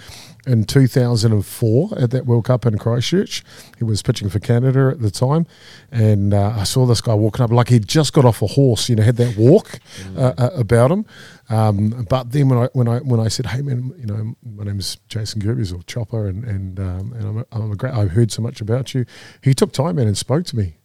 in 0.45 0.65
2004 0.65 1.89
at 1.97 2.11
that 2.11 2.25
World 2.25 2.45
Cup 2.45 2.65
in 2.65 2.77
Christchurch. 2.77 3.43
He 3.77 3.85
was 3.85 4.01
pitching 4.01 4.29
for 4.29 4.39
Canada 4.39 4.89
at 4.91 5.01
the 5.01 5.09
time, 5.09 5.47
and 5.89 6.33
uh, 6.33 6.53
I 6.57 6.65
saw 6.65 6.85
this 6.85 6.99
guy 6.99 7.13
walking 7.13 7.41
up 7.41 7.51
like 7.51 7.69
he'd 7.69 7.87
just 7.87 8.11
got 8.11 8.25
off 8.25 8.41
a 8.41 8.47
horse. 8.47 8.89
You 8.89 8.97
know, 8.97 9.03
had 9.03 9.15
that 9.15 9.37
walk 9.37 9.79
uh, 10.17 10.33
uh, 10.37 10.49
about 10.55 10.91
him. 10.91 11.05
Um, 11.49 12.05
but 12.09 12.31
then 12.31 12.49
when 12.49 12.59
I 12.59 12.69
when 12.73 12.89
I 12.89 12.97
when 12.99 13.21
I 13.21 13.29
said, 13.29 13.45
"Hey 13.45 13.61
man, 13.61 13.93
you 13.97 14.05
know, 14.05 14.35
my 14.43 14.65
name 14.65 14.79
is 14.79 14.97
Jason 15.07 15.41
Gerbies 15.41 15.73
or 15.73 15.81
Chopper, 15.83 16.27
and 16.27 16.43
and 16.43 16.77
um, 16.77 17.13
and 17.13 17.23
I'm 17.23 17.37
a, 17.37 17.45
I'm 17.53 17.71
a 17.71 17.75
great. 17.77 17.93
I've 17.93 18.11
heard 18.11 18.33
so 18.33 18.41
much 18.41 18.59
about 18.59 18.93
you." 18.93 19.05
He 19.41 19.53
took 19.53 19.71
time 19.71 19.95
man 19.95 20.07
and 20.07 20.17
spoke 20.17 20.45
to 20.47 20.57
me. 20.57 20.75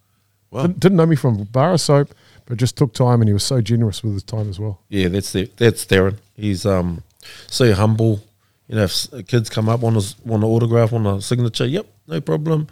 Wow. 0.55 0.63
Didn't, 0.63 0.81
didn't 0.81 0.97
know 0.99 1.07
me 1.07 1.17
from 1.17 1.43
bar 1.45 1.77
soap, 1.79 2.15
but 2.47 2.59
just 2.59 2.77
took 2.77 2.93
time, 2.93 3.21
and 3.21 3.29
he 3.29 3.33
was 3.33 3.45
so 3.45 3.61
generous 3.61 4.03
with 4.03 4.15
his 4.15 4.23
time 4.23 4.49
as 4.49 4.59
well. 4.59 4.81
Yeah, 4.89 5.09
that's 5.09 5.33
the, 5.33 5.51
that's 5.57 5.85
Darren. 5.87 6.19
He's 6.35 6.67
um 6.67 7.03
so 7.47 7.73
humble. 7.75 8.23
You 8.69 8.77
know, 8.77 8.85
if 8.85 9.27
kids 9.27 9.51
come 9.51 9.69
up 9.69 9.81
want 9.81 10.01
to 10.01 10.17
want 10.25 10.43
an 10.43 10.49
autograph, 10.49 10.93
want 10.93 11.07
a 11.07 11.21
signature, 11.21 11.67
yep, 11.67 11.87
no 12.07 12.21
problem. 12.21 12.69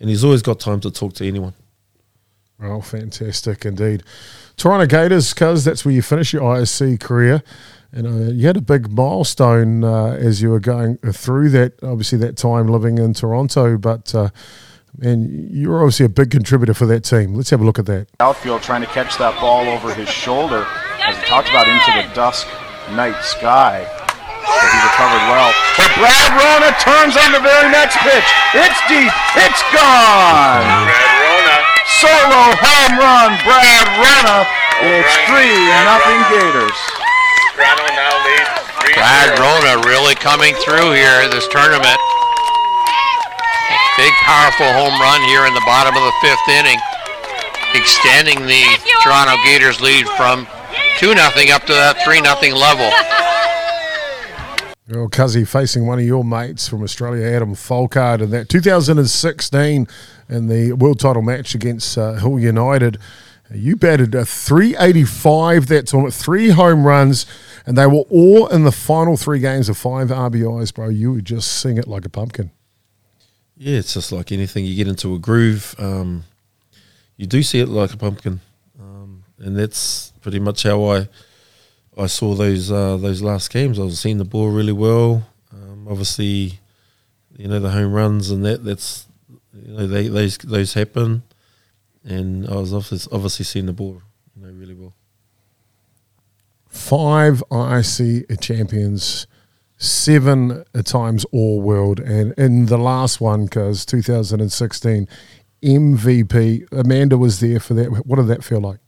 And 0.00 0.10
he's 0.10 0.24
always 0.24 0.42
got 0.42 0.60
time 0.60 0.80
to 0.80 0.90
talk 0.90 1.14
to 1.14 1.26
anyone. 1.26 1.54
Oh, 2.60 2.80
fantastic 2.80 3.64
indeed. 3.64 4.02
Toronto 4.56 4.86
Gators, 4.86 5.32
cuz 5.34 5.64
that's 5.64 5.84
where 5.84 5.94
you 5.94 6.02
finish 6.02 6.32
your 6.32 6.42
ISC 6.42 6.98
career. 7.00 7.42
And 7.92 8.06
uh, 8.06 8.32
you 8.32 8.46
had 8.46 8.56
a 8.56 8.62
big 8.62 8.90
milestone 8.90 9.84
uh, 9.84 10.08
as 10.08 10.42
you 10.42 10.50
were 10.50 10.60
going 10.60 10.98
through 10.98 11.50
that, 11.50 11.82
obviously, 11.82 12.18
that 12.18 12.36
time 12.36 12.66
living 12.66 12.98
in 12.98 13.14
Toronto. 13.14 13.78
But, 13.78 14.14
uh, 14.14 14.30
man, 14.98 15.48
you're 15.50 15.78
obviously 15.80 16.06
a 16.06 16.08
big 16.08 16.30
contributor 16.30 16.74
for 16.74 16.86
that 16.86 17.04
team. 17.04 17.34
Let's 17.34 17.50
have 17.50 17.60
a 17.60 17.64
look 17.64 17.78
at 17.78 17.86
that. 17.86 18.08
outfield 18.20 18.62
trying 18.62 18.80
to 18.80 18.88
catch 18.88 19.18
that 19.18 19.38
ball 19.40 19.68
over 19.68 19.92
his 19.92 20.08
shoulder. 20.08 20.66
As 21.04 21.16
he 21.16 21.24
talked 21.28 21.48
about 21.48 21.68
into 21.68 21.90
the 21.94 22.08
dusk 22.14 22.48
night 22.94 23.20
sky. 23.22 23.84
But 23.86 24.68
he 24.72 24.78
recovered 24.78 25.24
well. 25.28 25.50
But 25.76 25.90
Brad 25.98 26.30
Rona 26.32 26.70
turns 26.80 27.14
on 27.18 27.30
the 27.34 27.42
very 27.42 27.68
next 27.70 27.98
pitch. 28.00 28.28
It's 28.54 28.80
deep. 28.86 29.12
It's 29.36 29.62
gone. 29.74 30.62
Brad 30.62 31.16
Rona. 31.22 31.56
Solo 32.02 32.42
home 32.58 32.94
run, 32.98 33.30
Brad 33.46 33.88
Rona. 33.98 34.46
It's 34.82 35.14
three 35.30 35.56
nothing 35.86 36.20
Gators. 36.30 36.78
Toronto 37.56 37.86
now 37.96 38.12
leads 38.28 38.50
Brad 38.94 39.38
Rona 39.38 39.80
really 39.88 40.14
coming 40.14 40.54
through 40.62 40.92
here 40.92 41.28
this 41.28 41.48
tournament. 41.48 41.96
Big, 43.96 44.12
powerful 44.24 44.66
home 44.72 45.00
run 45.00 45.22
here 45.22 45.46
in 45.46 45.54
the 45.54 45.62
bottom 45.64 45.96
of 45.96 46.02
the 46.02 46.12
fifth 46.20 46.48
inning, 46.48 46.78
extending 47.72 48.44
the 48.44 48.64
Toronto 49.02 49.42
Gators 49.42 49.80
lead 49.80 50.06
from 50.10 50.46
2 50.98 51.14
nothing 51.14 51.50
up 51.50 51.62
to 51.62 51.72
that 51.72 52.04
3 52.04 52.20
nothing 52.20 52.54
level. 52.54 52.90
Well, 54.88 55.08
Cuzzy 55.08 55.48
facing 55.48 55.86
one 55.86 55.98
of 55.98 56.04
your 56.04 56.24
mates 56.24 56.68
from 56.68 56.82
Australia, 56.82 57.26
Adam 57.26 57.54
Folkard, 57.54 58.20
in 58.20 58.30
that 58.30 58.50
2016 58.50 59.88
in 60.28 60.46
the 60.46 60.74
world 60.74 61.00
title 61.00 61.22
match 61.22 61.54
against 61.54 61.96
uh, 61.96 62.12
Hill 62.14 62.38
United. 62.38 62.98
You 63.50 63.76
batted 63.76 64.14
a 64.14 64.26
385 64.26 65.68
that 65.68 65.86
tournament, 65.86 66.14
three 66.14 66.50
home 66.50 66.86
runs, 66.86 67.24
and 67.64 67.78
they 67.78 67.86
were 67.86 68.04
all 68.10 68.46
in 68.48 68.64
the 68.64 68.72
final 68.72 69.16
three 69.16 69.38
games 69.38 69.70
of 69.70 69.78
five 69.78 70.08
RBIs, 70.08 70.74
bro. 70.74 70.90
You 70.90 71.14
would 71.14 71.24
just 71.24 71.50
sing 71.50 71.78
it 71.78 71.88
like 71.88 72.04
a 72.04 72.10
pumpkin. 72.10 72.50
Yeah, 73.56 73.78
it's 73.78 73.94
just 73.94 74.12
like 74.12 74.32
anything. 74.32 74.64
You 74.66 74.76
get 74.76 74.88
into 74.88 75.14
a 75.14 75.18
groove, 75.18 75.74
um, 75.78 76.24
you 77.16 77.26
do 77.26 77.42
see 77.42 77.60
it 77.60 77.68
like 77.68 77.92
a 77.94 77.96
pumpkin, 77.96 78.40
um, 78.78 79.24
and 79.38 79.56
that's 79.56 80.12
pretty 80.20 80.38
much 80.38 80.64
how 80.64 80.84
I 80.84 81.08
I 81.96 82.06
saw 82.06 82.34
those 82.34 82.70
uh, 82.70 82.98
those 82.98 83.22
last 83.22 83.50
games. 83.50 83.78
I 83.78 83.82
was 83.82 83.98
seeing 83.98 84.18
the 84.18 84.24
ball 84.24 84.50
really 84.50 84.72
well. 84.72 85.26
Um, 85.52 85.88
obviously, 85.88 86.60
you 87.36 87.48
know 87.48 87.58
the 87.58 87.70
home 87.70 87.92
runs 87.92 88.30
and 88.30 88.44
that. 88.44 88.62
That's 88.62 89.06
you 89.54 89.72
know 89.72 89.86
they, 89.86 90.08
those 90.08 90.36
those 90.38 90.74
happen, 90.74 91.22
and 92.04 92.46
I 92.46 92.56
was 92.56 92.74
obviously 92.74 93.10
obviously 93.10 93.44
seeing 93.46 93.66
the 93.66 93.72
ball 93.72 94.02
you 94.36 94.46
know 94.46 94.52
really 94.52 94.74
well. 94.74 94.92
Five 96.68 97.42
ISC 97.50 98.38
champions, 98.42 99.26
seven 99.78 100.64
times 100.84 101.24
all 101.32 101.60
world, 101.60 102.00
and 102.00 102.32
in 102.38 102.66
the 102.66 102.78
last 102.78 103.20
one, 103.20 103.44
because 103.44 103.84
2016 103.84 105.08
MVP, 105.62 106.72
Amanda 106.72 107.18
was 107.18 107.40
there 107.40 107.60
for 107.60 107.74
that. 107.74 108.06
What 108.06 108.16
did 108.16 108.28
that 108.28 108.44
feel 108.44 108.60
like? 108.60 108.78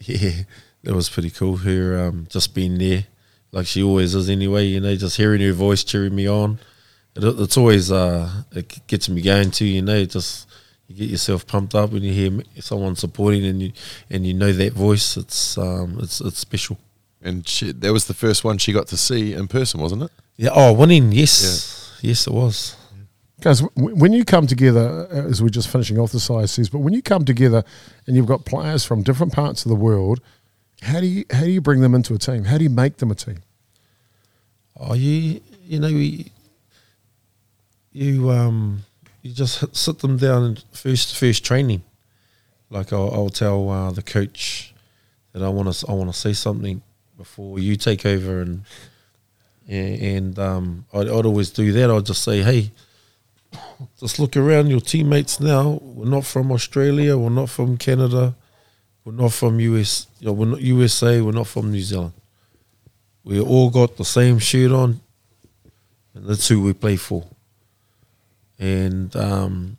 Yeah, 0.00 0.42
that 0.84 0.94
was 0.94 1.08
pretty 1.08 1.30
cool. 1.30 1.58
Her 1.58 2.08
um, 2.08 2.26
just 2.30 2.54
being 2.54 2.78
there, 2.78 3.06
like 3.52 3.66
she 3.66 3.82
always 3.82 4.14
is 4.14 4.28
anyway. 4.28 4.66
You 4.66 4.80
know, 4.80 4.94
just 4.94 5.16
hearing 5.16 5.40
her 5.40 5.52
voice 5.52 5.82
cheering 5.84 6.14
me 6.14 6.28
on. 6.28 6.58
It, 7.14 7.24
it's 7.24 7.56
always 7.56 7.90
uh, 7.90 8.30
it 8.52 8.86
gets 8.86 9.08
me 9.08 9.22
going 9.22 9.50
too. 9.50 9.64
You 9.64 9.82
know, 9.82 10.04
just 10.04 10.48
you 10.86 10.96
get 10.96 11.10
yourself 11.10 11.46
pumped 11.46 11.74
up 11.74 11.90
when 11.90 12.02
you 12.02 12.12
hear 12.12 12.42
someone 12.60 12.94
supporting 12.94 13.44
and 13.44 13.62
you 13.62 13.72
and 14.10 14.26
you 14.26 14.34
know 14.34 14.52
that 14.52 14.74
voice. 14.74 15.16
It's 15.16 15.58
um, 15.58 15.98
it's 16.00 16.20
it's 16.20 16.38
special. 16.38 16.78
And 17.26 17.46
she, 17.46 17.72
that 17.72 17.92
was 17.92 18.04
the 18.04 18.14
first 18.14 18.44
one 18.44 18.56
she 18.58 18.72
got 18.72 18.86
to 18.88 18.96
see 18.96 19.32
in 19.32 19.48
person, 19.48 19.80
wasn't 19.80 20.04
it? 20.04 20.10
Yeah. 20.36 20.50
Oh, 20.54 20.72
winning. 20.72 21.10
Yes. 21.10 21.98
Yes, 22.00 22.28
it 22.28 22.32
was. 22.32 22.76
Guys, 23.40 23.62
when 23.74 24.12
you 24.12 24.24
come 24.24 24.46
together, 24.46 25.08
uh, 25.10 25.28
as 25.28 25.42
we're 25.42 25.48
just 25.48 25.68
finishing 25.68 25.98
off 25.98 26.12
the 26.12 26.18
ISCs, 26.18 26.70
but 26.70 26.78
when 26.78 26.94
you 26.94 27.02
come 27.02 27.24
together 27.24 27.64
and 28.06 28.14
you've 28.14 28.26
got 28.26 28.44
players 28.44 28.84
from 28.84 29.02
different 29.02 29.32
parts 29.32 29.64
of 29.64 29.70
the 29.70 29.74
world, 29.74 30.20
how 30.82 31.00
do 31.00 31.06
you 31.06 31.24
how 31.30 31.40
do 31.40 31.50
you 31.50 31.60
bring 31.60 31.80
them 31.80 31.94
into 31.94 32.14
a 32.14 32.18
team? 32.18 32.44
How 32.44 32.58
do 32.58 32.64
you 32.64 32.70
make 32.70 32.98
them 32.98 33.10
a 33.10 33.14
team? 33.14 33.38
Oh, 34.78 34.94
you 34.94 35.40
you 35.64 35.80
know 35.80 35.88
you, 35.88 36.26
you 37.92 38.30
um 38.30 38.84
you 39.22 39.32
just 39.32 39.76
sit 39.76 39.98
them 39.98 40.16
down 40.16 40.44
in 40.44 40.58
first 40.72 41.16
first 41.16 41.44
training. 41.44 41.82
Like 42.70 42.92
I'll, 42.92 43.12
I'll 43.12 43.30
tell 43.30 43.68
uh, 43.68 43.90
the 43.90 44.02
coach 44.02 44.74
that 45.32 45.42
I 45.42 45.48
want 45.48 45.72
to 45.72 45.86
I 45.88 45.92
want 45.92 46.12
to 46.12 46.18
say 46.18 46.32
something 46.32 46.82
before 47.16 47.58
you 47.58 47.76
take 47.76 48.04
over, 48.04 48.40
and 48.40 48.64
and, 49.68 50.38
um, 50.38 50.86
I'd, 50.92 51.08
I'd 51.08 51.26
always 51.26 51.50
do 51.50 51.72
that. 51.72 51.90
I'd 51.90 52.06
just 52.06 52.22
say, 52.22 52.42
hey, 52.42 52.70
just 53.98 54.18
look 54.18 54.36
around 54.36 54.68
your 54.68 54.80
teammates 54.80 55.40
now. 55.40 55.80
We're 55.82 56.08
not 56.08 56.24
from 56.24 56.52
Australia. 56.52 57.18
We're 57.18 57.30
not 57.30 57.50
from 57.50 57.76
Canada. 57.76 58.36
We're 59.04 59.12
not 59.12 59.32
from 59.32 59.58
US. 59.60 60.06
You 60.20 60.26
know, 60.26 60.32
we're 60.32 60.46
not 60.46 60.60
USA. 60.60 61.20
We're 61.20 61.32
not 61.32 61.46
from 61.46 61.72
New 61.72 61.80
Zealand. 61.80 62.12
We 63.24 63.40
all 63.40 63.70
got 63.70 63.96
the 63.96 64.04
same 64.04 64.38
shirt 64.38 64.70
on, 64.70 65.00
and 66.14 66.26
that's 66.26 66.46
who 66.46 66.62
we 66.62 66.72
play 66.72 66.96
for. 66.96 67.24
And 68.58 69.14
um, 69.16 69.78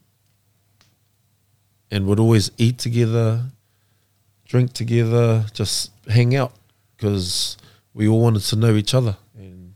and 1.89 2.05
would 2.07 2.19
always 2.19 2.51
eat 2.57 2.77
together, 2.77 3.41
drink 4.45 4.73
together, 4.73 5.45
just 5.53 5.91
hang 6.09 6.35
out 6.35 6.53
because 6.97 7.57
we 7.93 8.07
all 8.07 8.21
wanted 8.21 8.41
to 8.41 8.55
know 8.55 8.75
each 8.75 8.93
other, 8.93 9.17
and 9.37 9.75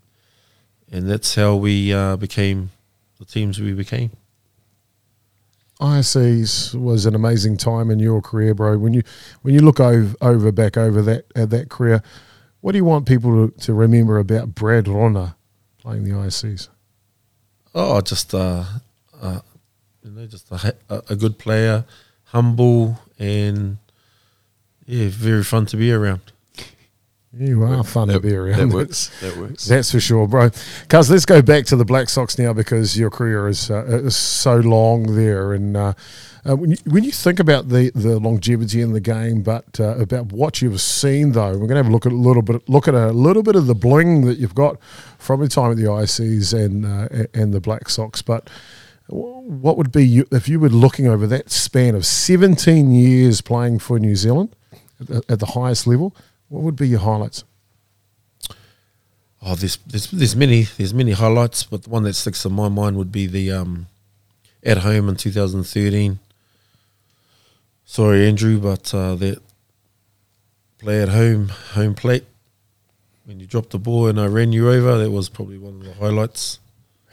and 0.92 1.10
that's 1.10 1.36
how 1.36 1.56
we 1.56 1.94
uh, 1.94 2.18
became 2.18 2.72
the 3.20 3.26
teams 3.26 3.60
we 3.60 3.74
became. 3.74 4.12
ISCs 5.80 6.76
was 6.76 7.08
an 7.08 7.16
amazing 7.16 7.58
time 7.58 7.90
in 7.90 8.00
your 8.00 8.22
career, 8.22 8.54
bro. 8.54 8.78
When 8.78 8.94
you 8.94 9.02
when 9.42 9.54
you 9.54 9.62
look 9.62 9.80
over, 9.80 10.16
over 10.22 10.52
back 10.52 10.78
over 10.78 11.02
that 11.02 11.26
at 11.36 11.50
that 11.50 11.70
career, 11.70 12.04
what 12.62 12.74
do 12.74 12.78
you 12.78 12.86
want 12.86 13.08
people 13.08 13.48
to, 13.50 13.60
to 13.62 13.74
remember 13.74 14.20
about 14.20 14.54
Brad 14.54 14.88
Rona 14.88 15.36
playing 15.80 16.04
the 16.04 16.12
ISCs? 16.12 16.70
Oh, 17.74 18.00
just 18.02 18.36
uh, 18.36 18.64
uh, 19.20 19.40
you 20.04 20.12
know, 20.12 20.28
just 20.28 20.52
a, 20.52 20.76
a 20.90 21.02
a 21.10 21.16
good 21.16 21.40
player, 21.40 21.86
humble, 22.26 23.00
and 23.18 23.78
yeah, 24.86 25.10
very 25.10 25.44
fun 25.44 25.66
to 25.68 25.78
be 25.78 25.92
around. 25.92 26.31
You 27.34 27.64
are 27.64 27.84
fun 27.84 28.10
to 28.10 28.20
be 28.20 28.36
around. 28.36 28.58
that 28.58 28.76
works. 28.76 29.10
That 29.22 29.38
works. 29.38 29.66
That's 29.66 29.92
for 29.92 30.02
sure, 30.02 30.28
bro. 30.28 30.50
Cuz 30.90 31.10
let's 31.10 31.26
go 31.26 31.42
back 31.42 31.66
to 31.68 31.78
the 31.78 31.86
Black 31.86 32.10
Sox 32.10 32.38
now 32.38 32.52
because 32.52 32.98
your 32.98 33.10
career 33.10 33.48
is, 33.48 33.72
uh, 33.72 33.86
is 33.86 34.18
so 34.18 34.58
long 34.58 35.16
there. 35.16 35.54
And 35.54 35.78
uh, 35.78 35.94
uh, 36.44 36.58
when, 36.58 36.72
you, 36.72 36.78
when 36.86 37.06
you 37.06 37.12
think 37.12 37.40
about 37.40 37.70
the, 37.70 37.90
the 37.96 38.20
longevity 38.20 38.82
in 38.82 38.92
the 38.92 39.00
game, 39.00 39.44
but 39.44 39.80
uh, 39.80 39.96
about 39.98 40.34
what 40.34 40.62
you've 40.62 40.82
seen, 40.82 41.32
though, 41.32 41.52
we're 41.52 41.68
going 41.68 41.70
to 41.70 41.76
have 41.78 41.88
a 41.88 41.92
look 41.92 42.06
at 42.06 42.12
a 42.12 42.16
little 42.16 42.42
bit, 42.42 42.68
look 42.68 42.90
at 42.90 42.96
a 42.96 43.12
little 43.12 43.44
bit 43.44 43.56
of 43.56 43.66
the 43.66 43.76
bling 43.76 44.26
that 44.26 44.38
you've 44.38 44.56
got 44.56 44.78
from 45.18 45.40
your 45.40 45.48
time 45.48 45.72
at 45.72 45.78
the 45.78 45.84
ISCs 45.84 46.54
and 46.54 46.86
uh, 46.86 47.28
and 47.34 47.54
the 47.54 47.62
Black 47.62 47.88
Sox. 47.88 48.22
But 48.22 48.50
what 49.08 49.78
would 49.78 49.92
be 49.92 50.06
you, 50.06 50.26
if 50.32 50.50
you 50.50 50.60
were 50.60 50.70
looking 50.70 51.08
over 51.08 51.28
that 51.28 51.50
span 51.52 51.96
of 51.96 52.06
17 52.06 52.92
years 52.92 53.40
playing 53.42 53.80
for 53.80 54.00
New 54.00 54.16
Zealand 54.16 54.56
at 55.00 55.08
the, 55.08 55.24
at 55.30 55.40
the 55.40 55.48
highest 55.48 55.88
level? 55.88 56.16
What 56.52 56.64
would 56.64 56.76
be 56.76 56.90
your 56.90 57.00
highlights? 57.00 57.46
Oh, 59.42 59.56
there's 59.56 59.78
there's 59.88 60.12
there's 60.12 60.36
many 60.36 60.64
there's 60.64 60.94
many 60.94 61.12
highlights, 61.14 61.64
but 61.64 61.84
the 61.84 61.90
one 61.90 62.04
that 62.04 62.14
sticks 62.14 62.44
in 62.44 62.52
my 62.52 62.68
mind 62.68 62.98
would 62.98 63.10
be 63.10 63.26
the 63.26 63.54
um, 63.54 63.88
at 64.62 64.80
home 64.80 65.08
in 65.08 65.16
2013. 65.16 66.20
Sorry, 67.86 68.28
Andrew, 68.28 68.60
but 68.60 68.94
uh, 68.94 69.16
that 69.16 69.42
play 70.78 71.02
at 71.02 71.08
home, 71.08 71.48
home 71.48 71.96
plate. 71.96 72.26
When 73.24 73.40
you 73.40 73.48
dropped 73.48 73.70
the 73.70 73.80
ball 73.80 74.08
and 74.08 74.20
I 74.20 74.26
ran 74.26 74.52
you 74.52 74.70
over, 74.70 74.98
that 74.98 75.10
was 75.10 75.30
probably 75.30 75.58
one 75.58 75.76
of 75.76 75.86
the 75.86 75.94
highlights. 75.94 76.60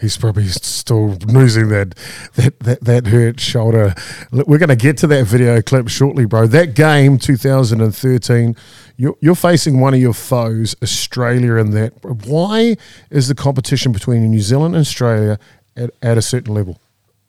He's 0.01 0.17
probably 0.17 0.47
still 0.47 1.11
losing 1.27 1.69
that 1.69 1.95
that 2.35 2.59
that, 2.61 2.81
that 2.83 3.07
hurt 3.09 3.41
shoulder. 3.41 3.95
We're 4.33 4.59
going 4.59 4.69
to 4.69 4.77
get 4.77 4.99
to 4.99 5.07
that 5.09 5.27
video 5.27 5.61
clip 5.61 5.89
shortly, 5.89 6.25
bro. 6.25 6.47
That 6.47 6.75
game, 6.75 7.19
2013, 7.19 8.57
you're, 8.99 9.17
you're 9.21 9.35
facing 9.35 9.81
one 9.81 9.95
of 9.95 10.01
your 10.01 10.13
foes, 10.13 10.77
Australia, 10.83 11.55
in 11.55 11.71
that. 11.71 11.93
Why 12.27 12.77
is 13.11 13.29
the 13.29 13.35
competition 13.35 13.93
between 13.93 14.29
New 14.31 14.41
Zealand 14.41 14.75
and 14.75 14.83
Australia 14.83 15.39
at, 15.75 15.91
at 16.03 16.19
a 16.19 16.23
certain 16.23 16.53
level? 16.53 16.79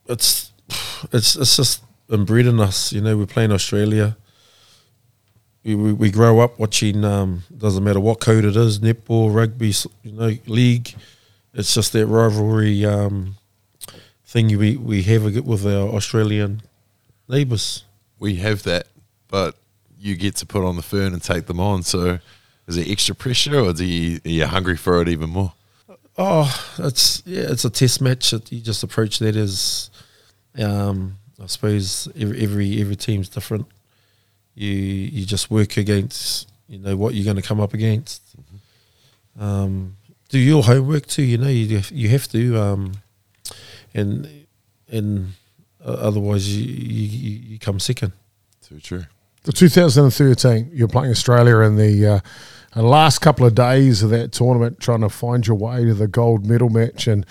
it's 0.10 0.52
it's 1.14 1.36
it's 1.36 1.56
just 1.56 1.84
inbred 2.10 2.48
in 2.48 2.60
us. 2.60 2.92
You 2.92 3.02
know, 3.02 3.18
we're 3.18 3.28
playing 3.28 3.52
Australia. 3.52 4.18
We, 5.64 5.76
we, 5.76 5.94
we 5.94 6.12
grow 6.12 6.40
up 6.40 6.58
watching. 6.60 7.06
Um, 7.06 7.44
doesn't 7.56 7.84
matter 7.84 8.00
what 8.00 8.20
code 8.20 8.44
it 8.44 8.56
is, 8.56 8.80
netball, 8.80 9.34
rugby, 9.34 9.74
you 10.04 10.12
know, 10.12 10.36
league. 10.48 10.96
It's 11.54 11.74
just 11.74 11.94
that 11.94 12.08
rivalry 12.08 12.86
um, 12.86 13.36
thing 14.26 14.58
we 14.58 14.76
we 14.76 15.04
have 15.04 15.24
with 15.24 15.66
our 15.66 15.90
Australian 15.90 16.64
neighbours. 17.28 17.86
We 18.18 18.36
have 18.38 18.64
that, 18.64 18.88
but 19.28 19.56
you 20.00 20.16
get 20.16 20.36
to 20.38 20.46
put 20.46 20.64
on 20.64 20.76
the 20.76 20.82
fern 20.82 21.14
and 21.14 21.22
take 21.22 21.46
them 21.46 21.60
on. 21.60 21.84
So, 21.84 22.20
is 22.68 22.78
it 22.78 22.90
extra 22.90 23.16
pressure, 23.16 23.60
or 23.60 23.74
do 23.74 23.86
you, 23.86 24.20
are 24.26 24.30
you 24.30 24.46
hungry 24.46 24.78
for 24.78 25.02
it 25.02 25.10
even 25.10 25.30
more? 25.30 25.54
Oh, 26.18 26.54
it's 26.80 27.24
yeah, 27.26 27.44
it's 27.50 27.66
a 27.66 27.70
test 27.70 28.02
match. 28.02 28.34
It, 28.34 28.52
you 28.52 28.62
just 28.62 28.84
approach 28.84 29.20
that 29.20 29.36
as, 29.36 29.90
um, 30.58 31.18
I 31.42 31.46
suppose 31.48 32.08
every, 32.20 32.44
every 32.44 32.82
every 32.82 32.96
team's 32.96 33.30
different. 33.30 33.68
You 34.56 34.70
you 34.70 35.26
just 35.26 35.50
work 35.50 35.78
against 35.78 36.50
you 36.68 36.80
know 36.80 36.96
what 36.96 37.14
you're 37.14 37.26
going 37.26 37.42
to 37.42 37.42
come 37.42 37.60
up 37.60 37.74
against. 37.74 38.22
Um, 39.40 39.96
do 40.28 40.38
your 40.38 40.64
homework 40.64 41.08
too. 41.08 41.24
You 41.24 41.38
know 41.38 41.48
you 41.48 41.82
you 41.90 42.10
have 42.10 42.28
to, 42.30 42.62
um, 42.62 42.92
and 43.94 44.46
and 44.90 45.34
uh, 45.84 45.92
otherwise 45.92 46.56
you, 46.56 46.66
you 46.66 47.40
you 47.52 47.60
come 47.60 47.80
second. 47.80 48.12
Too 48.62 48.80
true. 48.80 49.06
The 49.44 49.54
2013, 49.54 50.72
you're 50.74 50.88
playing 50.88 51.12
Australia 51.12 51.60
in 51.60 51.78
the 51.78 52.06
uh, 52.76 52.82
last 52.82 53.20
couple 53.20 53.46
of 53.46 53.56
days 53.56 54.04
of 54.04 54.10
that 54.10 54.32
tournament, 54.32 54.80
trying 54.80 55.02
to 55.02 55.10
find 55.10 55.48
your 55.48 55.56
way 55.56 55.86
to 55.86 55.94
the 55.94 56.08
gold 56.08 56.46
medal 56.46 56.70
match. 56.70 57.08
And 57.08 57.26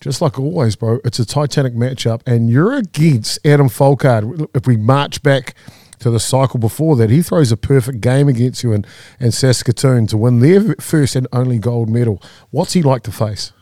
just 0.00 0.20
like 0.20 0.38
always, 0.38 0.74
bro, 0.74 0.98
it's 1.04 1.18
a 1.20 1.24
titanic 1.24 1.74
matchup, 1.74 2.22
and 2.26 2.50
you're 2.50 2.74
against 2.74 3.38
Adam 3.46 3.68
Folkard. 3.68 4.48
If 4.54 4.66
we 4.66 4.76
march 4.76 5.22
back 5.22 5.54
to 6.00 6.10
the 6.10 6.18
cycle 6.18 6.58
before 6.58 6.96
that, 6.96 7.10
he 7.10 7.22
throws 7.22 7.52
a 7.52 7.56
perfect 7.56 8.00
game 8.00 8.28
against 8.28 8.64
you 8.64 8.72
in, 8.72 8.84
in 9.20 9.30
Saskatoon 9.30 10.08
to 10.08 10.16
win 10.16 10.40
their 10.40 10.74
first 10.80 11.14
and 11.14 11.28
only 11.32 11.58
gold 11.58 11.88
medal. 11.88 12.20
What's 12.50 12.72
he 12.72 12.82
like 12.82 13.04
to 13.04 13.12
face? 13.12 13.52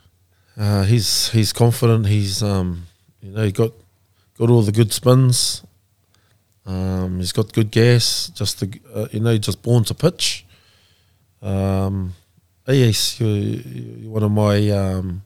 Uh, 0.57 0.83
he's 0.83 1.29
he's 1.29 1.53
confident. 1.53 2.07
He's 2.07 2.43
um, 2.43 2.87
you 3.21 3.31
know 3.31 3.43
he 3.43 3.51
got 3.51 3.71
got 4.37 4.49
all 4.49 4.63
the 4.63 4.71
good 4.71 4.91
spins. 4.91 5.63
Um, 6.65 7.17
he's 7.17 7.31
got 7.31 7.53
good 7.53 7.71
gas. 7.71 8.31
Just 8.33 8.63
uh, 8.63 9.07
you 9.11 9.19
know 9.19 9.37
just 9.37 9.61
born 9.61 9.83
to 9.85 9.93
pitch. 9.93 10.45
Um, 11.41 12.13
uh, 12.67 12.73
yes, 12.73 13.19
you're, 13.19 13.29
you're 13.29 14.11
one 14.11 14.23
of 14.23 14.31
my 14.31 14.69
um, 14.69 15.23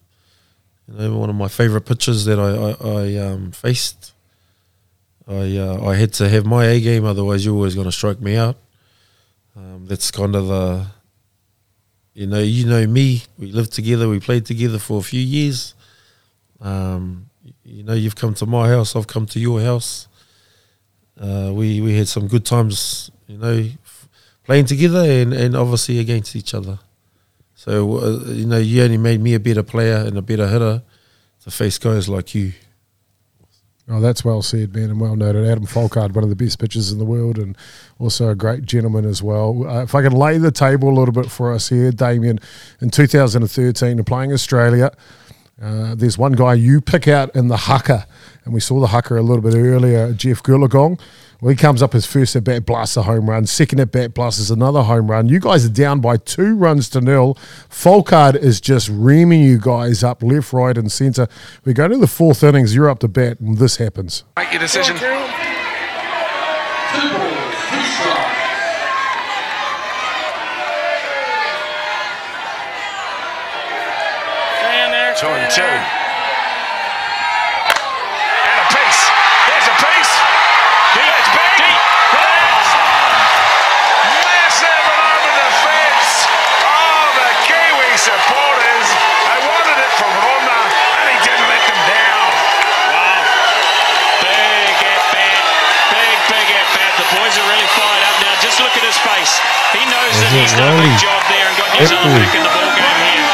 you 0.88 0.94
know 0.98 1.18
one 1.18 1.30
of 1.30 1.36
my 1.36 1.48
favourite 1.48 1.84
pitchers 1.84 2.24
that 2.24 2.38
I 2.38 2.50
I, 2.50 2.92
I 3.02 3.32
um, 3.32 3.52
faced. 3.52 4.12
I 5.28 5.56
uh, 5.56 5.88
I 5.88 5.96
had 5.96 6.12
to 6.14 6.28
have 6.28 6.46
my 6.46 6.64
A 6.66 6.80
game, 6.80 7.04
otherwise 7.04 7.44
you're 7.44 7.54
always 7.54 7.74
going 7.74 7.86
to 7.86 7.92
strike 7.92 8.20
me 8.20 8.36
out. 8.36 8.56
Um, 9.56 9.86
that's 9.86 10.10
kind 10.10 10.36
of 10.36 10.46
the 10.46 10.86
you 12.16 12.26
know, 12.26 12.40
you 12.40 12.64
know 12.64 12.86
me. 12.86 13.24
We 13.38 13.52
lived 13.52 13.74
together. 13.74 14.08
We 14.08 14.20
played 14.20 14.46
together 14.46 14.78
for 14.78 14.98
a 14.98 15.02
few 15.02 15.20
years. 15.20 15.74
Um, 16.62 17.28
you 17.62 17.82
know, 17.82 17.92
you've 17.92 18.16
come 18.16 18.32
to 18.34 18.46
my 18.46 18.68
house. 18.68 18.96
I've 18.96 19.06
come 19.06 19.26
to 19.26 19.38
your 19.38 19.60
house. 19.60 20.08
Uh, 21.20 21.50
we 21.52 21.80
we 21.80 21.96
had 21.96 22.08
some 22.08 22.26
good 22.28 22.44
times. 22.44 23.10
You 23.26 23.38
know, 23.38 23.52
f- 23.84 24.08
playing 24.44 24.66
together 24.66 25.00
and, 25.02 25.32
and 25.32 25.56
obviously 25.56 25.98
against 25.98 26.36
each 26.36 26.54
other. 26.54 26.78
So 27.54 27.98
uh, 27.98 28.24
you 28.26 28.46
know, 28.46 28.58
you 28.58 28.82
only 28.82 28.98
made 28.98 29.20
me 29.20 29.34
a 29.34 29.40
better 29.40 29.62
player 29.62 29.96
and 29.96 30.16
a 30.16 30.22
better 30.22 30.46
hitter 30.46 30.82
to 31.44 31.50
face 31.50 31.78
guys 31.78 32.08
like 32.08 32.34
you. 32.34 32.52
Oh, 33.88 34.00
that's 34.00 34.24
well 34.24 34.42
said, 34.42 34.74
man, 34.74 34.90
and 34.90 35.00
well 35.00 35.14
noted. 35.14 35.46
Adam 35.46 35.64
Folkard, 35.64 36.12
one 36.12 36.24
of 36.24 36.30
the 36.30 36.34
best 36.36 36.58
pitchers 36.58 36.90
in 36.90 36.98
the 36.98 37.04
world, 37.04 37.38
and 37.38 37.56
also 38.00 38.28
a 38.30 38.34
great 38.34 38.64
gentleman 38.64 39.04
as 39.04 39.22
well. 39.22 39.64
Uh, 39.64 39.82
if 39.84 39.94
I 39.94 40.02
can 40.02 40.10
lay 40.12 40.38
the 40.38 40.50
table 40.50 40.88
a 40.88 40.96
little 40.98 41.12
bit 41.14 41.30
for 41.30 41.52
us 41.52 41.68
here, 41.68 41.92
Damien, 41.92 42.40
in 42.80 42.90
2013, 42.90 44.02
playing 44.04 44.32
Australia, 44.32 44.90
Uh, 45.62 45.94
there's 45.94 46.18
one 46.18 46.32
guy 46.32 46.52
you 46.52 46.80
pick 46.82 47.08
out 47.08 47.34
in 47.34 47.46
the 47.48 47.56
hucker, 47.56 48.04
and 48.46 48.54
we 48.54 48.60
saw 48.60 48.80
the 48.80 48.86
hucker 48.86 49.18
a 49.18 49.22
little 49.22 49.42
bit 49.42 49.54
earlier, 49.54 50.12
Jeff 50.12 50.42
Goolagong. 50.42 50.98
Well, 51.42 51.50
he 51.50 51.56
comes 51.56 51.82
up 51.82 51.92
his 51.92 52.06
first 52.06 52.34
at 52.34 52.44
bat, 52.44 52.64
blasts 52.64 52.96
a 52.96 53.02
home 53.02 53.28
run. 53.28 53.44
Second 53.44 53.80
at 53.80 53.92
bat, 53.92 54.14
blasts 54.14 54.48
another 54.48 54.82
home 54.82 55.10
run. 55.10 55.28
You 55.28 55.38
guys 55.38 55.66
are 55.66 55.70
down 55.70 56.00
by 56.00 56.16
two 56.16 56.56
runs 56.56 56.88
to 56.90 57.00
nil. 57.02 57.34
Folkard 57.68 58.36
is 58.36 58.58
just 58.60 58.88
reaming 58.88 59.42
you 59.42 59.58
guys 59.58 60.02
up 60.02 60.22
left, 60.22 60.52
right, 60.54 60.78
and 60.78 60.90
centre. 60.90 61.28
We 61.64 61.74
go 61.74 61.88
to 61.88 61.98
the 61.98 62.06
fourth 62.06 62.42
innings. 62.42 62.74
You're 62.74 62.88
up 62.88 63.00
to 63.00 63.08
bat, 63.08 63.40
and 63.40 63.58
this 63.58 63.76
happens. 63.76 64.24
Make 64.36 64.52
your 64.52 64.60
decision. 64.60 64.96
Two 75.16 75.26
and 75.28 75.50
two. 75.50 76.05
He 100.16 100.24
knows 100.24 100.32
that 100.32 100.32
it 100.32 100.42
he's 100.48 100.56
done 100.56 100.68
a 100.68 100.76
rolling? 100.80 100.96
job 100.96 101.20
there 101.28 101.46
and 101.46 101.56
got 101.60 101.68
New 101.76 101.84
Zealand 101.86 102.14
back 102.16 102.32
in 102.32 102.42
the 102.42 102.52
ball 102.52 102.70
game 102.72 103.00
here. 103.04 103.24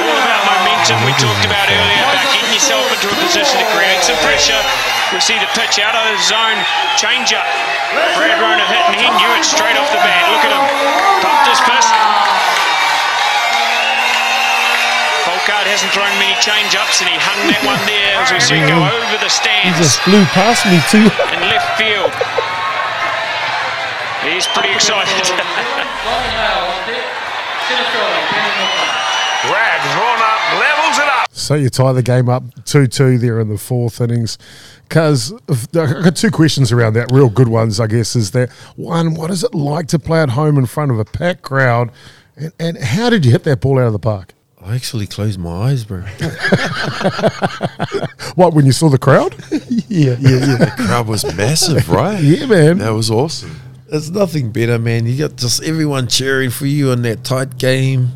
All 0.00 0.16
about 0.24 0.42
momentum 0.48 0.98
we 1.04 1.12
talked 1.20 1.44
about 1.44 1.68
earlier, 1.68 2.04
about 2.08 2.28
getting 2.32 2.52
yourself 2.56 2.84
into 2.88 3.08
a 3.12 3.16
position 3.20 3.60
to 3.60 3.66
create 3.76 4.00
some 4.00 4.16
pressure. 4.24 4.56
We 5.12 5.20
see 5.20 5.36
the 5.36 5.50
pitch 5.52 5.76
out 5.82 5.92
of 5.92 6.02
the 6.08 6.16
zone, 6.24 6.56
change 6.96 7.36
up. 7.36 7.44
Brad 8.16 8.38
Rona 8.40 8.64
hit 8.64 8.84
and 8.94 8.98
he 9.02 9.08
knew 9.20 9.30
it 9.36 9.44
straight 9.44 9.76
off 9.76 9.90
the 9.92 10.00
bat. 10.00 10.22
Look 10.32 10.44
at 10.46 10.52
him. 10.54 10.64
Pumped 11.20 11.46
his 11.50 11.60
fist. 11.66 11.90
Folkard 15.26 15.66
hasn't 15.68 15.92
thrown 15.92 16.08
many 16.16 16.32
change 16.40 16.72
ups 16.78 17.02
and 17.04 17.08
he 17.12 17.18
hung 17.20 17.36
that 17.52 17.60
one 17.68 17.76
there 17.84 18.16
as 18.24 18.32
we 18.32 18.40
see 18.48 18.56
go 18.64 18.80
over 18.80 19.16
the 19.20 19.28
stands. 19.28 19.68
He 19.68 19.70
just 19.76 20.00
flew 20.06 20.24
past 20.32 20.64
me 20.64 20.80
too. 20.88 21.06
in 21.36 21.40
left 21.52 21.76
field. 21.76 22.08
He's 24.22 24.46
pretty 24.48 24.74
excited. 24.74 25.26
Brad 29.46 29.80
Rona 29.96 30.60
levels 30.60 30.98
it 30.98 31.08
up. 31.08 31.28
So 31.32 31.54
you 31.54 31.70
tie 31.70 31.92
the 31.92 32.02
game 32.02 32.28
up 32.28 32.42
2 32.64 32.86
2 32.86 33.18
there 33.18 33.40
in 33.40 33.48
the 33.48 33.56
fourth 33.56 34.00
innings. 34.00 34.36
Because 34.88 35.32
I've 35.48 35.72
got 35.72 36.16
two 36.16 36.30
questions 36.30 36.72
around 36.72 36.94
that, 36.94 37.10
real 37.12 37.30
good 37.30 37.48
ones, 37.48 37.80
I 37.80 37.86
guess. 37.86 38.14
Is 38.14 38.32
that 38.32 38.50
one, 38.76 39.14
what 39.14 39.30
is 39.30 39.44
it 39.44 39.54
like 39.54 39.86
to 39.88 39.98
play 39.98 40.20
at 40.20 40.30
home 40.30 40.58
in 40.58 40.66
front 40.66 40.90
of 40.90 40.98
a 40.98 41.04
packed 41.04 41.42
crowd? 41.42 41.90
And, 42.36 42.52
and 42.58 42.78
how 42.78 43.08
did 43.08 43.24
you 43.24 43.30
hit 43.32 43.44
that 43.44 43.60
ball 43.60 43.78
out 43.78 43.86
of 43.86 43.92
the 43.92 43.98
park? 43.98 44.34
I 44.60 44.74
actually 44.74 45.06
closed 45.06 45.38
my 45.38 45.70
eyes, 45.70 45.84
bro. 45.84 46.04
What, 48.36 48.54
when 48.54 48.64
you 48.64 48.72
saw 48.72 48.88
the 48.88 48.98
crowd? 48.98 49.34
yeah, 49.88 50.16
yeah, 50.18 50.30
yeah. 50.30 50.56
The 50.56 50.72
crowd 50.76 51.08
was 51.08 51.24
massive, 51.36 51.88
right? 51.88 52.22
Yeah, 52.22 52.46
man. 52.46 52.78
That 52.78 52.90
was 52.90 53.10
awesome. 53.10 53.60
It's 53.92 54.10
nothing 54.10 54.52
better, 54.52 54.78
man. 54.78 55.06
You 55.06 55.16
got 55.16 55.36
just 55.36 55.62
everyone 55.64 56.06
cheering 56.06 56.50
for 56.50 56.66
you 56.66 56.92
in 56.92 57.02
that 57.02 57.24
tight 57.24 57.58
game. 57.58 58.10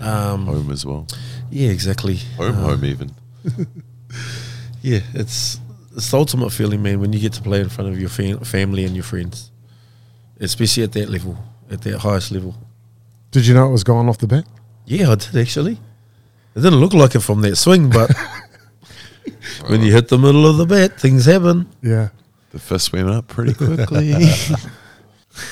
Um, 0.00 0.46
Home 0.46 0.70
as 0.70 0.86
well. 0.86 1.06
yeah, 1.50 1.70
exactly. 1.70 2.16
Home, 2.36 2.54
home 2.54 2.84
even. 2.84 3.10
Yeah, 4.80 5.00
it's 5.12 5.58
it's 5.96 6.10
the 6.12 6.16
ultimate 6.16 6.50
feeling, 6.50 6.82
man, 6.82 7.00
when 7.00 7.12
you 7.12 7.18
get 7.18 7.32
to 7.34 7.42
play 7.42 7.60
in 7.60 7.68
front 7.68 7.90
of 7.90 7.98
your 8.00 8.08
fam- 8.08 8.38
family 8.40 8.84
and 8.84 8.94
your 8.94 9.02
friends, 9.02 9.50
especially 10.38 10.84
at 10.84 10.92
that 10.92 11.08
level, 11.10 11.36
at 11.68 11.82
that 11.82 11.98
highest 11.98 12.30
level. 12.30 12.54
Did 13.32 13.44
you 13.46 13.54
know 13.54 13.66
it 13.68 13.72
was 13.72 13.82
going 13.84 14.08
off 14.08 14.18
the 14.18 14.28
bat? 14.28 14.44
Yeah, 14.86 15.10
I 15.10 15.16
did 15.16 15.36
actually. 15.36 15.72
It 16.54 16.60
didn't 16.62 16.78
look 16.78 16.94
like 16.94 17.16
it 17.16 17.20
from 17.20 17.40
that 17.42 17.56
swing, 17.56 17.90
but 17.90 18.10
when 19.66 19.82
you 19.82 19.92
hit 19.92 20.08
the 20.08 20.16
middle 20.18 20.46
of 20.46 20.56
the 20.58 20.66
bat, 20.66 20.98
things 21.00 21.24
happen. 21.26 21.68
Yeah. 21.82 22.10
The 22.52 22.60
fist 22.60 22.92
went 22.92 23.10
up 23.10 23.26
pretty 23.26 23.52
quickly. 23.54 24.14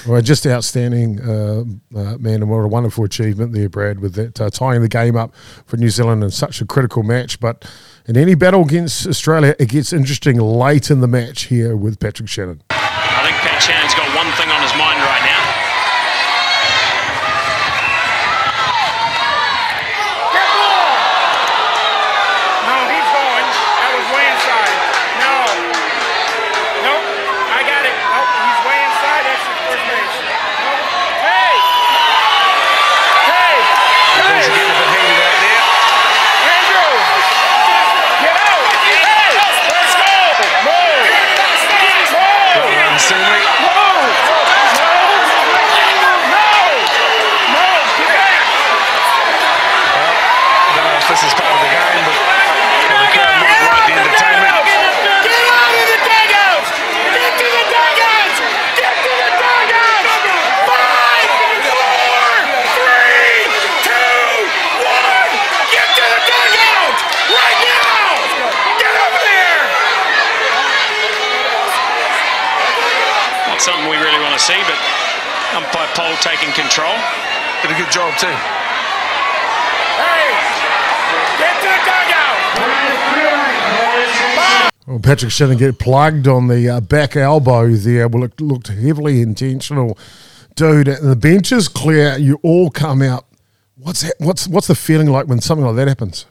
Well, 0.06 0.20
just 0.22 0.46
outstanding, 0.46 1.20
uh, 1.20 1.64
uh, 1.94 2.16
man, 2.18 2.42
and 2.42 2.50
what 2.50 2.58
a 2.58 2.68
wonderful 2.68 3.04
achievement 3.04 3.52
there, 3.52 3.68
Brad, 3.68 4.00
with 4.00 4.14
that 4.14 4.40
uh, 4.40 4.50
tying 4.50 4.82
the 4.82 4.88
game 4.88 5.16
up 5.16 5.34
for 5.66 5.76
New 5.76 5.90
Zealand 5.90 6.22
in 6.22 6.30
such 6.30 6.60
a 6.60 6.64
critical 6.64 7.02
match. 7.02 7.40
But 7.40 7.64
in 8.06 8.16
any 8.16 8.34
battle 8.34 8.62
against 8.62 9.06
Australia, 9.06 9.54
it 9.58 9.68
gets 9.68 9.92
interesting 9.92 10.38
late 10.38 10.90
in 10.90 11.00
the 11.00 11.08
match 11.08 11.44
here 11.44 11.76
with 11.76 11.98
Patrick 11.98 12.28
Shannon. 12.28 12.62
I 12.70 13.22
think 13.24 13.36
Pat 13.42 13.62
Shannon's 13.62 13.94
got 13.94 14.06
one 14.14 14.30
thing 14.36 14.48
on 14.50 14.62
his 14.62 14.72
mind 14.78 15.00
right 15.02 15.24
now. 15.24 15.42
No, 22.66 22.76
he's 22.90 23.10
going. 23.14 23.46
That 23.78 23.90
was 23.94 24.06
way 24.10 24.24
inside. 24.26 24.74
No. 25.22 25.34
Nope. 26.82 27.06
I 27.50 27.62
got 27.62 27.82
it. 27.86 27.94
Nope. 27.94 28.26
He's 28.26 28.60
way 28.66 28.78
inside. 28.86 29.22
That's 29.22 29.46
the 29.46 29.54
first 29.66 29.84
base. 29.86 30.18
Nope. 30.66 30.82
Hey! 31.22 31.54
Hey! 33.30 33.54
Hey! 34.18 34.34
He's 34.34 34.50
getting 34.50 34.66
a 34.66 34.78
bit 34.82 34.90
heated 34.94 35.22
out 35.26 35.38
there. 35.46 35.62
Andrew! 36.46 36.90
Get 38.26 38.34
out! 38.34 38.66
Hey! 38.82 39.30
Let's 39.70 39.94
go! 39.94 40.10
Move! 40.66 41.06
Move! 41.06 42.42
Well 42.58 42.70
run, 42.82 42.98
Stingray. 42.98 43.46
Move! 43.62 44.10
No! 44.74 44.90
No! 46.34 46.50
No! 47.54 47.66
Get 47.94 48.10
back! 48.10 48.42
I 50.66 50.74
don't 50.74 50.82
know 50.82 50.98
if 50.98 51.06
this 51.06 51.22
is 51.22 51.30
part 51.38 51.54
of 51.54 51.60
the 51.62 51.70
game, 51.70 52.02
but 52.10 52.18
the 52.86 53.08
crowd 53.14 53.38
might 53.38 53.62
like 53.70 53.84
the 53.86 53.94
entertainment. 53.96 54.56
Get 55.24 55.42
out 55.46 55.72
of 55.72 55.86
the 55.86 55.98
dugouts! 56.04 56.70
Get 57.16 57.32
to 57.36 57.46
the 57.46 57.64
dugouts! 57.70 58.38
Get 58.76 58.94
to 59.04 59.12
the 59.16 59.30
dugouts! 59.36 60.12
Five, 60.66 61.28
four, 61.70 62.24
three, 62.76 63.48
two, 63.86 64.42
one! 64.84 65.30
Get 65.72 65.88
to 65.96 66.04
the 66.04 66.20
dugouts! 66.26 67.00
Right 67.32 67.60
now! 67.64 68.16
Get 68.80 68.94
over 68.96 69.20
there! 69.22 69.64
Not 73.48 73.60
something 73.62 73.88
we 73.88 73.96
really 73.96 74.20
want 74.20 74.34
to 74.36 74.42
see, 74.42 74.60
but 74.68 74.78
umpire 75.56 75.88
Pole 75.96 76.16
taking 76.20 76.52
control. 76.52 76.94
Did 77.62 77.72
a 77.72 77.78
good 77.78 77.90
job 77.90 78.12
too. 78.20 78.36
Hey! 79.96 80.28
Get 81.40 81.56
to 81.60 81.68
the 81.68 81.80
dugout! 81.84 82.36
Well, 84.86 84.95
Patrick 85.06 85.30
Shannon 85.30 85.56
get 85.56 85.78
plugged 85.78 86.26
on 86.26 86.48
the 86.48 86.68
uh, 86.68 86.80
back 86.80 87.14
elbow 87.14 87.68
there. 87.68 88.08
Well, 88.08 88.24
it 88.24 88.40
looked 88.40 88.66
heavily 88.66 89.22
intentional, 89.22 89.96
dude. 90.56 90.88
And 90.88 91.08
the 91.08 91.14
bench 91.14 91.52
is 91.52 91.68
clear. 91.68 92.18
You 92.18 92.40
all 92.42 92.70
come 92.70 93.02
out. 93.02 93.24
What's 93.76 94.00
that? 94.00 94.14
What's 94.18 94.48
what's 94.48 94.66
the 94.66 94.74
feeling 94.74 95.06
like 95.06 95.28
when 95.28 95.40
something 95.40 95.64
like 95.64 95.76
that 95.76 95.86
happens? 95.86 96.26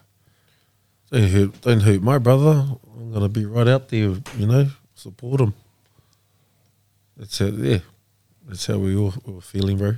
Don't 1.10 1.30
hurt, 1.30 1.62
don't 1.62 1.80
hurt 1.80 2.02
my 2.02 2.18
brother. 2.18 2.68
I'm 2.98 3.14
gonna 3.14 3.30
be 3.30 3.46
right 3.46 3.66
out 3.66 3.88
there, 3.88 4.16
you 4.38 4.46
know, 4.46 4.68
support 4.94 5.40
him. 5.40 5.54
That's 7.16 7.40
how, 7.40 7.46
yeah, 7.46 7.78
that's 8.46 8.66
how 8.66 8.78
we 8.78 8.94
all 8.98 9.14
we 9.26 9.36
were 9.36 9.40
feeling, 9.40 9.78
bro. 9.78 9.94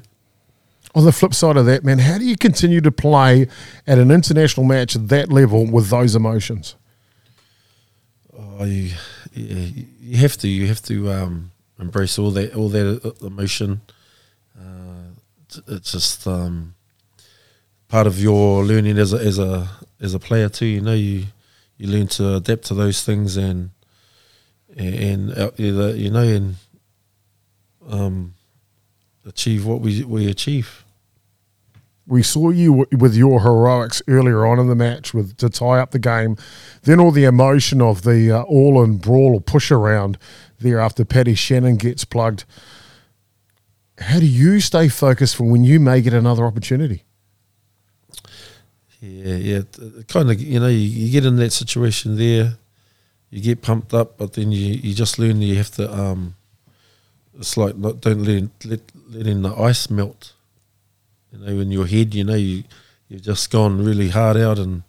On 0.94 1.04
the 1.04 1.12
flip 1.12 1.34
side 1.34 1.58
of 1.58 1.66
that, 1.66 1.84
man, 1.84 1.98
how 1.98 2.20
do 2.20 2.26
you 2.26 2.38
continue 2.38 2.82
to 2.82 2.92
play 2.92 3.48
at 3.88 3.98
an 3.98 4.12
international 4.12 4.68
match 4.68 4.96
at 4.96 5.08
that 5.08 5.32
level 5.32 5.66
with 5.66 5.90
those 5.90 6.16
emotions? 6.16 6.76
Oh, 8.58 8.64
you, 8.66 8.92
yeah, 9.34 9.84
you 10.02 10.18
have 10.18 10.36
to, 10.38 10.48
you 10.48 10.68
have 10.68 10.82
to 10.84 11.12
um, 11.12 11.52
embrace 11.80 12.18
all 12.18 12.32
that, 12.32 12.56
all 12.56 12.70
that 12.70 13.14
emotion. 13.22 13.82
Uh, 14.58 15.12
it's- 15.68 15.92
just 15.92 16.28
um, 16.28 16.74
part 17.88 18.08
of 18.08 18.20
your 18.22 18.64
learning 18.66 18.98
as 18.98 19.14
a 19.14 19.18
as 19.18 19.40
a 19.40 19.70
as 20.02 20.14
a 20.14 20.20
player 20.20 20.50
too. 20.50 20.66
You 20.66 20.82
know, 20.82 20.94
you 20.94 21.26
you 21.78 21.88
learn 21.88 22.08
to 22.08 22.36
adapt 22.36 22.66
to 22.66 22.74
those 22.74 23.04
things 23.04 23.38
and 23.38 23.70
and 24.76 25.32
uh, 25.38 25.52
you 25.58 26.12
know 26.12 26.24
and 26.24 26.56
um, 27.90 28.34
achieve 29.26 29.66
what 29.66 29.82
we 29.82 30.04
we 30.04 30.28
achieve. 30.30 30.84
We 32.08 32.24
saw 32.24 32.52
you 32.52 32.88
with 32.92 33.16
your 33.16 33.42
heroics 33.42 34.02
earlier 34.08 34.46
on 34.46 34.60
in 34.60 34.68
the 34.68 34.76
match 34.76 35.14
with 35.14 35.36
to 35.38 35.50
tie 35.50 35.80
up 35.80 35.92
the 35.92 36.00
game. 36.00 36.38
Then 36.84 37.02
all 37.02 37.12
the 37.12 37.26
emotion 37.26 37.82
of 37.82 38.04
the 38.04 38.32
uh, 38.32 38.44
all 38.44 38.82
in 38.82 38.98
brawl 38.98 39.34
or 39.34 39.42
push 39.42 39.72
around 39.72 40.18
there 40.60 40.80
after 40.80 41.04
Paddy 41.04 41.36
Shannon 41.36 41.76
gets 41.76 42.06
plugged. 42.06 42.46
How 44.00 44.20
do 44.20 44.26
you 44.26 44.60
stay 44.62 44.88
focused 44.88 45.36
for 45.36 45.44
when 45.44 45.64
you 45.64 45.80
may 45.80 46.02
get 46.02 46.14
another 46.14 46.46
opportunity? 46.46 47.04
Yeah, 49.02 49.36
yeah. 49.36 49.62
Kind 50.08 50.32
of, 50.32 50.40
you 50.40 50.60
know, 50.60 50.68
you, 50.68 50.78
you 50.78 51.12
get 51.12 51.26
in 51.26 51.36
that 51.38 51.52
situation 51.52 52.18
there, 52.18 52.54
you 53.30 53.42
get 53.42 53.62
pumped 53.62 53.94
up, 53.94 54.18
but 54.18 54.34
then 54.34 54.52
you, 54.52 54.74
you 54.74 54.94
just 54.94 55.20
learn 55.20 55.42
you 55.42 55.56
have 55.56 55.72
to. 55.72 55.94
Um, 55.94 56.36
it's 57.40 57.58
like 57.58 57.76
not 57.76 58.02
don't 58.02 58.24
let 58.24 58.66
let 58.66 58.82
letting 59.10 59.42
the 59.44 59.54
ice 59.56 59.90
melt. 59.90 60.34
You 61.40 61.46
know, 61.46 61.62
in 61.62 61.72
your 61.72 61.88
head, 61.88 62.14
you 62.16 62.24
know, 62.24 62.36
you 62.36 62.64
you've 63.10 63.22
just 63.22 63.50
gone 63.52 63.84
really 63.84 64.10
hard 64.10 64.38
out 64.38 64.60
and 64.60 64.84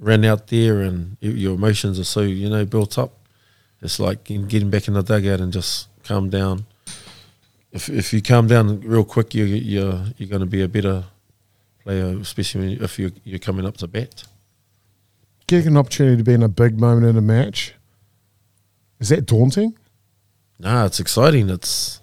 ran 0.00 0.24
out 0.24 0.48
there, 0.48 0.80
and 0.82 1.16
your 1.20 1.54
emotions 1.54 1.98
are 1.98 2.04
so 2.04 2.22
you 2.22 2.48
know 2.48 2.64
built 2.64 2.98
up. 2.98 3.12
It's 3.82 4.00
like 4.00 4.30
in 4.30 4.48
getting 4.48 4.70
back 4.70 4.88
in 4.88 4.94
the 4.94 5.02
dugout 5.02 5.40
and 5.40 5.52
just 5.52 5.88
calm 6.04 6.30
down. 6.30 6.66
If 7.72 7.88
if 7.88 8.12
you 8.12 8.22
calm 8.22 8.46
down 8.48 8.80
real 8.80 9.04
quick, 9.04 9.34
you 9.34 9.44
you're 9.44 10.04
you're 10.16 10.28
going 10.28 10.40
to 10.40 10.46
be 10.46 10.62
a 10.62 10.68
better 10.68 11.04
player, 11.82 12.18
especially 12.18 12.60
when- 12.76 12.82
if 12.84 12.98
you're 12.98 13.12
you're 13.24 13.38
coming 13.38 13.66
up 13.66 13.76
to 13.78 13.86
bat. 13.86 14.24
Getting 15.46 15.68
an 15.68 15.76
opportunity 15.76 16.16
to 16.18 16.24
be 16.24 16.34
in 16.34 16.42
a 16.42 16.48
big 16.48 16.78
moment 16.78 17.06
in 17.06 17.16
a 17.16 17.22
match. 17.22 17.74
Is 19.00 19.08
that 19.10 19.26
daunting? 19.26 19.76
Nah, 20.58 20.86
it's 20.86 20.98
exciting. 21.00 21.48
It's 21.50 22.00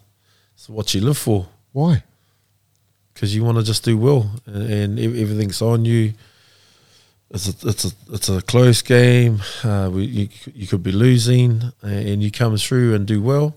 it's 0.53 0.69
what 0.69 0.93
you 0.93 1.01
live 1.01 1.17
for 1.17 1.47
Why? 1.73 2.03
Because 3.15 3.33
you 3.33 3.43
want 3.45 3.57
to 3.57 3.63
just 3.63 3.83
do 3.83 3.97
well, 3.97 4.29
and, 4.45 4.69
and 4.69 4.99
everything's 4.99 5.61
on 5.61 5.85
you. 5.85 6.13
It's 7.31 7.47
a 7.47 7.67
it's 7.67 7.85
a 7.85 7.91
it's 8.11 8.29
a 8.29 8.41
close 8.41 8.81
game. 8.81 9.41
Uh, 9.63 9.89
we, 9.91 10.03
you 10.03 10.29
you 10.53 10.67
could 10.67 10.83
be 10.83 10.91
losing, 10.91 11.63
and 11.81 12.21
you 12.21 12.29
come 12.29 12.55
through 12.57 12.93
and 12.93 13.07
do 13.07 13.21
well. 13.21 13.55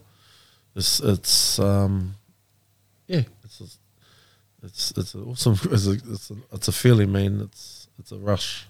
It's 0.75 1.01
it's 1.01 1.59
um, 1.59 2.15
yeah, 3.09 3.23
it's 3.45 3.61
a, 3.61 3.65
it's 4.63 4.93
it's 4.97 5.15
awesome. 5.15 5.59
It's 5.71 5.87
a, 5.87 5.93
it's 5.93 6.31
a 6.31 6.37
it's 6.53 6.69
a 6.69 6.73
feeling, 6.73 7.13
man. 7.13 7.41
It's 7.43 7.89
it's 7.99 8.13
a 8.13 8.17
rush. 8.17 8.67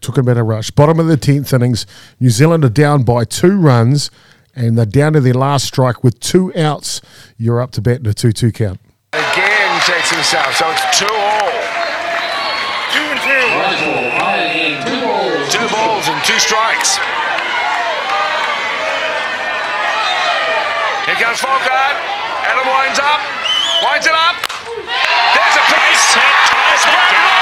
Talking 0.00 0.20
about 0.20 0.36
a 0.36 0.44
rush. 0.44 0.70
Bottom 0.70 1.00
of 1.00 1.08
the 1.08 1.16
10th 1.16 1.52
innings, 1.52 1.84
New 2.20 2.30
Zealand 2.30 2.64
are 2.64 2.68
down 2.68 3.02
by 3.02 3.24
two 3.24 3.58
runs 3.58 4.08
and 4.54 4.78
they're 4.78 4.86
down 4.86 5.14
to 5.14 5.20
their 5.20 5.34
last 5.34 5.64
strike 5.66 6.04
with 6.04 6.20
two 6.20 6.54
outs. 6.56 7.00
You're 7.36 7.60
up 7.60 7.72
to 7.72 7.82
bat 7.82 7.98
in 7.98 8.06
a 8.06 8.14
2 8.14 8.30
2 8.30 8.52
count. 8.52 8.78
Again 9.12 9.59
takes 9.86 10.10
himself, 10.10 10.54
so 10.54 10.70
it's 10.70 10.84
two 10.98 11.08
all. 11.08 11.52
Two 12.92 13.06
and 13.06 13.20
two. 13.22 13.46
Two 15.48 15.66
balls 15.72 16.08
and 16.08 16.20
two 16.24 16.38
strikes. 16.38 16.98
Here 21.06 21.16
comes 21.16 21.40
Folkard. 21.40 21.96
Adam 22.44 22.66
winds 22.66 22.98
up. 22.98 23.20
Winds 23.84 24.06
it 24.06 24.14
up. 24.14 24.36
There's 25.34 25.56
a 25.56 25.64
piece. 25.72 26.14
hit, 26.14 26.36
ties 26.50 27.39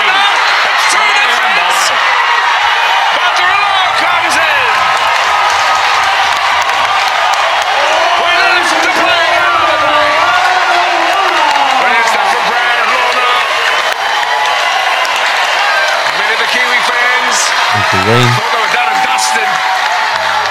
Uncle 18.08 18.24
Wayne. 18.24 18.32
thought 18.40 18.52
they 18.56 18.62
were 18.64 18.72
done 18.72 18.88
and 18.88 19.02
dusted. 19.04 19.50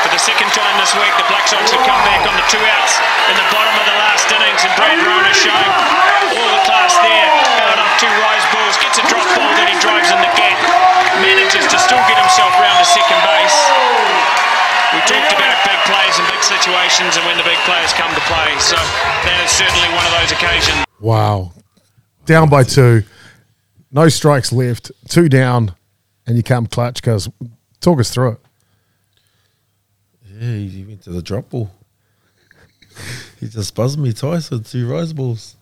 For 0.06 0.10
the 0.14 0.22
second 0.22 0.50
time 0.54 0.78
this 0.78 0.94
week, 0.94 1.10
the 1.18 1.26
Black 1.26 1.50
Sox 1.50 1.74
have 1.74 1.82
come 1.82 2.02
back 2.06 2.22
on 2.30 2.38
the 2.38 2.46
two 2.54 2.62
outs 2.78 3.02
in 3.34 3.36
the 3.36 3.48
bottom 3.50 3.74
of 3.82 3.86
the 3.90 3.98
last 3.98 4.30
innings, 4.30 4.62
and 4.62 4.74
Brad 4.78 5.02
Rona 5.02 5.34
showing 5.34 5.74
all 6.38 6.50
the 6.54 6.64
class 6.70 6.94
there. 7.02 7.28
Held 7.58 7.82
up 7.82 7.90
two 7.98 8.14
rise 8.22 8.46
balls, 8.54 8.78
gets 8.78 9.02
a 9.02 9.06
drop 9.10 9.26
ball 9.34 9.50
that 9.58 9.66
he 9.66 9.76
drives 9.82 10.14
in 10.14 10.22
the 10.22 10.30
gap, 10.38 10.58
manages 11.18 11.66
to 11.74 11.78
still 11.82 12.02
get 12.06 12.22
himself 12.22 12.54
round 12.62 12.78
to 12.78 12.86
second 12.86 13.20
base. 13.26 13.58
We 14.94 15.02
talked 15.10 15.34
about 15.34 15.58
big 15.66 15.82
plays 15.90 16.16
and 16.22 16.30
big 16.30 16.46
situations, 16.46 17.18
and 17.18 17.26
when 17.26 17.42
the 17.42 17.48
big 17.48 17.58
players 17.66 17.90
come 17.98 18.14
to 18.14 18.24
play, 18.30 18.54
so 18.62 18.78
that 19.26 19.42
is 19.42 19.50
certainly 19.50 19.90
one 19.98 20.06
of 20.06 20.14
those 20.14 20.30
occasions. 20.30 20.86
Wow. 21.02 21.58
Down 22.30 22.54
by 22.54 22.64
two. 22.64 23.02
No 23.90 24.08
strikes 24.14 24.54
left. 24.54 24.94
Two 25.10 25.28
down. 25.28 25.74
And 26.28 26.36
you 26.36 26.44
come 26.44 26.68
clutch 26.68 26.96
because 27.02 27.30
talk 27.80 28.00
us 28.00 28.14
through 28.14 28.34
it. 28.34 28.40
Yeah, 30.40 30.56
he 30.56 30.84
went 30.84 31.02
to 31.04 31.12
the 31.12 31.22
drop 31.22 31.50
ball. 31.50 31.72
he 33.40 33.48
just 33.48 33.74
buzzed 33.74 33.98
me 33.98 34.14
twice 34.14 34.52
with 34.52 34.68
two 34.68 34.88
rise 34.88 35.14
balls. 35.14 35.56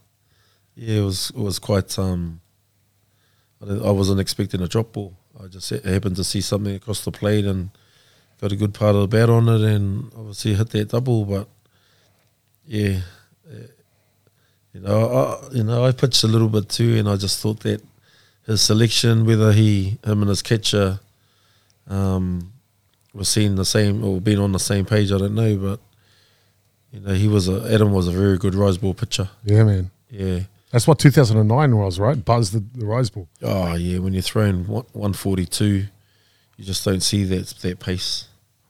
Yeah, 0.75 0.99
it 0.99 1.05
was 1.05 1.29
it 1.29 1.39
was 1.39 1.59
quite. 1.59 1.97
Um, 1.97 2.41
I, 3.65 3.73
I 3.73 3.91
wasn't 3.91 4.19
expecting 4.19 4.61
a 4.61 4.67
drop 4.67 4.91
ball. 4.91 5.15
I 5.41 5.47
just 5.47 5.69
happened 5.69 6.15
to 6.17 6.23
see 6.23 6.41
something 6.41 6.75
across 6.75 7.05
the 7.05 7.11
plate 7.11 7.45
and 7.45 7.69
got 8.41 8.51
a 8.51 8.55
good 8.55 8.73
part 8.73 8.95
of 8.95 9.01
the 9.01 9.07
bat 9.07 9.29
on 9.29 9.47
it, 9.47 9.61
and 9.61 10.11
obviously 10.17 10.55
hit 10.55 10.69
that 10.71 10.89
double. 10.89 11.25
But 11.25 11.47
yeah, 12.65 13.01
uh, 13.49 13.67
you 14.73 14.81
know, 14.81 15.09
I, 15.09 15.53
you 15.53 15.63
know, 15.63 15.85
I 15.85 15.91
pitched 15.91 16.23
a 16.23 16.27
little 16.27 16.49
bit 16.49 16.69
too, 16.69 16.97
and 16.97 17.07
I 17.07 17.15
just 17.15 17.39
thought 17.39 17.61
that 17.61 17.81
his 18.45 18.61
selection, 18.61 19.25
whether 19.25 19.51
he 19.51 19.97
him 20.03 20.21
and 20.21 20.29
his 20.29 20.41
catcher. 20.41 20.99
Um, 21.87 22.51
was 23.15 23.29
seeing 23.29 23.55
the 23.55 23.65
same 23.65 24.03
or 24.03 24.19
being 24.19 24.39
on 24.39 24.51
the 24.51 24.59
same 24.59 24.85
page. 24.85 25.11
I 25.11 25.17
don't 25.17 25.35
know, 25.35 25.55
but 25.55 25.79
you 26.91 26.99
know, 26.99 27.13
he 27.13 27.27
was 27.27 27.47
a 27.47 27.73
Adam 27.73 27.91
was 27.91 28.07
a 28.07 28.11
very 28.11 28.37
good 28.37 28.53
rise 28.53 28.77
ball 28.77 28.93
pitcher. 28.93 29.29
Yeah, 29.43 29.63
man. 29.63 29.91
Yeah. 30.09 30.41
That's 30.71 30.87
what 30.87 30.99
2009 30.99 31.77
was, 31.77 31.99
right? 31.99 32.23
Buzz 32.23 32.51
the, 32.51 32.63
the 32.73 32.85
rise 32.85 33.09
ball. 33.09 33.29
Oh 33.41 33.75
yeah, 33.75 33.99
when 33.99 34.13
you're 34.13 34.21
throwing 34.21 34.65
one 34.65 35.13
forty 35.13 35.45
two, 35.45 35.85
you 36.57 36.65
just 36.65 36.83
don't 36.83 37.01
see 37.01 37.23
that 37.23 37.47
that 37.61 37.79
pace. 37.79 38.27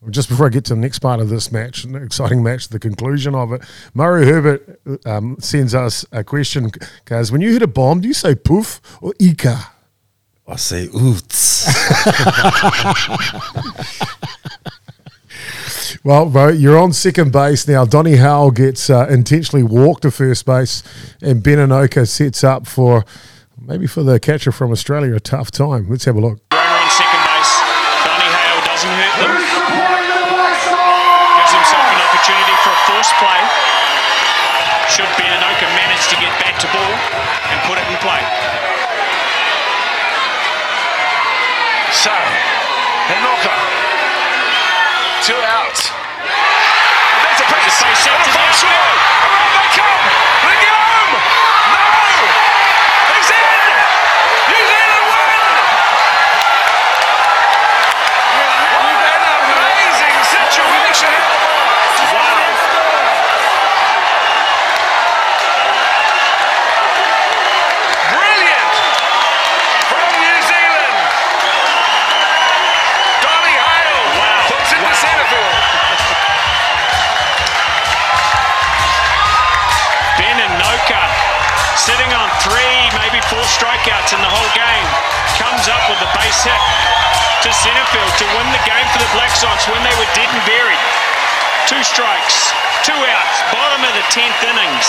Just 0.10 0.30
before 0.30 0.45
I 0.48 0.49
get 0.49 0.65
to 0.65 0.76
the 0.76 0.80
next 0.80 0.99
part 0.99 1.19
of 1.19 1.30
this 1.30 1.52
match, 1.52 1.84
an 1.84 1.95
exciting 1.95 2.44
match, 2.44 2.68
the 2.69 2.80
conclusion 2.80 3.36
of 3.36 3.52
it, 3.53 3.61
Murray 3.94 4.26
Herbert 4.26 4.80
um, 5.06 5.38
sends 5.40 5.73
us 5.73 6.06
a 6.11 6.23
question. 6.23 6.72
Guys, 7.06 7.32
when 7.32 7.41
you 7.41 7.52
hit 7.52 7.61
a 7.61 7.68
bomb, 7.68 8.02
do 8.02 8.07
you 8.07 8.14
say 8.14 8.36
poof 8.36 8.82
or 9.02 9.14
ika? 9.19 9.72
I 10.48 10.56
say 10.57 10.88
oots. 10.88 11.65
Well, 16.06 16.30
bro, 16.30 16.49
you're 16.49 16.77
on 16.77 16.94
second 16.94 17.32
base 17.32 17.68
now. 17.68 17.84
Donny 17.84 18.18
Hale 18.18 18.52
gets 18.52 18.91
uh, 18.91 19.07
intentionally 19.10 19.64
walked 19.64 20.03
to 20.03 20.11
first 20.11 20.45
base, 20.45 20.84
and 21.19 21.41
Ben 21.41 21.57
Enoka 21.57 22.07
sets 22.07 22.44
up 22.44 22.68
for 22.68 23.03
maybe 23.60 23.88
for 23.88 24.03
the 24.03 24.19
catcher 24.19 24.52
from 24.52 24.72
Australia 24.72 25.15
a 25.15 25.19
tough 25.19 25.49
time. 25.49 25.90
Let's 25.90 26.06
have 26.06 26.15
a 26.15 26.22
look. 26.22 26.44
To 87.95 88.01
to 88.03 88.27
win 88.35 88.47
the 88.51 88.59
game 88.67 88.88
for 88.91 88.99
the 88.99 89.07
Black 89.15 89.31
Sox 89.31 89.72
when 89.72 89.80
they 89.80 89.95
were 89.95 90.09
dead 90.19 90.27
and 90.27 90.43
buried. 90.43 90.84
Two 91.63 91.80
strikes, 91.80 92.51
two 92.84 92.91
outs, 92.91 93.39
bottom 93.55 93.88
of 93.88 93.93
the 93.95 94.03
10th 94.11 94.35
innings. 94.51 94.88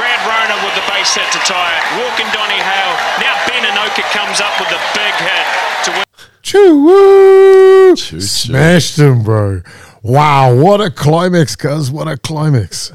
Brad 0.00 0.16
Rona 0.24 0.56
with 0.64 0.72
the 0.74 0.80
base 0.88 1.12
hit 1.12 1.28
to 1.36 1.38
tie 1.44 1.76
it. 1.76 1.84
Walking 2.00 2.24
Donny 2.32 2.56
Hale. 2.56 2.96
Now 3.20 3.36
Ben 3.44 3.68
Enoka 3.68 4.00
comes 4.16 4.40
up 4.40 4.56
with 4.58 4.72
a 4.72 4.80
big 4.96 5.14
hit 5.20 5.46
to 5.84 5.90
win. 5.92 6.04
Choo 6.40 6.82
woo! 6.82 7.96
Choo, 7.96 8.16
choo. 8.16 8.20
Smashed 8.22 8.98
him, 8.98 9.22
bro. 9.22 9.60
Wow, 10.02 10.56
what 10.56 10.80
a 10.80 10.90
climax, 10.90 11.54
cuz. 11.54 11.90
What 11.90 12.08
a 12.08 12.16
climax. 12.16 12.92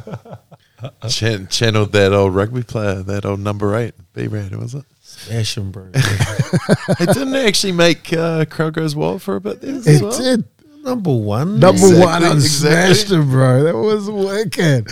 Chan- 1.10 1.48
channeled 1.50 1.92
that 1.92 2.12
old 2.12 2.34
rugby 2.34 2.64
player, 2.64 3.04
that 3.04 3.24
old 3.24 3.40
number 3.40 3.76
eight, 3.76 3.94
B 4.14 4.26
Rad, 4.28 4.56
was 4.56 4.74
it? 4.74 4.84
Asham, 5.28 5.72
bro. 5.72 5.90
it 5.94 7.14
didn't 7.14 7.36
actually 7.36 7.74
make 7.74 8.12
uh, 8.14 8.46
Crowd 8.46 8.74
Goes 8.74 8.96
Wild 8.96 9.22
for 9.22 9.36
a 9.36 9.42
bit 9.42 9.62
there 9.62 9.76
as 9.76 9.88
It 9.88 10.02
well. 10.02 10.18
did. 10.18 10.46
Number 10.84 11.14
one. 11.14 11.60
Number 11.60 11.80
Exactly, 11.82 12.00
one 12.00 12.24
on 12.24 12.38
exactly. 12.38 12.94
Smashed 12.96 13.12
Him, 13.12 13.30
bro. 13.30 13.64
That 13.64 13.76
was 13.76 14.10
wicked. 14.10 14.86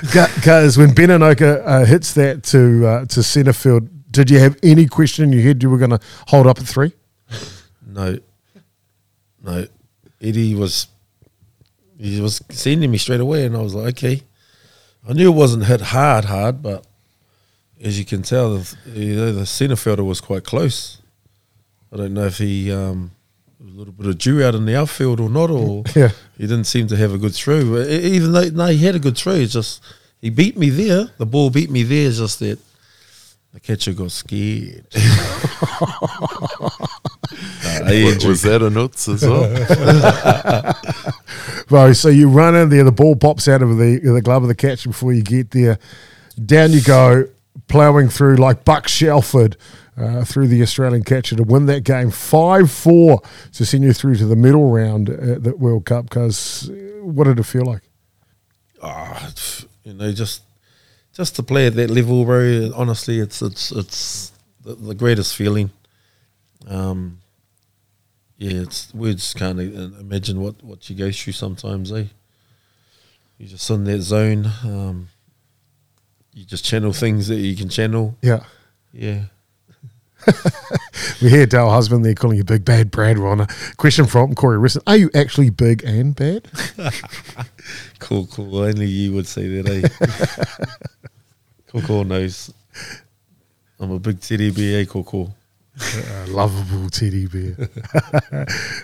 Because 0.00 0.78
when 0.78 0.94
Ben 0.94 1.10
Enoka 1.10 1.62
uh, 1.66 1.84
hits 1.84 2.14
that 2.14 2.42
to 2.44 2.86
uh, 2.86 3.04
to 3.06 3.22
centre 3.22 3.52
field, 3.52 3.88
did 4.10 4.30
you 4.30 4.38
have 4.38 4.56
any 4.62 4.86
question 4.86 5.24
in 5.24 5.32
your 5.32 5.42
head 5.42 5.62
you 5.62 5.68
were 5.68 5.76
going 5.78 5.90
to 5.90 6.00
hold 6.28 6.46
up 6.46 6.58
at 6.58 6.66
three? 6.66 6.92
No, 7.86 8.18
no. 9.44 9.66
Eddie 10.22 10.54
was 10.54 10.86
he 11.98 12.20
was 12.20 12.42
sending 12.48 12.90
me 12.90 12.96
straight 12.96 13.20
away, 13.20 13.44
and 13.44 13.54
I 13.56 13.60
was 13.60 13.74
like, 13.74 13.88
okay. 14.02 14.22
I 15.06 15.12
knew 15.12 15.30
it 15.32 15.34
wasn't 15.36 15.64
hit 15.66 15.80
hard, 15.80 16.24
hard, 16.26 16.62
but 16.62 16.86
as 17.82 17.98
you 17.98 18.04
can 18.04 18.22
tell, 18.22 18.54
the, 18.56 18.76
you 18.94 19.16
know, 19.16 19.32
the 19.32 19.46
centre 19.46 19.76
fielder 19.76 20.04
was 20.04 20.20
quite 20.20 20.44
close. 20.44 20.98
I 21.92 21.96
don't 21.96 22.14
know 22.14 22.24
if 22.26 22.38
he 22.38 22.72
um, 22.72 23.10
a 23.60 23.64
little 23.64 23.92
bit 23.92 24.06
of 24.06 24.18
dew 24.18 24.42
out 24.42 24.54
in 24.54 24.64
the 24.66 24.76
outfield 24.76 25.20
or 25.20 25.28
not, 25.28 25.50
or 25.50 25.84
Yeah. 25.94 26.10
he 26.38 26.44
didn't 26.46 26.64
seem 26.64 26.86
to 26.88 26.96
have 26.96 27.12
a 27.12 27.18
good 27.18 27.34
throw. 27.34 27.64
But 27.70 27.88
even 27.90 28.32
though 28.32 28.48
no, 28.48 28.66
he 28.66 28.78
had 28.84 28.94
a 28.94 28.98
good 28.98 29.16
throw, 29.18 29.34
it's 29.34 29.52
just 29.52 29.82
he 30.20 30.30
beat 30.30 30.56
me 30.56 30.70
there. 30.70 31.10
The 31.18 31.26
ball 31.26 31.50
beat 31.50 31.70
me 31.70 31.82
there. 31.82 32.08
It's 32.08 32.18
just 32.18 32.38
that 32.40 32.58
the 33.52 33.60
catcher 33.60 33.92
got 33.92 34.12
scared. 34.12 34.86
Uh, 37.64 37.90
he 37.90 38.04
Was, 38.04 38.14
enjoyed 38.14 38.28
was 38.28 38.42
that 38.42 38.62
a 38.62 38.68
nuts 38.70 39.08
as 39.08 39.22
well? 39.26 39.48
Bro, 41.68 41.94
so 41.94 42.08
you 42.08 42.28
run 42.28 42.54
in 42.54 42.68
there, 42.68 42.84
the 42.84 42.92
ball 42.92 43.16
pops 43.16 43.48
out 43.48 43.62
of 43.62 43.78
the 43.78 43.98
the 43.98 44.20
glove 44.20 44.42
of 44.42 44.48
the 44.48 44.54
catcher 44.54 44.90
before 44.90 45.12
you 45.14 45.22
get 45.22 45.50
there. 45.50 45.78
Down 46.44 46.72
you 46.72 46.82
go, 46.82 47.26
ploughing 47.68 48.08
through 48.08 48.36
like 48.36 48.64
Buck 48.64 48.88
Shelford 48.88 49.56
uh, 49.96 50.24
through 50.24 50.48
the 50.48 50.62
Australian 50.62 51.04
catcher 51.04 51.36
to 51.36 51.42
win 51.42 51.66
that 51.66 51.84
game 51.84 52.10
5 52.10 52.70
4 52.70 53.22
to 53.52 53.66
send 53.66 53.84
you 53.84 53.92
through 53.92 54.16
to 54.16 54.26
the 54.26 54.36
middle 54.36 54.70
round 54.70 55.08
at 55.08 55.42
the 55.42 55.56
World 55.56 55.84
Cup. 55.84 56.04
Because 56.04 56.70
what 57.02 57.24
did 57.24 57.38
it 57.38 57.44
feel 57.44 57.64
like? 57.64 57.82
ah, 58.82 59.32
you 59.84 59.94
know, 59.94 60.12
just 60.12 60.42
just 61.12 61.36
to 61.36 61.42
play 61.42 61.66
at 61.66 61.74
that 61.76 61.90
level, 61.90 62.24
bro. 62.24 62.70
Honestly, 62.74 63.18
it's 63.20 63.40
it's 63.42 63.70
it's 63.72 64.32
the, 64.62 64.74
the 64.74 64.94
greatest 64.94 65.36
feeling. 65.36 65.70
Um, 66.66 67.20
yeah, 68.38 68.62
it's 68.62 68.92
words 68.94 69.34
can't 69.34 69.60
e- 69.60 69.74
imagine 70.00 70.40
what 70.40 70.62
what 70.62 70.90
you 70.90 70.96
go 70.96 71.10
through 71.12 71.32
sometimes. 71.34 71.92
Eh, 71.92 72.06
you 73.38 73.46
just 73.46 73.70
in 73.70 73.84
that 73.84 74.00
zone. 74.00 74.46
Um, 74.64 75.08
you 76.32 76.44
just 76.44 76.64
channel 76.64 76.92
things 76.92 77.28
that 77.28 77.36
you 77.36 77.56
can 77.56 77.68
channel. 77.68 78.16
Yeah. 78.22 78.44
Yeah. 78.92 79.24
We 81.20 81.30
hear 81.30 81.46
Dale 81.46 81.70
Husband 81.70 82.04
there 82.04 82.14
calling 82.14 82.36
you 82.36 82.42
big 82.42 82.64
bad 82.64 82.90
Brad 82.90 83.16
Rona. 83.16 83.46
Question 83.76 84.06
from 84.06 84.34
Corey 84.34 84.58
Risson 84.58 84.82
Are 84.88 84.96
you 84.96 85.08
actually 85.14 85.50
big 85.50 85.84
and 85.84 86.16
bad? 86.16 86.48
Cool, 88.00 88.26
cool. 88.26 88.58
Only 88.58 88.86
you 88.86 89.12
would 89.12 89.28
say 89.28 89.46
that, 89.46 89.68
eh? 89.68 90.66
cool, 91.68 91.82
cool 91.82 92.04
knows. 92.04 92.52
I'm 93.78 93.92
a 93.92 94.00
big 94.00 94.20
teddy 94.20 94.50
bear, 94.50 94.80
eh, 94.80 94.84
cool, 94.86 95.04
cool. 95.04 95.34
A 95.80 96.26
lovable 96.26 96.90
teddy 96.90 97.26
bear. 97.26 97.56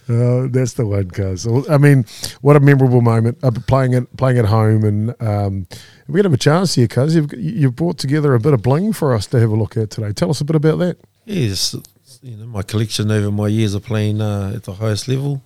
oh, 0.09 0.49
that's 0.51 0.73
the 0.73 0.87
one, 0.87 1.11
cuz. 1.11 1.47
I 1.69 1.77
mean, 1.77 2.07
what 2.41 2.57
a 2.57 2.61
memorable 2.61 3.03
moment 3.03 3.39
uh, 3.43 3.51
playing 3.67 3.95
at 3.95 4.17
playing 4.17 4.39
at 4.39 4.47
home, 4.47 4.85
and 4.85 5.23
um, 5.23 5.67
we 6.07 6.15
going 6.15 6.23
to 6.23 6.29
have 6.31 6.33
a 6.33 6.39
chance 6.39 6.77
here, 6.77 6.89
cuz 6.89 7.15
you've 7.15 7.33
you've 7.35 7.77
brought 7.77 7.99
together 7.99 8.35
a 8.35 8.41
bit 8.41 8.55
of 8.55 8.63
bling 8.63 8.95
for 8.95 9.15
us 9.15 9.27
to 9.27 9.39
have 9.39 9.51
a 9.51 9.55
look 9.55 9.77
at 9.77 9.91
today. 9.91 10.13
Tell 10.13 10.31
us 10.31 10.41
a 10.41 10.45
bit 10.47 10.57
about 10.57 10.79
that. 10.79 10.97
Yes, 11.27 11.77
you 12.23 12.37
know, 12.39 12.47
my 12.47 12.63
collection 12.63 13.11
over 13.11 13.31
my 13.31 13.49
years 13.49 13.75
of 13.75 13.85
playing 13.85 14.23
uh, 14.23 14.53
at 14.57 14.65
the 14.65 14.73
highest 14.73 15.09
level, 15.09 15.43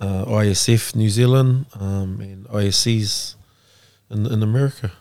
uh, 0.00 0.24
ISF 0.24 0.96
New 0.96 1.10
Zealand 1.10 1.66
um, 1.78 2.18
and 2.22 2.46
ISCs 2.46 3.34
in, 4.10 4.24
in 4.24 4.42
America. 4.42 4.92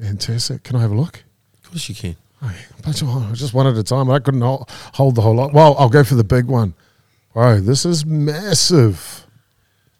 Fantastic. 0.00 0.62
Can 0.62 0.76
I 0.76 0.80
have 0.80 0.92
a 0.92 0.96
look? 0.96 1.24
Of 1.62 1.70
course 1.70 1.88
you 1.90 1.94
can. 1.94 2.16
Hey, 2.42 2.56
but 2.84 2.96
just 3.34 3.54
one 3.54 3.66
at 3.66 3.76
a 3.76 3.82
time. 3.82 4.10
I 4.10 4.18
couldn't 4.18 4.40
hol- 4.40 4.68
hold 4.94 5.14
the 5.14 5.22
whole 5.22 5.34
lot. 5.34 5.52
Well, 5.52 5.76
I'll 5.78 5.88
go 5.88 6.02
for 6.02 6.16
the 6.16 6.24
big 6.24 6.46
one. 6.46 6.74
Bro, 7.32 7.60
this 7.60 7.84
is 7.86 8.04
massive. 8.04 9.26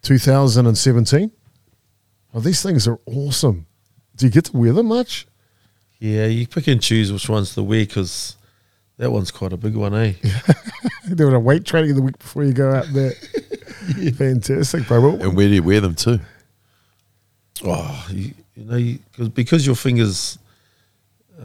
2017. 0.03 1.31
Oh, 2.35 2.41
these 2.41 2.63
things 2.63 2.89
are 2.89 2.99
awesome. 3.07 3.67
Do 4.17 4.27
you 4.27 4.33
get 4.33 4.47
to 4.47 4.57
wear 4.57 4.73
them 4.73 4.87
much? 4.87 5.27
Yeah, 6.01 6.27
you 6.27 6.47
pick 6.49 6.67
and 6.67 6.83
choose 6.83 7.13
which 7.13 7.29
one's 7.29 7.55
to 7.55 7.63
wear 7.63 7.81
because 7.87 8.37
that 8.99 9.13
one's 9.13 9.31
quite 9.31 9.53
a 9.53 9.57
big 9.57 9.77
one, 9.77 9.95
eh? 9.95 10.15
Doing 11.15 11.35
a 11.35 11.41
weight 11.41 11.65
training 11.65 11.95
the 11.95 12.03
week 12.03 12.19
before 12.19 12.43
you 12.45 12.53
go 12.53 12.73
out 12.73 12.87
there. 12.93 13.13
Fantastic, 14.15 14.89
bro. 14.89 15.01
Well, 15.01 15.23
and 15.23 15.37
where 15.37 15.47
do 15.49 15.55
you 15.55 15.63
wear 15.63 15.81
them 15.81 15.95
to? 15.97 16.21
Oh, 17.65 18.07
you, 18.11 18.35
you 18.57 18.65
know, 18.65 18.77
you, 18.77 18.99
cause, 19.17 19.29
because 19.29 19.65
your 19.65 19.77
fingers 19.77 20.39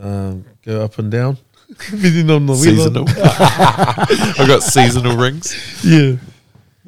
um, 0.02 0.46
go 0.64 0.84
up 0.84 1.00
and 1.00 1.12
down. 1.12 1.38
Depending 1.68 2.30
on 2.32 2.46
the. 2.46 2.56
Seasonal. 2.56 3.06
I've 3.10 4.48
got 4.48 4.64
seasonal 4.64 5.18
rings. 5.18 5.84
Yeah. 5.84 6.16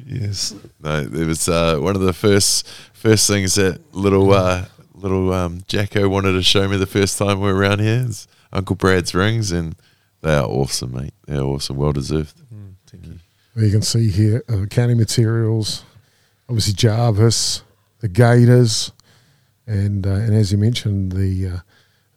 Yes. 0.06 0.54
No, 0.82 1.00
it 1.00 1.26
was 1.26 1.48
uh, 1.48 1.78
one 1.78 1.94
of 1.94 2.02
the 2.02 2.12
first 2.12 2.66
first 2.94 3.26
things 3.26 3.54
that 3.54 3.80
little 3.94 4.32
uh, 4.32 4.64
little 4.94 5.32
um, 5.32 5.62
Jacko 5.68 6.08
wanted 6.08 6.32
to 6.32 6.42
show 6.42 6.66
me 6.68 6.76
the 6.76 6.86
first 6.86 7.18
time 7.18 7.40
we 7.40 7.52
were 7.52 7.58
around 7.58 7.80
here. 7.80 8.06
Is 8.08 8.26
Uncle 8.52 8.76
Brad's 8.76 9.14
rings, 9.14 9.52
and 9.52 9.76
they 10.22 10.34
are 10.34 10.46
awesome, 10.46 10.92
mate. 10.92 11.14
They're 11.26 11.42
awesome, 11.42 11.76
well 11.76 11.92
deserved. 11.92 12.40
Thank 12.86 13.06
you. 13.06 13.18
Well, 13.54 13.64
you 13.64 13.70
can 13.70 13.82
see 13.82 14.10
here 14.10 14.42
uh, 14.48 14.66
counting 14.66 14.96
materials, 14.96 15.84
obviously 16.48 16.74
Jarvis, 16.74 17.62
the 18.00 18.08
Gators, 18.08 18.92
and 19.66 20.06
uh, 20.06 20.10
and 20.10 20.34
as 20.34 20.50
you 20.50 20.58
mentioned 20.58 21.12
the 21.12 21.46
uh, 21.46 21.58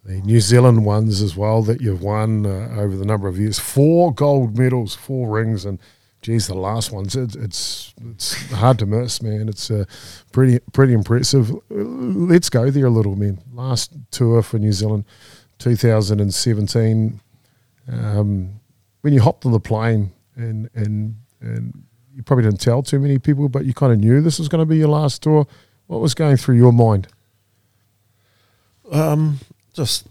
the 0.05 0.21
New 0.21 0.39
Zealand 0.39 0.85
ones 0.85 1.21
as 1.21 1.35
well 1.35 1.61
that 1.63 1.81
you've 1.81 2.01
won 2.01 2.45
uh, 2.45 2.75
over 2.77 2.95
the 2.95 3.05
number 3.05 3.27
of 3.27 3.39
years. 3.39 3.59
Four 3.59 4.13
gold 4.13 4.57
medals, 4.57 4.95
four 4.95 5.29
rings, 5.29 5.63
and 5.65 5.79
geez, 6.21 6.47
the 6.47 6.55
last 6.55 6.91
ones 6.91 7.15
it's 7.15 7.35
it's, 7.35 7.93
it's 8.11 8.51
hard 8.51 8.79
to 8.79 8.85
miss, 8.85 9.21
man. 9.21 9.47
It's 9.47 9.71
uh, 9.71 9.85
pretty 10.31 10.59
pretty 10.73 10.93
impressive. 10.93 11.51
Let's 11.69 12.49
go 12.49 12.69
there 12.69 12.85
a 12.85 12.89
little, 12.89 13.15
man. 13.15 13.39
Last 13.53 13.93
tour 14.11 14.41
for 14.41 14.59
New 14.59 14.73
Zealand, 14.73 15.05
2017 15.59 17.21
um, 17.91 18.59
when 19.01 19.13
you 19.13 19.21
hopped 19.21 19.45
on 19.45 19.51
the 19.51 19.59
plane 19.59 20.11
and 20.35 20.69
and 20.73 21.15
and 21.41 21.83
you 22.15 22.23
probably 22.23 22.43
didn't 22.43 22.61
tell 22.61 22.83
too 22.83 22.99
many 22.99 23.17
people, 23.19 23.49
but 23.49 23.65
you 23.65 23.73
kind 23.73 23.91
of 23.91 23.99
knew 23.99 24.21
this 24.21 24.39
was 24.39 24.47
going 24.47 24.59
to 24.59 24.65
be 24.65 24.77
your 24.77 24.87
last 24.87 25.23
tour. 25.23 25.47
What 25.87 25.99
was 25.99 26.13
going 26.13 26.37
through 26.37 26.57
your 26.57 26.71
mind? 26.71 27.07
Um, 28.91 29.39
just 29.73 30.07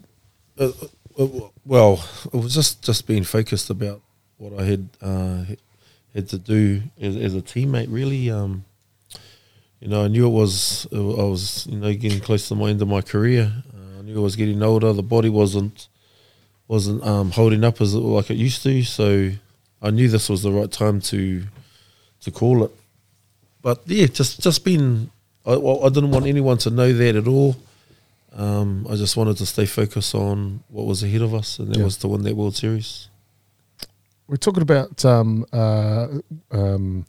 uh, 0.59 0.73
uh, 1.19 1.27
well, 1.65 2.05
it 2.33 2.37
was 2.37 2.55
just 2.55 2.83
just 2.83 3.07
being 3.07 3.25
focused 3.25 3.71
about 3.71 4.01
what 4.39 4.59
I 4.61 4.65
had 4.65 4.89
uh, 5.01 5.45
had 6.15 6.29
to 6.29 6.39
do 6.39 6.83
as, 7.01 7.17
as 7.17 7.35
a 7.35 7.43
teammate. 7.43 7.87
Really, 7.91 8.31
um, 8.31 8.65
you 9.81 9.89
know, 9.89 10.05
I 10.05 10.09
knew 10.09 10.27
it 10.27 10.31
was 10.31 10.87
I 10.93 10.99
was 10.99 11.67
you 11.67 11.79
know 11.79 11.93
getting 11.95 12.21
close 12.21 12.49
to 12.49 12.55
the 12.55 12.65
end 12.65 12.83
of 12.83 12.89
my 12.89 13.01
career. 13.01 13.53
Uh, 13.73 13.99
I 13.99 14.03
knew 14.03 14.19
I 14.19 14.23
was 14.23 14.37
getting 14.37 14.63
older. 14.63 14.93
The 14.93 15.03
body 15.03 15.29
wasn't 15.29 15.89
wasn't 16.69 17.05
um, 17.05 17.31
holding 17.31 17.65
up 17.65 17.81
as 17.81 17.95
like 17.95 18.31
it 18.31 18.37
used 18.37 18.63
to. 18.63 18.83
So 18.83 19.31
I 19.81 19.91
knew 19.91 20.09
this 20.09 20.29
was 20.29 20.43
the 20.43 20.53
right 20.53 20.71
time 20.71 21.01
to 21.03 21.45
to 22.23 22.31
call 22.31 22.65
it. 22.65 22.71
But 23.61 23.83
yeah, 23.87 24.07
just 24.07 24.41
just 24.41 24.65
being 24.65 25.11
I, 25.45 25.57
well, 25.57 25.85
I 25.85 25.89
didn't 25.89 26.11
want 26.11 26.27
anyone 26.27 26.59
to 26.59 26.71
know 26.71 26.93
that 26.93 27.17
at 27.17 27.27
all. 27.27 27.57
Um, 28.35 28.87
I 28.89 28.95
just 28.97 29.17
wanted 29.17 29.37
to 29.39 29.47
stay 29.47 29.67
focused 29.67 30.15
on 30.15 30.63
what 30.69 30.87
was 30.87 31.03
ahead 31.03 31.23
of 31.23 31.35
us, 31.35 31.59
and 31.59 31.69
that 31.69 31.79
Yeah. 31.79 31.85
was 31.85 31.97
to 31.99 32.09
win 32.09 32.23
that 32.23 32.37
World 32.37 32.57
Series. 32.57 33.09
We're 34.27 34.37
talking 34.37 34.63
about 34.63 35.05
um, 35.05 35.45
uh, 35.53 36.09
um, 36.51 37.05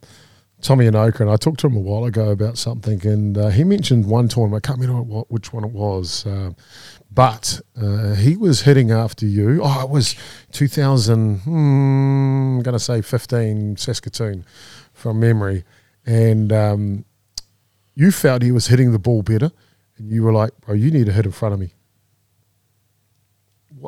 Tommy 0.60 0.86
Enoka, 0.86 1.20
and 1.20 1.30
I 1.30 1.36
talked 1.36 1.60
to 1.60 1.66
him 1.68 1.76
a 1.76 1.80
while 1.80 2.04
ago 2.04 2.28
about 2.30 2.58
something, 2.58 3.06
and 3.06 3.38
uh, 3.38 3.48
he 3.48 3.64
mentioned 3.64 4.04
one 4.06 4.28
tournament. 4.28 4.64
I 4.64 4.68
can't 4.68 4.78
remember 4.80 5.02
what, 5.02 5.30
which 5.30 5.52
one 5.52 5.64
it 5.64 5.70
was, 5.72 6.26
uh, 6.26 6.50
but 7.10 7.60
uh, 7.80 8.14
he 8.14 8.36
was 8.36 8.62
hitting 8.62 8.90
after 8.90 9.24
you. 9.24 9.60
Oh, 9.62 9.82
it 9.82 9.88
was 9.88 10.14
2000. 10.52 11.38
Hmm, 11.40 11.50
I'm 12.58 12.62
going 12.62 12.72
to 12.74 12.78
say 12.78 13.00
15 13.00 13.76
Saskatoon 13.78 14.44
from 14.92 15.20
memory, 15.20 15.64
and 16.04 16.52
um, 16.52 17.04
you 17.94 18.10
felt 18.10 18.42
he 18.42 18.52
was 18.52 18.66
hitting 18.66 18.92
the 18.92 18.98
ball 18.98 19.22
better, 19.22 19.50
and 19.98 20.10
you 20.10 20.22
were 20.22 20.32
like, 20.32 20.58
"Bro, 20.60 20.74
you 20.74 20.90
need 20.90 21.06
to 21.06 21.12
hit 21.12 21.26
in 21.26 21.32
front 21.32 21.54
of 21.54 21.60
me." 21.60 21.74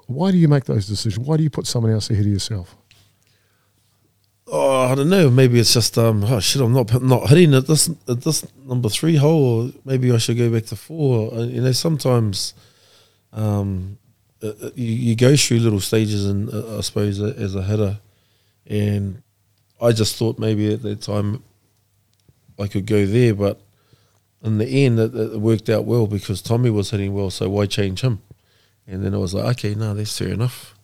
Why 0.06 0.30
do 0.30 0.36
you 0.36 0.48
make 0.48 0.64
those 0.64 0.86
decisions? 0.86 1.26
Why 1.26 1.36
do 1.36 1.42
you 1.42 1.50
put 1.50 1.66
someone 1.66 1.92
else 1.92 2.10
ahead 2.10 2.26
of 2.26 2.32
yourself? 2.32 2.76
Oh, 4.48 4.92
I 4.92 4.94
don't 4.94 5.08
know. 5.08 5.28
Maybe 5.28 5.58
it's 5.58 5.72
just 5.72 5.98
um. 5.98 6.22
Oh 6.24 6.38
shit! 6.38 6.62
I'm 6.62 6.72
not 6.72 7.02
not 7.02 7.28
hitting 7.28 7.52
at 7.54 7.66
this 7.66 7.90
at 8.08 8.22
this 8.22 8.46
number 8.64 8.88
three 8.88 9.16
hole. 9.16 9.66
Or 9.66 9.72
maybe 9.84 10.12
I 10.12 10.18
should 10.18 10.38
go 10.38 10.50
back 10.50 10.66
to 10.66 10.76
four. 10.76 11.34
Uh, 11.34 11.42
you 11.44 11.60
know, 11.60 11.72
sometimes, 11.72 12.54
um, 13.32 13.98
uh, 14.42 14.48
uh, 14.62 14.70
you, 14.76 14.92
you 14.92 15.16
go 15.16 15.34
through 15.34 15.58
little 15.58 15.80
stages, 15.80 16.26
and 16.26 16.48
uh, 16.52 16.78
I 16.78 16.80
suppose 16.82 17.20
as 17.20 17.56
a 17.56 17.62
hitter, 17.62 17.98
and 18.66 19.22
I 19.80 19.90
just 19.90 20.14
thought 20.16 20.38
maybe 20.38 20.72
at 20.72 20.82
that 20.82 21.00
time 21.00 21.42
I 22.58 22.68
could 22.68 22.86
go 22.86 23.04
there, 23.04 23.34
but 23.34 23.60
in 24.46 24.58
the 24.58 24.84
end, 24.84 24.98
it, 24.98 25.14
it 25.14 25.40
worked 25.40 25.68
out 25.68 25.84
well 25.84 26.06
because 26.06 26.40
Tommy 26.40 26.70
was 26.70 26.90
hitting 26.90 27.12
well, 27.12 27.30
so 27.30 27.48
why 27.48 27.66
change 27.66 28.00
him? 28.00 28.22
And 28.86 29.04
then 29.04 29.14
I 29.14 29.18
was 29.18 29.34
like, 29.34 29.44
okay, 29.56 29.74
no, 29.74 29.94
that's 29.94 30.16
fair 30.16 30.28
enough. 30.28 30.74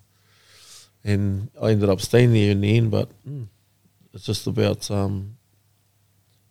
And 1.04 1.50
I 1.60 1.70
ended 1.70 1.88
up 1.88 2.00
staying 2.00 2.32
there 2.32 2.50
in 2.50 2.60
the 2.60 2.76
end, 2.76 2.90
but 2.90 3.08
mm, 3.28 3.46
it's 4.12 4.24
just 4.24 4.46
about 4.46 4.90
um, 4.90 5.36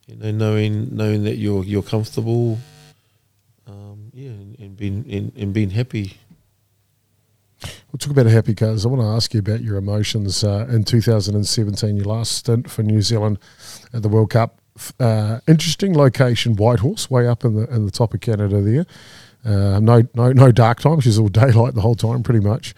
you 0.07 0.15
know 0.15 0.31
knowing 0.31 0.95
knowing 0.95 1.23
that 1.23 1.37
you're 1.37 1.63
you're 1.63 1.83
comfortable, 1.83 2.59
um, 3.67 4.11
yeah, 4.13 4.29
and, 4.29 4.59
and 4.59 4.77
being 4.77 5.05
and, 5.09 5.31
and 5.37 5.53
being 5.53 5.69
happy. 5.69 6.17
We'll 7.63 7.99
talk 7.99 8.11
about 8.11 8.25
happy 8.25 8.55
cars. 8.55 8.85
I 8.85 8.89
want 8.89 9.01
to 9.01 9.07
ask 9.07 9.33
you 9.33 9.39
about 9.39 9.61
your 9.61 9.77
emotions 9.77 10.43
uh, 10.43 10.65
in 10.69 10.83
2017, 10.83 11.95
your 11.95 12.05
last 12.05 12.31
stint 12.31 12.69
for 12.69 12.83
New 12.83 13.01
Zealand 13.01 13.37
at 13.93 14.01
the 14.01 14.09
World 14.09 14.31
Cup. 14.31 14.60
Uh, 14.99 15.39
interesting 15.47 15.93
location, 15.93 16.55
Whitehorse, 16.55 17.09
way 17.09 17.27
up 17.27 17.43
in 17.43 17.55
the 17.55 17.73
in 17.73 17.85
the 17.85 17.91
top 17.91 18.13
of 18.13 18.21
Canada 18.21 18.61
there. 18.61 18.85
Uh, 19.43 19.79
no, 19.79 20.03
no, 20.13 20.31
no 20.31 20.51
dark 20.51 20.79
time. 20.79 20.99
She's 20.99 21.17
all 21.17 21.27
daylight 21.29 21.73
the 21.73 21.81
whole 21.81 21.95
time, 21.95 22.23
pretty 22.23 22.39
much. 22.39 22.73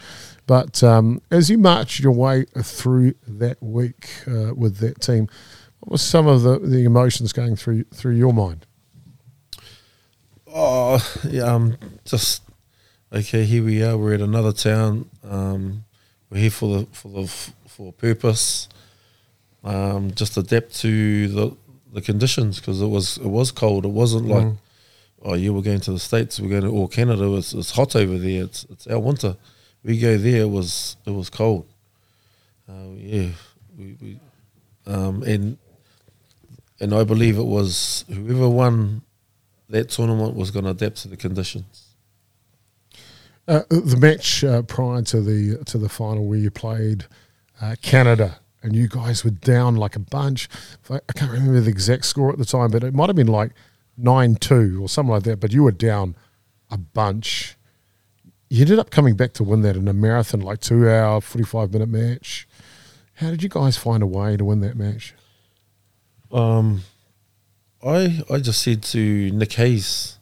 But 0.46 0.84
um, 0.84 1.22
as 1.32 1.50
you 1.50 1.58
march 1.58 2.00
your 2.00 2.12
way 2.14 2.46
through 2.62 3.14
that 3.28 3.62
week 3.62 4.10
uh, 4.28 4.54
with 4.54 4.78
that 4.78 5.02
team, 5.02 5.28
what 5.80 5.92
were 5.92 5.98
some 5.98 6.28
of 6.28 6.42
the, 6.42 6.60
the 6.60 6.84
emotions 6.84 7.34
going 7.34 7.56
through 7.56 7.84
through 7.86 8.16
your 8.16 8.34
mind? 8.34 8.66
Oh, 10.56 11.04
yeah, 11.28 11.44
um, 11.44 11.78
just 12.06 12.44
okay. 13.12 13.44
Here 13.44 13.64
we 13.64 13.84
are. 13.84 13.98
We're 13.98 14.14
at 14.14 14.22
another 14.22 14.52
town. 14.52 15.10
Um, 15.24 15.86
we're 16.30 16.42
here 16.42 16.52
for 16.52 16.80
the 16.80 16.86
for 16.92 17.10
the 17.10 17.28
for 17.68 17.90
a 17.90 17.92
purpose. 17.92 18.70
Um, 19.64 20.12
just 20.12 20.36
adapt 20.36 20.76
to 20.82 21.28
the 21.30 21.58
the 21.94 22.02
conditions 22.02 22.60
because 22.60 22.82
it 22.82 22.88
was 22.88 23.18
it 23.18 23.28
was 23.30 23.52
cold. 23.52 23.86
It 23.86 23.92
wasn't 23.92 24.28
like 24.28 24.46
Mm. 24.46 24.58
oh 25.24 25.34
yeah, 25.36 25.52
we're 25.52 25.62
going 25.62 25.80
to 25.82 25.92
the 25.92 26.00
states. 26.00 26.40
We're 26.40 26.50
going 26.50 26.64
to 26.64 26.70
or 26.70 26.88
Canada. 26.90 27.34
It's, 27.36 27.54
it's 27.54 27.72
hot 27.72 27.96
over 27.96 28.18
there. 28.18 28.44
It's 28.44 28.66
it's 28.70 28.88
our 28.88 29.00
winter. 29.00 29.38
We 29.84 30.00
go 30.00 30.18
there. 30.18 30.42
It 30.42 30.50
was 30.50 30.98
it 31.06 31.12
was 31.12 31.30
cold. 31.30 31.66
Uh, 32.68 32.92
yeah, 32.96 33.30
we, 33.78 33.98
we 34.02 34.20
um, 34.88 35.24
and 35.24 35.58
and 36.80 36.94
I 36.94 37.04
believe 37.04 37.38
it 37.38 37.46
was 37.46 38.06
whoever 38.08 38.50
won 38.50 39.02
that 39.70 39.90
tournament 39.90 40.36
was 40.36 40.52
going 40.52 40.66
to 40.66 40.72
adapt 40.72 40.98
to 40.98 41.08
the 41.08 41.18
conditions. 41.18 41.90
Uh, 43.48 43.62
the 43.70 43.98
match 44.00 44.44
uh, 44.44 44.62
prior 44.64 45.02
to 45.02 45.22
the 45.22 45.64
to 45.66 45.78
the 45.78 45.90
final 45.90 46.26
where 46.26 46.40
you 46.40 46.50
played 46.50 47.06
uh, 47.62 47.76
Canada 47.82 48.40
and 48.64 48.76
you 48.76 48.88
guys 48.88 49.24
were 49.24 49.32
down 49.32 49.76
like 49.76 49.96
a 49.96 50.00
bunch. 50.00 50.48
I, 50.90 51.00
can't 51.14 51.32
remember 51.32 51.60
the 51.60 51.70
exact 51.70 52.06
score 52.06 52.32
at 52.32 52.38
the 52.38 52.46
time, 52.46 52.72
but 52.72 52.84
it 52.84 52.94
might 52.94 53.10
have 53.10 53.16
been 53.16 53.28
like 53.28 53.52
nine 53.98 54.36
two 54.36 54.80
or 54.82 54.90
something 54.90 55.12
like 55.12 55.24
that. 55.24 55.40
But 55.40 55.52
you 55.52 55.64
were 55.64 55.72
down 55.72 56.16
a 56.72 56.78
bunch. 56.78 57.56
You 58.50 58.62
ended 58.62 58.80
up 58.80 58.90
coming 58.90 59.16
back 59.16 59.34
to 59.34 59.44
win 59.44 59.62
that 59.64 59.76
in 59.76 59.88
a 59.88 59.94
marathon, 59.94 60.42
like 60.42 60.62
two 60.62 60.90
hour, 60.90 61.22
forty 61.22 61.46
five 61.46 61.74
minute 61.74 61.90
match. 61.90 62.48
How 63.16 63.30
did 63.30 63.44
you 63.44 63.50
guys 63.50 63.78
find 63.78 64.02
a 64.02 64.08
way 64.08 64.38
to 64.38 64.46
win 64.46 64.62
that 64.62 64.78
match? 64.78 65.14
Um, 66.32 66.82
I 67.86 68.24
I 68.30 68.40
just 68.40 68.62
said 68.62 68.82
to 68.84 69.30
Nick 69.32 69.54
Hayes, 69.54 70.18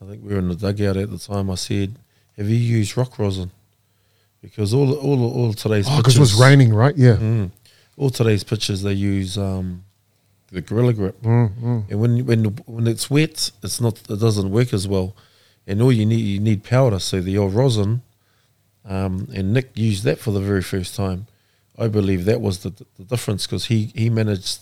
I 0.00 0.06
think 0.06 0.22
we 0.22 0.32
were 0.32 0.38
in 0.38 0.48
the 0.48 0.54
dugout 0.54 0.96
at 0.96 1.10
the 1.10 1.18
time. 1.18 1.50
I 1.50 1.56
said, 1.56 1.96
"Have 2.36 2.48
you 2.48 2.56
used 2.56 2.96
rock 2.96 3.18
rosin?" 3.18 3.50
Because 4.48 4.72
all 4.72 4.94
all 4.94 5.20
all 5.38 5.52
today's 5.52 5.86
Oh, 5.88 5.96
because 5.98 6.16
it 6.16 6.20
was 6.20 6.34
raining, 6.34 6.72
right? 6.72 6.96
Yeah. 6.96 7.16
Mm. 7.16 7.50
all 7.96 8.10
today's 8.10 8.44
pitches 8.44 8.82
they 8.82 8.92
use 8.92 9.36
um, 9.36 9.84
the 10.52 10.60
gorilla 10.60 10.92
grip, 10.92 11.20
Mm, 11.22 11.48
mm. 11.60 11.90
and 11.90 12.00
when 12.00 12.24
when 12.26 12.44
when 12.74 12.86
it's 12.86 13.10
wet, 13.10 13.50
it's 13.64 13.80
not 13.80 13.94
it 14.08 14.20
doesn't 14.20 14.50
work 14.50 14.72
as 14.72 14.86
well. 14.86 15.08
And 15.66 15.82
all 15.82 15.92
you 15.92 16.06
need 16.06 16.24
you 16.34 16.38
need 16.40 16.62
powder, 16.62 17.00
so 17.00 17.20
the 17.20 17.36
old 17.38 17.54
rosin. 17.54 18.02
Um, 18.84 19.28
and 19.34 19.52
Nick 19.52 19.68
used 19.76 20.04
that 20.04 20.18
for 20.20 20.30
the 20.30 20.40
very 20.50 20.62
first 20.62 20.94
time. 20.94 21.26
I 21.76 21.88
believe 21.88 22.24
that 22.26 22.40
was 22.40 22.60
the, 22.60 22.70
the 22.98 23.04
difference 23.04 23.44
because 23.46 23.64
he, 23.66 23.90
he 23.96 24.08
managed 24.08 24.60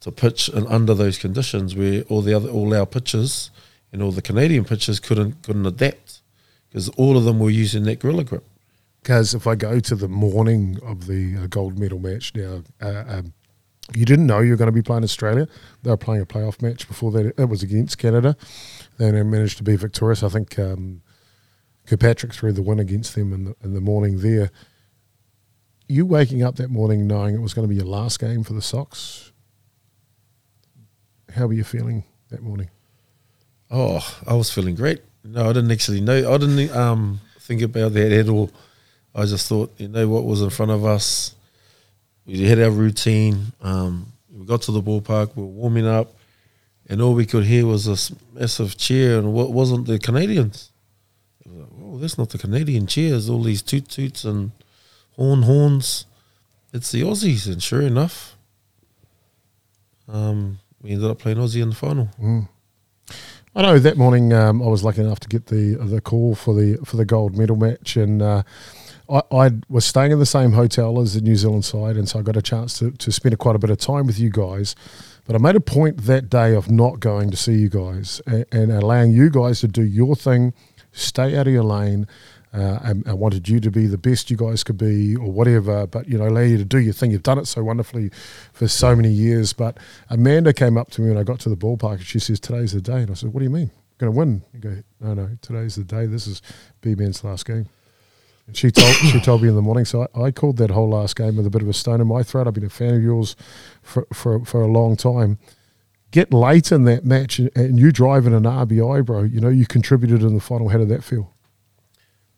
to 0.00 0.10
pitch 0.10 0.48
and 0.48 0.66
under 0.66 0.92
those 0.94 1.18
conditions 1.18 1.76
where 1.76 2.02
all 2.10 2.20
the 2.22 2.34
other 2.34 2.48
all 2.50 2.74
our 2.74 2.86
pitchers 2.86 3.50
and 3.92 4.02
all 4.02 4.10
the 4.12 4.22
Canadian 4.30 4.64
pitchers 4.64 4.98
couldn't 4.98 5.42
couldn't 5.44 5.66
adapt 5.66 6.20
because 6.68 6.88
all 7.00 7.16
of 7.16 7.24
them 7.24 7.38
were 7.38 7.50
using 7.64 7.84
that 7.84 8.00
gorilla 8.00 8.24
grip. 8.24 8.44
Because 9.02 9.34
if 9.34 9.46
I 9.46 9.54
go 9.54 9.80
to 9.80 9.94
the 9.94 10.08
morning 10.08 10.78
of 10.82 11.06
the 11.06 11.36
uh, 11.36 11.46
gold 11.46 11.78
medal 11.78 11.98
match 11.98 12.34
now, 12.34 12.62
uh, 12.82 13.04
um, 13.06 13.32
you 13.94 14.04
didn't 14.04 14.26
know 14.26 14.40
you 14.40 14.50
were 14.50 14.56
going 14.56 14.68
to 14.68 14.72
be 14.72 14.82
playing 14.82 15.04
Australia. 15.04 15.48
They 15.82 15.90
were 15.90 15.96
playing 15.96 16.22
a 16.22 16.26
playoff 16.26 16.60
match 16.62 16.86
before 16.86 17.10
that. 17.12 17.34
It 17.38 17.48
was 17.48 17.62
against 17.62 17.98
Canada. 17.98 18.36
And 18.98 19.16
they 19.16 19.22
managed 19.22 19.56
to 19.56 19.62
be 19.62 19.76
victorious. 19.76 20.22
I 20.22 20.28
think 20.28 20.58
um, 20.58 21.02
Kirkpatrick 21.86 22.34
threw 22.34 22.52
the 22.52 22.62
win 22.62 22.78
against 22.78 23.14
them 23.14 23.32
in 23.32 23.44
the, 23.44 23.56
in 23.64 23.74
the 23.74 23.80
morning 23.80 24.20
there. 24.20 24.50
You 25.88 26.06
waking 26.06 26.42
up 26.42 26.56
that 26.56 26.70
morning 26.70 27.06
knowing 27.06 27.34
it 27.34 27.40
was 27.40 27.54
going 27.54 27.66
to 27.66 27.68
be 27.68 27.76
your 27.76 27.86
last 27.86 28.20
game 28.20 28.44
for 28.44 28.52
the 28.52 28.62
Sox. 28.62 29.32
How 31.34 31.46
were 31.46 31.54
you 31.54 31.64
feeling 31.64 32.04
that 32.28 32.42
morning? 32.42 32.70
Oh, 33.70 34.06
I 34.26 34.34
was 34.34 34.52
feeling 34.52 34.74
great. 34.74 35.00
No, 35.24 35.48
I 35.48 35.52
didn't 35.52 35.70
actually 35.72 36.00
know. 36.00 36.32
I 36.32 36.38
didn't 36.38 36.70
um, 36.76 37.20
think 37.40 37.62
about 37.62 37.94
that 37.94 38.12
at 38.12 38.28
all. 38.28 38.50
I 39.14 39.24
just 39.24 39.48
thought, 39.48 39.72
you 39.78 39.88
know, 39.88 40.08
what 40.08 40.24
was 40.24 40.42
in 40.42 40.50
front 40.50 40.70
of 40.70 40.84
us. 40.84 41.34
We 42.26 42.44
had 42.44 42.60
our 42.60 42.70
routine. 42.70 43.52
Um, 43.60 44.12
we 44.32 44.46
got 44.46 44.62
to 44.62 44.72
the 44.72 44.82
ballpark. 44.82 45.34
We 45.34 45.42
were 45.42 45.48
warming 45.48 45.86
up, 45.86 46.14
and 46.88 47.02
all 47.02 47.14
we 47.14 47.26
could 47.26 47.44
hear 47.44 47.66
was 47.66 47.86
this 47.86 48.12
massive 48.32 48.76
cheer, 48.76 49.18
and 49.18 49.32
what 49.32 49.52
wasn't 49.52 49.86
the 49.86 49.98
Canadians? 49.98 50.70
It 51.44 51.50
was 51.50 51.60
like, 51.60 51.68
oh, 51.82 51.98
that's 51.98 52.18
not 52.18 52.30
the 52.30 52.38
Canadian 52.38 52.86
cheers. 52.86 53.28
All 53.28 53.42
these 53.42 53.62
toot 53.62 53.88
toots 53.88 54.24
and 54.24 54.52
horn 55.16 55.42
horns. 55.42 56.06
It's 56.72 56.92
the 56.92 57.02
Aussies, 57.02 57.46
and 57.50 57.60
sure 57.60 57.82
enough, 57.82 58.36
um, 60.08 60.60
we 60.80 60.92
ended 60.92 61.10
up 61.10 61.18
playing 61.18 61.38
Aussie 61.38 61.62
in 61.62 61.70
the 61.70 61.74
final. 61.74 62.10
Mm. 62.20 62.48
I 63.54 63.62
know 63.62 63.78
that 63.80 63.96
morning 63.96 64.32
um, 64.32 64.62
I 64.62 64.66
was 64.66 64.84
lucky 64.84 65.00
enough 65.00 65.18
to 65.20 65.28
get 65.28 65.46
the 65.46 65.74
the 65.74 66.00
call 66.00 66.36
for 66.36 66.54
the 66.54 66.76
for 66.84 66.96
the 66.96 67.04
gold 67.04 67.36
medal 67.36 67.56
match, 67.56 67.96
and 67.96 68.22
uh, 68.22 68.42
I, 69.10 69.22
I 69.32 69.50
was 69.68 69.84
staying 69.84 70.12
in 70.12 70.18
the 70.18 70.26
same 70.26 70.52
hotel 70.52 71.00
as 71.00 71.14
the 71.14 71.20
New 71.20 71.36
Zealand 71.36 71.64
side, 71.64 71.96
and 71.96 72.08
so 72.08 72.18
I 72.18 72.22
got 72.22 72.36
a 72.36 72.42
chance 72.42 72.78
to 72.78 72.92
to 72.92 73.12
spend 73.12 73.38
quite 73.38 73.56
a 73.56 73.58
bit 73.58 73.70
of 73.70 73.78
time 73.78 74.06
with 74.06 74.18
you 74.18 74.30
guys. 74.30 74.76
But 75.26 75.36
I 75.36 75.38
made 75.38 75.56
a 75.56 75.60
point 75.60 76.04
that 76.06 76.30
day 76.30 76.54
of 76.54 76.70
not 76.70 77.00
going 77.00 77.30
to 77.30 77.36
see 77.36 77.54
you 77.54 77.68
guys 77.68 78.20
and, 78.26 78.44
and 78.52 78.72
allowing 78.72 79.12
you 79.12 79.30
guys 79.30 79.60
to 79.60 79.68
do 79.68 79.82
your 79.82 80.16
thing, 80.16 80.54
stay 80.92 81.36
out 81.36 81.46
of 81.46 81.52
your 81.52 81.64
lane. 81.64 82.06
Uh, 82.52 82.80
and 82.82 83.08
I 83.08 83.12
wanted 83.12 83.48
you 83.48 83.60
to 83.60 83.70
be 83.70 83.86
the 83.86 83.96
best 83.96 84.28
you 84.28 84.36
guys 84.36 84.64
could 84.64 84.76
be, 84.76 85.14
or 85.14 85.30
whatever. 85.30 85.86
But 85.86 86.08
you 86.08 86.18
know, 86.18 86.26
allow 86.26 86.40
you 86.40 86.58
to 86.58 86.64
do 86.64 86.78
your 86.78 86.92
thing. 86.92 87.12
You've 87.12 87.22
done 87.22 87.38
it 87.38 87.46
so 87.46 87.62
wonderfully 87.62 88.10
for 88.52 88.66
so 88.66 88.96
many 88.96 89.10
years. 89.10 89.52
But 89.52 89.78
Amanda 90.08 90.52
came 90.52 90.76
up 90.76 90.90
to 90.92 91.00
me 91.00 91.10
when 91.10 91.18
I 91.18 91.22
got 91.22 91.38
to 91.40 91.48
the 91.48 91.56
ballpark, 91.56 91.98
and 91.98 92.06
she 92.06 92.18
says, 92.18 92.40
"Today's 92.40 92.72
the 92.72 92.80
day." 92.80 93.02
And 93.02 93.10
I 93.10 93.14
said, 93.14 93.32
"What 93.32 93.38
do 93.38 93.44
you 93.44 93.50
mean? 93.50 93.70
Going 93.98 94.12
to 94.12 94.18
win?" 94.18 94.42
You 94.52 94.58
go, 94.58 94.82
"No, 95.00 95.14
no. 95.14 95.30
Today's 95.40 95.76
the 95.76 95.84
day. 95.84 96.06
This 96.06 96.26
is 96.26 96.42
B 96.80 96.96
Man's 96.96 97.22
last 97.22 97.46
game." 97.46 97.68
And 98.50 98.56
she 98.56 98.72
told 98.72 98.92
she 98.96 99.20
told 99.20 99.42
me 99.42 99.48
in 99.48 99.54
the 99.54 99.62
morning. 99.62 99.84
So 99.84 100.08
I, 100.12 100.22
I 100.22 100.30
called 100.32 100.56
that 100.56 100.70
whole 100.70 100.88
last 100.88 101.14
game 101.14 101.36
with 101.36 101.46
a 101.46 101.50
bit 101.50 101.62
of 101.62 101.68
a 101.68 101.72
stone 101.72 102.00
in 102.00 102.08
my 102.08 102.24
throat. 102.24 102.48
I've 102.48 102.54
been 102.54 102.64
a 102.64 102.68
fan 102.68 102.94
of 102.94 103.02
yours 103.02 103.36
for 103.80 104.08
for, 104.12 104.44
for 104.44 104.60
a 104.60 104.66
long 104.66 104.96
time. 104.96 105.38
Get 106.10 106.32
late 106.32 106.72
in 106.72 106.82
that 106.86 107.04
match, 107.04 107.38
and, 107.38 107.48
and 107.54 107.78
you 107.78 107.92
driving 107.92 108.34
an 108.34 108.42
RBI, 108.42 109.06
bro. 109.06 109.22
You 109.22 109.40
know 109.40 109.50
you 109.50 109.66
contributed 109.66 110.22
in 110.22 110.34
the 110.34 110.40
final. 110.40 110.68
How 110.70 110.78
did 110.78 110.88
that 110.88 111.04
feel? 111.04 111.32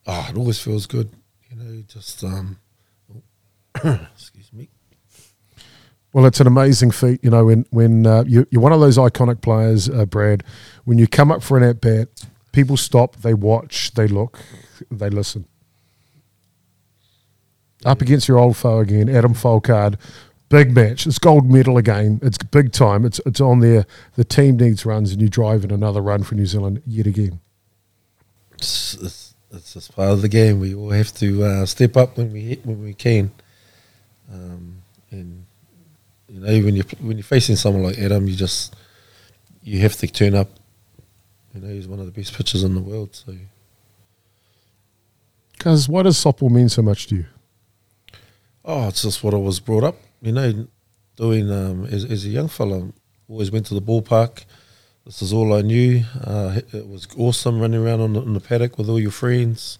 Oh, 0.07 0.27
it 0.29 0.37
always 0.37 0.61
feels 0.61 0.87
good. 0.87 1.11
You 1.49 1.57
know, 1.57 1.83
just 1.89 2.23
um 2.23 2.59
excuse 4.15 4.53
me. 4.53 4.69
Well, 6.13 6.27
it's 6.27 6.41
an 6.41 6.47
amazing 6.47 6.91
feat, 6.91 7.25
you 7.25 7.31
know, 7.31 7.47
when 7.47 7.65
when 7.71 8.07
uh, 8.07 8.25
you, 8.27 8.47
you're 8.51 8.61
one 8.61 8.73
of 8.73 8.81
those 8.81 8.99
iconic 8.99 9.41
players, 9.41 9.89
uh, 9.89 10.05
Brad. 10.05 10.45
When 10.85 10.99
you 10.99 11.07
come 11.07 11.33
up 11.33 11.43
for 11.43 11.57
an 11.57 11.63
at 11.63 11.81
bat, 11.81 12.27
people 12.53 12.77
stop, 12.77 13.17
they 13.17 13.33
watch, 13.33 13.93
they 13.95 14.07
look, 14.07 14.39
they 14.91 15.09
listen. 15.09 15.47
Up 17.85 18.01
against 18.01 18.29
your 18.29 18.39
old 18.39 18.57
foe 18.57 18.79
again, 18.79 19.09
Adam 19.09 19.35
Folkard. 19.35 19.97
Big 20.49 20.75
match. 20.75 21.07
It's 21.07 21.19
gold 21.19 21.51
medal 21.51 21.79
again. 21.79 22.21
It's 22.23 22.39
big 22.39 22.73
time. 22.73 23.05
It's 23.05 23.21
it's 23.25 23.41
on 23.41 23.61
there. 23.61 23.87
The 24.17 24.25
team 24.25 24.57
needs 24.57 24.85
runs, 24.85 25.13
and 25.13 25.21
you 25.21 25.29
drive 25.29 25.65
in 25.65 25.71
another 25.71 26.03
run 26.03 26.23
for 26.23 26.35
New 26.35 26.47
Zealand 26.47 26.83
yet 26.87 27.07
again. 27.07 27.41
It's, 28.59 28.95
it's, 28.95 29.35
it's 29.51 29.75
just 29.75 29.97
part 29.97 30.11
of 30.11 30.23
the 30.23 30.29
game. 30.29 30.61
We 30.61 30.75
all 30.75 30.91
have 30.91 31.13
to 31.15 31.43
uh, 31.43 31.67
step 31.67 31.97
up 31.97 32.19
when 32.19 32.33
we 32.33 32.61
when 32.65 32.83
we 32.85 32.95
can. 32.95 33.33
Um, 34.33 34.83
and 35.11 35.47
you 36.29 36.41
know, 36.41 36.65
when 36.65 36.77
you 36.77 36.83
when 37.01 37.17
you're 37.17 37.25
facing 37.25 37.57
someone 37.57 37.83
like 37.83 37.99
Adam, 37.99 38.29
you 38.29 38.37
just 38.37 38.77
you 39.63 39.81
have 39.81 39.97
to 39.97 40.07
turn 40.07 40.35
up. 40.35 40.49
You 41.55 41.61
know, 41.61 41.69
he's 41.69 41.89
one 41.89 41.99
of 41.99 42.07
the 42.07 42.13
best 42.13 42.35
pitchers 42.35 42.63
in 42.63 42.75
the 42.75 42.81
world. 42.81 43.15
So 43.15 43.35
Because 45.53 45.89
why 45.89 46.03
does 46.03 46.23
softball 46.23 46.51
mean 46.51 46.69
so 46.69 46.83
much 46.83 47.07
to 47.09 47.17
you? 47.17 47.25
Oh, 48.65 48.89
it's 48.89 49.03
just 49.03 49.25
what 49.25 49.35
I 49.35 49.39
was 49.39 49.61
brought 49.61 49.85
up. 49.85 49.97
You 50.21 50.33
know, 50.33 50.69
doing 51.17 51.51
um, 51.51 51.85
as, 51.87 52.05
as 52.05 52.25
a 52.25 52.29
young 52.29 52.49
fella, 52.49 52.89
always 53.29 53.51
went 53.51 53.67
to 53.67 53.75
the 53.75 53.83
ballpark. 53.83 54.45
This 55.05 55.21
is 55.21 55.33
all 55.33 55.53
I 55.53 55.63
knew. 55.63 56.05
Uh, 56.23 56.61
it- 56.73 56.87
was 56.89 57.09
awesome 57.17 57.61
running 57.61 57.85
around 57.85 58.01
on 58.01 58.13
the, 58.13 58.21
on 58.21 58.35
the 58.35 58.41
paddock 58.41 58.79
with 58.79 58.89
all 58.89 59.01
your 59.01 59.11
friends, 59.11 59.79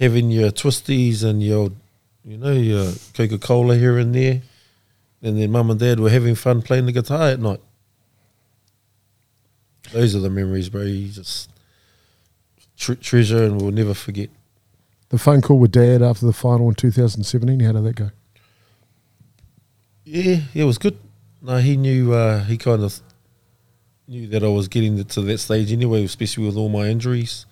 having 0.00 0.30
your 0.30 0.50
twisties 0.50 1.22
and 1.22 1.42
your, 1.42 1.70
you 2.24 2.36
know, 2.36 2.52
your 2.52 2.92
Coca 3.14 3.38
Cola 3.38 3.76
here 3.76 3.98
and 3.98 4.14
there. 4.14 4.42
And 5.22 5.38
then 5.38 5.52
mum 5.52 5.70
and 5.70 5.78
dad 5.78 6.00
were 6.00 6.10
having 6.10 6.34
fun 6.34 6.62
playing 6.62 6.86
the 6.86 6.92
guitar 6.92 7.28
at 7.28 7.38
night. 7.38 7.60
Those 9.92 10.16
are 10.16 10.20
the 10.20 10.30
memories, 10.30 10.68
bro. 10.68 10.82
You 10.82 11.08
just 11.08 11.50
tre- 12.76 12.96
treasure 12.96 13.44
and 13.44 13.60
we'll 13.60 13.70
never 13.70 13.94
forget. 13.94 14.30
The 15.12 15.18
phone 15.18 15.42
call 15.42 15.58
with 15.58 15.72
dad 15.72 16.00
after 16.00 16.24
the 16.24 16.32
final 16.32 16.70
in 16.70 16.74
2017, 16.74 17.60
how 17.60 17.72
did 17.72 17.84
that 17.84 17.96
go? 17.96 18.10
Yeah, 20.04 20.40
yeah, 20.54 20.62
it 20.62 20.64
was 20.64 20.78
good. 20.78 20.98
No, 21.42 21.58
he 21.58 21.76
knew. 21.76 22.14
Uh, 22.14 22.42
he 22.44 22.56
kind 22.56 22.82
of 22.82 22.98
knew 24.08 24.26
that 24.28 24.42
I 24.42 24.48
was 24.48 24.68
getting 24.68 25.04
to 25.04 25.20
that 25.20 25.36
stage 25.36 25.70
anyway, 25.70 26.02
especially 26.02 26.46
with 26.46 26.56
all 26.56 26.70
my 26.70 26.86
injuries. 26.86 27.44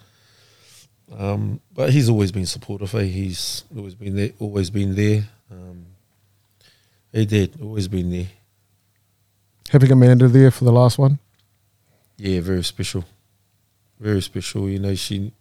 Um, 1.15 1.61
but 1.75 1.91
he's 1.91 2.09
always 2.09 2.33
been 2.33 2.47
supportive. 2.47 2.95
Eh? 2.95 3.03
He's 3.03 3.65
always 3.77 3.95
been 3.95 4.17
there. 4.17 4.31
Always 4.39 4.71
been 4.71 4.95
there. 4.95 5.29
Um, 5.51 5.85
he 7.13 7.27
did. 7.27 7.61
Always 7.61 7.89
been 7.89 8.11
there. 8.11 8.29
Having 9.69 9.93
Amanda 9.93 10.29
there 10.29 10.51
for 10.51 10.65
the 10.65 10.73
last 10.73 10.97
one? 10.97 11.19
Yeah, 12.17 12.41
very 12.41 12.65
special. 12.65 13.05
Very 13.99 14.23
special. 14.23 14.67
You 14.67 14.79
know, 14.79 14.95
she 14.95 15.33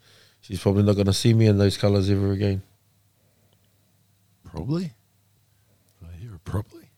she's 0.41 0.59
probably 0.59 0.83
not 0.83 0.93
going 0.95 1.05
to 1.07 1.13
see 1.13 1.33
me 1.33 1.47
in 1.47 1.57
those 1.57 1.77
colours 1.77 2.09
ever 2.09 2.31
again. 2.31 2.61
Probably. 4.43 4.93
I 6.03 6.15
hear 6.17 6.35
it 6.35 6.43
probably. 6.43 6.89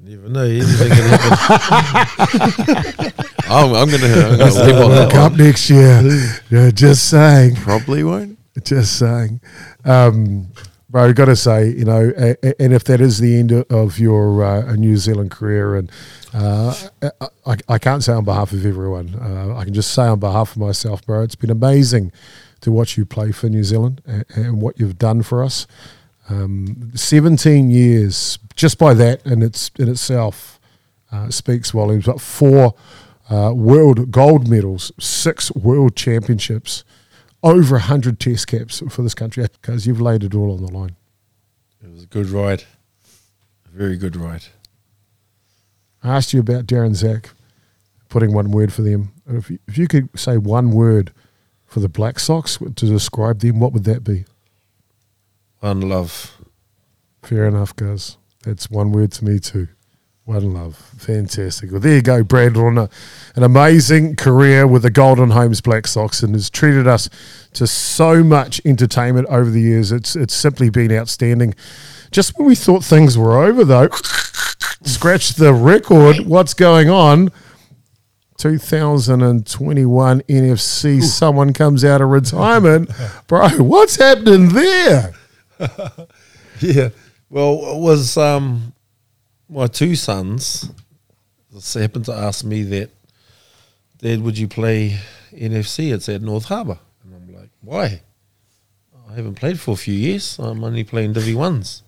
Never 0.00 0.28
know. 0.28 0.44
Anything 0.44 0.88
can 0.90 1.18
happen. 1.18 3.12
I'm, 3.48 3.74
I'm 3.74 3.88
going 3.88 4.00
to 4.00 4.28
I'm 4.32 4.38
gonna 4.38 4.64
leave 4.64 4.76
on 4.76 4.90
that 4.92 5.10
Cup 5.10 5.32
one. 5.32 5.40
next 5.40 5.68
year. 5.70 6.02
yeah, 6.50 6.70
just 6.70 7.08
saying. 7.10 7.56
Probably 7.56 8.04
won't. 8.04 8.38
Just 8.64 8.98
saying. 8.98 9.40
Um, 9.84 10.48
bro, 10.88 11.12
got 11.12 11.26
to 11.26 11.36
say, 11.36 11.68
you 11.68 11.84
know, 11.84 12.12
and 12.58 12.72
if 12.72 12.84
that 12.84 13.00
is 13.00 13.18
the 13.18 13.38
end 13.38 13.52
of 13.52 13.98
your 13.98 14.44
uh, 14.44 14.74
New 14.74 14.96
Zealand 14.96 15.30
career, 15.30 15.76
and 15.76 15.90
uh, 16.32 16.74
I, 17.46 17.56
I 17.68 17.78
can't 17.78 18.02
say 18.02 18.12
on 18.12 18.24
behalf 18.24 18.52
of 18.52 18.64
everyone, 18.64 19.14
uh, 19.20 19.56
I 19.56 19.64
can 19.64 19.74
just 19.74 19.92
say 19.92 20.02
on 20.02 20.20
behalf 20.20 20.52
of 20.52 20.58
myself, 20.58 21.04
bro, 21.04 21.22
it's 21.22 21.34
been 21.34 21.50
amazing 21.50 22.12
to 22.60 22.70
watch 22.70 22.96
you 22.96 23.04
play 23.04 23.32
for 23.32 23.48
New 23.48 23.64
Zealand 23.64 24.02
and, 24.06 24.24
and 24.34 24.62
what 24.62 24.78
you've 24.78 24.98
done 24.98 25.22
for 25.22 25.42
us. 25.42 25.66
Um, 26.28 26.90
17 26.94 27.70
years, 27.70 28.38
just 28.54 28.78
by 28.78 28.94
that 28.94 29.24
in, 29.24 29.42
its, 29.42 29.70
in 29.78 29.88
itself, 29.88 30.58
uh, 31.12 31.30
speaks 31.30 31.70
volumes. 31.70 32.06
But 32.06 32.20
four 32.20 32.74
uh, 33.30 33.52
world 33.54 34.10
gold 34.10 34.48
medals, 34.48 34.92
six 34.98 35.52
world 35.52 35.96
championships, 35.96 36.84
over 37.46 37.76
100 37.76 38.18
test 38.18 38.48
caps 38.48 38.82
for 38.90 39.02
this 39.02 39.14
country 39.14 39.46
because 39.60 39.86
you've 39.86 40.00
laid 40.00 40.24
it 40.24 40.34
all 40.34 40.52
on 40.52 40.64
the 40.64 40.72
line. 40.72 40.96
it 41.82 41.90
was 41.92 42.02
a 42.02 42.06
good 42.06 42.26
ride. 42.28 42.64
A 43.66 43.68
very 43.76 43.96
good 43.96 44.16
ride. 44.16 44.46
I 46.02 46.16
asked 46.16 46.32
you 46.32 46.40
about 46.40 46.66
Darren 46.66 46.94
Zack, 46.94 47.30
putting 48.08 48.32
one 48.32 48.50
word 48.50 48.72
for 48.72 48.82
them. 48.82 49.12
If 49.28 49.50
you, 49.50 49.58
if 49.68 49.78
you 49.78 49.86
could 49.86 50.08
say 50.18 50.36
one 50.36 50.72
word 50.72 51.12
for 51.66 51.78
the 51.80 51.88
Black 51.88 52.18
Sox 52.18 52.58
to 52.58 52.86
describe 52.86 53.40
them, 53.40 53.60
what 53.60 53.72
would 53.72 53.84
that 53.84 54.02
be? 54.02 54.24
One 55.60 55.80
love. 55.82 56.36
Fair 57.22 57.46
enough, 57.46 57.74
guys. 57.76 58.18
That's 58.42 58.68
one 58.70 58.90
word 58.90 59.12
to 59.12 59.24
me 59.24 59.38
too. 59.38 59.68
One 60.26 60.52
love. 60.54 60.76
Fantastic. 60.98 61.70
Well, 61.70 61.78
there 61.78 61.94
you 61.94 62.02
go, 62.02 62.24
Brad. 62.24 62.56
On 62.56 62.76
a, 62.76 62.90
an 63.36 63.44
amazing 63.44 64.16
career 64.16 64.66
with 64.66 64.82
the 64.82 64.90
Golden 64.90 65.30
Homes 65.30 65.60
Black 65.60 65.86
Sox 65.86 66.20
and 66.20 66.34
has 66.34 66.50
treated 66.50 66.88
us 66.88 67.08
to 67.52 67.64
so 67.64 68.24
much 68.24 68.60
entertainment 68.64 69.28
over 69.28 69.48
the 69.48 69.60
years. 69.60 69.92
It's 69.92 70.16
it's 70.16 70.34
simply 70.34 70.68
been 70.68 70.90
outstanding. 70.90 71.54
Just 72.10 72.36
when 72.36 72.48
we 72.48 72.56
thought 72.56 72.82
things 72.82 73.16
were 73.16 73.38
over, 73.40 73.64
though, 73.64 73.88
scratch 74.82 75.34
the 75.34 75.54
record. 75.54 76.26
What's 76.26 76.54
going 76.54 76.90
on? 76.90 77.30
2021 78.38 80.20
NFC. 80.22 81.02
Someone 81.04 81.52
comes 81.52 81.84
out 81.84 82.00
of 82.00 82.08
retirement. 82.08 82.90
Bro, 83.28 83.48
what's 83.58 83.94
happening 83.96 84.48
there? 84.48 85.12
Yeah. 86.60 86.88
Well, 87.28 87.76
it 87.76 87.80
was 87.80 88.16
um, 88.16 88.72
my 89.48 89.66
two 89.66 89.94
sons 89.96 90.70
happened 91.74 92.04
to 92.06 92.12
ask 92.12 92.44
me 92.44 92.62
that, 92.64 92.90
Dad, 93.98 94.20
would 94.22 94.36
you 94.36 94.48
play 94.48 94.98
NFC? 95.32 95.92
It's 95.92 96.08
at 96.08 96.20
North 96.22 96.44
Harbour. 96.46 96.78
And 97.02 97.14
I'm 97.14 97.34
like, 97.34 97.50
why? 97.62 98.02
I 99.08 99.14
haven't 99.14 99.36
played 99.36 99.58
for 99.58 99.72
a 99.72 99.76
few 99.76 99.94
years. 99.94 100.38
I'm 100.38 100.62
only 100.62 100.84
playing 100.84 101.14
Divi 101.14 101.32
1s. 101.32 101.82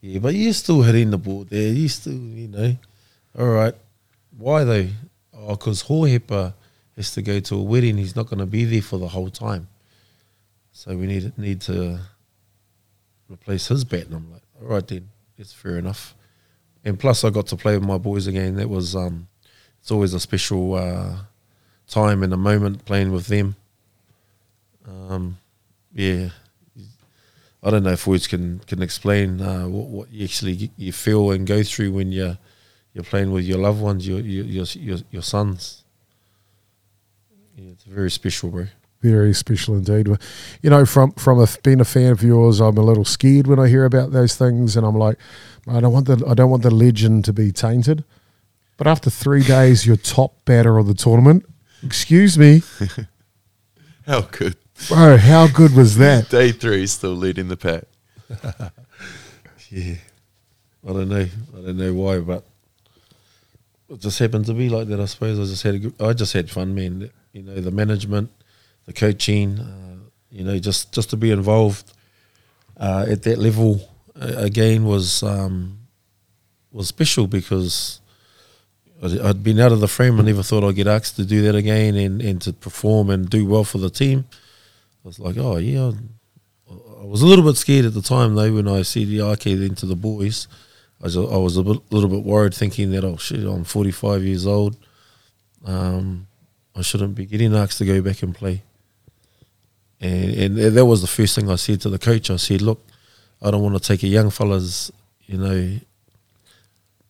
Yeah, 0.00 0.18
but 0.18 0.34
you're 0.34 0.52
still 0.52 0.82
hitting 0.82 1.10
the 1.10 1.18
board 1.18 1.48
there. 1.48 1.72
You 1.72 1.88
still, 1.88 2.12
you 2.12 2.48
know. 2.48 2.76
All 3.38 3.48
right. 3.48 3.74
Why 4.36 4.64
though? 4.64 4.88
Oh, 5.32 5.56
because 5.56 5.84
Hohepa 5.84 6.54
has 6.96 7.12
to 7.12 7.22
go 7.22 7.40
to 7.40 7.56
a 7.56 7.62
wedding. 7.62 7.96
He's 7.96 8.16
not 8.16 8.26
going 8.26 8.38
to 8.38 8.46
be 8.46 8.64
there 8.64 8.82
for 8.82 8.98
the 8.98 9.08
whole 9.08 9.30
time. 9.30 9.68
So 10.72 10.96
we 10.96 11.06
need 11.06 11.36
need 11.38 11.62
to 11.62 12.00
replace 13.30 13.68
his 13.68 13.84
bat. 13.84 14.06
And 14.06 14.14
I'm 14.14 14.32
like, 14.32 14.42
all 14.60 14.68
right 14.68 14.86
then, 14.86 15.08
it's 15.38 15.52
fair 15.52 15.78
enough. 15.78 16.14
And 16.86 17.00
plus, 17.00 17.24
I 17.24 17.30
got 17.30 17.48
to 17.48 17.56
play 17.56 17.76
with 17.76 17.84
my 17.84 17.98
boys 17.98 18.28
again. 18.28 18.54
That 18.54 18.68
was 18.68 18.94
um, 18.94 19.26
it's 19.80 19.90
always 19.90 20.14
a 20.14 20.20
special 20.20 20.74
uh, 20.74 21.16
time 21.88 22.22
and 22.22 22.32
a 22.32 22.36
moment 22.36 22.84
playing 22.84 23.10
with 23.10 23.26
them. 23.26 23.56
Um, 24.88 25.38
yeah, 25.92 26.28
I 27.60 27.70
don't 27.72 27.82
know 27.82 27.90
if 27.90 28.06
words 28.06 28.28
can 28.28 28.60
can 28.68 28.82
explain 28.82 29.40
uh, 29.40 29.66
what, 29.66 29.88
what 29.88 30.12
you 30.12 30.24
actually 30.24 30.70
you 30.76 30.92
feel 30.92 31.32
and 31.32 31.44
go 31.44 31.64
through 31.64 31.90
when 31.90 32.12
you're 32.12 32.38
you're 32.94 33.02
playing 33.02 33.32
with 33.32 33.44
your 33.44 33.58
loved 33.58 33.80
ones, 33.80 34.06
your 34.06 34.20
your 34.20 34.44
your 34.44 34.64
your, 34.74 34.98
your 35.10 35.22
sons. 35.22 35.82
Yeah, 37.56 37.72
it's 37.72 37.82
very 37.82 38.12
special, 38.12 38.50
bro. 38.50 38.66
Very 39.10 39.32
special 39.34 39.76
indeed. 39.76 40.08
You 40.62 40.70
know, 40.70 40.84
from 40.84 41.12
from 41.12 41.38
a, 41.40 41.46
being 41.62 41.80
a 41.80 41.84
fan 41.84 42.10
of 42.10 42.22
yours, 42.22 42.60
I'm 42.60 42.76
a 42.76 42.82
little 42.82 43.04
scared 43.04 43.46
when 43.46 43.58
I 43.60 43.68
hear 43.68 43.84
about 43.84 44.10
those 44.12 44.34
things, 44.36 44.76
and 44.76 44.84
I'm 44.86 44.96
like, 44.96 45.16
I 45.68 45.78
don't 45.80 45.92
want 45.92 46.06
the 46.06 46.24
I 46.28 46.34
don't 46.34 46.50
want 46.50 46.62
the 46.64 46.70
legend 46.70 47.24
to 47.26 47.32
be 47.32 47.52
tainted. 47.52 48.04
But 48.76 48.86
after 48.86 49.08
three 49.10 49.42
days, 49.56 49.86
you're 49.86 49.96
top 49.96 50.44
batter 50.44 50.76
of 50.78 50.86
the 50.86 50.94
tournament. 50.94 51.44
Excuse 51.82 52.36
me, 52.36 52.62
How 54.06 54.22
good. 54.22 54.56
bro. 54.88 55.16
How 55.18 55.46
good 55.46 55.74
was 55.76 55.96
that? 56.04 56.28
Day 56.28 56.50
three, 56.52 56.86
still 56.86 57.14
leading 57.14 57.48
the 57.48 57.56
pack. 57.56 57.84
Yeah, 59.70 59.94
I 60.88 60.92
don't 60.92 61.08
know. 61.08 61.26
I 61.56 61.60
don't 61.60 61.76
know 61.76 61.92
why, 61.94 62.18
but 62.20 62.44
it 63.88 64.00
just 64.00 64.18
happened 64.18 64.46
to 64.46 64.54
be 64.54 64.68
like 64.68 64.88
that. 64.88 65.00
I 65.00 65.04
suppose 65.06 65.38
I 65.38 65.44
just 65.44 65.62
had 65.62 65.74
a 65.74 65.78
good, 65.78 65.94
I 66.00 66.12
just 66.12 66.32
had 66.32 66.50
fun, 66.50 66.74
man. 66.74 67.10
You 67.32 67.42
know, 67.42 67.56
the 67.56 67.70
management, 67.70 68.30
the 68.86 68.92
coaching, 68.92 69.58
uh, 69.58 69.96
you 70.30 70.44
know, 70.44 70.58
just 70.58 70.92
just 70.92 71.10
to 71.10 71.16
be 71.16 71.30
involved 71.30 71.92
uh, 72.78 73.06
at 73.08 73.22
that 73.24 73.38
level 73.38 73.80
uh, 74.20 74.32
again 74.36 74.84
was 74.84 75.22
um, 75.22 75.78
was 76.72 76.88
special 76.88 77.26
because 77.26 78.00
I'd, 79.02 79.18
I'd 79.20 79.42
been 79.42 79.60
out 79.60 79.72
of 79.72 79.80
the 79.80 79.88
frame. 79.88 80.18
I 80.18 80.22
never 80.22 80.42
thought 80.42 80.64
I'd 80.64 80.76
get 80.76 80.86
asked 80.86 81.16
to 81.16 81.24
do 81.24 81.42
that 81.42 81.54
again 81.54 81.96
and, 81.96 82.22
and 82.22 82.40
to 82.42 82.52
perform 82.52 83.10
and 83.10 83.28
do 83.28 83.46
well 83.46 83.64
for 83.64 83.78
the 83.78 83.90
team. 83.90 84.24
I 85.04 85.08
was 85.08 85.18
like, 85.18 85.36
oh 85.36 85.56
yeah. 85.56 85.92
I 86.68 87.08
was 87.08 87.22
a 87.22 87.26
little 87.26 87.44
bit 87.44 87.56
scared 87.56 87.84
at 87.84 87.94
the 87.94 88.02
time 88.02 88.34
though 88.34 88.52
when 88.52 88.66
I 88.66 88.82
said 88.82 89.02
yeah, 89.02 89.24
okay 89.24 89.54
then 89.54 89.74
to 89.76 89.86
the 89.86 89.96
boys. 89.96 90.48
I 91.00 91.04
was, 91.04 91.16
I 91.16 91.36
was 91.36 91.56
a 91.56 91.62
bit, 91.62 91.92
little 91.92 92.08
bit 92.08 92.24
worried, 92.24 92.54
thinking 92.54 92.90
that 92.92 93.04
oh 93.04 93.16
shit, 93.16 93.44
I'm 93.44 93.64
45 93.64 94.22
years 94.22 94.46
old. 94.46 94.76
Um, 95.64 96.26
I 96.74 96.82
shouldn't 96.82 97.14
be 97.14 97.26
getting 97.26 97.54
asked 97.54 97.78
to 97.78 97.84
go 97.84 98.00
back 98.00 98.22
and 98.22 98.34
play. 98.34 98.62
And, 100.00 100.58
and 100.58 100.76
that 100.76 100.86
was 100.86 101.00
the 101.00 101.06
first 101.06 101.34
thing 101.34 101.50
I 101.50 101.56
said 101.56 101.80
to 101.82 101.90
the 101.90 101.98
coach. 101.98 102.30
I 102.30 102.36
said, 102.36 102.62
look, 102.62 102.84
I 103.40 103.50
don't 103.50 103.62
want 103.62 103.74
to 103.74 103.80
take 103.80 104.02
a 104.02 104.08
young 104.08 104.30
fella's, 104.30 104.92
you 105.26 105.38
know, 105.38 105.78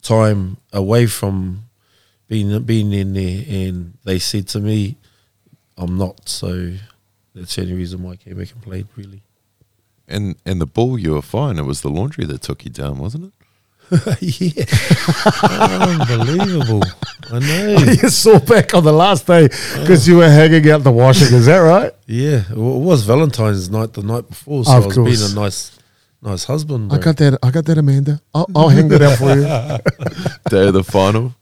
time 0.03 0.57
away 0.73 1.07
from 1.07 1.65
being 2.29 2.63
being 2.63 2.93
in 2.93 3.13
there. 3.15 3.45
And 3.49 3.95
they 4.05 4.19
said 4.19 4.49
to 4.49 4.61
me, 4.61 4.97
I'm 5.77 5.97
not. 5.99 6.29
So 6.29 6.73
that's 7.35 7.57
the 7.57 7.63
only 7.63 7.75
reason 7.75 8.03
why 8.03 8.13
I 8.13 8.17
came 8.17 8.39
back 8.39 8.53
and 8.53 8.63
played. 8.63 8.87
Really. 8.97 9.23
And 10.09 10.37
and 10.45 10.61
the 10.61 10.67
ball, 10.67 10.99
you 10.99 11.13
were 11.13 11.23
fine. 11.23 11.59
It 11.59 11.65
was 11.65 11.81
the 11.81 11.91
laundry 11.91 12.25
that 12.27 12.43
took 12.43 12.65
you 12.65 12.71
down, 12.71 12.99
wasn't 12.99 13.25
it? 13.25 13.45
yeah. 14.21 14.65
Unbelievable. 15.43 16.83
I 17.31 17.39
know. 17.39 17.69
you 18.03 18.09
saw 18.09 18.39
back 18.39 18.75
on 18.75 18.85
the 18.85 18.93
last 18.93 19.27
day 19.27 19.45
because 19.49 20.07
you 20.09 20.17
were 20.19 20.29
hanging 20.29 20.69
out 20.71 20.83
the 20.83 20.93
washing. 20.93 21.35
Is 21.35 21.47
that 21.47 21.59
right? 21.59 21.93
Yeah, 22.07 22.43
well, 22.51 22.77
it 22.77 22.81
was 22.85 23.03
Valentine's 23.05 23.71
night 23.71 23.93
the 23.93 24.03
night 24.03 24.29
before, 24.29 24.65
so 24.65 24.71
Of 24.77 24.83
I 24.83 24.87
was 24.87 24.95
course. 24.97 25.21
being 25.21 25.33
a 25.33 25.35
nice, 25.41 25.79
nice 26.23 26.45
husband. 26.45 26.93
I 26.93 26.99
got 26.99 27.17
that. 27.19 27.39
I 27.43 27.51
got 27.51 27.65
that, 27.67 27.79
Amanda. 27.79 28.21
I'll, 28.35 28.47
I'll 28.55 28.69
hang 28.69 28.89
that 28.89 29.03
out 29.03 29.19
for 29.19 29.35
you. 29.35 29.43
Day 30.51 30.69
of 30.69 30.75
the 30.75 30.85
final. 30.85 31.35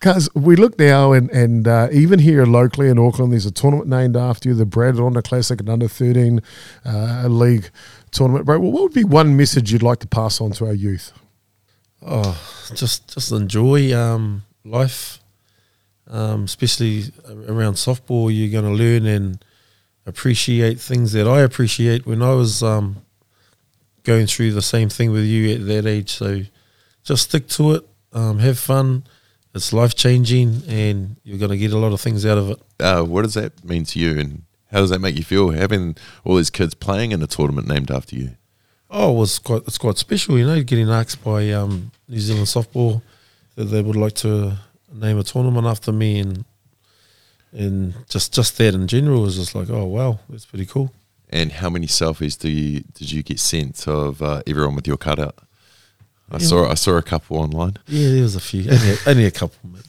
Because 0.00 0.28
we 0.34 0.54
look 0.56 0.78
now, 0.78 1.12
and 1.12 1.30
and 1.30 1.66
uh, 1.66 1.88
even 1.90 2.18
here 2.18 2.44
locally 2.46 2.88
in 2.88 2.98
Auckland, 2.98 3.32
there's 3.32 3.46
a 3.46 3.50
tournament 3.50 3.88
named 3.88 4.16
after 4.16 4.50
you, 4.50 4.54
the 4.54 4.66
Brad 4.66 4.96
Rona 4.96 5.22
Classic 5.22 5.58
and 5.60 5.68
Under 5.70 5.88
13 5.88 6.42
uh, 6.84 7.26
League 7.28 7.70
tournament. 8.14 8.46
Bro, 8.46 8.60
well, 8.60 8.72
what 8.72 8.82
would 8.84 8.94
be 8.94 9.04
one 9.04 9.36
message 9.36 9.72
you'd 9.72 9.82
like 9.82 9.98
to 10.00 10.06
pass 10.06 10.40
on 10.40 10.52
to 10.52 10.66
our 10.66 10.74
youth? 10.74 11.12
Oh, 12.06 12.38
just 12.74 13.12
just 13.12 13.32
enjoy 13.32 13.94
um, 13.94 14.44
life, 14.64 15.20
um, 16.06 16.44
especially 16.44 17.04
around 17.48 17.74
softball. 17.74 18.34
You're 18.34 18.52
going 18.52 18.76
to 18.76 18.84
learn 18.84 19.06
and 19.06 19.44
appreciate 20.06 20.80
things 20.80 21.12
that 21.12 21.26
I 21.26 21.40
appreciate 21.40 22.06
when 22.06 22.22
I 22.22 22.34
was 22.34 22.62
um, 22.62 23.04
going 24.02 24.26
through 24.26 24.52
the 24.52 24.62
same 24.62 24.88
thing 24.88 25.12
with 25.12 25.24
you 25.24 25.54
at 25.54 25.66
that 25.66 25.86
age. 25.86 26.10
So 26.10 26.42
just 27.02 27.24
stick 27.24 27.48
to 27.48 27.72
it, 27.72 27.88
um, 28.12 28.38
have 28.38 28.58
fun. 28.58 29.04
It's 29.54 29.72
life 29.72 29.94
changing, 29.94 30.62
and 30.68 31.16
you're 31.22 31.38
going 31.38 31.52
to 31.52 31.56
get 31.56 31.72
a 31.72 31.78
lot 31.78 31.92
of 31.92 32.00
things 32.00 32.26
out 32.26 32.38
of 32.38 32.50
it. 32.50 32.62
Uh, 32.80 33.04
what 33.04 33.22
does 33.22 33.34
that 33.34 33.64
mean 33.64 33.84
to 33.84 33.98
you, 34.00 34.18
and 34.18 34.42
how 34.74 34.80
does 34.80 34.90
that 34.90 34.98
make 35.00 35.16
you 35.16 35.24
feel 35.24 35.50
having 35.50 35.96
all 36.24 36.36
these 36.36 36.50
kids 36.50 36.74
playing 36.74 37.12
in 37.12 37.22
a 37.22 37.26
tournament 37.26 37.68
named 37.68 37.90
after 37.90 38.16
you? 38.16 38.30
Oh, 38.90 39.14
it 39.14 39.18
was 39.18 39.38
quite 39.38 39.62
it's 39.66 39.78
quite 39.78 39.98
special, 39.98 40.36
you 40.38 40.46
know, 40.46 40.62
getting 40.62 40.90
asked 40.90 41.22
by 41.24 41.50
um, 41.52 41.92
New 42.08 42.18
Zealand 42.20 42.46
softball 42.48 43.00
that 43.54 43.66
they 43.66 43.80
would 43.82 43.96
like 43.96 44.14
to 44.16 44.58
name 44.92 45.18
a 45.18 45.22
tournament 45.22 45.66
after 45.66 45.92
me, 45.92 46.18
and 46.18 46.44
and 47.52 47.94
just 48.08 48.34
just 48.34 48.58
that 48.58 48.74
in 48.74 48.86
general 48.88 49.22
was 49.22 49.36
just 49.36 49.54
like, 49.54 49.70
oh 49.70 49.84
wow, 49.84 50.18
that's 50.28 50.44
pretty 50.44 50.66
cool. 50.66 50.92
And 51.30 51.52
how 51.52 51.70
many 51.70 51.86
selfies 51.86 52.38
do 52.38 52.48
you 52.48 52.82
did 52.94 53.10
you 53.12 53.22
get 53.22 53.40
sent 53.40 53.86
of 53.88 54.22
uh, 54.22 54.42
everyone 54.46 54.74
with 54.76 54.86
your 54.86 54.96
cutout? 54.98 55.38
I 56.30 56.38
Yeah. 56.38 56.46
saw 56.46 56.68
I 56.70 56.74
saw 56.74 56.96
a 56.96 57.02
couple 57.02 57.36
online. 57.38 57.76
Yeah, 57.86 58.08
there 58.10 58.22
was 58.22 58.34
a 58.36 58.40
few, 58.40 58.62
only 58.70 58.90
a, 58.90 58.96
only 59.06 59.24
a 59.26 59.30
couple. 59.30 59.58
Man. 59.70 59.82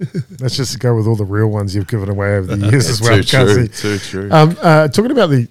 Let's 0.40 0.56
just 0.56 0.78
go 0.78 0.94
with 0.96 1.06
all 1.06 1.16
the 1.16 1.24
real 1.24 1.48
ones 1.48 1.74
you've 1.74 1.88
given 1.88 2.08
away 2.08 2.36
over 2.36 2.54
the 2.56 2.66
years 2.70 2.88
as 2.88 3.00
Too 3.00 3.04
well. 3.06 3.22
true, 3.22 3.66
too 3.68 3.98
true. 3.98 4.28
Um, 4.30 4.56
uh, 4.62 4.88
talking 4.88 5.10
about 5.10 5.30
the 5.30 5.48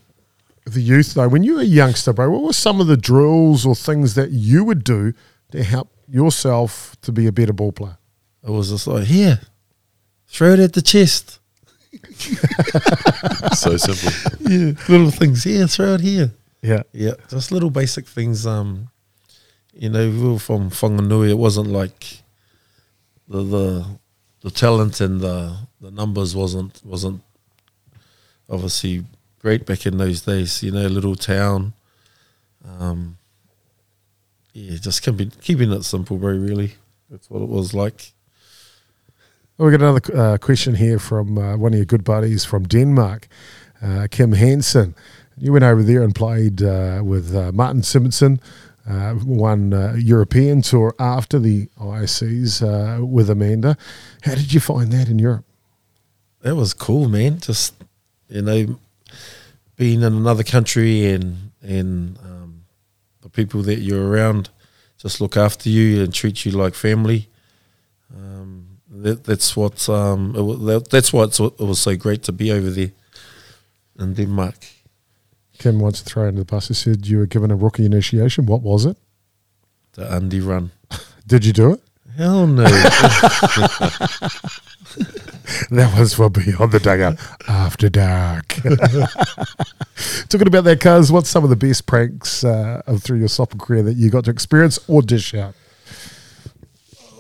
the 0.66 0.82
youth 0.82 1.14
though, 1.14 1.28
when 1.30 1.44
you 1.44 1.56
were 1.56 1.62
a 1.62 1.66
youngster, 1.66 2.12
bro, 2.14 2.30
what 2.30 2.44
were 2.44 2.54
some 2.54 2.82
of 2.82 2.88
the 2.88 2.98
drills 2.98 3.66
or 3.66 3.74
things 3.76 4.16
that 4.16 4.32
you 4.32 4.64
would 4.66 4.84
do 4.84 5.14
to 5.52 5.64
help 5.64 5.90
yourself 6.10 6.96
to 7.02 7.12
be 7.12 7.26
a 7.28 7.32
better 7.32 7.54
ball 7.54 7.72
player? 7.72 7.98
It 8.44 8.52
was 8.52 8.70
just 8.70 8.88
like 8.88 9.06
here, 9.06 9.40
throw 10.28 10.54
it 10.54 10.60
at 10.60 10.74
the 10.74 10.82
chest. 10.82 11.40
so 13.54 13.78
simple. 13.78 14.12
Yeah, 14.52 14.74
little 14.90 15.12
things 15.12 15.44
here, 15.44 15.68
throw 15.68 15.94
it 15.96 16.02
here. 16.02 16.32
Yeah. 16.62 16.84
Yeah, 16.92 17.14
just 17.30 17.52
little 17.52 17.70
basic 17.70 18.06
things. 18.08 18.46
Um, 18.46 18.90
you 19.74 19.90
know, 19.90 20.10
we 20.10 20.22
were 20.34 20.40
from 20.40 20.70
Whanganui. 20.70 21.30
It 21.30 21.38
wasn't 21.38 21.68
like 21.70 22.22
the 23.28 23.44
the 23.44 23.86
the 24.48 24.54
talent 24.54 25.02
and 25.02 25.20
the 25.20 25.58
the 25.82 25.92
numbers 25.92 26.34
wasn't 26.36 26.82
wasn't 26.86 27.22
obviously 28.50 29.04
great 29.40 29.66
back 29.66 29.86
in 29.86 29.98
those 29.98 30.22
days. 30.22 30.64
You 30.64 30.72
know, 30.72 30.88
little 30.88 31.16
town. 31.16 31.74
Um, 32.66 33.18
yeah, 34.54 34.78
just 34.78 35.02
keeping 35.02 35.32
keeping 35.42 35.72
it 35.72 35.84
simple, 35.84 36.18
bro. 36.18 36.32
Really, 36.32 36.76
that's 37.10 37.30
what 37.30 37.42
it 37.42 37.50
was 37.50 37.74
like. 37.74 38.14
Well, 39.58 39.68
we 39.68 39.78
got 39.78 39.82
another 39.82 40.16
uh, 40.16 40.38
question 40.38 40.76
here 40.76 41.00
from 41.00 41.38
uh, 41.38 41.58
one 41.58 41.74
of 41.74 41.78
your 41.78 41.86
good 41.86 42.04
buddies 42.04 42.46
from 42.46 42.64
Denmark, 42.68 43.28
uh, 43.82 44.08
Kim 44.10 44.32
Hansen. 44.32 44.96
You 45.38 45.52
went 45.52 45.66
over 45.66 45.84
there 45.84 46.04
and 46.04 46.16
played 46.16 46.64
uh, 46.64 47.02
with 47.04 47.36
uh, 47.36 47.52
Martin 47.52 47.84
Simonson, 47.84 48.40
uh, 48.88 49.14
one 49.16 49.74
uh, 49.74 49.96
European 49.98 50.62
tour 50.62 50.96
after 51.00 51.40
the 51.40 51.68
ISCs 51.80 52.62
uh, 52.62 53.06
with 53.06 53.30
Amanda. 53.30 53.78
How 54.22 54.36
did 54.36 54.54
you 54.54 54.60
find 54.60 54.92
that 54.94 55.10
in 55.10 55.20
Europe? 55.20 55.46
That 56.42 56.56
was 56.56 56.74
cool, 56.74 57.10
man. 57.10 57.40
Just 57.40 57.74
you 58.30 58.42
know, 58.42 58.80
being 59.76 60.02
in 60.02 60.14
another 60.14 60.44
country 60.44 61.06
and 61.06 61.52
and 61.62 62.18
um, 62.20 62.64
the 63.22 63.30
people 63.30 63.62
that 63.64 63.80
you're 63.80 64.08
around 64.08 64.50
just 64.98 65.22
look 65.22 65.38
after 65.38 65.70
you 65.70 66.04
and 66.04 66.14
treat 66.14 66.46
you 66.46 66.52
like 66.52 66.74
family. 66.74 67.30
Um, 68.16 68.80
that, 68.90 69.24
that's 69.26 69.56
what 69.56 69.88
um, 69.90 70.34
it, 70.36 70.66
that, 70.66 70.90
that's 70.90 71.14
why 71.14 71.24
it 71.24 71.40
was 71.60 71.80
so 71.80 71.96
great 71.96 72.24
to 72.24 72.32
be 72.32 72.52
over 72.52 72.70
there 72.70 72.92
in 74.00 74.14
Denmark. 74.14 74.56
Kim 75.58 75.80
wants 75.80 76.02
to 76.02 76.06
throw 76.06 76.28
under 76.28 76.42
the 76.42 76.46
bus. 76.46 76.68
He 76.68 76.74
said 76.74 77.08
you 77.08 77.18
were 77.18 77.26
given 77.26 77.52
a 77.52 77.56
rookie 77.56 77.86
initiation. 77.86 78.46
What 78.46 78.62
was 78.62 78.86
it? 78.86 78.98
The 79.94 80.10
Andy 80.12 80.40
run. 80.40 80.72
Did 81.28 81.46
you 81.46 81.54
do 81.54 81.74
it? 81.74 81.82
Hell 82.16 82.48
no. 82.48 82.64
That 85.72 85.98
was 85.98 86.14
for 86.14 86.30
Beyond 86.30 86.72
the 86.72 86.80
Dugout 86.80 87.18
After 87.48 87.90
Dark. 87.90 88.48
Talking 90.30 90.48
about 90.48 90.66
that, 90.66 90.80
cuz, 90.82 91.12
what's 91.12 91.30
some 91.30 91.44
of 91.44 91.50
the 91.50 91.56
best 91.56 91.86
pranks 91.86 92.44
uh, 92.44 92.82
of 92.86 93.02
through 93.02 93.20
your 93.20 93.28
soccer 93.28 93.58
career 93.58 93.84
that 93.84 93.96
you 93.96 94.10
got 94.10 94.26
to 94.26 94.32
experience 94.32 94.78
or 94.88 95.02
dish 95.02 95.34
out? 95.34 95.56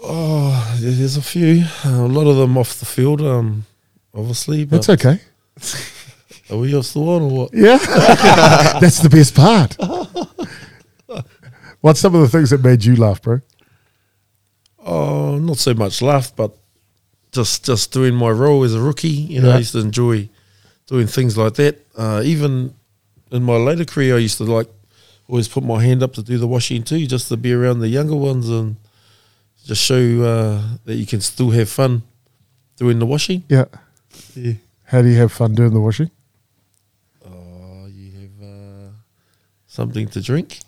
oh, 0.03 0.77
there's 0.79 1.17
a 1.17 1.21
few. 1.21 1.63
Uh, 1.85 2.05
a 2.05 2.07
lot 2.07 2.27
of 2.27 2.37
them 2.37 2.57
off 2.57 2.79
the 2.79 2.85
field, 2.85 3.21
um, 3.21 3.65
obviously. 4.13 4.65
But 4.65 4.83
That's 4.85 4.89
okay. 4.89 5.21
Are 6.49 6.57
we 6.57 6.71
the 6.71 6.81
one 6.95 7.21
or 7.23 7.29
what? 7.29 7.49
Yeah. 7.53 7.77
That's 8.79 8.99
the 8.99 9.09
best 9.09 9.35
part. 9.35 9.75
What's 11.81 11.99
some 11.99 12.15
of 12.15 12.21
the 12.21 12.29
things 12.29 12.49
that 12.51 12.63
made 12.63 12.83
you 12.83 12.95
laugh, 12.95 13.21
bro? 13.21 13.41
Oh, 14.79 15.37
not 15.37 15.57
so 15.57 15.73
much 15.73 16.01
laugh, 16.01 16.33
but 16.35 16.55
just 17.31 17.65
just 17.65 17.91
doing 17.91 18.15
my 18.15 18.29
role 18.29 18.63
as 18.63 18.73
a 18.73 18.81
rookie. 18.81 19.09
You 19.09 19.41
know, 19.41 19.49
Yeah. 19.49 19.55
I 19.55 19.57
used 19.59 19.73
to 19.73 19.79
enjoy 19.79 20.29
doing 20.87 21.07
things 21.07 21.37
like 21.37 21.55
that. 21.55 21.85
Uh, 21.95 22.21
even 22.23 22.73
in 23.31 23.43
my 23.43 23.57
later 23.57 23.85
career, 23.85 24.15
I 24.15 24.19
used 24.19 24.37
to 24.37 24.45
like 24.45 24.69
always 25.27 25.47
put 25.49 25.63
my 25.63 25.83
hand 25.83 26.01
up 26.03 26.13
to 26.13 26.23
do 26.23 26.37
the 26.37 26.47
washing 26.47 26.83
too, 26.83 27.05
just 27.05 27.27
to 27.27 27.37
be 27.37 27.53
around 27.53 27.79
the 27.79 27.89
younger 27.89 28.15
ones 28.15 28.49
and 28.49 28.77
just 29.65 29.83
show 29.83 30.21
uh, 30.23 30.61
that 30.85 30.95
you 30.95 31.05
can 31.05 31.19
still 31.19 31.49
have 31.51 31.67
fun 31.69 32.03
doing 32.77 32.99
the 32.99 33.05
washing. 33.05 33.43
Yeah. 33.49 33.65
Yeah. 34.35 34.53
How 34.85 35.01
do 35.01 35.09
you 35.09 35.17
have 35.17 35.33
fun 35.33 35.53
doing 35.53 35.73
the 35.73 35.81
washing? 35.81 36.09
Oh, 37.25 37.85
you 37.87 38.11
have 38.21 38.47
uh, 38.49 38.89
something 39.77 40.07
to 40.07 40.19
drink. 40.19 40.59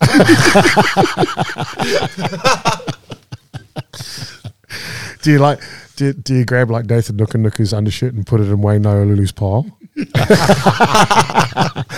Do 5.22 5.32
you 5.32 5.38
like, 5.38 5.60
do, 5.96 6.14
do 6.14 6.34
you 6.36 6.46
grab 6.46 6.70
like 6.70 6.86
Nathan 6.86 7.18
Nukunuku's 7.18 7.74
undershirt 7.74 8.14
and 8.14 8.26
put 8.26 8.40
it 8.40 8.44
in 8.44 8.62
Wayne 8.62 8.84
Laulu's 8.84 9.32
pile? 9.32 9.64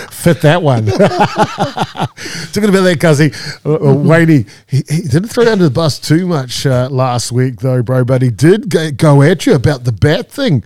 Fit 0.09 0.41
that 0.41 0.61
one. 0.61 0.87
Talking 0.87 2.69
about 2.69 2.81
that, 2.81 2.97
Cuzzy, 2.99 3.31
uh, 3.65 3.91
uh, 3.91 3.93
Wayne, 3.93 4.45
he, 4.67 4.77
he 4.89 5.03
didn't 5.03 5.29
throw 5.29 5.43
you 5.45 5.51
under 5.51 5.65
the 5.65 5.69
bus 5.69 5.99
too 5.99 6.27
much 6.27 6.65
uh, 6.65 6.89
last 6.91 7.31
week, 7.31 7.61
though, 7.61 7.81
bro, 7.81 8.03
but 8.03 8.21
he 8.23 8.29
did 8.29 8.69
go, 8.69 8.91
go 8.91 9.21
at 9.21 9.45
you 9.45 9.53
about 9.53 9.85
the 9.85 9.93
bat 9.93 10.29
thing. 10.29 10.63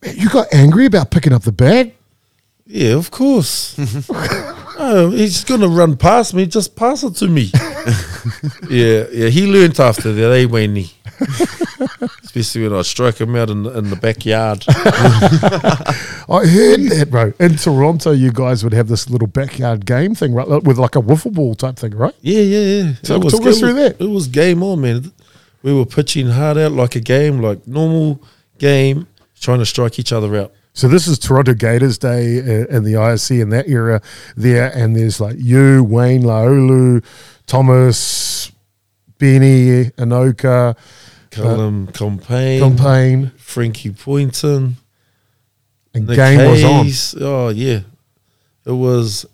Man, 0.00 0.16
you 0.16 0.30
got 0.30 0.46
angry 0.54 0.86
about 0.86 1.10
picking 1.10 1.34
up 1.34 1.42
the 1.42 1.52
bat? 1.52 1.92
Yeah, 2.64 2.94
of 2.94 3.10
course. 3.10 3.76
Oh, 4.82 5.10
he's 5.10 5.44
gonna 5.44 5.68
run 5.68 5.96
past 5.96 6.34
me. 6.34 6.46
Just 6.46 6.74
pass 6.76 7.02
it 7.02 7.14
to 7.16 7.28
me. 7.28 7.50
yeah, 8.70 9.04
yeah. 9.12 9.28
He 9.28 9.46
learnt 9.46 9.78
after 9.80 10.12
that, 10.12 10.32
eh, 10.32 10.44
Wayne? 10.46 10.86
Especially 12.24 12.62
when 12.68 12.78
I 12.78 12.82
strike 12.82 13.20
him 13.20 13.36
out 13.36 13.50
in, 13.50 13.66
in 13.66 13.90
the 13.90 13.96
backyard. 13.96 14.64
I 14.68 16.46
heard 16.46 16.80
that, 16.90 17.08
bro. 17.10 17.32
In 17.38 17.56
Toronto, 17.56 18.12
you 18.12 18.32
guys 18.32 18.64
would 18.64 18.72
have 18.72 18.88
this 18.88 19.08
little 19.10 19.26
backyard 19.28 19.84
game 19.86 20.14
thing, 20.14 20.34
right? 20.34 20.48
With 20.62 20.78
like 20.78 20.96
a 20.96 21.00
wiffle 21.00 21.32
ball 21.32 21.54
type 21.54 21.76
thing, 21.76 21.94
right? 21.94 22.14
Yeah, 22.20 22.40
yeah, 22.40 22.58
yeah. 22.84 22.92
Talk- 23.02 23.18
It 23.18 23.24
was- 23.24 23.32
talk 23.34 23.46
us 23.46 23.58
through 23.60 23.74
was- 23.74 23.82
that. 23.92 24.00
It 24.04 24.08
was 24.10 24.26
game 24.28 24.62
on, 24.62 24.80
man. 24.80 25.12
We 25.62 25.72
were 25.72 25.86
pitching 25.86 26.28
hard 26.28 26.58
out 26.58 26.72
like 26.72 26.96
a 26.96 27.00
game, 27.00 27.40
like 27.40 27.66
normal 27.68 28.20
game, 28.58 29.06
trying 29.40 29.58
to 29.60 29.66
strike 29.66 29.98
each 29.98 30.12
other 30.12 30.34
out. 30.36 30.52
So 30.74 30.88
this 30.88 31.06
is 31.06 31.18
Toronto 31.18 31.52
Gators 31.54 31.98
Day 31.98 32.38
uh, 32.38 32.66
in 32.74 32.84
the 32.84 32.94
ISC 32.94 33.40
in 33.42 33.50
that 33.50 33.68
era 33.68 34.00
there, 34.36 34.70
and 34.74 34.96
there's 34.96 35.20
like 35.20 35.36
you, 35.38 35.84
Wayne 35.84 36.22
Laulu, 36.22 37.04
Thomas, 37.46 38.50
Benny, 39.18 39.90
Enoka, 39.98 40.74
Callum 41.30 41.88
Compain, 41.88 42.60
Compain, 42.60 43.32
Frankie 43.36 43.90
Poynton, 43.90 44.76
and 45.92 46.06
Nick 46.06 46.16
game 46.16 46.50
was 46.50 46.64
on. 46.64 47.22
Oh 47.22 47.48
yeah, 47.50 47.80
it 48.64 48.72
was 48.72 49.26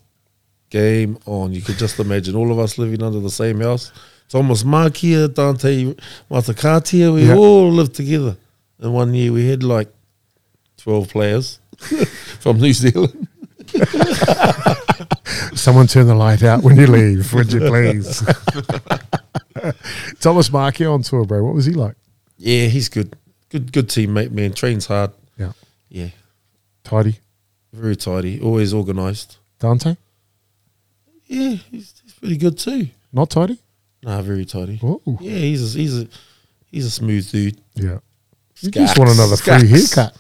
game 0.71 1.19
on. 1.25 1.53
You 1.53 1.63
could 1.63 1.79
just 1.79 2.01
imagine 2.01 2.35
all 2.35 2.51
of 2.51 2.59
us 2.59 2.79
living 2.79 3.03
under 3.03 3.21
the 3.21 3.31
same 3.31 3.61
house, 3.61 3.93
Thomas 4.29 4.65
Makia, 4.65 5.33
Dante 5.33 5.95
Matakatia, 6.29 7.15
we 7.15 7.27
Yeah. 7.29 7.37
all 7.37 7.71
lived 7.71 7.95
together. 7.95 8.37
In 8.81 8.93
one 8.93 9.15
year, 9.15 9.33
we 9.33 9.49
had 9.49 9.63
like 9.63 9.89
12 10.89 11.09
players 11.11 11.61
from 12.41 12.59
New 12.59 12.73
Zealand. 12.73 13.29
Someone 15.55 15.87
turn 15.87 16.07
the 16.07 16.15
light 16.15 16.43
out 16.43 16.63
when 16.63 16.77
you 16.77 16.87
leave, 16.87 17.31
would 17.35 17.53
you 17.53 17.61
please? 17.61 18.23
Thomas 20.21 20.51
Markey 20.51 20.87
on 20.87 21.03
tour, 21.03 21.27
bro. 21.27 21.45
What 21.45 21.55
was 21.55 21.67
he 21.67 21.75
like? 21.75 21.95
Yeah, 22.39 22.69
he's 22.69 22.89
good. 22.89 23.15
Good 23.51 23.71
good 23.71 23.89
teammate, 23.89 24.31
man. 24.31 24.55
Trains 24.55 24.87
hard. 24.87 25.11
Yeah. 25.37 25.53
Yeah. 25.91 26.09
Tidy. 26.85 27.19
Very 27.75 27.95
tidy. 27.95 28.41
Always 28.41 28.73
organised. 28.73 29.37
Dante? 29.59 29.97
Yeah, 31.27 31.57
he's, 31.71 32.01
he's 32.03 32.15
pretty 32.19 32.39
good 32.39 32.57
too. 32.57 32.89
Not 33.13 33.29
tidy? 33.29 33.59
Nah, 34.03 34.23
very 34.23 34.47
tidy. 34.47 34.81
Ooh. 34.83 35.03
Yeah, 35.21 35.37
he's 35.37 35.75
a, 35.75 35.79
he's 35.79 36.01
a 36.01 36.09
he's 36.71 36.87
a 36.87 36.91
smooth 36.91 37.31
dude. 37.31 37.61
Yeah. 37.75 37.99
You 38.61 38.71
just 38.71 38.99
want 38.99 39.11
another 39.11 39.37
free 39.37 39.69
haircut. 39.69 40.17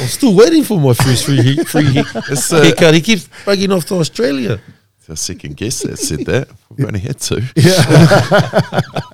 I'm 0.00 0.06
still 0.06 0.34
waiting 0.34 0.62
for 0.64 0.78
my 0.80 0.92
first 0.94 1.24
free 1.26 1.42
he- 1.42 1.64
free 1.64 1.84
he- 1.84 1.98
It's, 2.30 2.52
uh, 2.52 2.62
haircut. 2.62 2.94
He 2.94 3.00
keeps 3.00 3.28
bugging 3.44 3.74
off 3.76 3.84
to 3.86 3.96
Australia. 3.96 4.60
It's 4.98 5.10
our 5.10 5.16
second 5.16 5.56
guest 5.56 5.82
that 5.84 5.96
said 5.98 6.20
that. 6.26 6.48
We've 6.76 6.86
only 6.86 7.00
had 7.00 7.18
two. 7.20 7.42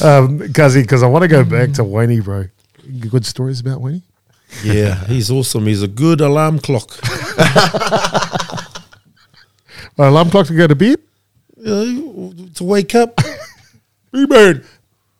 Um, 0.00 0.38
Guzzy, 0.50 0.80
because 0.82 1.02
I 1.02 1.06
want 1.06 1.22
to 1.22 1.28
go 1.28 1.44
back 1.44 1.72
to 1.72 1.84
Wayne, 1.84 2.22
bro. 2.22 2.46
Good 3.10 3.26
stories 3.26 3.60
about 3.60 3.80
Wayne? 3.82 4.02
Yeah, 4.64 5.04
he's 5.06 5.30
awesome. 5.30 5.66
He's 5.66 5.82
a 5.82 5.88
good 5.88 6.20
alarm 6.20 6.58
clock. 6.58 6.98
Uh, 9.98 10.08
alarm 10.08 10.30
clock 10.30 10.46
to 10.46 10.56
go 10.56 10.66
to 10.66 10.74
bed? 10.74 10.96
You 11.58 11.64
know, 11.66 12.32
to 12.54 12.64
wake 12.64 12.94
up. 12.94 13.20
Rebound. 14.10 14.64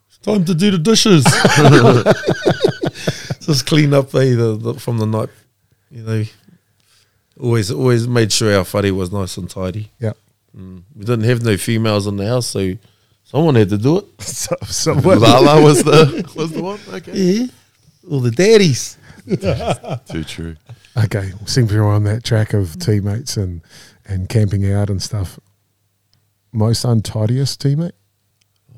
It's 0.08 0.18
time 0.22 0.46
to 0.46 0.54
do 0.54 0.70
the 0.70 0.78
dishes. 0.78 1.24
Just 3.46 3.66
clean 3.66 3.92
up 3.92 4.14
eh, 4.14 4.34
the, 4.34 4.56
the, 4.60 4.74
from 4.74 4.98
the 4.98 5.06
night. 5.06 5.28
You 5.90 6.02
know, 6.02 6.24
always 7.40 7.70
always 7.70 8.06
made 8.08 8.32
sure 8.32 8.56
our 8.56 8.64
whare 8.64 8.94
was 8.94 9.12
nice 9.12 9.36
and 9.36 9.48
tidy. 9.50 9.90
Yeah. 9.98 10.12
Mm. 10.56 10.82
We 10.94 11.04
didn't 11.04 11.24
have 11.24 11.42
no 11.42 11.56
females 11.56 12.06
in 12.06 12.16
the 12.16 12.26
house, 12.26 12.46
so 12.46 12.74
someone 13.24 13.54
had 13.54 13.70
to 13.70 13.78
do 13.78 13.98
it. 13.98 14.04
So, 14.22 14.56
so 14.64 14.94
what? 14.94 15.18
Lala 15.18 15.62
was 15.62 15.82
the 15.82 16.30
was 16.36 16.52
the 16.52 16.62
one. 16.62 16.80
Okay. 16.88 17.12
Yeah, 17.12 17.46
all 18.10 18.20
the 18.20 18.30
daddies. 18.30 18.96
Too 20.06 20.24
true. 20.24 20.56
Okay, 20.96 21.32
seems 21.46 21.72
we're 21.72 21.84
on 21.84 22.04
that 22.04 22.24
track 22.24 22.52
of 22.52 22.78
teammates 22.78 23.36
and, 23.36 23.62
and 24.04 24.28
camping 24.28 24.70
out 24.70 24.90
and 24.90 25.00
stuff. 25.00 25.38
Most 26.52 26.84
untidiest 26.84 27.62
teammate? 27.62 27.92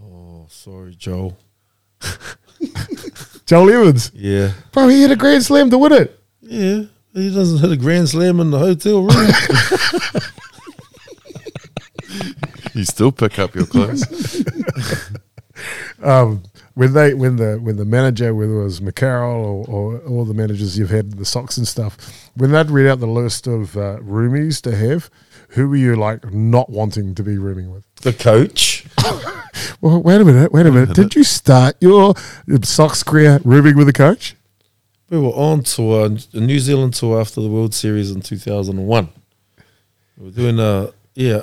Oh, 0.01 0.47
sorry, 0.49 0.95
Joel. 0.95 1.37
Joel 3.47 3.71
Evans. 3.71 4.11
Yeah, 4.15 4.53
Bro, 4.73 4.89
he 4.89 5.01
hit 5.03 5.11
a 5.11 5.17
grand 5.17 5.45
slam 5.45 5.71
to 5.71 5.79
win 5.79 5.93
it. 5.93 6.21
yeah. 6.41 6.83
He 7.13 7.33
doesn't 7.33 7.59
hit 7.61 7.71
a 7.71 7.77
grand 7.77 8.09
slam 8.09 8.41
in 8.41 8.51
the 8.51 8.59
hotel 8.59 9.03
room. 9.03 9.31
You 12.75 12.85
still 12.85 13.13
pick 13.13 13.39
up 13.39 13.55
your 13.55 13.67
clothes. 13.67 14.05
Um, 16.03 16.43
when 16.75 16.93
they 16.93 17.15
when 17.15 17.37
the 17.37 17.59
when 17.63 17.77
the 17.77 17.85
manager, 17.85 18.35
whether 18.35 18.61
it 18.61 18.65
was 18.65 18.81
McCarroll 18.81 19.67
or, 19.69 19.69
or 19.69 19.99
all 20.01 20.25
the 20.25 20.35
managers 20.35 20.77
you've 20.77 20.91
had 20.91 21.13
the 21.13 21.25
Sox 21.25 21.57
and 21.57 21.67
stuff, 21.67 21.97
when 22.35 22.51
they'd 22.51 22.69
read 22.71 22.89
out 22.91 22.99
the 22.99 23.07
list 23.07 23.47
of 23.47 23.75
uh, 23.77 23.99
roomies 24.01 24.61
to 24.63 24.75
have, 24.77 25.09
who 25.51 25.69
were 25.69 25.77
you 25.77 25.95
like 25.97 26.31
not 26.35 26.69
wanting 26.69 27.15
to 27.15 27.23
be 27.23 27.39
rooming 27.39 27.71
with? 27.71 27.85
the 28.03 28.13
coach. 28.13 28.85
Well, 29.81 30.03
wait 30.03 30.21
a 30.21 30.25
minute, 30.25 30.53
wait 30.53 30.67
a 30.67 30.73
minute. 30.73 30.95
Did 30.95 31.15
you 31.15 31.25
start 31.25 31.77
your 31.81 32.15
Sox 32.63 33.03
career 33.03 33.41
rooming 33.45 33.77
with 33.77 33.89
a 33.89 33.93
coach? 33.93 34.35
We 35.11 35.19
were 35.19 35.31
on 35.31 35.63
tour, 35.63 36.11
a 36.33 36.41
New 36.41 36.59
Zealand 36.59 36.95
tour 36.95 37.21
after 37.21 37.41
the 37.41 37.49
World 37.49 37.75
Series 37.75 38.11
in 38.11 38.21
2001. 38.21 39.09
We 40.17 40.25
were 40.25 40.31
doing 40.31 40.59
a, 40.59 40.93
yeah, 41.15 41.43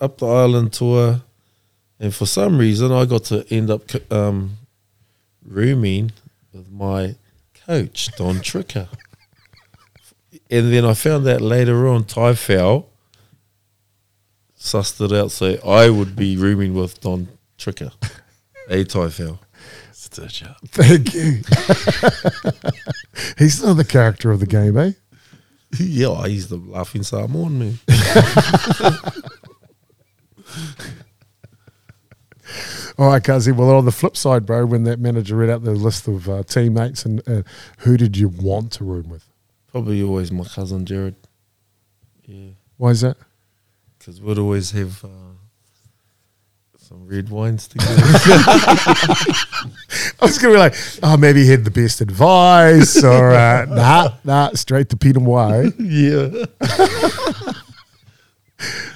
up 0.00 0.18
the 0.18 0.26
island 0.26 0.72
tour. 0.72 1.22
And 2.00 2.14
for 2.14 2.26
some 2.26 2.58
reason, 2.58 2.90
I 2.90 3.04
got 3.04 3.24
to 3.24 3.46
end 3.54 3.70
up 3.70 3.82
um, 4.10 4.58
rooming 5.46 6.12
with 6.52 6.70
my 6.70 7.14
coach, 7.66 8.10
Don 8.16 8.36
Tricker. 8.36 8.88
and 10.50 10.72
then 10.72 10.84
I 10.84 10.94
found 10.94 11.28
out 11.28 11.40
later 11.40 11.86
on, 11.86 12.04
Ty 12.04 12.34
Fowl 12.34 12.88
sussed 14.58 15.04
it 15.04 15.12
out, 15.12 15.30
so 15.30 15.58
I 15.66 15.90
would 15.90 16.16
be 16.16 16.36
rooming 16.36 16.74
with 16.74 17.00
Don 17.00 17.28
Tricker, 17.62 17.92
a 18.68 18.82
Ty 18.84 19.08
Fowl. 19.10 19.38
Stitch 19.92 20.42
up. 20.42 20.56
Thank 20.66 21.14
you. 21.14 21.42
He's 23.38 23.62
not 23.62 23.74
the 23.74 23.84
character 23.88 24.32
of 24.32 24.40
the 24.40 24.46
game, 24.46 24.76
eh? 24.76 24.92
yeah, 25.78 26.26
he's 26.26 26.48
the 26.48 26.56
laughing 26.56 27.02
Samoan 27.04 27.58
man. 27.58 27.78
All 32.98 33.06
right, 33.08 33.22
Kazi. 33.24 33.52
Well, 33.52 33.70
on 33.70 33.84
the 33.86 33.92
flip 33.92 34.16
side, 34.16 34.44
bro, 34.44 34.66
when 34.66 34.82
that 34.84 34.98
manager 34.98 35.36
read 35.36 35.48
out 35.48 35.62
the 35.64 35.70
list 35.70 36.08
of 36.08 36.28
uh, 36.28 36.42
teammates 36.42 37.06
and 37.06 37.26
uh, 37.26 37.42
who 37.78 37.96
did 37.96 38.16
you 38.18 38.28
want 38.28 38.72
to 38.72 38.84
room 38.84 39.08
with? 39.08 39.24
Probably 39.70 40.02
always 40.02 40.30
my 40.30 40.44
cousin 40.44 40.84
Jared. 40.84 41.14
Yeah, 42.26 42.50
Why 42.76 42.90
is 42.90 43.00
that? 43.02 43.16
because 43.98 44.20
we'd 44.20 44.38
always 44.38 44.72
have 44.72 45.04
uh, 45.04 45.31
some 46.92 47.06
red 47.06 47.28
wines 47.30 47.68
together. 47.68 47.94
I 47.96 49.36
was 50.20 50.38
going 50.38 50.52
to 50.52 50.56
be 50.56 50.58
like, 50.58 50.74
oh, 51.02 51.16
maybe 51.16 51.44
he 51.44 51.50
had 51.50 51.64
the 51.64 51.70
best 51.70 52.00
advice 52.00 53.02
or 53.02 53.30
uh, 53.30 53.64
nah, 53.68 54.14
nah, 54.24 54.50
straight 54.54 54.90
to 54.90 54.96
Peter 54.96 55.20
Way. 55.20 55.72
yeah. 55.78 56.44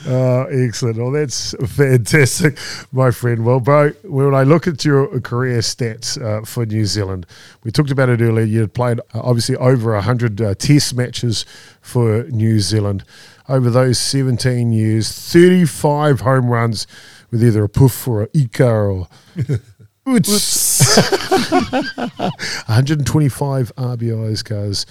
Oh, 0.09 0.44
excellent. 0.44 0.98
Well, 0.98 1.10
that's 1.10 1.52
fantastic, 1.74 2.56
my 2.93 3.10
friend. 3.10 3.44
Well, 3.44 3.59
bro, 3.59 3.90
when 4.05 4.32
I 4.32 4.44
look 4.44 4.68
at 4.68 4.85
your 4.85 5.20
career 5.20 5.59
stats 5.59 6.23
uh, 6.23 6.44
for 6.44 6.64
New 6.64 6.85
Zealand, 6.85 7.27
we 7.64 7.73
talked 7.73 7.90
about 7.90 8.09
it 8.09 8.20
earlier. 8.20 8.44
You 8.44 8.60
had 8.60 8.73
played 8.73 9.01
uh, 9.01 9.20
obviously 9.20 9.56
over 9.56 9.94
100 9.94 10.40
uh, 10.40 10.55
test 10.55 10.94
matches 10.94 11.44
for 11.81 12.23
New 12.24 12.60
Zealand. 12.60 13.02
Over 13.48 13.68
those 13.68 13.98
17 13.98 14.70
years, 14.70 15.10
35 15.10 16.20
home 16.20 16.51
runs 16.51 16.86
with 17.31 17.43
either 17.43 17.65
a 17.65 17.69
poof 17.69 18.07
or 18.09 18.23
a 18.24 18.28
ika 18.35 18.69
or. 18.69 19.09
Oots. 20.09 20.77
125 22.69 23.73
RBIs, 23.74 24.44
guys. 24.44 24.86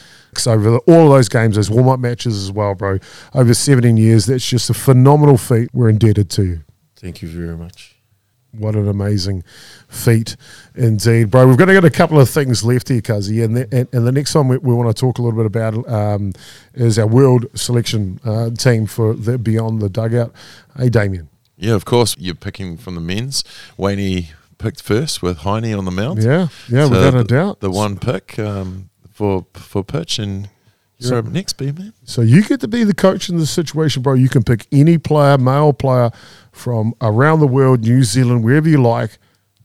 Over 0.45 0.71
the, 0.71 0.77
all 0.79 1.05
of 1.05 1.09
those 1.11 1.29
games, 1.29 1.55
those 1.55 1.69
warm 1.69 1.87
up 1.87 1.99
matches 2.01 2.35
as 2.35 2.51
well, 2.51 2.75
bro. 2.75 2.99
Over 3.33 3.53
17 3.53 3.95
years, 3.95 4.25
that's 4.25 4.45
just 4.45 4.69
a 4.69 4.73
phenomenal 4.73 5.37
feat. 5.37 5.69
We're 5.73 5.87
indebted 5.89 6.29
to 6.31 6.43
you. 6.43 6.63
Thank 6.97 7.21
you 7.21 7.29
very 7.29 7.55
much. 7.55 7.95
What 8.51 8.75
an 8.75 8.87
amazing 8.87 9.43
feat 9.87 10.35
indeed, 10.75 11.31
bro. 11.31 11.47
We've 11.47 11.57
got 11.57 11.65
to 11.65 11.73
get 11.73 11.85
a 11.85 11.89
couple 11.89 12.19
of 12.19 12.29
things 12.29 12.63
left 12.63 12.89
here, 12.89 13.01
Cuzzy. 13.01 13.43
And, 13.43 13.55
the, 13.55 13.67
and, 13.71 13.87
and 13.93 14.07
the 14.07 14.11
next 14.11 14.35
one 14.35 14.47
we, 14.47 14.57
we 14.57 14.73
want 14.73 14.95
to 14.95 14.99
talk 14.99 15.17
a 15.17 15.21
little 15.21 15.37
bit 15.37 15.45
about 15.45 15.89
um, 15.89 16.33
is 16.73 16.99
our 16.99 17.07
world 17.07 17.45
selection 17.53 18.19
uh, 18.25 18.49
team 18.51 18.85
for 18.85 19.13
the 19.13 19.37
Beyond 19.37 19.81
the 19.81 19.89
Dugout. 19.89 20.33
Hey, 20.77 20.89
Damien. 20.89 21.29
Yeah, 21.57 21.73
of 21.73 21.85
course. 21.85 22.15
You're 22.17 22.35
picking 22.35 22.77
from 22.77 22.95
the 22.95 23.01
men's. 23.01 23.43
Wayne 23.77 24.27
picked 24.57 24.81
first 24.81 25.21
with 25.21 25.39
Heine 25.39 25.73
on 25.77 25.85
the 25.85 25.91
mount. 25.91 26.21
Yeah, 26.21 26.47
yeah, 26.69 26.85
So 26.85 26.91
without 26.91 27.15
a 27.15 27.23
doubt. 27.23 27.59
The 27.59 27.71
one 27.71 27.97
pick 27.97 28.37
um, 28.39 28.89
for 29.11 29.45
for 29.53 29.83
pitch, 29.83 30.19
and 30.19 30.49
you're 30.97 31.17
up 31.17 31.25
next, 31.25 31.53
B 31.53 31.71
man. 31.71 31.93
So 32.03 32.21
you 32.21 32.43
get 32.43 32.59
to 32.61 32.67
be 32.67 32.83
the 32.83 32.93
coach 32.93 33.29
in 33.29 33.37
this 33.37 33.51
situation, 33.51 34.01
bro. 34.01 34.13
You 34.13 34.29
can 34.29 34.43
pick 34.43 34.67
any 34.71 34.97
player, 34.97 35.37
male 35.37 35.73
player 35.73 36.11
from 36.51 36.93
around 37.01 37.39
the 37.39 37.47
world, 37.47 37.81
New 37.81 38.03
Zealand, 38.03 38.43
wherever 38.43 38.67
you 38.67 38.81
like, 38.81 39.17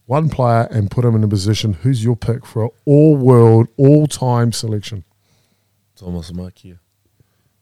one 0.06 0.28
player 0.28 0.68
and 0.70 0.90
put 0.90 1.04
him 1.04 1.14
in 1.14 1.22
a 1.24 1.28
position. 1.28 1.72
Who's 1.72 2.02
your 2.02 2.16
pick 2.16 2.44
for 2.44 2.64
an 2.64 2.70
all 2.84 3.16
world, 3.16 3.68
all 3.76 4.06
time 4.06 4.52
selection? 4.52 5.04
Thomas 5.96 6.30
Makia. 6.30 6.78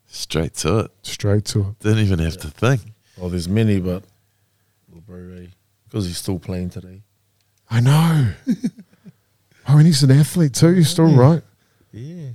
Straight 0.07 0.55
to 0.55 0.79
it. 0.81 0.91
Straight 1.03 1.45
to 1.47 1.61
it. 1.61 1.79
Didn't 1.81 2.05
even 2.05 2.21
have 2.21 2.39
to 2.39 2.49
think. 2.49 2.81
Oh, 3.21 3.29
there's 3.29 3.49
many, 3.49 3.81
but 3.81 4.05
because 5.07 6.05
eh? 6.05 6.09
he's 6.09 6.19
still 6.19 6.39
playing 6.39 6.71
today. 6.71 7.03
I 7.71 7.81
know. 7.81 8.33
oh, 9.69 9.77
and 9.79 9.87
he's 9.87 10.03
an 10.03 10.11
athlete 10.11 10.55
too. 10.55 10.75
You're 10.75 10.85
still 10.85 11.15
right. 11.15 11.43
Yeah. 11.93 12.31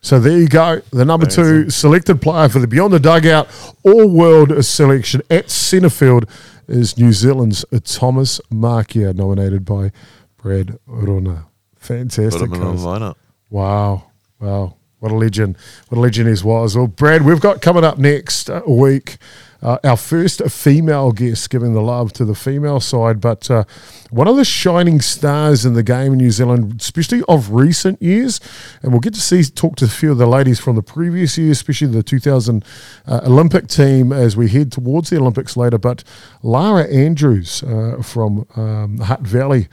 So 0.00 0.20
there 0.20 0.38
you 0.38 0.48
go. 0.48 0.80
The 0.92 1.04
number 1.04 1.26
two 1.26 1.70
selected 1.70 2.22
player 2.22 2.48
for 2.48 2.60
the 2.60 2.68
Beyond 2.68 2.92
the 2.92 3.00
Dugout 3.00 3.48
All 3.82 4.08
World 4.08 4.64
selection 4.64 5.22
at 5.28 5.46
Centerfield 5.46 6.30
is 6.68 6.96
New 6.96 7.12
Zealand's 7.12 7.64
Thomas 7.84 8.40
Markia, 8.52 9.14
nominated 9.14 9.64
by 9.64 9.90
Brad 10.36 10.78
Rona. 10.86 11.46
Put 11.74 11.82
Fantastic. 11.82 12.42
him 12.42 12.54
in 12.54 12.60
the 12.60 12.66
lineup. 12.82 13.16
Wow. 13.50 14.10
Wow. 14.40 14.77
What 15.00 15.12
a 15.12 15.16
legend. 15.16 15.56
What 15.88 15.98
a 15.98 16.00
legend 16.00 16.36
he 16.36 16.44
was. 16.44 16.76
Well, 16.76 16.88
Brad, 16.88 17.22
we've 17.22 17.40
got 17.40 17.62
coming 17.62 17.84
up 17.84 17.98
next 17.98 18.50
uh, 18.50 18.62
week 18.66 19.18
uh, 19.60 19.78
our 19.82 19.96
first 19.96 20.42
female 20.50 21.10
guest 21.10 21.50
giving 21.50 21.74
the 21.74 21.82
love 21.82 22.12
to 22.12 22.24
the 22.24 22.34
female 22.34 22.78
side, 22.78 23.20
but 23.20 23.50
uh, 23.50 23.64
one 24.10 24.28
of 24.28 24.36
the 24.36 24.44
shining 24.44 25.00
stars 25.00 25.64
in 25.64 25.74
the 25.74 25.82
game 25.82 26.12
in 26.12 26.18
New 26.18 26.30
Zealand, 26.30 26.80
especially 26.80 27.22
of 27.28 27.50
recent 27.50 28.00
years. 28.00 28.40
And 28.82 28.92
we'll 28.92 29.00
get 29.00 29.14
to 29.14 29.20
see 29.20 29.42
talk 29.42 29.76
to 29.76 29.86
a 29.86 29.88
few 29.88 30.12
of 30.12 30.18
the 30.18 30.26
ladies 30.26 30.60
from 30.60 30.76
the 30.76 30.82
previous 30.82 31.36
year, 31.36 31.50
especially 31.50 31.88
the 31.88 32.02
2000 32.02 32.64
uh, 33.06 33.20
Olympic 33.24 33.66
team 33.66 34.12
as 34.12 34.36
we 34.36 34.48
head 34.48 34.70
towards 34.70 35.10
the 35.10 35.16
Olympics 35.16 35.56
later. 35.56 35.78
But 35.78 36.04
Lara 36.42 36.84
Andrews 36.84 37.62
uh, 37.64 38.00
from 38.02 38.46
um, 38.54 38.98
Hutt 38.98 39.22
Valley, 39.22 39.68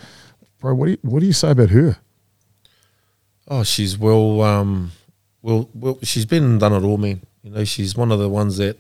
bro, 0.60 0.74
what 0.74 0.86
do 0.86 0.92
you, 0.94 0.98
what 1.04 1.20
do 1.20 1.28
you 1.28 1.34
say 1.34 1.52
about 1.52 1.70
her? 1.70 1.98
Oh, 3.48 3.64
she's 3.64 3.96
well, 4.00 4.42
um, 4.42 4.92
well, 5.46 5.70
well. 5.76 6.00
She's 6.02 6.26
been 6.26 6.58
done 6.58 6.74
it 6.74 6.84
all, 6.84 6.98
man. 6.98 7.22
You 7.44 7.52
know, 7.52 7.64
she's 7.64 7.96
one 7.96 8.12
of 8.12 8.18
the 8.18 8.28
ones 8.28 8.58
that 8.58 8.78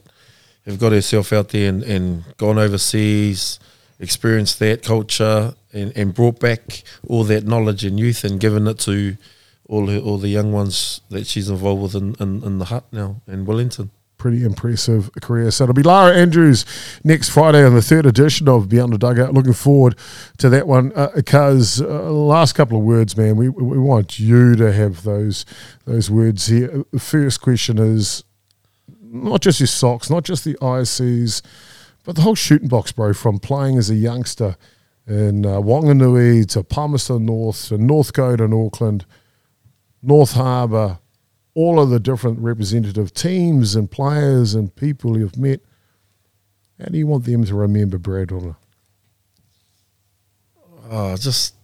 have 0.66 0.80
got 0.80 0.94
herself 0.94 1.32
out 1.32 1.50
there 1.50 1.70
and, 1.70 1.84
and 1.84 2.24
gone 2.38 2.58
overseas, 2.58 3.60
experienced 4.00 4.58
that 4.60 4.82
culture, 4.82 5.54
and, 5.74 5.96
and 5.96 6.16
brought 6.16 6.40
back 6.40 6.82
all 7.08 7.24
that 7.26 7.46
knowledge 7.46 7.86
and 7.86 8.00
youth 8.00 8.24
and 8.24 8.40
given 8.40 8.68
it 8.68 8.80
to 8.80 9.16
all 9.70 9.86
her, 9.88 10.00
all 10.00 10.18
the 10.18 10.30
young 10.30 10.52
ones 10.52 11.02
that 11.10 11.28
she's 11.28 11.50
involved 11.50 11.84
with 11.84 11.96
in, 11.96 12.16
in, 12.20 12.44
in 12.44 12.58
the 12.58 12.66
Hutt 12.66 12.86
now 12.92 13.22
in 13.28 13.46
Wellington. 13.46 13.92
Pretty 14.18 14.44
impressive 14.44 15.12
career. 15.22 15.52
So 15.52 15.66
it'll 15.66 15.74
be 15.74 15.84
Lara 15.84 16.16
Andrews 16.16 16.66
next 17.04 17.30
Friday 17.30 17.64
on 17.64 17.76
the 17.76 17.82
third 17.82 18.06
edition 18.06 18.48
of 18.48 18.70
Beyond 18.70 18.94
the 18.94 18.98
Dugout. 18.98 19.34
Looking 19.34 19.54
forward 19.54 19.96
to 20.38 20.50
that 20.50 20.68
one 20.68 20.94
because 21.14 21.82
uh, 21.82 22.10
last 22.12 22.54
couple 22.54 22.78
of 22.78 22.84
words, 22.84 23.16
man. 23.18 23.36
We 23.36 23.50
we 23.50 23.78
want 23.78 24.20
you 24.20 24.56
to 24.56 24.72
have 24.72 25.04
those 25.04 25.46
those 25.86 26.10
words 26.10 26.48
here. 26.48 26.86
The 26.92 27.00
first 27.00 27.42
question 27.42 27.78
is 27.78 28.24
not 29.02 29.42
just 29.42 29.60
your 29.60 29.68
Sox, 29.68 30.10
not 30.10 30.24
just 30.24 30.44
the 30.44 30.56
ISCs, 30.56 31.42
but 32.04 32.16
the 32.16 32.22
whole 32.22 32.36
shooting 32.36 32.68
box, 32.68 32.92
bro, 32.92 33.14
from 33.14 33.40
playing 33.40 33.78
as 33.78 33.90
a 33.90 33.96
youngster 33.96 34.58
in 35.08 35.46
uh, 35.46 35.60
Wanganui 35.62 36.48
to 36.50 36.64
Palmerston 36.64 37.26
North 37.26 37.68
to 37.70 37.78
Northcote 37.78 38.42
and 38.42 38.54
Auckland, 38.54 39.06
North 40.02 40.34
Harbour, 40.34 41.00
all 41.56 41.80
of 41.80 41.90
the 41.90 42.00
different 42.00 42.38
representative 42.40 43.14
teams 43.14 43.76
and 43.76 43.90
players 43.90 44.54
and 44.54 44.76
people 44.76 45.18
you've 45.18 45.38
met. 45.38 45.62
How 46.80 46.86
do 46.86 46.98
you 46.98 47.08
want 47.08 47.24
them 47.24 47.46
to 47.46 47.56
remember 47.56 47.98
Brad 47.98 48.32
Rona? 48.32 48.58
Oh, 50.92 51.16
just, 51.16 51.56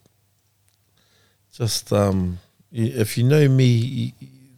just 1.53 1.91
um, 1.93 2.39
if 2.72 3.18
you 3.18 3.26
know 3.26 3.47
me, 3.47 4.13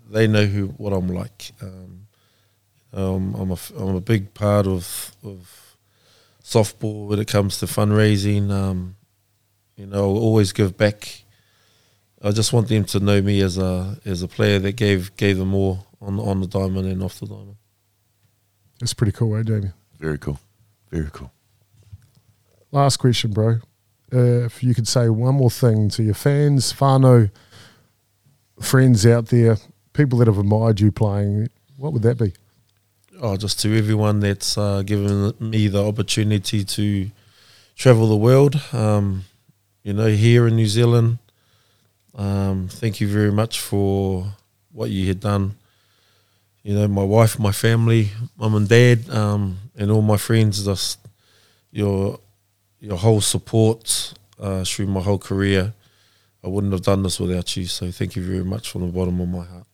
they 0.10 0.28
know 0.28 0.46
who 0.46 0.68
what 0.68 0.94
I'm 0.94 1.08
like. 1.10 1.52
Um, 1.62 2.08
um, 2.94 3.36
I'm 3.36 3.52
a 3.52 3.58
I'm 3.78 3.96
a 3.96 4.02
big 4.02 4.34
part 4.36 4.68
of 4.68 5.16
of 5.24 5.76
softball 6.44 7.08
when 7.08 7.20
it 7.20 7.28
comes 7.28 7.58
to 7.60 7.66
fundraising. 7.66 8.52
Um, 8.52 8.96
you 9.76 9.88
know, 9.88 9.98
I'll 9.98 10.18
always 10.22 10.52
give 10.52 10.78
back. 10.78 11.23
I 12.24 12.32
just 12.32 12.54
want 12.54 12.70
them 12.70 12.86
to 12.86 13.00
know 13.02 13.22
me 13.22 13.42
as 13.42 13.58
a 13.58 13.98
as 14.06 14.24
a 14.24 14.28
player 14.28 14.58
that 14.60 14.74
gave 14.78 15.16
gave 15.18 15.38
them 15.38 15.54
all 15.54 15.86
on 16.02 16.20
on 16.20 16.40
the 16.40 16.48
diamond 16.48 16.88
and 16.88 17.04
off 17.04 17.20
the 17.20 17.28
diamond. 17.28 17.58
That's 18.80 18.94
pretty 18.94 19.12
cool, 19.12 19.36
eh, 19.38 19.44
Damien? 19.44 19.74
Very 20.00 20.18
cool. 20.18 20.40
Very 20.90 21.10
cool. 21.12 21.32
Last 22.72 22.98
question, 22.98 23.32
bro. 23.32 23.60
Uh, 24.12 24.46
if 24.46 24.64
you 24.64 24.74
could 24.74 24.88
say 24.88 25.10
one 25.10 25.36
more 25.36 25.50
thing 25.50 25.90
to 25.90 26.04
your 26.04 26.14
fans, 26.14 26.74
whānau, 26.74 27.32
friends 28.60 29.06
out 29.06 29.28
there, 29.28 29.58
people 29.94 30.20
that 30.20 30.28
have 30.28 30.38
admired 30.38 30.80
you 30.80 30.92
playing, 30.92 31.50
what 31.78 31.94
would 31.94 32.04
that 32.04 32.18
be? 32.18 32.34
Oh, 33.22 33.38
just 33.38 33.60
to 33.62 33.78
everyone 33.78 34.20
that's 34.20 34.58
uh, 34.58 34.82
given 34.84 35.34
me 35.40 35.68
the 35.68 35.84
opportunity 35.84 36.64
to 36.64 37.12
travel 37.76 38.08
the 38.08 38.18
world. 38.18 38.62
Um, 38.72 39.26
you 39.84 39.94
know, 39.94 40.08
here 40.08 40.48
in 40.48 40.56
New 40.56 40.68
Zealand. 40.68 41.20
Um, 42.16 42.68
thank 42.68 43.02
you 43.02 43.08
very 43.08 43.32
much 43.32 43.60
for 43.60 44.26
what 44.72 44.90
you 44.90 45.08
had 45.08 45.20
done. 45.20 45.56
You 46.64 46.76
know, 46.76 46.88
my 46.88 47.04
wife, 47.04 47.40
my 47.40 47.52
family, 47.52 48.10
mum 48.38 48.56
and 48.56 48.68
dad, 48.68 49.10
um, 49.10 49.58
and 49.76 49.92
all 49.92 50.02
my 50.02 50.18
friends. 50.18 50.64
Just 50.64 51.00
your 51.72 52.20
your 52.80 52.98
whole 52.98 53.22
support 53.22 54.14
uh, 54.40 54.64
through 54.64 54.88
my 54.88 55.02
whole 55.02 55.18
career. 55.18 55.74
I 56.44 56.48
wouldn't 56.48 56.74
have 56.74 56.84
done 56.84 57.04
this 57.04 57.20
without 57.20 57.56
you. 57.56 57.66
So 57.66 57.90
thank 57.92 58.16
you 58.16 58.24
very 58.24 58.44
much 58.44 58.70
from 58.70 58.82
the 58.82 58.92
bottom 58.92 59.20
of 59.22 59.30
my 59.30 59.46
heart. 59.46 59.66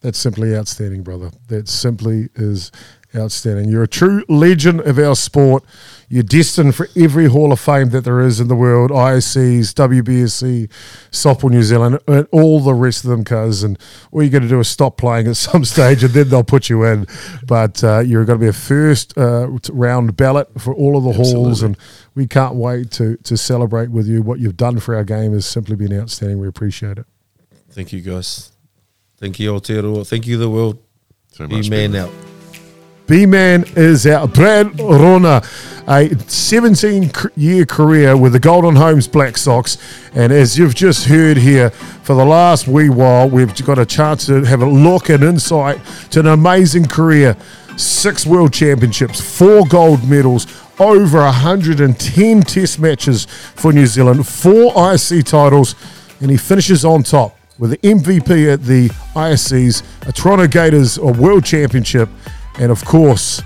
That's 0.00 0.18
simply 0.18 0.54
outstanding, 0.54 1.02
brother. 1.02 1.30
That 1.48 1.68
simply 1.68 2.28
is 2.34 2.70
outstanding. 3.16 3.68
You're 3.68 3.82
a 3.82 3.88
true 3.88 4.24
legend 4.28 4.80
of 4.80 4.98
our 4.98 5.16
sport. 5.16 5.64
You're 6.08 6.22
destined 6.22 6.74
for 6.76 6.88
every 6.96 7.26
Hall 7.26 7.52
of 7.52 7.58
Fame 7.58 7.90
that 7.90 8.02
there 8.02 8.20
is 8.20 8.38
in 8.38 8.46
the 8.48 8.54
world 8.54 8.90
ISCs, 8.92 9.72
WBSC, 9.74 10.68
Softball 11.10 11.50
New 11.50 11.62
Zealand, 11.62 11.98
and 12.06 12.28
all 12.30 12.60
the 12.60 12.74
rest 12.74 13.04
of 13.04 13.10
them, 13.10 13.24
cuz. 13.24 13.62
And 13.64 13.76
all 14.12 14.22
you 14.22 14.30
got 14.30 14.42
to 14.42 14.48
do 14.48 14.60
is 14.60 14.68
stop 14.68 14.96
playing 14.96 15.26
at 15.26 15.36
some 15.36 15.64
stage 15.74 16.04
and 16.04 16.12
then 16.12 16.28
they'll 16.28 16.44
put 16.44 16.68
you 16.68 16.84
in. 16.84 17.06
But 17.44 17.82
uh, 17.82 18.00
you're 18.00 18.24
going 18.24 18.38
to 18.38 18.44
be 18.44 18.48
a 18.48 18.52
first 18.52 19.16
uh, 19.18 19.48
round 19.72 20.16
ballot 20.16 20.48
for 20.60 20.72
all 20.74 20.96
of 20.96 21.04
the 21.04 21.12
halls. 21.12 21.62
And 21.62 21.76
we 22.14 22.26
can't 22.26 22.54
wait 22.54 22.90
to, 22.92 23.16
to 23.16 23.36
celebrate 23.36 23.90
with 23.90 24.06
you. 24.06 24.22
What 24.22 24.38
you've 24.38 24.56
done 24.56 24.78
for 24.78 24.94
our 24.94 25.04
game 25.04 25.32
has 25.32 25.44
simply 25.46 25.74
been 25.74 25.92
outstanding. 25.92 26.38
We 26.38 26.46
appreciate 26.46 26.98
it. 26.98 27.06
Thank 27.70 27.92
you, 27.92 28.00
guys. 28.00 28.52
Thank 29.18 29.38
you, 29.38 29.52
Aotearoa. 29.52 30.06
Thank 30.06 30.26
you, 30.26 30.38
the 30.38 30.48
world. 30.48 30.78
So 31.32 31.46
Be 31.46 31.56
much, 31.56 31.70
man 31.70 31.92
Peter. 31.92 32.04
out. 32.04 32.35
B 33.06 33.24
Man 33.24 33.64
is 33.76 34.04
out. 34.04 34.34
Brad 34.34 34.80
Rona, 34.80 35.40
a 35.86 36.10
17 36.28 37.12
year 37.36 37.64
career 37.64 38.16
with 38.16 38.32
the 38.32 38.40
Golden 38.40 38.74
Homes 38.74 39.06
Black 39.06 39.36
Sox. 39.36 39.78
And 40.14 40.32
as 40.32 40.58
you've 40.58 40.74
just 40.74 41.06
heard 41.06 41.36
here, 41.36 41.70
for 41.70 42.16
the 42.16 42.24
last 42.24 42.66
wee 42.66 42.88
while, 42.88 43.28
we've 43.28 43.54
got 43.64 43.78
a 43.78 43.86
chance 43.86 44.26
to 44.26 44.42
have 44.42 44.60
a 44.60 44.66
look 44.66 45.08
and 45.08 45.22
insight 45.22 45.80
to 46.10 46.20
an 46.20 46.26
amazing 46.26 46.86
career. 46.86 47.36
Six 47.76 48.26
world 48.26 48.52
championships, 48.52 49.20
four 49.20 49.66
gold 49.66 50.08
medals, 50.08 50.46
over 50.80 51.18
110 51.18 52.42
test 52.42 52.80
matches 52.80 53.26
for 53.26 53.72
New 53.72 53.86
Zealand, 53.86 54.26
four 54.26 54.72
ISC 54.72 55.22
titles, 55.24 55.76
and 56.20 56.30
he 56.30 56.36
finishes 56.36 56.84
on 56.84 57.04
top 57.04 57.36
with 57.58 57.70
the 57.70 57.78
MVP 57.78 58.52
at 58.52 58.62
the 58.62 58.88
ISCs, 59.14 59.82
a 60.08 60.12
Toronto 60.12 60.46
Gators 60.46 60.98
a 60.98 61.06
World 61.06 61.44
Championship, 61.44 62.08
and 62.58 62.70
of 62.72 62.84
course, 62.84 63.42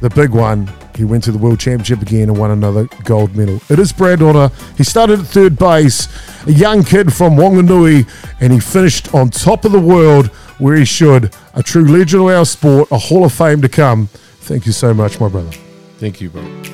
the 0.00 0.10
big 0.10 0.30
one, 0.30 0.70
he 0.96 1.04
went 1.04 1.24
to 1.24 1.32
the 1.32 1.38
World 1.38 1.58
Championship 1.58 2.02
again 2.02 2.28
and 2.28 2.38
won 2.38 2.50
another 2.50 2.86
gold 3.04 3.34
medal. 3.36 3.60
It 3.68 3.78
is 3.78 3.92
Brad 3.92 4.20
Rona. 4.20 4.50
He 4.76 4.84
started 4.84 5.20
at 5.20 5.26
third 5.26 5.58
base, 5.58 6.08
a 6.46 6.52
young 6.52 6.84
kid 6.84 7.12
from 7.12 7.36
Wanganui, 7.36 8.08
and 8.40 8.52
he 8.52 8.60
finished 8.60 9.14
on 9.14 9.30
top 9.30 9.64
of 9.64 9.72
the 9.72 9.80
world 9.80 10.26
where 10.58 10.76
he 10.76 10.84
should. 10.84 11.34
A 11.54 11.62
true 11.62 11.84
legend 11.84 12.22
of 12.22 12.28
our 12.28 12.44
sport, 12.44 12.90
a 12.90 12.98
Hall 12.98 13.24
of 13.24 13.32
Fame 13.32 13.62
to 13.62 13.68
come. 13.68 14.08
Thank 14.40 14.66
you 14.66 14.72
so 14.72 14.92
much, 14.92 15.18
my 15.20 15.28
brother. 15.28 15.50
Thank 15.98 16.20
you, 16.20 16.30
bro. 16.30 16.73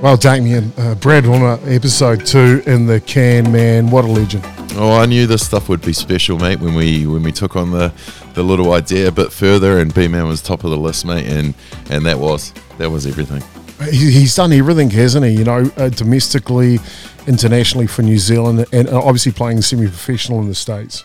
Well, 0.00 0.16
Damien, 0.16 0.72
uh, 0.76 0.94
Brad 0.94 1.26
Rona, 1.26 1.58
episode 1.64 2.24
two 2.24 2.62
in 2.66 2.86
the 2.86 3.00
can, 3.00 3.50
man. 3.50 3.90
What 3.90 4.04
a 4.04 4.08
legend. 4.08 4.44
Oh, 4.76 4.96
I 4.96 5.06
knew 5.06 5.26
this 5.26 5.44
stuff 5.44 5.68
would 5.68 5.82
be 5.82 5.92
special, 5.92 6.38
mate. 6.38 6.60
When 6.60 6.74
we 6.74 7.04
when 7.04 7.24
we 7.24 7.32
took 7.32 7.56
on 7.56 7.72
the, 7.72 7.92
the 8.34 8.44
little 8.44 8.74
idea 8.74 9.08
a 9.08 9.12
bit 9.12 9.32
further, 9.32 9.80
and 9.80 9.92
B 9.92 10.06
Man 10.06 10.28
was 10.28 10.40
top 10.40 10.62
of 10.62 10.70
the 10.70 10.76
list, 10.76 11.04
mate, 11.04 11.26
and 11.26 11.52
and 11.90 12.06
that 12.06 12.20
was 12.20 12.54
that 12.78 12.88
was 12.88 13.08
everything. 13.08 13.42
He, 13.90 14.12
he's 14.12 14.36
done 14.36 14.52
everything, 14.52 14.88
hasn't 14.90 15.26
he? 15.26 15.32
You 15.32 15.44
know, 15.44 15.68
uh, 15.76 15.88
domestically, 15.88 16.78
internationally 17.26 17.88
for 17.88 18.02
New 18.02 18.18
Zealand, 18.18 18.66
and 18.72 18.88
uh, 18.88 19.00
obviously 19.00 19.32
playing 19.32 19.62
semi-professional 19.62 20.38
in 20.38 20.46
the 20.46 20.54
states. 20.54 21.04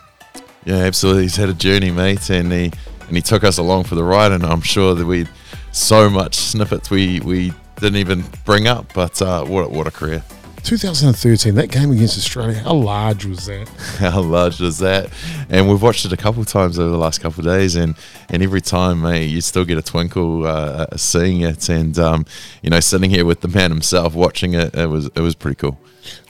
Yeah, 0.65 0.76
absolutely. 0.76 1.24
He's 1.24 1.36
had 1.36 1.49
a 1.49 1.56
journey, 1.56 1.90
mate, 1.90 2.30
and 2.30 2.52
he 2.52 2.72
and 3.07 3.15
he 3.15 3.24
took 3.24 3.44
us 3.44 3.57
along 3.57 3.86
for 3.86 3.95
the 3.95 4.03
ride. 4.03 4.32
And 4.32 4.45
I'm 4.45 4.61
sure 4.61 4.94
that 4.94 5.06
we 5.07 5.26
so 5.72 6.11
much 6.11 6.36
snippets 6.36 6.91
we 6.91 7.22
we 7.22 7.53
didn't 7.80 7.98
even 7.98 8.24
bring 8.45 8.68
up, 8.68 8.94
but 8.94 9.22
uh, 9.22 9.44
what 9.45 9.66
a- 9.66 9.70
what 9.70 9.88
a 9.88 9.91
career. 9.91 10.24
2013, 10.64 11.56
that 11.56 11.70
game 11.70 11.91
against 11.91 12.18
Australia, 12.18 12.58
how 12.60 12.74
large 12.74 13.26
was 13.26 13.48
that? 13.48 13.68
How 14.00 14.22
large 14.22 14.62
was 14.62 14.78
that? 14.80 15.10
And 15.50 15.68
we've 15.70 15.82
watched 15.82 16.06
it 16.06 16.14
a 16.14 16.18
couple 16.18 16.41
of 16.41 16.48
times 16.48 16.80
over 16.80 16.90
the 16.90 16.98
last 16.98 17.20
couple 17.20 17.41
of 17.41 17.45
days, 17.54 17.76
and 17.76 17.95
and 18.30 18.41
every 18.41 18.62
time, 18.62 19.02
mate, 19.02 19.26
you 19.26 19.41
still 19.41 19.66
get 19.66 19.78
a 19.78 19.82
twinkle 19.82 20.48
uh, 20.48 20.88
uh, 20.90 20.98
seeing 20.98 21.41
it, 21.41 21.68
and 21.68 22.00
um, 22.00 22.26
you 22.62 22.70
know, 22.70 22.80
sitting 22.80 23.10
here 23.10 23.26
with 23.26 23.41
the 23.41 23.50
man 23.50 23.72
himself 23.72 24.16
watching 24.16 24.54
it, 24.54 24.74
it 24.74 24.88
was 24.88 25.08
it 25.08 25.20
was 25.20 25.36
pretty 25.36 25.56
cool. 25.56 25.78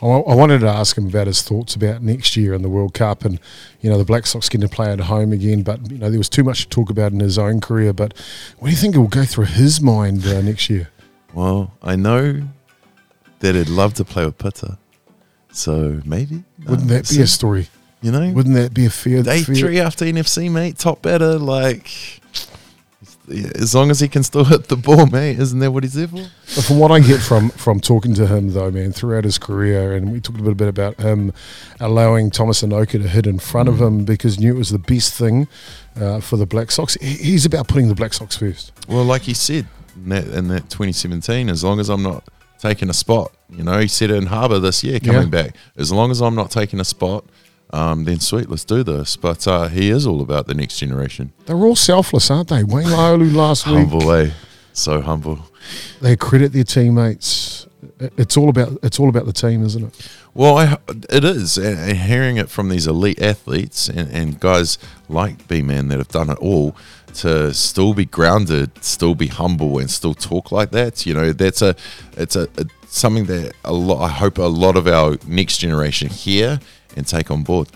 I, 0.01 0.07
I 0.07 0.35
wanted 0.35 0.59
to 0.61 0.67
ask 0.67 0.97
him 0.97 1.07
about 1.07 1.27
his 1.27 1.41
thoughts 1.43 1.75
about 1.75 2.01
next 2.01 2.35
year 2.35 2.55
in 2.55 2.63
the 2.63 2.69
World 2.69 2.95
Cup, 2.95 3.25
and 3.25 3.39
you 3.81 3.89
know 3.91 3.99
the 3.99 4.05
Black 4.05 4.25
Sox 4.25 4.49
getting 4.49 4.67
to 4.67 4.75
play 4.75 4.91
at 4.91 4.99
home 4.99 5.31
again. 5.31 5.61
But 5.61 5.91
you 5.91 5.99
know 5.99 6.09
there 6.09 6.17
was 6.19 6.29
too 6.29 6.43
much 6.43 6.63
to 6.63 6.69
talk 6.69 6.89
about 6.89 7.11
in 7.11 7.19
his 7.19 7.37
own 7.37 7.61
career. 7.61 7.93
But 7.93 8.13
what 8.57 8.69
do 8.69 8.71
you 8.71 8.77
think 8.77 8.95
it 8.95 8.99
will 8.99 9.07
go 9.07 9.25
through 9.25 9.45
his 9.45 9.79
mind 9.79 10.25
uh, 10.25 10.41
next 10.41 10.71
year? 10.71 10.89
Well, 11.33 11.73
I 11.81 11.95
know 11.95 12.43
that 13.39 13.55
he'd 13.55 13.69
love 13.69 13.95
to 13.95 14.05
play 14.05 14.25
with 14.25 14.37
Pita, 14.37 14.77
so 15.51 16.01
maybe 16.05 16.43
Wouldn't 16.65 16.89
uh, 16.89 16.95
that 16.95 17.09
be 17.09 17.21
a 17.21 17.27
story? 17.27 17.67
You 18.01 18.11
know, 18.11 18.31
Wouldn't 18.31 18.55
that 18.55 18.73
be 18.73 18.85
a 18.85 18.89
fair? 18.89 19.23
day 19.23 19.41
fair 19.41 19.55
three 19.55 19.79
after 19.79 20.05
NFC, 20.05 20.51
mate, 20.51 20.77
top 20.77 21.01
better. 21.01 21.39
Like, 21.39 22.21
as 23.29 23.73
long 23.73 23.89
as 23.89 23.99
he 23.99 24.07
can 24.07 24.21
still 24.21 24.43
hit 24.45 24.67
the 24.67 24.75
ball, 24.75 25.07
mate, 25.07 25.39
isn't 25.39 25.57
that 25.59 25.71
what 25.71 25.83
he's 25.83 25.93
there 25.93 26.07
for? 26.07 26.17
But 26.55 26.65
from 26.65 26.79
what 26.79 26.91
I 26.91 26.99
get 26.99 27.21
from 27.21 27.49
from 27.49 27.79
talking 27.79 28.13
to 28.15 28.27
him, 28.27 28.51
though, 28.51 28.69
man, 28.69 28.91
throughout 28.91 29.23
his 29.23 29.39
career, 29.39 29.95
and 29.95 30.11
we 30.11 30.19
talked 30.19 30.37
a 30.37 30.41
little 30.41 30.53
bit 30.53 30.67
about 30.67 30.99
him 30.99 31.33
allowing 31.79 32.29
Thomas 32.29 32.61
Enoka 32.61 33.01
to 33.01 33.07
hit 33.07 33.25
in 33.25 33.39
front 33.39 33.69
of 33.69 33.81
him 33.81 34.05
because 34.05 34.35
he 34.35 34.41
knew 34.41 34.55
it 34.55 34.59
was 34.59 34.69
the 34.69 34.79
best 34.79 35.13
thing 35.13 35.47
uh, 35.95 36.19
for 36.19 36.37
the 36.37 36.45
Black 36.45 36.71
Sox. 36.71 36.95
He's 36.95 37.45
about 37.45 37.67
putting 37.67 37.87
the 37.87 37.95
Black 37.95 38.13
Sox 38.13 38.37
first. 38.37 38.71
Well, 38.87 39.05
like 39.05 39.23
he 39.23 39.33
said 39.33 39.65
in 39.95 40.09
that, 40.09 40.27
in 40.27 40.47
that 40.49 40.69
2017, 40.69 41.49
as 41.49 41.63
long 41.63 41.79
as 41.79 41.89
I'm 41.89 42.03
not 42.03 42.23
taking 42.59 42.89
a 42.89 42.93
spot, 42.93 43.31
you 43.49 43.63
know, 43.63 43.79
he 43.79 43.87
said 43.87 44.09
it 44.09 44.15
in 44.15 44.27
Harbour 44.27 44.59
this 44.59 44.83
year 44.83 44.99
coming 44.99 45.23
Yeah. 45.23 45.43
back. 45.43 45.55
As 45.77 45.91
long 45.91 46.11
as 46.11 46.21
I'm 46.21 46.35
not 46.35 46.49
taking 46.51 46.79
a 46.79 46.85
spot, 46.85 47.25
um, 47.71 48.03
then 48.05 48.19
sweet, 48.19 48.49
let's 48.49 48.63
do 48.65 48.83
this. 48.83 49.15
But 49.15 49.47
uh, 49.47 49.67
he 49.67 49.89
is 49.89 50.05
all 50.07 50.21
about 50.21 50.47
the 50.47 50.53
next 50.53 50.77
generation. 50.79 51.33
They're 51.45 51.55
all 51.57 51.75
selfless, 51.75 52.29
aren't 52.31 52.49
they? 52.49 52.63
Wayne 52.63 52.87
Laulu 52.87 53.33
last 53.33 53.65
week, 53.67 53.75
Humble, 53.89 54.11
eh? 54.13 54.31
So 54.73 55.01
humble. 55.01 55.39
they 56.01 56.15
credit 56.15 56.51
their 56.53 56.63
teammates. 56.63 57.67
It's 58.17 58.37
all 58.37 58.49
about 58.49 58.79
it's 58.81 58.99
all 58.99 59.09
about 59.09 59.25
the 59.25 59.33
team, 59.33 59.63
isn't 59.65 59.83
it? 59.83 60.09
Well, 60.33 60.57
I, 60.57 60.77
it 61.09 61.23
is, 61.23 61.57
and, 61.57 61.77
and 61.77 61.97
hearing 61.97 62.37
it 62.37 62.49
from 62.49 62.69
these 62.69 62.87
elite 62.87 63.21
athletes 63.21 63.87
and, 63.89 64.09
and 64.09 64.39
guys 64.39 64.77
like 65.09 65.47
B 65.47 65.61
Man 65.61 65.89
that 65.89 65.97
have 65.99 66.07
done 66.07 66.29
it 66.29 66.37
all 66.39 66.75
to 67.15 67.53
still 67.53 67.93
be 67.93 68.05
grounded, 68.05 68.83
still 68.83 69.15
be 69.15 69.27
humble, 69.27 69.79
and 69.79 69.89
still 69.89 70.13
talk 70.13 70.51
like 70.51 70.71
that. 70.71 71.05
You 71.05 71.13
know, 71.13 71.31
that's 71.33 71.61
a 71.61 71.75
it's 72.17 72.35
a, 72.35 72.47
a 72.57 72.65
something 72.87 73.25
that 73.25 73.53
a 73.63 73.73
lot. 73.73 74.03
I 74.03 74.09
hope 74.09 74.37
a 74.37 74.43
lot 74.43 74.75
of 74.75 74.87
our 74.87 75.17
next 75.27 75.57
generation 75.57 76.09
hear 76.09 76.59
and 76.95 77.07
take 77.07 77.31
on 77.31 77.43
board. 77.43 77.69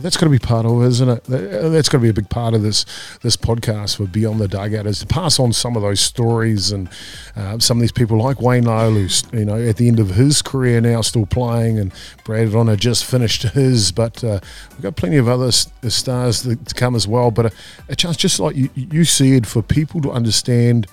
That's 0.00 0.16
got 0.16 0.26
to 0.26 0.30
be 0.30 0.38
part 0.38 0.64
of 0.64 0.80
it, 0.80 0.86
isn't 0.86 1.08
it? 1.08 1.24
That- 1.24 1.70
That's 1.72 1.88
got 1.88 1.98
to 1.98 2.02
be 2.02 2.08
a 2.08 2.12
big 2.14 2.30
part 2.30 2.54
of 2.54 2.62
this 2.62 2.84
this 3.22 3.36
podcast 3.36 3.96
for 3.96 4.06
Beyond 4.06 4.38
the 4.38 4.46
Dugout 4.46 4.86
is 4.86 5.00
to 5.00 5.06
pass 5.06 5.40
on 5.40 5.52
some 5.52 5.74
of 5.74 5.82
those 5.82 5.98
stories 6.00 6.70
and 6.70 6.88
uh, 7.34 7.58
some 7.58 7.78
of 7.78 7.80
these 7.80 7.90
people 7.90 8.16
like 8.22 8.40
Wayne 8.40 8.64
Laulu, 8.64 9.32
you 9.36 9.44
know, 9.44 9.56
at 9.60 9.76
the 9.76 9.88
end 9.88 9.98
of 9.98 10.10
his 10.10 10.40
career 10.40 10.80
now 10.80 11.00
still 11.00 11.26
playing, 11.26 11.80
and 11.80 11.92
Brad 12.24 12.48
Rona 12.50 12.76
just 12.76 13.04
finished 13.06 13.42
his, 13.42 13.90
but 13.90 14.22
uh, 14.22 14.38
we've 14.70 14.82
got 14.82 14.94
plenty 14.94 15.16
of 15.16 15.26
other 15.28 15.48
s- 15.48 15.68
stars 15.88 16.42
to 16.42 16.56
come 16.76 16.94
as 16.94 17.08
well. 17.08 17.32
But 17.32 17.46
a, 17.46 17.52
a 17.88 17.96
chance, 17.96 18.16
just 18.16 18.38
like 18.38 18.54
you, 18.54 18.70
you 18.76 19.04
said, 19.04 19.48
for 19.48 19.62
people 19.62 20.00
to 20.02 20.12
understand 20.12 20.86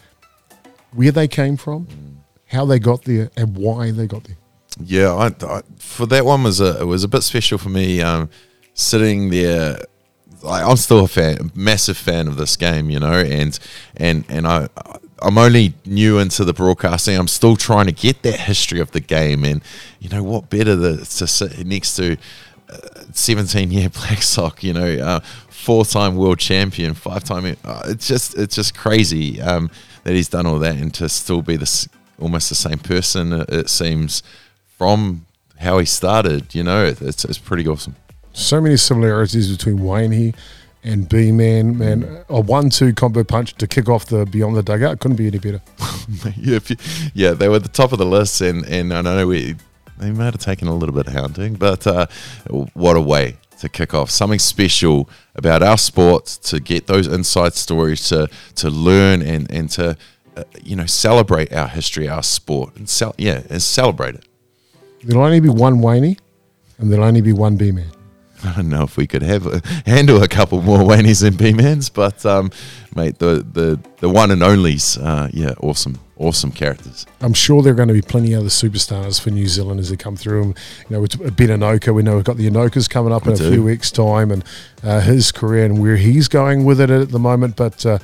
where 0.93 1.11
they 1.11 1.27
came 1.27 1.57
from, 1.57 1.87
how 2.47 2.65
they 2.65 2.79
got 2.79 3.03
there, 3.03 3.29
and 3.37 3.55
why 3.55 3.91
they 3.91 4.07
got 4.07 4.23
there. 4.23 4.37
Yeah, 4.83 5.13
I, 5.13 5.27
I, 5.45 5.61
for 5.77 6.05
that 6.07 6.25
one 6.25 6.41
was 6.43 6.59
a 6.59 6.81
it 6.81 6.85
was 6.85 7.03
a 7.03 7.07
bit 7.07 7.21
special 7.21 7.57
for 7.59 7.69
me. 7.69 8.01
Um, 8.01 8.29
sitting 8.75 9.31
there, 9.31 9.79
like, 10.43 10.63
I'm 10.63 10.75
still 10.75 11.05
a 11.05 11.07
fan, 11.07 11.51
massive 11.55 11.97
fan 11.97 12.27
of 12.27 12.37
this 12.37 12.55
game, 12.55 12.91
you 12.91 12.99
know, 12.99 13.13
and 13.13 13.57
and 13.97 14.23
and 14.29 14.45
I 14.45 14.69
I'm 15.21 15.37
only 15.37 15.73
new 15.85 16.19
into 16.19 16.43
the 16.43 16.53
broadcasting. 16.53 17.17
I'm 17.17 17.27
still 17.27 17.55
trying 17.55 17.87
to 17.87 17.91
get 17.91 18.21
that 18.23 18.41
history 18.41 18.79
of 18.79 18.91
the 18.91 18.99
game, 18.99 19.43
and 19.43 19.63
you 19.99 20.09
know 20.09 20.21
what 20.21 20.49
better 20.49 20.75
to, 20.75 21.05
sit 21.05 21.65
next 21.65 21.95
to. 21.95 22.17
17 23.13 23.71
year 23.71 23.89
Black 23.93 24.21
Sock, 24.21 24.63
you 24.63 24.73
know, 24.73 24.97
uh, 24.97 25.19
four 25.49 25.85
time 25.85 26.15
world 26.15 26.39
champion, 26.39 26.93
five 26.93 27.23
time. 27.23 27.55
Uh, 27.63 27.83
it's 27.87 28.07
just 28.07 28.37
it's 28.37 28.55
just 28.55 28.75
crazy 28.75 29.41
um, 29.41 29.69
that 30.03 30.13
he's 30.13 30.29
done 30.29 30.45
all 30.45 30.59
that 30.59 30.75
and 30.75 30.93
to 30.95 31.07
still 31.07 31.41
be 31.41 31.55
this 31.55 31.87
almost 32.19 32.49
the 32.49 32.55
same 32.55 32.79
person. 32.79 33.33
It, 33.33 33.49
it 33.49 33.69
seems 33.69 34.23
from 34.77 35.25
how 35.59 35.79
he 35.79 35.85
started. 35.85 36.53
You 36.53 36.63
know, 36.63 36.85
it's 36.85 37.23
it's 37.23 37.37
pretty 37.37 37.67
awesome. 37.67 37.95
So 38.35 38.61
many 38.61 38.77
similarities 38.77 39.51
between 39.55 39.83
Wayne 39.83 40.33
and 40.83 41.09
B 41.09 41.31
Man. 41.31 41.77
Man, 41.77 42.23
a 42.29 42.39
one-two 42.39 42.93
combo 42.93 43.23
punch 43.23 43.55
to 43.55 43.67
kick 43.67 43.89
off 43.89 44.05
the 44.05 44.25
Beyond 44.25 44.55
the 44.55 44.63
Dugout 44.63 44.99
couldn't 44.99 45.17
be 45.17 45.27
any 45.27 45.39
better. 45.39 45.61
yeah, 46.37 46.59
you- 46.67 46.75
yeah, 47.13 47.31
they 47.31 47.47
were 47.49 47.55
at 47.55 47.63
the 47.63 47.69
top 47.69 47.91
of 47.91 47.97
the 47.99 48.05
list, 48.05 48.41
and 48.41 48.65
and 48.65 48.93
I 48.93 49.01
know 49.01 49.27
we 49.27 49.55
they 49.97 50.11
might 50.11 50.25
have 50.33 50.37
taken 50.37 50.67
a 50.67 50.75
little 50.75 50.93
bit 50.93 51.07
of 51.07 51.13
hounding, 51.13 51.55
but 51.55 51.87
uh, 51.87 52.05
what 52.73 52.97
a 52.97 53.01
way 53.01 53.37
to 53.59 53.69
kick 53.69 53.93
off 53.93 54.11
something 54.11 54.37
special 54.39 55.09
about 55.35 55.63
our 55.63 55.77
sport 55.77 56.25
to 56.43 56.59
get 56.59 56.87
those 56.87 57.07
inside 57.07 57.53
stories 57.53 58.07
to 58.09 58.27
to 58.55 58.69
learn 58.69 59.21
and 59.21 59.49
and 59.49 59.69
to 59.71 59.95
uh, 60.35 60.43
you 60.61 60.75
know 60.75 60.85
celebrate 60.85 61.53
our 61.53 61.69
history, 61.69 62.09
our 62.09 62.21
sport, 62.21 62.75
and 62.75 62.89
cel- 62.89 63.15
yeah, 63.17 63.41
and 63.49 63.61
celebrate 63.63 64.15
it. 64.15 64.25
There'll 65.03 65.23
only 65.23 65.39
be 65.39 65.47
one 65.49 65.79
Wayne, 65.81 66.17
and 66.77 66.91
there'll 66.91 67.05
only 67.05 67.21
be 67.21 67.31
one 67.33 67.55
B 67.55 67.71
Man. 67.71 67.89
I 68.45 68.53
don't 68.55 68.69
know 68.69 68.83
if 68.83 68.97
we 68.97 69.07
could 69.07 69.21
have 69.21 69.45
a, 69.47 69.61
handle 69.85 70.21
a 70.21 70.27
couple 70.27 70.61
more 70.61 70.79
Wayneys 70.79 71.25
and 71.25 71.37
B-Mans, 71.37 71.89
but 71.89 72.25
um, 72.25 72.51
mate, 72.95 73.19
the 73.19 73.45
the 73.51 73.79
the 73.99 74.09
one 74.09 74.31
and 74.31 74.41
onlys, 74.41 74.97
uh, 75.03 75.29
yeah, 75.33 75.53
awesome, 75.59 75.99
awesome 76.17 76.51
characters. 76.51 77.05
I'm 77.21 77.33
sure 77.33 77.61
there 77.61 77.73
are 77.73 77.75
going 77.75 77.87
to 77.87 77.93
be 77.93 78.01
plenty 78.01 78.33
of 78.33 78.41
other 78.41 78.49
superstars 78.49 79.19
for 79.19 79.31
New 79.31 79.47
Zealand 79.47 79.79
as 79.79 79.89
they 79.89 79.97
come 79.97 80.15
through. 80.15 80.43
And, 80.43 80.57
you 80.89 80.95
know, 80.95 81.01
with 81.01 81.35
Ben 81.35 81.49
Enoka, 81.49 81.93
we 81.93 82.03
know 82.03 82.15
we've 82.15 82.23
got 82.23 82.37
the 82.37 82.49
Enokas 82.49 82.89
coming 82.89 83.13
up 83.13 83.25
in 83.25 83.33
We 83.33 83.39
a 83.39 83.51
few 83.51 83.63
weeks' 83.63 83.91
time, 83.91 84.31
and 84.31 84.43
uh, 84.83 85.01
his 85.01 85.31
career 85.31 85.65
and 85.65 85.81
where 85.81 85.97
he's 85.97 86.27
going 86.27 86.65
with 86.65 86.79
it 86.79 86.89
at 86.89 87.09
the 87.09 87.19
moment. 87.19 87.55
But 87.55 87.85
uh, 87.85 87.99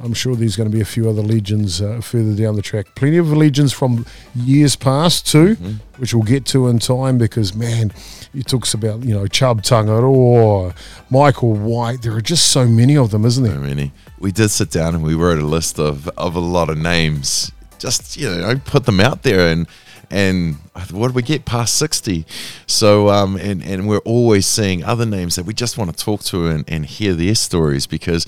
I'm 0.00 0.12
sure 0.12 0.34
there's 0.36 0.56
going 0.56 0.68
to 0.70 0.74
be 0.74 0.80
a 0.82 0.84
few 0.86 1.08
other 1.08 1.22
legends 1.22 1.80
uh, 1.80 2.00
further 2.00 2.34
down 2.34 2.56
the 2.56 2.62
track. 2.62 2.94
Plenty 2.94 3.16
of 3.16 3.32
legends 3.32 3.72
from 3.72 4.04
years 4.34 4.76
past 4.76 5.26
too, 5.26 5.56
Mm-hmm. 5.56 5.72
which 6.00 6.12
we'll 6.14 6.24
get 6.24 6.44
to 6.46 6.68
in 6.68 6.78
time. 6.78 7.16
Because 7.18 7.54
man, 7.54 7.92
he 8.32 8.42
talks 8.42 8.74
about 8.74 9.04
you 9.04 9.14
know 9.14 9.26
Chubb 9.26 9.62
Tangaroa, 9.62 10.74
Michael 11.10 11.54
White. 11.54 12.02
There 12.02 12.12
are 12.14 12.20
just 12.20 12.48
so 12.48 12.66
many 12.66 12.96
of 12.96 13.10
them, 13.10 13.24
isn't 13.24 13.44
there? 13.44 13.54
So 13.54 13.60
many. 13.60 13.92
We 14.18 14.32
did 14.32 14.50
sit 14.50 14.70
down 14.70 14.94
and 14.94 15.04
we 15.04 15.14
wrote 15.14 15.38
a 15.38 15.46
list 15.46 15.78
of 15.78 16.08
of 16.18 16.34
a 16.34 16.40
lot 16.40 16.68
of 16.70 16.76
names. 16.78 17.52
Just 17.78 18.16
you 18.16 18.28
know, 18.30 18.56
put 18.64 18.84
them 18.86 19.00
out 19.00 19.22
there 19.22 19.48
and. 19.48 19.66
And 20.10 20.56
what 20.92 21.08
did 21.08 21.16
we 21.16 21.22
get 21.22 21.44
past 21.46 21.76
60? 21.78 22.26
So, 22.66 23.08
um, 23.08 23.36
and, 23.36 23.64
and 23.64 23.88
we're 23.88 23.98
always 24.04 24.46
seeing 24.46 24.84
other 24.84 25.06
names 25.06 25.34
that 25.36 25.44
we 25.46 25.54
just 25.54 25.78
want 25.78 25.96
to 25.96 26.04
talk 26.04 26.22
to 26.24 26.46
and, 26.46 26.64
and 26.68 26.84
hear 26.84 27.14
their 27.14 27.34
stories 27.34 27.86
because, 27.86 28.26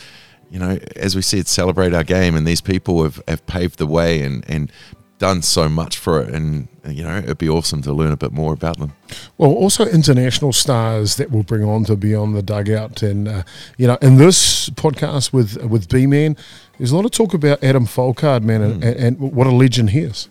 you 0.50 0.58
know, 0.58 0.78
as 0.96 1.16
we 1.16 1.22
said, 1.22 1.46
celebrate 1.46 1.94
our 1.94 2.04
game. 2.04 2.36
And 2.36 2.46
these 2.46 2.60
people 2.60 3.02
have, 3.02 3.22
have 3.26 3.46
paved 3.46 3.78
the 3.78 3.86
way 3.86 4.22
and, 4.22 4.44
and 4.48 4.70
done 5.18 5.42
so 5.42 5.68
much 5.68 5.96
for 5.96 6.20
it. 6.20 6.34
And, 6.34 6.68
you 6.86 7.02
know, 7.02 7.18
it'd 7.18 7.38
be 7.38 7.48
awesome 7.48 7.82
to 7.82 7.92
learn 7.92 8.12
a 8.12 8.16
bit 8.16 8.32
more 8.32 8.52
about 8.52 8.78
them. 8.78 8.92
Well, 9.38 9.52
also 9.52 9.86
international 9.86 10.52
stars 10.52 11.16
that 11.16 11.30
we'll 11.30 11.42
bring 11.42 11.64
on 11.64 11.84
to 11.84 11.96
Beyond 11.96 12.36
the 12.36 12.42
Dugout, 12.42 13.02
and 13.02 13.26
uh, 13.26 13.42
you 13.76 13.86
know, 13.86 13.96
in 14.00 14.16
this 14.16 14.70
podcast 14.70 15.32
with 15.32 15.62
with 15.64 15.88
B 15.88 16.06
Man, 16.06 16.36
there's 16.78 16.92
a 16.92 16.96
lot 16.96 17.04
of 17.04 17.10
talk 17.10 17.34
about 17.34 17.64
Adam 17.64 17.86
Folkard, 17.86 18.42
man, 18.42 18.62
and, 18.62 18.84
and, 18.84 18.96
and 18.96 19.18
what 19.18 19.46
a 19.46 19.50
legend 19.50 19.90
he 19.90 20.00
is. 20.00 20.28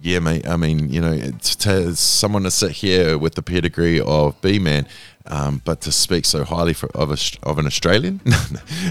Yeah, 0.00 0.18
mate. 0.18 0.46
I 0.46 0.56
mean, 0.56 0.90
you 0.90 1.00
know, 1.00 1.12
it's 1.12 1.56
to 1.56 1.96
someone 1.96 2.42
to 2.42 2.50
sit 2.50 2.72
here 2.72 3.16
with 3.16 3.34
the 3.34 3.42
pedigree 3.42 4.00
of 4.00 4.40
B 4.42 4.58
man, 4.58 4.86
um, 5.26 5.62
but 5.64 5.80
to 5.82 5.92
speak 5.92 6.24
so 6.24 6.44
highly 6.44 6.74
for, 6.74 6.90
of 6.94 7.10
a, 7.10 7.16
of 7.42 7.58
an 7.58 7.66
Australian, 7.66 8.20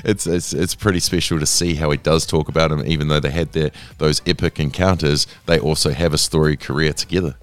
it's 0.04 0.26
it's 0.26 0.54
it's 0.54 0.74
pretty 0.76 1.00
special 1.00 1.40
to 1.40 1.46
see 1.46 1.76
how 1.76 1.92
he 1.92 1.98
does 1.98 2.26
talk 2.26 2.50
about 2.50 2.72
him. 2.72 2.84
Even 2.86 3.08
though 3.08 3.20
they 3.20 3.30
had 3.30 3.52
their 3.52 3.72
those 4.00 4.22
epic 4.26 4.60
encounters, 4.60 5.28
they 5.46 5.60
also 5.60 5.92
have 5.92 6.14
a 6.14 6.18
storied 6.18 6.60
career 6.60 6.94
together. 6.94 7.36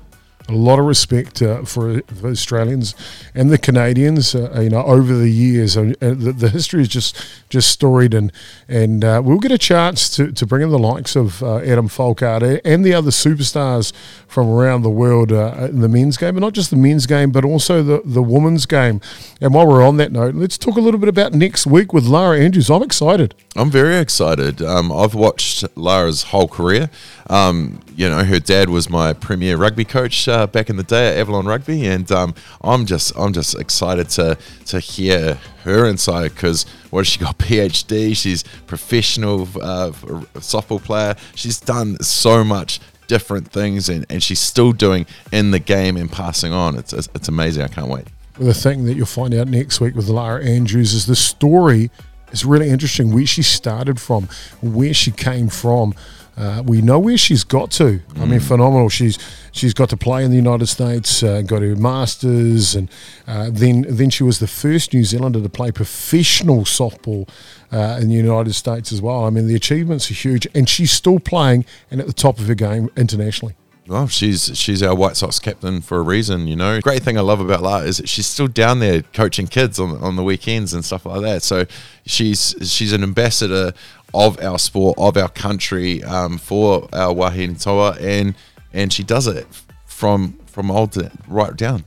A 0.51 0.57
lot 0.57 0.79
of 0.79 0.85
respect 0.85 1.41
uh, 1.43 1.63
for, 1.63 2.03
Australians 2.25 2.95
and 3.35 3.51
the 3.51 3.59
Canadians, 3.59 4.35
uh, 4.35 4.61
you 4.61 4.71
know, 4.71 4.83
over 4.83 5.15
the 5.15 5.31
years. 5.31 5.77
Uh, 5.77 5.93
the, 6.01 6.35
the 6.37 6.49
history 6.49 6.83
is 6.83 6.89
just 6.89 7.25
just 7.49 7.71
storied, 7.71 8.15
and 8.15 8.33
and 8.69 9.05
uh, 9.05 9.23
we'll 9.25 9.39
get 9.39 9.53
a 9.53 9.59
chance 9.59 10.09
to, 10.17 10.33
to 10.33 10.47
bring 10.47 10.63
in 10.63 10.71
the 10.71 10.79
likes 10.79 11.17
of 11.17 11.43
uh, 11.43 11.59
Adam 11.59 11.89
Folkard 11.89 12.61
and 12.65 12.85
the 12.85 12.95
other 12.95 13.11
superstars 13.11 13.93
from 14.27 14.49
around 14.49 14.83
the 14.83 14.91
world 14.91 15.33
uh, 15.33 15.69
in 15.69 15.81
the 15.81 15.89
men's 15.89 16.17
game, 16.17 16.35
but 16.35 16.41
not 16.41 16.53
just 16.53 16.71
the 16.71 16.77
men's 16.77 17.07
game, 17.07 17.31
but 17.31 17.45
also 17.45 17.83
the, 17.83 18.03
the 18.05 18.23
women's 18.23 18.67
game. 18.67 19.01
And 19.41 19.53
while 19.55 19.67
we're 19.67 19.87
on 19.87 19.97
that 19.97 20.13
note, 20.13 20.35
let's 20.35 20.57
talk 20.57 20.77
a 20.77 20.81
little 20.81 21.01
bit 21.01 21.09
about 21.09 21.33
next 21.33 21.67
week 21.67 21.93
with 21.93 22.05
Lara 22.05 22.39
Andrews. 22.39 22.71
I'm 22.71 22.83
excited. 22.83 23.35
I'm 23.57 23.71
very 23.71 23.97
excited. 23.97 24.63
Um, 24.63 24.93
I've 24.93 25.15
watched 25.15 25.65
Lara's 25.77 26.25
whole 26.25 26.49
career. 26.49 26.91
Um, 27.29 27.81
you 27.97 28.09
know, 28.09 28.25
her 28.25 28.41
dad 28.41 28.71
was 28.71 28.89
my 28.89 29.13
premier 29.13 29.57
rugby 29.57 29.85
coach 29.85 30.29
uh, 30.29 30.47
back 30.47 30.71
in 30.71 30.77
the 30.77 30.83
day 30.83 31.09
at 31.09 31.19
Avalon 31.19 31.47
Rugby, 31.47 31.87
and 31.87 32.11
um, 32.13 32.35
I'm 32.63 32.87
just 32.87 33.17
I'm 33.17 33.33
just 33.33 33.59
excited 33.59 34.09
to 34.11 34.39
to 34.67 34.81
hear 34.81 35.39
her 35.65 35.87
insight 35.87 36.35
because 36.35 36.65
what 36.91 37.07
she 37.07 37.19
got? 37.19 37.39
PhD. 37.51 38.17
She's 38.17 38.43
professional 38.67 39.43
uh, 39.43 39.91
softball 40.41 40.83
player. 40.83 41.17
She's 41.35 41.61
done 41.61 42.01
so 42.03 42.45
much 42.45 42.81
different 43.07 43.51
things, 43.51 43.89
and, 43.89 44.07
and 44.09 44.23
she's 44.23 44.41
still 44.41 44.73
doing 44.73 45.05
in 45.33 45.51
the 45.51 45.59
game 45.59 45.97
and 45.97 46.11
passing 46.11 46.53
on. 46.53 46.77
It's 46.77 46.93
it's, 46.93 47.09
it's 47.15 47.29
amazing. 47.29 47.65
I 47.65 47.69
can't 47.69 47.89
wait. 47.89 48.07
the 48.39 48.55
thing 48.55 48.85
that 48.85 48.95
you'll 48.95 49.07
find 49.07 49.35
out 49.35 49.49
next 49.49 49.81
week 49.81 49.95
with 49.95 50.09
Lara 50.09 50.45
Andrews 50.45 50.95
is 50.95 51.07
the 51.07 51.17
story 51.17 51.91
is 52.33 52.45
really 52.45 52.71
interesting. 52.71 53.13
Where 53.13 53.27
she 53.27 53.43
started 53.43 54.01
from, 54.01 54.29
where 54.63 54.95
she 54.95 55.11
came 55.11 55.49
from. 55.49 55.95
Uh, 56.41 56.63
we 56.65 56.81
know 56.81 56.99
where 56.99 57.19
she's 57.19 57.45
got 57.45 57.71
to. 57.71 58.01
I 58.17 58.25
mean, 58.25 58.41
phenomenal. 58.41 58.89
She's 58.89 59.19
she's 59.53 59.75
got 59.75 59.91
to 59.91 59.97
play 59.99 60.25
in 60.25 60.31
the 60.31 60.39
United 60.39 60.69
States, 60.69 61.23
uh, 61.23 61.43
got 61.43 61.61
her 61.61 61.77
masters, 61.77 62.75
and 62.75 62.89
uh, 63.27 63.51
then 63.53 63.85
then 63.87 64.09
she 64.09 64.23
was 64.23 64.39
the 64.39 64.47
first 64.47 64.95
New 64.95 65.05
Zealander 65.05 65.43
to 65.43 65.49
play 65.51 65.71
professional 65.71 66.63
softball 66.65 67.29
uh, 67.71 67.99
in 68.01 68.09
the 68.09 68.15
United 68.15 68.55
States 68.55 68.91
as 68.91 69.03
well. 69.03 69.27
I 69.27 69.31
mean, 69.31 69.49
the 69.49 69.55
achievements 69.55 70.11
are 70.11 70.15
huge, 70.15 70.47
and 70.55 70.67
she's 70.67 70.93
still 70.93 71.21
playing 71.21 71.67
and 71.91 72.01
at 72.01 72.07
the 72.07 72.15
top 72.15 72.39
of 72.39 72.47
her 72.47 72.55
game 72.55 72.89
internationally. 72.97 73.55
Well, 73.91 74.07
she's 74.07 74.57
she's 74.57 74.85
our 74.85 74.95
White 74.95 75.17
Sox 75.17 75.41
captain 75.41 75.81
for 75.81 75.99
a 75.99 76.03
reason, 76.03 76.47
you 76.47 76.55
know. 76.55 76.81
Great 76.81 77.03
thing 77.03 77.19
I 77.19 77.23
love 77.23 77.41
about 77.41 77.61
Lara 77.61 77.85
is 77.85 77.97
that 77.97 78.09
she's 78.09 78.27
still 78.27 78.47
down 78.47 78.79
there 78.79 79.03
coaching 79.03 79.49
kids 79.49 79.81
on 79.81 79.97
on 79.97 80.15
the 80.15 80.23
weekends 80.23 80.73
and 80.73 80.85
stuff 80.85 81.05
like 81.05 81.23
that. 81.23 81.43
So 81.43 81.67
she's 82.07 82.55
she's 82.63 82.93
an 82.93 83.03
ambassador 83.03 83.73
of 84.15 84.41
our 84.41 84.59
sport, 84.59 84.97
of 84.99 85.17
our 85.17 85.29
country, 85.29 86.03
um, 86.05 86.39
for 86.39 86.89
our 86.93 87.15
wahine 87.15 87.57
toa, 87.57 87.97
and 88.01 88.35
and 88.73 88.93
she 88.93 89.03
does 89.03 89.27
it 89.27 89.47
from 89.87 90.39
from 90.47 90.71
old 90.71 90.93
to 90.93 91.11
right 91.29 91.57
down. 91.57 91.85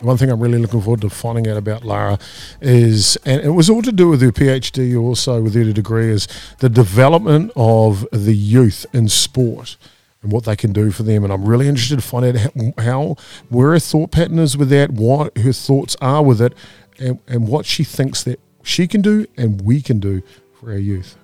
One 0.00 0.18
thing 0.18 0.30
I'm 0.30 0.40
really 0.40 0.58
looking 0.58 0.82
forward 0.82 1.00
to 1.00 1.08
finding 1.08 1.48
out 1.48 1.56
about 1.56 1.82
Lara 1.82 2.18
is, 2.60 3.16
and 3.24 3.40
it 3.40 3.50
was 3.50 3.70
all 3.70 3.80
to 3.80 3.92
do 3.92 4.08
with 4.08 4.20
her 4.20 4.32
PhD, 4.32 5.00
also 5.00 5.40
with 5.40 5.54
her 5.54 5.72
degree, 5.72 6.10
is 6.10 6.28
the 6.58 6.68
development 6.68 7.52
of 7.56 8.06
the 8.12 8.34
youth 8.34 8.84
in 8.92 9.08
sport 9.08 9.78
and 10.22 10.30
what 10.30 10.44
they 10.44 10.56
can 10.56 10.72
do 10.72 10.90
for 10.90 11.04
them. 11.04 11.24
And 11.24 11.32
I'm 11.32 11.46
really 11.46 11.68
interested 11.68 11.96
to 11.96 12.02
find 12.02 12.36
out 12.36 12.80
how, 12.80 13.16
where 13.48 13.70
her 13.70 13.78
thought 13.78 14.10
pattern 14.10 14.38
is 14.40 14.58
with 14.58 14.68
that, 14.70 14.90
what 14.90 15.38
her 15.38 15.52
thoughts 15.52 15.96
are 16.02 16.22
with 16.22 16.42
it, 16.42 16.52
and, 16.98 17.20
and 17.26 17.48
what 17.48 17.64
she 17.64 17.82
thinks 17.82 18.22
that 18.24 18.40
she 18.62 18.86
can 18.86 19.00
do 19.00 19.26
and 19.36 19.62
we 19.62 19.80
can 19.80 20.00
do 20.00 20.22
for 20.58 20.72
our 20.72 20.78
youth. 20.78 21.16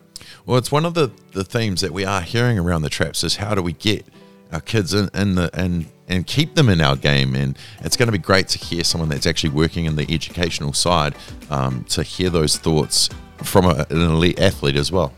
Well, 0.47 0.59
it's 0.59 0.73
one 0.73 0.85
of 0.85 0.95
the, 0.95 1.11
the 1.33 1.45
themes 1.45 1.81
that 1.81 1.93
we 1.93 2.05
are 2.05 2.21
hearing 2.21 2.59
around 2.59 2.83
the 2.83 2.91
traps 2.91 3.23
is 3.25 3.37
how 3.37 3.55
do 3.55 3.63
we 3.63 3.73
get 3.73 4.05
our 4.53 4.61
kids 4.61 4.95
in, 4.95 5.09
in 5.15 5.37
the 5.37 5.51
and 5.55 5.87
and 6.09 6.27
keep 6.27 6.57
them 6.57 6.69
in 6.69 6.81
our 6.81 6.97
game 6.97 7.37
and 7.37 7.57
it's 7.83 7.97
going 7.97 8.09
to 8.09 8.13
be 8.13 8.19
great 8.19 8.49
to 8.49 8.59
hear 8.59 8.83
someone 8.83 9.09
that's 9.09 9.27
actually 9.27 9.51
working 9.51 9.85
in 9.85 9.95
the 9.95 10.13
educational 10.13 10.73
side 10.73 11.15
um, 11.51 11.85
to 11.85 12.03
hear 12.03 12.29
those 12.31 12.57
thoughts 12.57 13.09
from 13.45 13.65
a, 13.65 13.87
an 13.91 14.01
elite 14.01 14.41
athlete 14.41 14.75
as 14.75 14.91
well. 14.91 15.13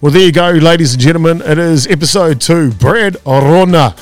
Well, 0.00 0.12
there 0.12 0.22
you 0.22 0.32
go, 0.32 0.50
ladies 0.50 0.92
and 0.92 1.02
gentlemen. 1.02 1.40
It 1.40 1.58
is 1.58 1.86
episode 1.86 2.40
two. 2.40 2.72
Brad 2.72 3.16
Rona. 3.24 3.94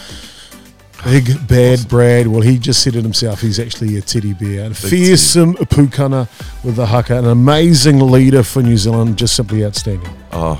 Big 1.04 1.46
bad 1.46 1.86
Brad. 1.86 2.26
Well, 2.26 2.40
he 2.40 2.58
just 2.58 2.82
said 2.82 2.96
it 2.96 3.02
himself. 3.02 3.42
He's 3.42 3.60
actually 3.60 3.98
a 3.98 4.00
teddy 4.00 4.32
bear. 4.32 4.64
And 4.64 4.74
fearsome 4.76 5.54
pukana 5.54 6.28
with 6.64 6.76
the 6.76 6.86
haka. 6.86 7.18
An 7.18 7.26
amazing 7.26 8.00
leader 8.00 8.42
for 8.42 8.62
New 8.62 8.78
Zealand. 8.78 9.18
Just 9.18 9.36
simply 9.36 9.66
outstanding. 9.66 10.10
Oh, 10.32 10.58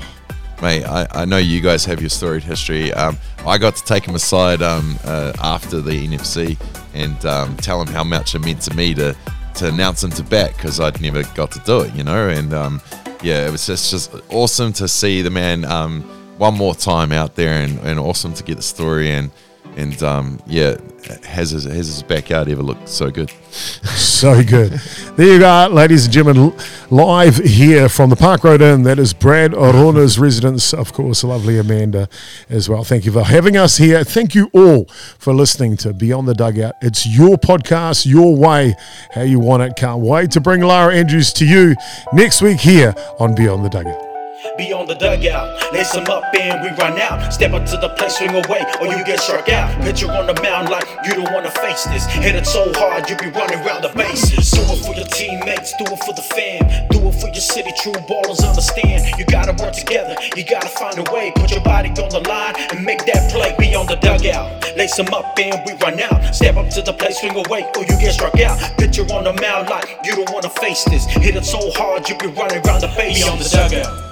mate, 0.61 0.83
I, 0.83 1.07
I 1.11 1.25
know 1.25 1.37
you 1.37 1.61
guys 1.61 1.83
have 1.85 1.99
your 1.99 2.11
storied 2.11 2.43
history. 2.43 2.93
Um, 2.93 3.17
I 3.45 3.57
got 3.57 3.75
to 3.77 3.83
take 3.85 4.05
him 4.05 4.13
aside 4.13 4.61
um, 4.61 4.99
uh, 5.03 5.33
after 5.41 5.81
the 5.81 6.07
NFC 6.07 6.57
and 6.93 7.25
um, 7.25 7.57
tell 7.57 7.81
him 7.81 7.87
how 7.87 8.03
much 8.03 8.35
it 8.35 8.39
meant 8.39 8.61
to 8.61 8.73
me 8.75 8.93
to, 8.93 9.15
to 9.55 9.67
announce 9.67 10.03
him 10.03 10.11
to 10.11 10.23
bat 10.23 10.53
because 10.55 10.79
I'd 10.79 11.01
never 11.01 11.23
got 11.33 11.51
to 11.53 11.59
do 11.65 11.81
it, 11.81 11.95
you 11.95 12.03
know? 12.03 12.29
And 12.29 12.53
um, 12.53 12.81
yeah, 13.23 13.47
it 13.47 13.51
was 13.51 13.65
just, 13.65 13.89
just 13.89 14.13
awesome 14.29 14.73
to 14.73 14.87
see 14.87 15.23
the 15.23 15.31
man 15.31 15.65
um, 15.65 16.03
one 16.37 16.55
more 16.55 16.75
time 16.75 17.11
out 17.11 17.35
there 17.35 17.63
and, 17.63 17.79
and 17.79 17.99
awesome 17.99 18.33
to 18.35 18.43
get 18.43 18.57
the 18.57 18.63
story 18.63 19.09
and 19.09 19.31
and 19.75 20.01
um, 20.03 20.39
yeah, 20.47 20.77
has 21.23 21.51
his, 21.51 21.65
has 21.65 21.87
his 21.87 22.03
backyard 22.03 22.49
ever 22.49 22.63
looked 22.63 22.89
so 22.89 23.11
good? 23.11 23.31
So 23.51 24.43
good. 24.43 24.71
There 25.15 25.33
you 25.33 25.39
go, 25.39 25.67
ladies 25.71 26.05
and 26.05 26.13
gentlemen, 26.13 26.57
live 26.89 27.37
here 27.37 27.89
from 27.89 28.09
the 28.09 28.15
Park 28.15 28.43
Road 28.43 28.61
Inn. 28.61 28.83
That 28.83 28.99
is 28.99 29.13
Brad 29.13 29.53
Rona's 29.53 30.17
residence, 30.17 30.73
of 30.73 30.93
course, 30.93 31.23
lovely 31.23 31.57
Amanda 31.57 32.09
as 32.49 32.69
well. 32.69 32.83
Thank 32.83 33.05
you 33.05 33.11
for 33.11 33.23
having 33.23 33.57
us 33.57 33.77
here. 33.77 34.03
Thank 34.03 34.33
you 34.35 34.49
all 34.53 34.85
for 35.17 35.33
listening 35.33 35.77
to 35.77 35.93
Beyond 35.93 36.27
the 36.27 36.33
Dugout. 36.33 36.75
It's 36.81 37.05
your 37.05 37.37
podcast, 37.37 38.05
your 38.05 38.35
way, 38.35 38.75
how 39.13 39.21
you 39.21 39.39
want 39.39 39.63
it. 39.63 39.75
Can't 39.75 40.01
wait 40.01 40.31
to 40.31 40.41
bring 40.41 40.61
Lara 40.61 40.95
Andrews 40.95 41.33
to 41.33 41.45
you 41.45 41.75
next 42.13 42.41
week 42.41 42.59
here 42.59 42.95
on 43.19 43.35
Beyond 43.35 43.65
the 43.65 43.69
Dugout. 43.69 44.14
Beyond 44.57 44.87
the 44.87 44.95
dugout, 44.95 45.73
lace 45.73 45.91
them 45.91 46.07
up 46.07 46.23
and 46.33 46.61
we 46.63 46.69
run 46.77 46.99
out. 46.99 47.33
Step 47.33 47.51
up 47.53 47.65
to 47.65 47.77
the 47.77 47.89
plate, 47.89 48.11
swing 48.11 48.31
away, 48.31 48.63
or 48.79 48.87
you 48.87 49.03
get 49.03 49.19
struck 49.19 49.49
out. 49.49 49.69
Pitcher 49.81 50.09
on 50.11 50.27
the 50.27 50.41
mound 50.41 50.69
like 50.69 50.87
you 51.05 51.13
don't 51.13 51.31
wanna 51.33 51.51
face 51.51 51.83
this. 51.85 52.05
Hit 52.05 52.35
it 52.35 52.45
so 52.45 52.71
hard 52.75 53.09
you 53.09 53.17
be 53.17 53.27
running 53.29 53.59
around 53.65 53.81
the 53.83 53.89
bases. 53.89 54.51
Do 54.51 54.61
it 54.61 54.85
for 54.85 54.95
your 54.95 55.07
teammates, 55.07 55.73
do 55.77 55.83
it 55.85 55.99
for 56.05 56.13
the 56.13 56.21
fam, 56.21 56.63
do 56.89 56.99
it 57.07 57.15
for 57.19 57.27
your 57.27 57.43
city. 57.43 57.71
True 57.81 57.99
ballers 58.07 58.47
understand. 58.47 59.19
You 59.19 59.25
gotta 59.25 59.51
work 59.61 59.73
together, 59.73 60.15
you 60.35 60.43
gotta 60.43 60.69
find 60.69 60.97
a 60.99 61.11
way. 61.11 61.33
Put 61.35 61.51
your 61.51 61.61
body 61.61 61.89
on 61.89 62.09
the 62.09 62.23
line 62.27 62.55
and 62.71 62.85
make 62.85 63.05
that 63.05 63.31
play. 63.31 63.53
Beyond 63.59 63.89
the 63.89 63.97
dugout, 63.97 64.77
lace 64.77 64.95
them 64.95 65.13
up 65.13 65.37
and 65.37 65.59
we 65.65 65.73
run 65.83 65.99
out. 65.99 66.33
Step 66.33 66.55
up 66.55 66.69
to 66.71 66.81
the 66.81 66.93
plate, 66.93 67.15
swing 67.15 67.35
away, 67.35 67.67
or 67.75 67.83
you 67.83 67.95
get 67.99 68.13
struck 68.13 68.39
out. 68.39 68.57
Pitcher 68.77 69.03
on 69.11 69.25
the 69.25 69.33
mound 69.41 69.69
like 69.69 69.99
you 70.05 70.15
don't 70.15 70.31
wanna 70.31 70.49
face 70.49 70.85
this. 70.85 71.05
Hit 71.05 71.35
it 71.35 71.45
so 71.45 71.59
hard 71.71 72.07
you 72.07 72.15
be 72.17 72.27
running 72.27 72.63
around 72.65 72.81
the 72.81 72.93
bases. 72.95 73.23
Beyond 73.23 73.41
the 73.41 73.49
dugout. 73.49 74.04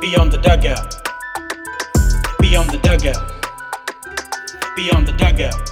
Beyond 0.00 0.32
the 0.32 0.38
dugout. 0.38 0.96
Beyond 2.40 2.70
the 2.70 2.78
dugout. 2.78 3.20
Beyond 4.74 5.06
the 5.06 5.12
dugout. 5.12 5.69